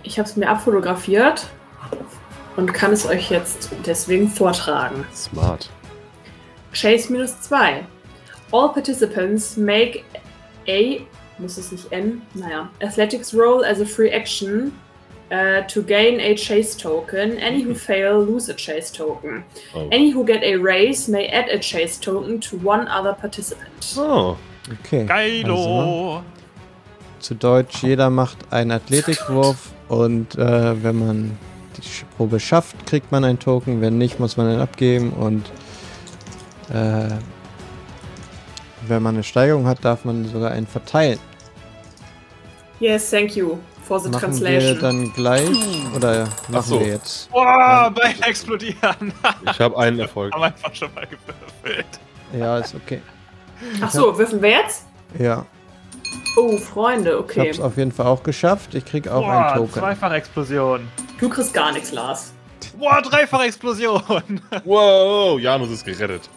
Ich 0.03 0.19
habe 0.19 0.29
es 0.29 0.37
mir 0.37 0.49
abfotografiert 0.49 1.47
und 2.57 2.73
kann 2.73 2.93
es 2.93 3.07
euch 3.07 3.31
jetzt 3.31 3.71
deswegen 3.87 4.29
vortragen. 4.29 5.07
Smart. 5.15 5.71
Chase 6.73 7.13
minus 7.13 7.41
2. 7.41 7.85
All 8.53 8.69
participants 8.69 9.57
make 9.57 10.05
a, 10.67 11.07
muss 11.39 11.59
es 11.59 11.73
nicht 11.73 11.93
N, 11.93 12.23
naja, 12.35 12.69
Athletics 12.83 13.35
roll 13.35 13.65
as 13.65 13.81
a 13.81 13.87
free 13.87 14.11
action 14.11 14.73
uh, 15.31 15.63
to 15.69 15.83
gain 15.83 16.21
a 16.21 16.35
chase 16.35 16.75
token. 16.77 17.39
Any 17.39 17.63
who 17.63 17.75
fail 17.89 18.21
lose 18.21 18.49
a 18.49 18.55
chase 18.55 18.91
token. 18.91 19.45
Oh. 19.75 19.89
Any 19.91 20.11
who 20.11 20.25
get 20.25 20.43
a 20.43 20.57
raise 20.57 21.09
may 21.09 21.29
add 21.29 21.49
a 21.49 21.59
chase 21.59 21.99
token 21.99 22.41
to 22.41 22.57
one 22.59 22.89
other 22.89 23.15
participant. 23.15 23.95
oh. 23.97 24.37
Okay. 24.85 25.05
Geilo. 25.05 26.23
zu 27.21 27.35
Deutsch, 27.35 27.83
jeder 27.83 28.11
macht 28.11 28.39
einen 28.51 28.71
Athletikwurf 28.71 29.73
und 29.89 30.37
äh, 30.37 30.83
wenn 30.83 30.99
man 30.99 31.39
die 31.77 31.83
Probe 32.17 32.41
schafft, 32.41 32.87
kriegt 32.87 33.13
man 33.13 33.25
einen 33.25 33.39
Token. 33.39 33.81
Wenn 33.81 33.99
nicht, 33.99 34.19
muss 34.19 34.37
man 34.37 34.53
ihn 34.53 34.61
abgeben 34.61 35.13
und 35.13 35.51
äh, 36.73 37.15
wenn 38.89 39.03
man 39.03 39.15
eine 39.17 39.25
Steigerung 39.25 39.67
hat, 39.67 39.85
darf 39.85 40.05
man 40.05 40.25
sogar 40.27 40.51
einen 40.53 40.67
verteilen. 40.67 41.19
Yes, 42.79 43.11
thank 43.11 43.37
you 43.37 43.59
for 43.87 44.01
the 44.01 44.09
machen 44.09 44.41
wir 44.41 44.59
translation. 44.59 44.81
dann 44.81 45.13
gleich 45.13 45.95
oder 45.95 46.29
machen 46.49 46.63
so. 46.67 46.81
wir 46.81 46.87
jetzt? 46.89 47.31
Boah, 47.31 47.93
Beine 47.95 48.27
explodieren. 48.27 49.13
Ich 49.51 49.61
habe 49.61 49.77
einen 49.79 49.99
Erfolg. 50.01 50.33
Haben 50.33 50.45
einfach 50.45 50.75
schon 50.75 50.93
mal 50.95 51.07
gewürfelt. 51.07 51.87
Ja, 52.33 52.59
ist 52.59 52.75
okay. 52.75 53.03
Ach 53.83 53.91
so, 53.91 54.17
würfen 54.17 54.41
wir 54.41 54.51
jetzt? 54.51 54.87
Ja, 55.19 55.45
Oh, 56.37 56.57
Freunde, 56.59 57.11
ich 57.11 57.17
okay. 57.17 57.41
habe 57.41 57.51
es 57.51 57.61
auf 57.61 57.77
jeden 57.77 57.93
Fall 57.93 58.07
auch 58.07 58.23
geschafft. 58.23 58.75
Ich 58.75 58.85
krieg 58.85 59.09
auch 59.09 59.23
einen 59.29 59.43
Boah, 59.43 59.55
Token. 59.57 59.73
Zweifach-Explosion. 59.81 60.89
Du 61.19 61.29
kriegst 61.29 61.53
gar 61.53 61.73
nichts, 61.73 61.93
Lars. 61.93 62.33
Boah, 62.79 63.03
Dreifach-Explosion. 63.03 64.41
Wow, 64.65 65.39
Janus 65.41 65.71
ist 65.71 65.85
gerettet. 65.85 66.29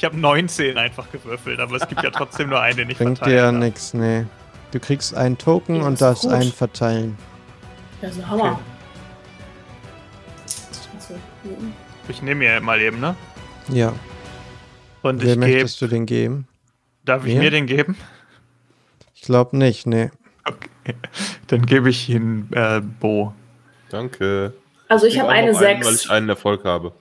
Ich 0.00 0.04
habe 0.06 0.16
19 0.16 0.78
einfach 0.78 1.12
gewürfelt, 1.12 1.60
aber 1.60 1.76
es 1.76 1.86
gibt 1.86 2.02
ja 2.02 2.08
trotzdem 2.10 2.48
nur 2.48 2.58
einen, 2.58 2.78
den 2.78 2.88
ich 2.88 2.96
Bringt 2.96 3.20
dir 3.26 3.34
ja 3.34 3.52
nichts, 3.52 3.92
nee. 3.92 4.24
Du 4.70 4.80
kriegst 4.80 5.14
einen 5.14 5.36
Token 5.36 5.76
Ja, 5.76 5.82
und 5.82 5.92
ist 5.92 6.00
darfst 6.00 6.22
gut. 6.22 6.32
einen 6.32 6.50
verteilen. 6.50 7.18
Ja, 8.00 8.10
so 8.10 8.26
Hammer. 8.26 8.58
Okay. 11.04 11.54
Ich 12.08 12.22
nehme 12.22 12.36
mir 12.38 12.58
mal 12.62 12.80
eben, 12.80 12.98
ne? 12.98 13.14
Ja. 13.68 13.92
Und 15.02 15.20
Wer 15.20 15.34
ich 15.34 15.34
gebe. 15.34 15.40
möchtest 15.52 15.82
du 15.82 15.86
den 15.86 16.06
geben? 16.06 16.48
Darf 17.04 17.26
ich 17.26 17.34
mir? 17.34 17.40
mir 17.40 17.50
den 17.50 17.66
geben? 17.66 17.94
Ich 19.14 19.20
glaube 19.20 19.54
nicht, 19.58 19.86
nee. 19.86 20.10
Okay. 20.46 20.94
Dann 21.48 21.66
gebe 21.66 21.90
ich 21.90 22.08
ihn 22.08 22.48
äh, 22.52 22.80
Bo. 22.80 23.34
Danke. 23.90 24.54
Also 24.88 25.04
ich 25.04 25.12
krieg 25.12 25.24
habe 25.24 25.32
eine 25.32 25.52
noch 25.52 25.60
einen, 25.60 25.84
weil 25.84 25.92
6. 25.92 26.04
ich 26.06 26.10
einen 26.10 26.30
Erfolg 26.30 26.64
habe. 26.64 26.92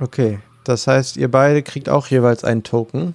Okay. 0.00 0.40
Das 0.68 0.86
heißt, 0.86 1.16
ihr 1.16 1.30
beide 1.30 1.62
kriegt 1.62 1.88
auch 1.88 2.08
jeweils 2.08 2.44
einen 2.44 2.62
Token. 2.62 3.14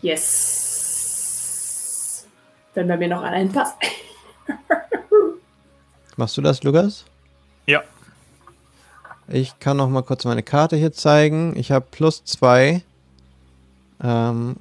Yes. 0.00 1.46
Wenn 2.72 2.88
bei 2.88 2.96
mir 2.96 3.08
noch 3.08 3.20
einer 3.20 3.36
hinpasst. 3.36 3.74
Machst 6.16 6.38
du 6.38 6.40
das, 6.40 6.62
Lukas? 6.62 7.04
Ja. 7.66 7.82
Ich 9.28 9.58
kann 9.58 9.76
noch 9.76 9.90
mal 9.90 10.00
kurz 10.00 10.24
meine 10.24 10.42
Karte 10.42 10.76
hier 10.76 10.90
zeigen. 10.90 11.54
Ich 11.54 11.70
habe 11.70 11.84
plus 11.90 12.24
zwei. 12.24 12.80
Ähm, 14.02 14.56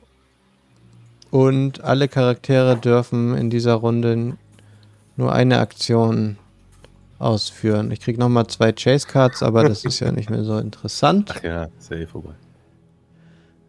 und 1.31 1.85
alle 1.85 2.09
Charaktere 2.09 2.75
dürfen 2.75 3.33
in 3.37 3.49
dieser 3.49 3.75
Runde 3.75 4.35
nur 5.15 5.31
eine 5.31 5.59
Aktion 5.59 6.37
ausführen. 7.19 7.91
Ich 7.91 7.99
krieg 7.99 8.17
noch 8.17 8.29
mal 8.29 8.47
zwei 8.47 8.71
Chase 8.71 9.07
Cards, 9.07 9.43
aber 9.43 9.63
das 9.63 9.85
ist 9.85 9.99
ja 9.99 10.11
nicht 10.13 10.29
mehr 10.29 10.43
so 10.43 10.57
interessant. 10.57 11.33
Ach 11.35 11.43
ja, 11.43 11.67
safe 11.77 12.07
vorbei. 12.07 12.33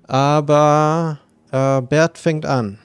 Aber 0.07 1.19
äh, 1.53 1.83
Bert 1.83 2.19
fängt 2.19 2.47
an. 2.47 2.79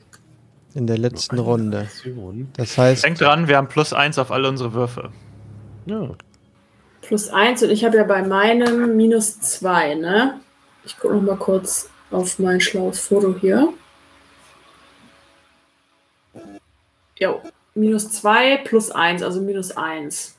In 0.73 0.87
der 0.87 0.97
letzten 0.97 1.39
Runde. 1.39 1.79
Aktion. 1.79 2.49
Das 2.57 2.77
heißt, 2.77 3.05
Denk 3.05 3.17
dran, 3.17 3.47
wir 3.47 3.55
haben 3.55 3.69
plus 3.69 3.93
eins 3.93 4.19
auf 4.19 4.29
alle 4.29 4.49
unsere 4.49 4.73
Würfe. 4.73 5.09
Ja. 5.85 6.09
Plus 7.01 7.29
1 7.29 7.63
und 7.63 7.69
ich 7.69 7.85
habe 7.85 7.97
ja 7.97 8.03
bei 8.03 8.23
meinem 8.23 8.95
minus 8.97 9.39
2, 9.39 9.95
ne? 9.95 10.39
Ich 10.83 10.97
gucke 10.97 11.13
noch 11.13 11.21
mal 11.21 11.37
kurz 11.37 11.89
auf 12.11 12.39
mein 12.39 12.59
schlaues 12.59 12.99
Foto 12.99 13.35
hier. 13.39 13.73
Jo, 17.17 17.41
minus 17.75 18.09
2 18.11 18.57
plus 18.65 18.91
1, 18.91 19.21
also 19.21 19.39
minus 19.41 19.71
1. 19.71 20.34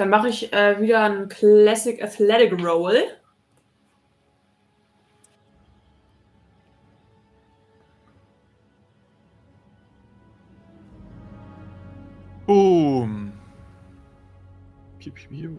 Dann 0.00 0.08
mache 0.08 0.28
ich 0.28 0.50
äh, 0.54 0.80
wieder 0.80 1.02
einen 1.02 1.28
Classic 1.28 2.02
Athletic 2.02 2.58
Roll. 2.64 3.02
Boom. 12.46 13.30
Piu, 14.98 15.12
piu, 15.12 15.28
piu. 15.28 15.50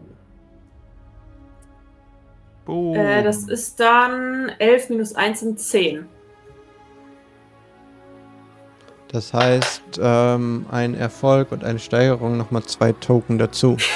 Boom. 2.64 2.96
Äh, 2.96 3.22
das 3.22 3.44
ist 3.44 3.78
dann 3.78 4.48
11 4.58 4.90
minus 4.90 5.14
1 5.14 5.38
sind 5.38 5.60
10. 5.60 6.08
das 9.12 9.34
heißt, 9.34 10.00
ähm, 10.00 10.64
ein 10.70 10.94
Erfolg 10.94 11.52
und 11.52 11.64
eine 11.64 11.78
Steigerung 11.78 12.38
nochmal 12.38 12.64
zwei 12.64 12.92
Token 12.92 13.38
dazu. 13.38 13.76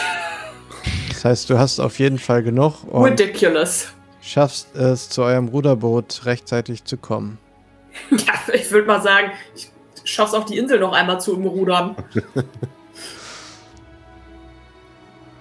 Das 1.16 1.24
heißt, 1.24 1.50
du 1.50 1.58
hast 1.58 1.80
auf 1.80 1.98
jeden 1.98 2.18
Fall 2.18 2.42
genug 2.42 2.84
und 2.84 3.04
Ridiculous. 3.18 3.88
schaffst 4.20 4.76
es, 4.76 5.08
zu 5.08 5.22
eurem 5.22 5.48
Ruderboot 5.48 6.26
rechtzeitig 6.26 6.84
zu 6.84 6.98
kommen. 6.98 7.38
Ja, 8.10 8.34
ich 8.52 8.70
würde 8.70 8.86
mal 8.86 9.00
sagen, 9.00 9.30
ich 9.54 9.70
schaff's 10.04 10.34
auf 10.34 10.44
die 10.44 10.58
Insel 10.58 10.78
noch 10.78 10.92
einmal 10.92 11.18
zu 11.18 11.34
umrudern. 11.34 11.96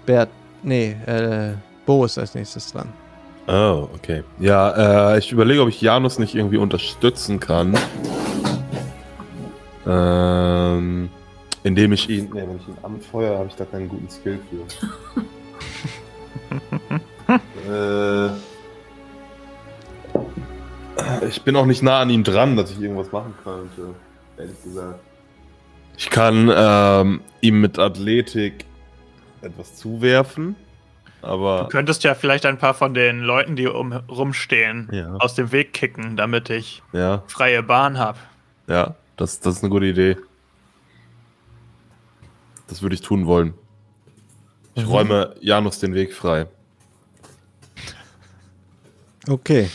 Bert, 0.06 0.30
nee, 0.64 0.96
äh, 1.06 1.56
Bo 1.86 2.06
ist 2.06 2.18
als 2.18 2.34
nächstes 2.34 2.72
dran. 2.72 2.94
Oh, 3.48 3.90
okay. 3.94 4.24
Ja, 4.40 5.16
äh, 5.16 5.20
ich 5.20 5.30
überlege, 5.34 5.62
ob 5.62 5.68
ich 5.68 5.82
Janus 5.82 6.18
nicht 6.18 6.34
irgendwie 6.34 6.58
unterstützen 6.58 7.42
kann. 7.42 7.78
Ähm, 9.86 11.10
indem 11.64 11.92
ich 11.92 12.10
ihn. 12.10 12.30
Nee, 12.34 12.44
wenn 12.48 12.56
ich 12.56 12.68
ihn 12.70 12.78
anfeuere, 12.82 13.38
habe 13.38 13.50
ich 13.50 13.56
da 13.56 13.66
keinen 13.66 13.90
guten 13.90 14.10
Skill 14.10 14.40
für. 14.50 15.22
äh, 17.70 18.30
ich 21.28 21.42
bin 21.44 21.56
auch 21.56 21.66
nicht 21.66 21.84
nah 21.84 22.00
an 22.00 22.10
ihm 22.10 22.24
dran, 22.24 22.56
dass 22.56 22.72
ich 22.72 22.80
irgendwas 22.82 23.12
machen 23.12 23.34
könnte. 23.44 23.96
Ehrlich 24.38 24.64
gesagt. 24.64 25.00
Ich 25.98 26.10
kann 26.10 26.52
ähm, 26.54 27.22
ihm 27.42 27.62
mit 27.62 27.80
Athletik 27.80 28.66
etwas 29.42 29.76
zuwerfen, 29.76 30.56
aber. 31.22 31.64
Du 31.64 31.68
könntest 31.70 32.04
ja 32.04 32.16
vielleicht 32.16 32.46
ein 32.46 32.58
paar 32.58 32.74
von 32.74 32.94
den 32.94 33.22
Leuten, 33.22 33.56
die 33.56 33.68
um, 33.68 33.94
rumstehen, 33.94 34.90
Ja. 34.92 35.16
aus 35.20 35.36
dem 35.36 35.52
Weg 35.52 35.74
kicken, 35.74 36.18
damit 36.18 36.50
ich 36.50 36.82
Ja, 36.92 37.24
freie 37.28 37.64
Bahn 37.64 37.98
habe. 37.98 38.18
ja, 38.68 38.96
das, 39.18 39.40
das 39.40 39.56
ist 39.58 39.64
eine 39.64 39.70
gute 39.72 39.86
Idee. 39.86 40.18
Das 42.68 42.82
würde 42.82 42.96
ich 42.96 43.02
tun 43.02 43.26
wollen. 43.28 43.54
Ich 44.76 44.84
Mhm. 44.84 44.90
räume 44.90 45.36
Janus 45.40 45.80
den 45.80 45.94
Weg 45.94 46.14
frei. 46.14 46.48
Okay. 49.28 49.70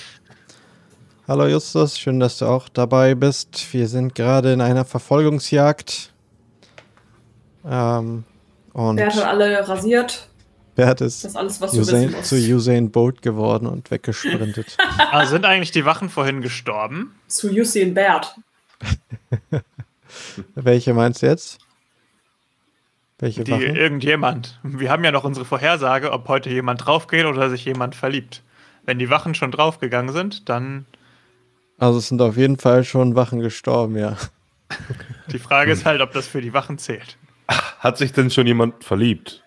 Hallo 1.26 1.46
Justus, 1.46 1.98
schön, 1.98 2.20
dass 2.20 2.38
du 2.38 2.46
auch 2.46 2.68
dabei 2.68 3.14
bist. 3.14 3.72
Wir 3.72 3.88
sind 3.88 4.14
gerade 4.14 4.52
in 4.52 4.60
einer 4.60 4.84
Verfolgungsjagd. 4.84 6.12
Ähm, 7.64 8.24
und 8.72 8.96
Wer 8.96 9.06
hat 9.14 9.24
alle 9.24 9.68
rasiert? 9.68 10.28
Bert 10.76 11.00
ist 11.00 11.24
Das 11.24 11.32
ist 11.32 11.36
alles, 11.36 11.60
was 11.60 11.74
Usain, 11.74 12.14
zu 12.22 12.36
Usain 12.36 12.90
Bolt 12.90 13.22
geworden 13.22 13.66
und 13.66 13.90
weggesprintet. 13.90 14.76
Ah, 15.12 15.26
sind 15.26 15.44
eigentlich 15.44 15.72
die 15.72 15.84
Wachen 15.84 16.08
vorhin 16.08 16.40
gestorben? 16.40 17.14
Zu 17.26 17.48
Usain 17.50 17.94
Bert. 17.94 18.36
Welche 20.54 20.94
meinst 20.94 21.22
du 21.22 21.26
jetzt? 21.26 21.58
Welche 23.20 23.44
Die 23.44 23.52
Wachen? 23.52 23.76
irgendjemand. 23.76 24.58
Wir 24.62 24.90
haben 24.90 25.04
ja 25.04 25.12
noch 25.12 25.24
unsere 25.24 25.44
Vorhersage, 25.44 26.10
ob 26.12 26.26
heute 26.28 26.50
jemand 26.50 26.84
draufgeht 26.86 27.26
oder 27.26 27.50
sich 27.50 27.64
jemand 27.64 27.94
verliebt. 27.94 28.42
Wenn 28.84 28.98
die 28.98 29.10
Wachen 29.10 29.34
schon 29.34 29.50
draufgegangen 29.52 30.12
sind, 30.12 30.48
dann 30.48 30.86
Also 31.78 31.98
es 31.98 32.08
sind 32.08 32.20
auf 32.22 32.36
jeden 32.36 32.58
Fall 32.58 32.82
schon 32.84 33.14
Wachen 33.14 33.40
gestorben, 33.40 33.96
ja. 33.96 34.16
die 35.30 35.38
Frage 35.38 35.72
ist 35.72 35.84
halt, 35.84 36.00
ob 36.00 36.12
das 36.12 36.26
für 36.26 36.40
die 36.40 36.52
Wachen 36.54 36.78
zählt. 36.78 37.16
Hat 37.78 37.98
sich 37.98 38.12
denn 38.12 38.30
schon 38.30 38.46
jemand 38.46 38.84
verliebt? 38.84 39.42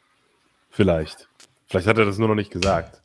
Vielleicht. 0.69 1.27
Vielleicht 1.67 1.87
hat 1.87 1.97
er 1.97 2.05
das 2.05 2.17
nur 2.17 2.27
noch 2.27 2.35
nicht 2.35 2.51
gesagt. 2.51 3.01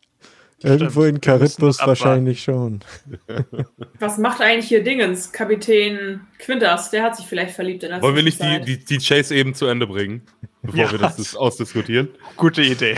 Irgendwo 0.62 1.04
in 1.04 1.20
Charybdis 1.22 1.78
wahrscheinlich 1.78 2.42
schon. 2.42 2.80
Was 4.00 4.18
macht 4.18 4.40
eigentlich 4.40 4.66
hier 4.66 4.82
Dingens? 4.82 5.32
Kapitän 5.32 6.20
Quintas, 6.40 6.90
der 6.90 7.04
hat 7.04 7.16
sich 7.16 7.26
vielleicht 7.26 7.54
verliebt 7.54 7.84
in 7.84 7.90
der 7.90 8.02
Wollen 8.02 8.16
wir 8.16 8.24
nicht 8.24 8.42
die, 8.42 8.60
die, 8.62 8.84
die 8.84 8.98
Chase 8.98 9.34
eben 9.36 9.54
zu 9.54 9.66
Ende 9.66 9.86
bringen, 9.86 10.22
bevor 10.62 10.80
Ja. 10.80 10.90
wir 10.92 10.98
das, 10.98 11.16
das 11.16 11.36
ausdiskutieren? 11.36 12.08
Gute 12.36 12.62
Idee. 12.62 12.96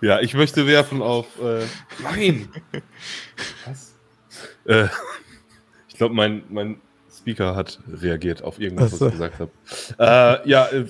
Ja, 0.00 0.20
ich 0.20 0.34
möchte 0.34 0.66
werfen 0.66 1.00
auf. 1.00 1.26
Äh, 1.40 1.64
nein! 2.02 2.48
Was? 3.66 3.94
Äh, 4.64 4.88
ich 5.88 5.94
glaube, 5.96 6.14
mein, 6.14 6.42
mein 6.48 6.80
Speaker 7.16 7.54
hat 7.54 7.78
reagiert 7.88 8.42
auf 8.42 8.58
irgendwas, 8.58 8.92
was 8.92 9.00
ich 9.02 9.12
gesagt 9.12 9.38
habe. 9.38 9.50
Äh, 10.44 10.48
ja, 10.50 10.66
äh, 10.66 10.86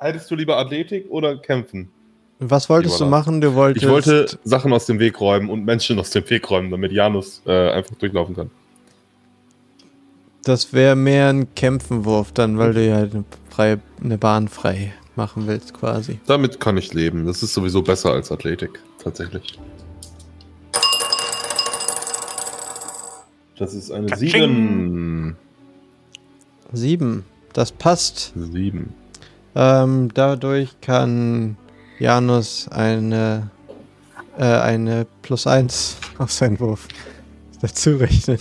haltest 0.00 0.30
du 0.30 0.36
lieber 0.36 0.56
Athletik 0.56 1.04
oder 1.10 1.36
kämpfen? 1.36 1.90
Was 2.40 2.68
wolltest 2.68 3.00
du 3.00 3.06
machen? 3.06 3.40
Du 3.40 3.54
wolltest. 3.54 3.84
Ich 3.84 3.90
wollte 3.90 4.38
Sachen 4.44 4.72
aus 4.72 4.86
dem 4.86 4.98
Weg 4.98 5.20
räumen 5.20 5.48
und 5.48 5.64
Menschen 5.64 5.98
aus 5.98 6.10
dem 6.10 6.28
Weg 6.28 6.50
räumen, 6.50 6.70
damit 6.70 6.92
Janus 6.92 7.42
äh, 7.46 7.70
einfach 7.70 7.94
durchlaufen 7.96 8.34
kann. 8.34 8.50
Das 10.42 10.72
wäre 10.72 10.94
mehr 10.94 11.30
ein 11.30 11.54
Kämpfenwurf 11.54 12.32
dann, 12.32 12.58
weil 12.58 12.74
du 12.74 12.86
ja 12.86 12.98
eine, 12.98 13.24
freie, 13.48 13.80
eine 14.02 14.18
Bahn 14.18 14.48
frei 14.48 14.92
machen 15.16 15.46
willst 15.46 15.72
quasi. 15.72 16.20
Damit 16.26 16.60
kann 16.60 16.76
ich 16.76 16.92
leben. 16.92 17.24
Das 17.24 17.42
ist 17.42 17.54
sowieso 17.54 17.82
besser 17.82 18.12
als 18.12 18.30
Athletik, 18.30 18.80
tatsächlich. 19.02 19.58
Das 23.56 23.72
ist 23.72 23.90
eine 23.90 24.08
Katsching. 24.08 24.30
7. 24.30 25.36
Sieben. 26.72 27.24
Das 27.52 27.70
passt. 27.70 28.32
7. 28.36 28.92
Ähm, 29.54 30.10
dadurch 30.12 30.80
kann 30.80 31.56
Janus 31.98 32.68
eine, 32.68 33.50
äh, 34.38 34.44
eine 34.44 35.06
plus 35.22 35.46
eins 35.46 35.96
auf 36.18 36.32
seinen 36.32 36.58
Wurf 36.60 36.88
dazu 37.60 37.96
rechnen. 37.96 38.40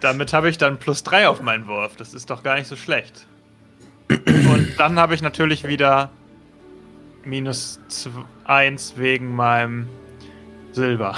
Damit 0.00 0.32
habe 0.32 0.48
ich 0.48 0.58
dann 0.58 0.78
plus 0.78 1.02
3 1.02 1.28
auf 1.28 1.40
meinen 1.40 1.66
Wurf. 1.66 1.96
Das 1.96 2.14
ist 2.14 2.30
doch 2.30 2.42
gar 2.42 2.56
nicht 2.56 2.66
so 2.66 2.76
schlecht. 2.76 3.26
Und 4.08 4.74
dann 4.78 4.98
habe 4.98 5.14
ich 5.14 5.22
natürlich 5.22 5.66
wieder 5.66 6.10
minus 7.24 7.80
1 8.44 8.94
wegen 8.96 9.34
meinem 9.34 9.88
Silber. 10.72 11.16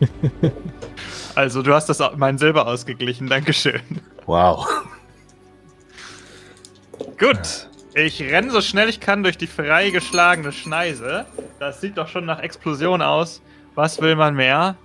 also 1.34 1.62
du 1.62 1.72
hast 1.72 1.86
das 1.86 2.02
mein 2.16 2.38
Silber 2.38 2.66
ausgeglichen, 2.66 3.28
Dankeschön. 3.28 3.80
Wow. 4.26 4.66
Gut. 7.18 7.68
Ich 7.98 8.20
renne 8.20 8.50
so 8.50 8.60
schnell 8.60 8.90
ich 8.90 9.00
kann 9.00 9.22
durch 9.22 9.38
die 9.38 9.46
freigeschlagene 9.46 10.52
Schneise. 10.52 11.24
Das 11.58 11.80
sieht 11.80 11.96
doch 11.96 12.08
schon 12.08 12.26
nach 12.26 12.40
Explosion 12.40 13.00
aus. 13.00 13.40
Was 13.74 14.02
will 14.02 14.16
man 14.16 14.34
mehr? 14.34 14.76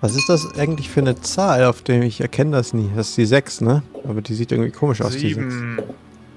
Was 0.00 0.16
ist 0.16 0.28
das 0.28 0.58
eigentlich 0.58 0.90
für 0.90 0.98
eine 0.98 1.20
Zahl, 1.20 1.64
auf 1.66 1.82
der 1.82 2.02
ich 2.02 2.20
erkenne 2.20 2.56
das 2.56 2.74
nie? 2.74 2.90
Das 2.96 3.10
ist 3.10 3.16
die 3.16 3.26
6, 3.26 3.60
ne? 3.60 3.84
Aber 4.02 4.22
die 4.22 4.34
sieht 4.34 4.50
irgendwie 4.50 4.72
komisch 4.72 5.00
aus, 5.02 5.12
die 5.12 5.32
6. 5.32 5.34
Sieben. 5.34 5.82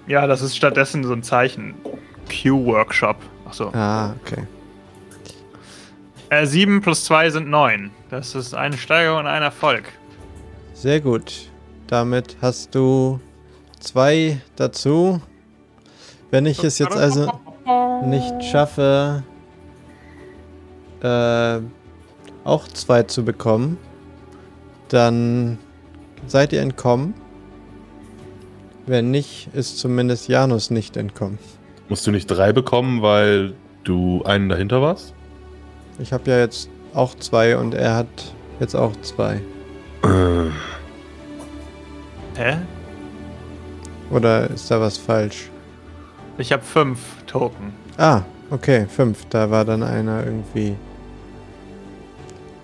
Ja, 0.06 0.28
das 0.28 0.44
ist 0.44 0.56
stattdessen 0.56 1.04
so 1.04 1.12
ein 1.12 1.24
Zeichen. 1.24 1.74
Q-Workshop. 2.30 3.18
Achso. 3.48 3.72
Ah, 3.74 4.14
okay. 4.22 4.44
Äh, 6.30 6.46
7 6.46 6.82
plus 6.82 7.06
2 7.06 7.32
sind 7.32 7.50
9. 7.50 7.90
Das 8.12 8.36
ist 8.36 8.54
eine 8.54 8.78
Steigerung 8.78 9.22
und 9.22 9.28
ein 9.28 9.42
Erfolg. 9.42 9.86
Sehr 10.76 11.02
gut. 11.02 11.50
Damit 11.88 12.38
hast 12.44 12.76
du 12.76 13.20
zwei 13.80 14.40
dazu. 14.56 15.20
Wenn 16.36 16.48
ich 16.48 16.62
es 16.66 16.80
jetzt 16.80 16.98
also 16.98 17.32
nicht 18.04 18.44
schaffe, 18.44 19.24
äh, 21.02 21.60
auch 22.44 22.68
zwei 22.68 23.04
zu 23.04 23.24
bekommen, 23.24 23.78
dann 24.90 25.58
seid 26.28 26.52
ihr 26.52 26.60
entkommen. 26.60 27.14
Wenn 28.86 29.12
nicht, 29.12 29.48
ist 29.54 29.80
zumindest 29.80 30.28
Janus 30.28 30.72
nicht 30.72 30.98
entkommen. 30.98 31.40
Musst 31.88 32.06
du 32.06 32.12
nicht 32.12 32.28
drei 32.28 32.52
bekommen, 32.52 33.02
weil 33.02 33.54
du 33.86 34.22
einen 34.26 34.50
dahinter 34.50 34.82
warst? 34.82 35.14
Ich 36.00 36.12
habe 36.12 36.30
ja 36.30 36.40
jetzt 36.40 36.70
auch 36.94 37.16
zwei 37.16 37.56
und 37.56 37.74
er 37.74 37.96
hat 37.96 38.36
jetzt 38.60 38.76
auch 38.76 38.92
zwei. 39.04 39.36
Äh, 40.04 40.50
Hä? 42.36 42.58
Oder 44.12 44.50
ist 44.50 44.70
da 44.70 44.82
was 44.82 44.98
falsch? 44.98 45.50
Ich 46.38 46.52
habe 46.52 46.64
5 46.64 47.00
Token. 47.28 47.74
Ah, 47.98 48.22
okay, 48.52 48.88
fünf. 48.90 49.26
Da 49.30 49.50
war 49.50 49.64
dann 49.64 49.82
einer 49.84 50.26
irgendwie 50.26 50.76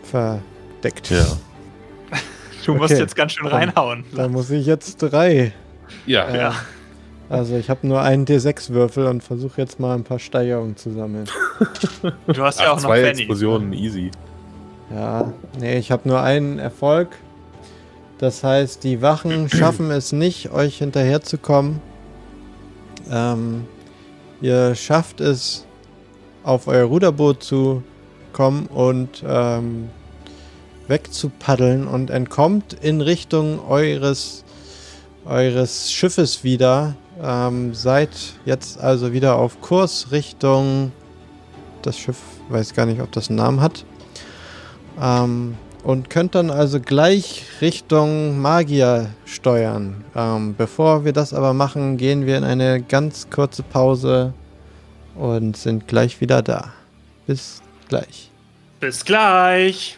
verdeckt. 0.04 1.10
Ja. 1.10 1.26
Du 2.66 2.76
musst 2.76 2.92
Okay. 2.94 3.02
jetzt 3.02 3.16
ganz 3.16 3.32
schön 3.34 3.48
reinhauen. 3.48 4.04
Da 4.16 4.28
muss 4.28 4.50
ich 4.50 4.66
jetzt 4.66 4.98
drei. 4.98 5.54
Ja. 6.06 6.28
Äh, 6.28 6.38
Ja. 6.38 6.56
Also 7.30 7.56
ich 7.56 7.70
habe 7.70 7.88
nur 7.88 8.02
einen 8.02 8.26
D6-Würfel 8.26 9.08
und 9.08 9.24
versuche 9.24 9.62
jetzt 9.62 9.80
mal 9.80 9.96
ein 9.96 10.04
paar 10.04 10.20
Steigerungen 10.20 10.76
zu 10.76 10.92
sammeln. 10.92 11.30
Du 12.28 12.44
hast 12.44 12.60
ja 12.60 12.66
Ach, 12.68 12.72
auch 12.72 12.76
noch 12.76 12.82
zwei 12.90 13.04
Penny. 13.04 13.20
Explosionen, 13.22 13.72
easy. 13.72 14.12
Ja, 14.94 15.32
nee, 15.58 15.78
ich 15.78 15.92
habe 15.94 16.10
nur 16.10 16.22
einen 16.22 16.60
Erfolg. 16.60 17.08
Das 18.18 18.44
heißt, 18.44 18.84
die 18.84 19.02
Wachen 19.02 19.48
schaffen 19.50 19.92
es 19.92 20.12
nicht, 20.12 20.52
euch 20.52 20.80
hinterherzukommen. 20.80 21.80
Ähm, 23.12 23.66
ihr 24.42 24.74
schafft 24.76 25.22
es, 25.22 25.66
auf 26.44 26.68
euer 26.68 26.86
Ruderboot 26.86 27.44
zu 27.44 27.84
kommen 28.34 28.66
und 28.68 29.24
ähm, 29.28 29.90
wegzupaddeln 30.88 31.88
und 31.88 32.10
entkommt 32.10 32.74
in 32.74 33.02
Richtung 33.02 33.60
eures, 33.68 34.44
eures 35.26 35.92
Schiffes 35.92 36.44
wieder. 36.44 36.96
Ähm, 37.22 37.76
seid 37.76 38.10
jetzt 38.46 38.80
also 38.80 39.14
wieder 39.14 39.36
auf 39.36 39.62
Kurs 39.62 40.08
Richtung 40.12 40.92
das 41.82 41.98
Schiff, 41.98 42.18
weiß 42.50 42.74
gar 42.74 42.86
nicht, 42.86 43.02
ob 43.02 43.12
das 43.12 43.30
einen 43.30 43.38
Namen 43.38 43.62
hat. 43.62 43.86
Ähm, 45.00 45.58
und 45.84 46.10
könnt 46.10 46.36
dann 46.36 46.50
also 46.50 46.80
gleich 46.80 47.44
Richtung 47.62 48.40
Magier 48.40 49.10
steuern. 49.26 50.04
Ähm, 50.16 50.56
bevor 50.58 51.06
wir 51.06 51.14
das 51.14 51.34
aber 51.34 51.54
machen, 51.54 51.98
gehen 51.98 52.26
wir 52.26 52.38
in 52.38 52.44
eine 52.44 52.82
ganz 52.82 53.30
kurze 53.30 53.64
Pause 53.64 54.34
und 55.16 55.58
sind 55.58 55.88
gleich 55.88 56.22
wieder 56.22 56.42
da. 56.42 56.74
Bis 57.28 57.62
gleich. 57.90 58.30
Bis 58.80 59.06
gleich. 59.06 59.98